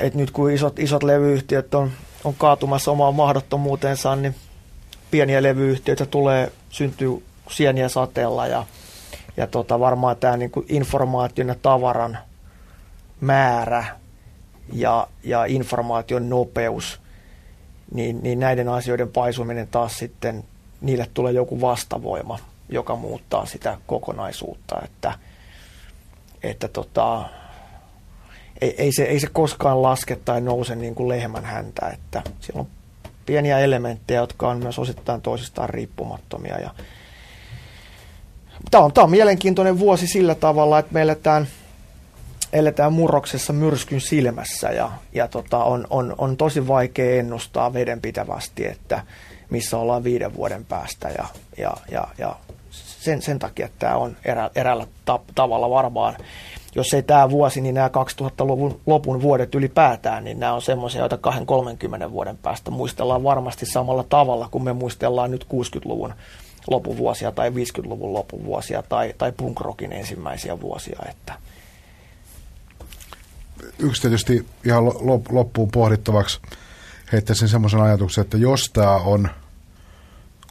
et 0.00 0.14
nyt 0.14 0.30
kun 0.30 0.50
isot, 0.50 0.78
isot 0.78 1.02
levyyhtiöt 1.02 1.74
on, 1.74 1.90
on 2.24 2.34
kaatumassa 2.34 2.90
omaan 2.90 3.14
mahdottomuutensa, 3.14 4.16
niin 4.16 4.34
pieniä 5.10 5.42
levyyhtiöitä 5.42 6.06
tulee, 6.06 6.52
syntyy 6.70 7.24
sieniä 7.50 7.88
sateella 7.88 8.46
ja, 8.46 8.66
ja 9.36 9.46
tota, 9.46 9.80
varmaan 9.80 10.16
tämä 10.16 10.36
niin 10.36 10.52
informaation 10.68 11.48
ja 11.48 11.54
tavaran 11.62 12.18
määrä 13.20 13.84
ja, 14.72 15.06
ja 15.24 15.44
informaation 15.44 16.28
nopeus, 16.28 17.00
niin, 17.94 18.22
niin 18.22 18.40
näiden 18.40 18.68
asioiden 18.68 19.08
paisuminen 19.08 19.68
taas 19.68 19.98
sitten, 19.98 20.44
niille 20.80 21.06
tulee 21.14 21.32
joku 21.32 21.60
vastavoima, 21.60 22.38
joka 22.68 22.96
muuttaa 22.96 23.46
sitä 23.46 23.78
kokonaisuutta, 23.86 24.80
että, 24.84 25.12
että 26.42 26.68
tota, 26.68 27.28
ei, 28.60 28.74
ei, 28.78 28.92
se, 28.92 29.02
ei 29.02 29.20
se 29.20 29.28
koskaan 29.32 29.82
laske 29.82 30.16
tai 30.16 30.40
nouse 30.40 30.76
niin 30.76 30.94
kuin 30.94 31.08
lehmän 31.08 31.44
häntä, 31.44 31.88
että 31.88 32.22
siellä 32.40 32.60
on 32.60 32.66
pieniä 33.26 33.58
elementtejä, 33.58 34.20
jotka 34.20 34.48
on 34.48 34.58
myös 34.58 34.78
osittain 34.78 35.22
toisistaan 35.22 35.70
riippumattomia 35.70 36.58
ja 36.58 36.70
Tämä 38.70 38.84
on, 38.84 38.92
tämä 38.92 39.04
on 39.04 39.10
mielenkiintoinen 39.10 39.78
vuosi 39.78 40.06
sillä 40.06 40.34
tavalla, 40.34 40.78
että 40.78 40.94
me 40.94 41.02
eletään, 41.02 41.48
eletään 42.52 42.92
murroksessa 42.92 43.52
myrskyn 43.52 44.00
silmässä 44.00 44.68
ja, 44.68 44.92
ja 45.12 45.28
tota, 45.28 45.64
on, 45.64 45.86
on, 45.90 46.14
on 46.18 46.36
tosi 46.36 46.68
vaikea 46.68 47.20
ennustaa 47.20 47.72
vedenpitävästi, 47.72 48.66
että 48.66 49.02
missä 49.50 49.78
ollaan 49.78 50.04
viiden 50.04 50.34
vuoden 50.34 50.64
päästä 50.64 51.08
ja, 51.08 51.24
ja, 51.58 51.72
ja, 51.90 52.08
ja 52.18 52.36
sen, 52.70 53.22
sen 53.22 53.38
takia 53.38 53.68
tämä 53.78 53.94
on 53.96 54.16
erä, 54.24 54.50
eräällä 54.54 54.86
ta, 55.04 55.20
tavalla 55.34 55.70
varmaan 55.70 56.16
jos 56.74 56.94
ei 56.94 57.02
tämä 57.02 57.30
vuosi, 57.30 57.60
niin 57.60 57.74
nämä 57.74 57.88
2000-luvun 57.88 58.80
lopun 58.86 59.22
vuodet 59.22 59.54
ylipäätään, 59.54 60.24
niin 60.24 60.40
nämä 60.40 60.52
on 60.52 60.62
semmoisia, 60.62 61.00
joita 61.00 61.18
20-30 62.06 62.10
vuoden 62.10 62.36
päästä 62.36 62.70
muistellaan 62.70 63.22
varmasti 63.22 63.66
samalla 63.66 64.04
tavalla, 64.08 64.48
kuin 64.50 64.64
me 64.64 64.72
muistellaan 64.72 65.30
nyt 65.30 65.44
60-luvun 65.44 66.14
lopuvuosia 66.70 67.32
tai 67.32 67.50
50-luvun 67.50 68.12
lopuvuosia 68.12 68.82
tai, 68.82 69.14
tai 69.18 69.32
punkrockin 69.32 69.92
ensimmäisiä 69.92 70.60
vuosia. 70.60 70.98
Että. 71.08 71.34
Yksi 73.78 74.02
tietysti 74.02 74.46
ihan 74.64 74.84
loppuun 75.30 75.70
pohdittavaksi 75.70 76.40
heittäisin 77.12 77.48
semmoisen 77.48 77.80
ajatuksen, 77.80 78.22
että 78.22 78.36
jos 78.36 78.70
tämä 78.72 78.96
on 78.96 79.28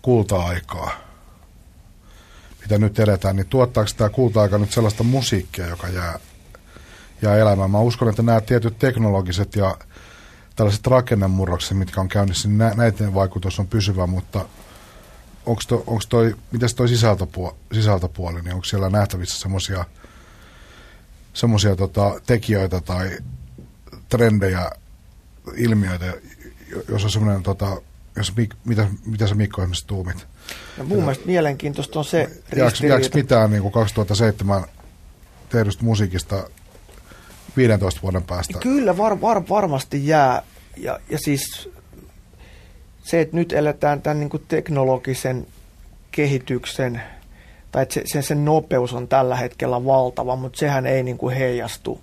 kulta-aikaa, 0.01 0.91
mitä 2.69 2.77
nyt 2.77 2.99
eletään, 2.99 3.35
niin 3.35 3.47
tuottaako 3.47 3.89
tämä 3.97 4.09
kulta-aika 4.09 4.57
nyt 4.57 4.71
sellaista 4.71 5.03
musiikkia, 5.03 5.67
joka 5.67 5.87
jää, 5.87 6.19
jää 7.21 7.37
elämään? 7.37 7.71
Mä 7.71 7.79
uskon, 7.79 8.09
että 8.09 8.21
nämä 8.21 8.41
tietyt 8.41 8.79
teknologiset 8.79 9.55
ja 9.55 9.77
tällaiset 10.55 10.87
rakennemurrokset, 10.87 11.77
mitkä 11.77 12.01
on 12.01 12.07
käynnissä, 12.07 12.47
niin 12.47 12.57
näiden 12.57 13.13
vaikutus 13.13 13.59
on 13.59 13.67
pysyvä, 13.67 14.07
mutta 14.07 14.45
onko 15.45 15.61
to, 15.67 15.83
onks 15.87 16.07
toi, 16.07 16.35
mitäs 16.51 16.73
toi 16.73 16.87
sisältöpuoli, 16.87 17.55
sisältöpuoli, 17.73 18.41
niin 18.41 18.53
onko 18.53 18.65
siellä 18.65 18.89
nähtävissä 18.89 19.39
semmoisia 19.39 19.85
semmoisia 21.33 21.75
tota, 21.75 22.21
tekijöitä 22.25 22.81
tai 22.81 23.17
trendejä, 24.09 24.71
ilmiöitä, 25.55 26.13
jos 26.89 27.03
on 27.03 27.11
semmoinen, 27.11 27.43
tota, 27.43 27.81
jos, 28.15 28.33
mitä, 28.65 28.87
mitä 29.05 29.27
sä 29.27 29.35
Mikko 29.35 29.61
esimerkiksi 29.61 29.87
tuumit? 29.87 30.27
No, 30.77 30.84
mun 30.84 30.97
mielestä 30.97 31.26
mielenkiintoista 31.26 31.99
on 31.99 32.05
se 32.05 32.30
Jääkö, 32.55 32.88
jääkö 32.88 33.09
mitään 33.13 33.51
niin 33.51 33.61
kuin 33.61 33.71
2007 33.71 34.63
tehdystä 35.49 35.84
musiikista 35.84 36.49
15 37.57 38.01
vuoden 38.03 38.23
päästä? 38.23 38.59
Kyllä 38.59 38.97
var, 38.97 39.21
var, 39.21 39.41
varmasti 39.49 40.07
jää. 40.07 40.41
Ja, 40.77 40.99
ja 41.09 41.17
siis 41.17 41.69
se, 43.03 43.21
että 43.21 43.35
nyt 43.35 43.53
eletään 43.53 44.01
tämän 44.01 44.19
niin 44.19 44.30
kuin 44.30 44.43
teknologisen 44.47 45.47
kehityksen, 46.11 47.01
tai 47.71 47.84
että 47.84 47.93
se, 47.93 48.03
sen, 48.05 48.23
sen 48.23 48.45
nopeus 48.45 48.93
on 48.93 49.07
tällä 49.07 49.35
hetkellä 49.35 49.85
valtava, 49.85 50.35
mutta 50.35 50.59
sehän 50.59 50.85
ei 50.85 51.03
niin 51.03 51.17
kuin 51.17 51.35
heijastu 51.35 52.01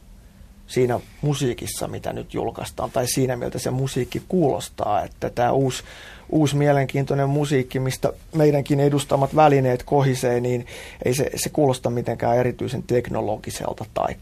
siinä 0.66 1.00
musiikissa, 1.22 1.88
mitä 1.88 2.12
nyt 2.12 2.34
julkaistaan, 2.34 2.90
tai 2.90 3.06
siinä, 3.06 3.36
miltä 3.36 3.58
se 3.58 3.70
musiikki 3.70 4.22
kuulostaa, 4.28 5.02
että 5.02 5.30
tämä 5.30 5.52
uusi, 5.52 5.82
uusi 6.30 6.56
mielenkiintoinen 6.56 7.28
musiikki, 7.28 7.80
mistä 7.80 8.12
meidänkin 8.34 8.80
edustamat 8.80 9.36
välineet 9.36 9.82
kohisee, 9.82 10.40
niin 10.40 10.66
ei 11.04 11.14
se, 11.14 11.30
se 11.34 11.48
kuulosta 11.48 11.90
mitenkään 11.90 12.36
erityisen 12.36 12.82
teknologiselta 12.82 13.84
tai 13.94 14.16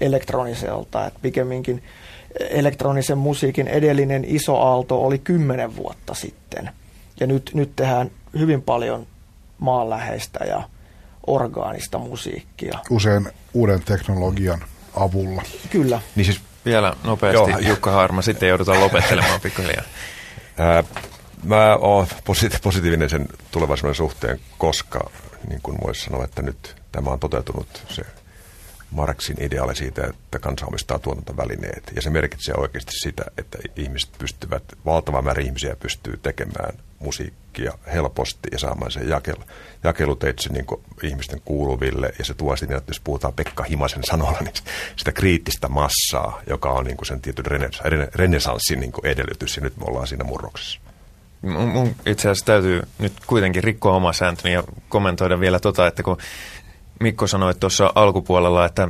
elektroniselta, 0.00 1.06
että 1.06 1.18
pikemminkin 1.22 1.82
elektronisen 2.50 3.18
musiikin 3.18 3.68
edellinen 3.68 4.24
iso 4.28 4.56
aalto 4.56 5.04
oli 5.04 5.18
kymmenen 5.18 5.76
vuotta 5.76 6.14
sitten. 6.14 6.70
Ja 7.20 7.26
nyt, 7.26 7.50
nyt 7.54 7.76
tehdään 7.76 8.10
hyvin 8.38 8.62
paljon 8.62 9.06
maanläheistä 9.58 10.44
ja 10.44 10.62
orgaanista 11.26 11.98
musiikkia. 11.98 12.78
Usein 12.90 13.28
uuden 13.54 13.82
teknologian 13.82 14.64
avulla. 14.94 15.42
Kyllä. 15.70 16.00
Niin 16.16 16.24
siis 16.24 16.40
vielä 16.64 16.96
nopeasti 17.04 17.50
Joo. 17.50 17.58
Jukka 17.58 17.90
Harma, 17.90 18.22
sitten 18.22 18.48
joudutaan 18.48 18.80
lopettelemaan 18.80 19.40
pikkuhiljaa. 19.40 19.84
Mä 21.44 21.76
oon 21.76 22.06
positiivinen 22.62 23.10
sen 23.10 23.28
tulevaisuuden 23.50 23.94
suhteen, 23.94 24.40
koska 24.58 25.10
niin 25.48 25.60
kuin 25.62 25.78
voisi 25.84 26.04
sanoa, 26.04 26.24
että 26.24 26.42
nyt 26.42 26.76
tämä 26.92 27.10
on 27.10 27.20
toteutunut 27.20 27.82
se 27.88 28.02
Marksin 28.90 29.36
ideaali 29.42 29.76
siitä, 29.76 30.06
että 30.06 30.38
kansa 30.38 30.66
omistaa 30.66 30.98
tuotantovälineet. 30.98 31.92
Ja 31.96 32.02
se 32.02 32.10
merkitsee 32.10 32.54
oikeasti 32.58 32.92
sitä, 32.92 33.24
että 33.38 33.58
ihmiset 33.76 34.10
pystyvät, 34.18 34.62
valtava 34.84 35.22
määrä 35.22 35.42
ihmisiä 35.42 35.76
pystyy 35.76 36.16
tekemään 36.16 36.74
musiikkia 36.98 37.72
helposti 37.92 38.48
ja 38.52 38.58
saamaan 38.58 38.90
sen 38.90 39.08
jakelu, 39.08 39.42
jakeluteitse 39.84 40.52
niin 40.52 40.66
ihmisten 41.02 41.40
kuuluville. 41.44 42.12
Ja 42.18 42.24
se 42.24 42.34
tuo 42.34 42.56
sitten, 42.56 42.78
että 42.78 42.90
jos 42.90 43.00
puhutaan 43.00 43.34
Pekka 43.34 43.62
Himasen 43.62 44.04
sanoilla, 44.04 44.40
niin 44.40 44.54
sitä 44.96 45.12
kriittistä 45.12 45.68
massaa, 45.68 46.42
joka 46.46 46.70
on 46.70 46.84
niin 46.84 47.06
sen 47.06 47.20
tietyn 47.20 47.44
renesanssin 48.14 48.80
niin 48.80 48.92
edellytys. 49.04 49.56
Ja 49.56 49.62
nyt 49.62 49.76
me 49.76 49.84
ollaan 49.86 50.06
siinä 50.06 50.24
murroksessa. 50.24 50.80
Mun 51.42 51.94
itse 52.06 52.28
asiassa 52.28 52.46
täytyy 52.46 52.82
nyt 52.98 53.12
kuitenkin 53.26 53.64
rikkoa 53.64 53.92
oma 53.92 54.12
sääntöni 54.12 54.54
ja 54.54 54.64
kommentoida 54.88 55.40
vielä 55.40 55.60
tota, 55.60 55.86
että 55.86 56.02
kun 56.02 56.16
Mikko 57.00 57.26
sanoi 57.26 57.54
tuossa 57.54 57.92
alkupuolella, 57.94 58.64
että 58.64 58.88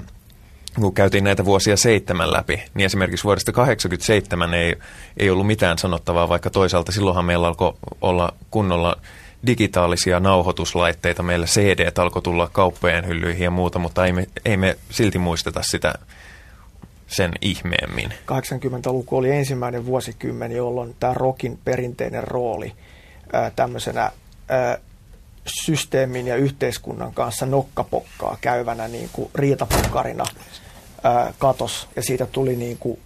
kun 0.81 0.95
käytiin 0.95 1.25
näitä 1.25 1.45
vuosia 1.45 1.77
seitsemän 1.77 2.33
läpi, 2.33 2.63
niin 2.75 2.87
esimerkiksi 2.87 3.25
vuodesta 3.25 3.53
1987 3.53 4.55
ei, 4.55 4.77
ei 5.17 5.31
ollut 5.31 5.47
mitään 5.47 5.79
sanottavaa, 5.79 6.29
vaikka 6.29 6.51
toisaalta 6.51 6.93
silloinhan 6.93 7.25
meillä 7.25 7.47
alkoi 7.47 7.75
olla 8.01 8.33
kunnolla 8.51 8.97
digitaalisia 9.47 10.21
nauhoituslaitteita, 10.21 11.23
meillä 11.23 11.47
CD 11.47 11.91
alkoi 11.99 12.23
tulla 12.23 12.49
kauppojen 12.53 13.07
hyllyihin 13.07 13.45
ja 13.45 13.51
muuta, 13.51 13.79
mutta 13.79 14.07
ei 14.07 14.13
me, 14.13 14.27
ei 14.45 14.57
me 14.57 14.77
silti 14.91 15.19
muisteta 15.19 15.63
sitä 15.63 15.95
sen 17.07 17.33
ihmeemmin. 17.41 18.11
80-luku 18.11 19.17
oli 19.17 19.31
ensimmäinen 19.31 19.87
vuosikymmen, 19.87 20.53
jolloin 20.53 20.97
tämä 21.01 21.15
rokin 21.15 21.59
perinteinen 21.65 22.25
rooli 22.25 22.73
ää, 23.33 23.51
tämmöisenä 23.57 24.13
ää, 24.49 24.79
systeemin 25.65 26.27
ja 26.27 26.37
yhteiskunnan 26.37 27.15
kanssa 27.15 27.47
nokkapokkaa 27.47 28.39
käyvänä 28.41 28.89
niin 28.89 29.09
kuin 29.13 29.31
riitapokkarina 29.35 30.25
ää, 31.03 31.35
katos 31.39 31.89
ja 31.97 32.03
siitä 32.03 32.27
tuli 32.27 32.57
niin 32.57 32.79
kuin 32.79 32.99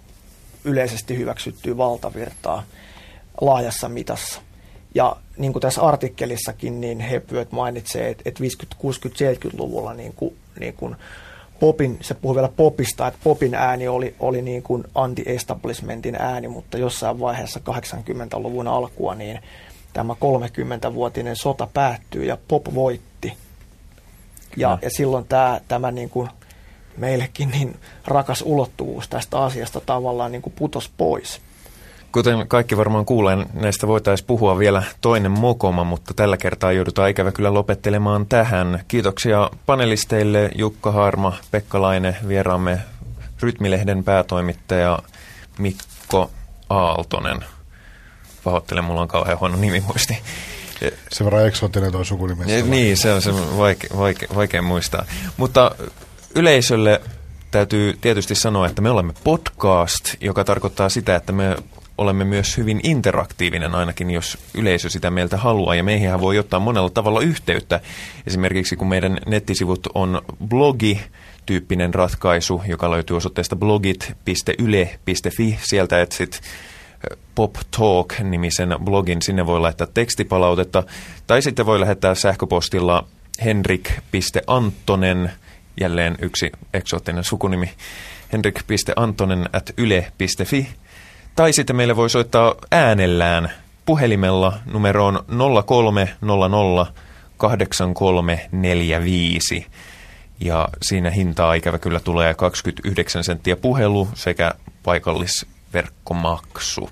yleisesti 0.64 1.18
hyväksyttyä 1.18 1.77
valtavirtaa 1.77 2.62
laajassa 3.40 3.89
mitassa. 3.89 4.40
Ja 4.94 5.16
niin 5.36 5.52
kuin 5.52 5.60
tässä 5.60 5.82
artikkelissakin, 5.82 6.81
niin 6.81 7.01
Hepvyöt 7.01 7.52
mainitsee, 7.52 8.09
että, 8.09 8.22
että 8.27 8.44
50-, 8.44 8.77
60-, 8.77 9.48
70-luvulla 9.48 9.94
niin 9.94 10.12
kuin, 10.12 10.36
niin 10.60 10.74
kuin 10.74 10.97
popin, 11.61 11.99
se 12.01 12.15
puhuu 12.15 12.35
vielä 12.35 12.49
popista, 12.57 13.07
että 13.07 13.20
popin 13.24 13.55
ääni 13.55 13.89
oli, 13.89 14.15
oli 14.20 14.43
niin 14.43 14.62
kuin 14.62 14.85
anti-establishmentin 14.95 16.16
ääni, 16.19 16.49
mutta 16.49 16.78
jossain 16.78 17.20
vaiheessa 17.20 17.61
80-luvun 17.70 18.69
alkua, 18.69 19.15
niin 19.15 19.41
tämä 19.93 20.12
30-vuotinen 20.12 21.37
sota 21.37 21.69
päättyy 21.74 22.24
ja 22.24 22.39
pop 22.49 22.74
voitti. 22.74 23.32
Ja, 24.57 24.78
ja 24.82 24.91
silloin 24.91 25.27
tämä, 25.27 25.61
tämä 25.69 25.91
niin 25.91 26.11
kuin 26.11 26.28
meillekin 26.97 27.51
niin 27.51 27.77
rakas 28.07 28.43
ulottuvuus 28.47 29.09
tästä 29.09 29.39
asiasta 29.39 29.81
tavallaan 29.81 30.32
niin 30.32 30.43
kuin 30.43 30.55
putos 30.57 30.91
pois. 30.97 31.41
Kuten 32.12 32.49
kaikki 32.49 32.77
varmaan 32.77 33.05
kuulee, 33.05 33.47
näistä 33.55 33.87
voitaisiin 33.87 34.27
puhua 34.27 34.59
vielä 34.59 34.82
toinen 35.01 35.31
mokoma, 35.31 35.85
mutta 35.85 36.15
tällä 36.15 36.37
kertaa 36.37 36.73
joudutaan 36.73 37.11
ikävä 37.11 37.32
kyllä 37.32 37.55
lopettelemaan 37.55 38.27
tähän. 38.27 38.85
Kiitoksia 38.89 39.51
panelisteille 39.66 40.51
Jukka 40.55 40.93
Harma, 40.93 41.37
Pekka 41.51 41.82
Laine, 41.82 42.16
vieraamme 42.28 42.78
Rytmilehden 43.43 44.05
päätoimittaja 44.05 44.99
Mikko 45.59 46.31
Aaltonen. 46.70 47.45
Pahoittelen, 48.45 48.85
mulla 48.85 49.01
on 49.01 49.09
kauhean 49.09 49.41
huono 49.41 49.57
nimimuisti. 49.57 50.19
Se 51.12 51.24
verran 51.24 51.47
eksoottinen 51.47 51.93
tuo 51.93 52.05
sukunimessä. 52.05 52.62
Niin, 52.62 52.97
se 52.97 53.12
on 53.12 53.23
se 53.23 53.32
vaike, 53.35 53.89
vaike, 53.99 54.27
vaikea 54.35 54.62
muistaa. 54.62 55.05
Mutta 55.37 55.74
yleisölle 56.35 57.01
täytyy 57.51 57.99
tietysti 58.01 58.35
sanoa, 58.35 58.66
että 58.66 58.82
me 58.82 58.91
olemme 58.91 59.12
podcast, 59.24 60.15
joka 60.20 60.45
tarkoittaa 60.45 60.89
sitä, 60.89 61.16
että 61.16 61.32
me 61.32 61.57
olemme 62.01 62.24
myös 62.24 62.56
hyvin 62.56 62.81
interaktiivinen 62.82 63.74
ainakin, 63.74 64.10
jos 64.10 64.39
yleisö 64.55 64.90
sitä 64.90 65.10
meiltä 65.10 65.36
haluaa. 65.36 65.74
Ja 65.74 65.85
meihin 65.85 66.20
voi 66.20 66.39
ottaa 66.39 66.60
monella 66.60 66.90
tavalla 66.90 67.20
yhteyttä. 67.20 67.81
Esimerkiksi 68.27 68.77
kun 68.77 68.89
meidän 68.89 69.18
nettisivut 69.27 69.86
on 69.94 70.22
blogi, 70.48 71.01
tyyppinen 71.47 71.94
ratkaisu, 71.94 72.62
joka 72.66 72.90
löytyy 72.90 73.16
osoitteesta 73.16 73.56
blogit.yle.fi. 73.56 75.59
Sieltä 75.62 76.01
etsit 76.01 76.40
Pop 77.35 77.55
Talk-nimisen 77.78 78.77
blogin. 78.85 79.22
Sinne 79.22 79.47
voi 79.47 79.60
laittaa 79.60 79.86
tekstipalautetta. 79.94 80.82
Tai 81.27 81.43
sitten 81.43 81.66
voi 81.66 81.81
lähettää 81.81 82.14
sähköpostilla 82.14 83.06
henrik.anttonen, 83.44 85.32
jälleen 85.81 86.16
yksi 86.22 86.52
eksoottinen 86.74 87.24
sukunimi, 87.24 87.70
henrik.antonen 88.32 89.48
at 89.52 89.70
yle.fi. 89.77 90.68
Tai 91.40 91.52
sitten 91.52 91.76
meille 91.76 91.96
voi 91.96 92.10
soittaa 92.10 92.54
äänellään 92.72 93.52
puhelimella 93.86 94.58
numeroon 94.66 95.24
0300 95.66 96.86
8345. 97.36 99.66
Ja 100.40 100.68
siinä 100.82 101.10
hintaa 101.10 101.54
ikävä 101.54 101.78
kyllä 101.78 102.00
tulee 102.00 102.34
29 102.34 103.24
senttiä 103.24 103.56
puhelu 103.56 104.08
sekä 104.14 104.54
paikallisverkkomaksu. 104.82 106.90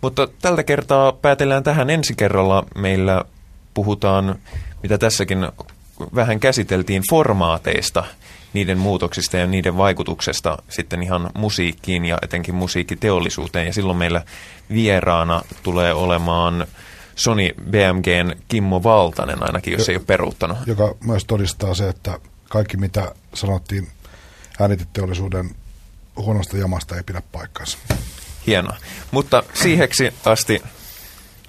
Mutta 0.00 0.28
tältä 0.42 0.62
kertaa 0.62 1.12
päätellään 1.12 1.62
tähän 1.62 1.90
ensi 1.90 2.14
kerralla. 2.16 2.64
Meillä 2.74 3.24
puhutaan, 3.74 4.38
mitä 4.82 4.98
tässäkin 4.98 5.48
vähän 6.14 6.40
käsiteltiin, 6.40 7.02
formaateista– 7.10 8.04
niiden 8.52 8.78
muutoksista 8.78 9.36
ja 9.36 9.46
niiden 9.46 9.76
vaikutuksesta 9.76 10.58
sitten 10.68 11.02
ihan 11.02 11.30
musiikkiin 11.34 12.04
ja 12.04 12.18
etenkin 12.22 12.54
musiikkiteollisuuteen. 12.54 13.66
Ja 13.66 13.72
silloin 13.72 13.98
meillä 13.98 14.22
vieraana 14.72 15.42
tulee 15.62 15.94
olemaan 15.94 16.66
Sony 17.14 17.48
BMGn 17.70 18.42
Kimmo 18.48 18.82
Valtanen 18.82 19.42
ainakin, 19.42 19.72
jos 19.72 19.88
jo, 19.88 19.92
ei 19.92 19.96
ole 19.96 20.04
peruuttanut. 20.06 20.58
Joka 20.66 20.94
myös 21.04 21.24
todistaa 21.24 21.74
se, 21.74 21.88
että 21.88 22.18
kaikki 22.48 22.76
mitä 22.76 23.14
sanottiin 23.34 23.88
ääniteteollisuuden 24.60 25.50
huonosta 26.16 26.56
jamasta 26.56 26.96
ei 26.96 27.02
pidä 27.02 27.22
paikkaansa. 27.32 27.78
Hienoa. 28.46 28.76
Mutta 29.10 29.42
siiheksi 29.54 30.14
asti 30.24 30.62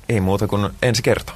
ei 0.09 0.19
muuta 0.21 0.47
kuin 0.47 0.69
ensi 0.81 1.01
kertaa. 1.01 1.35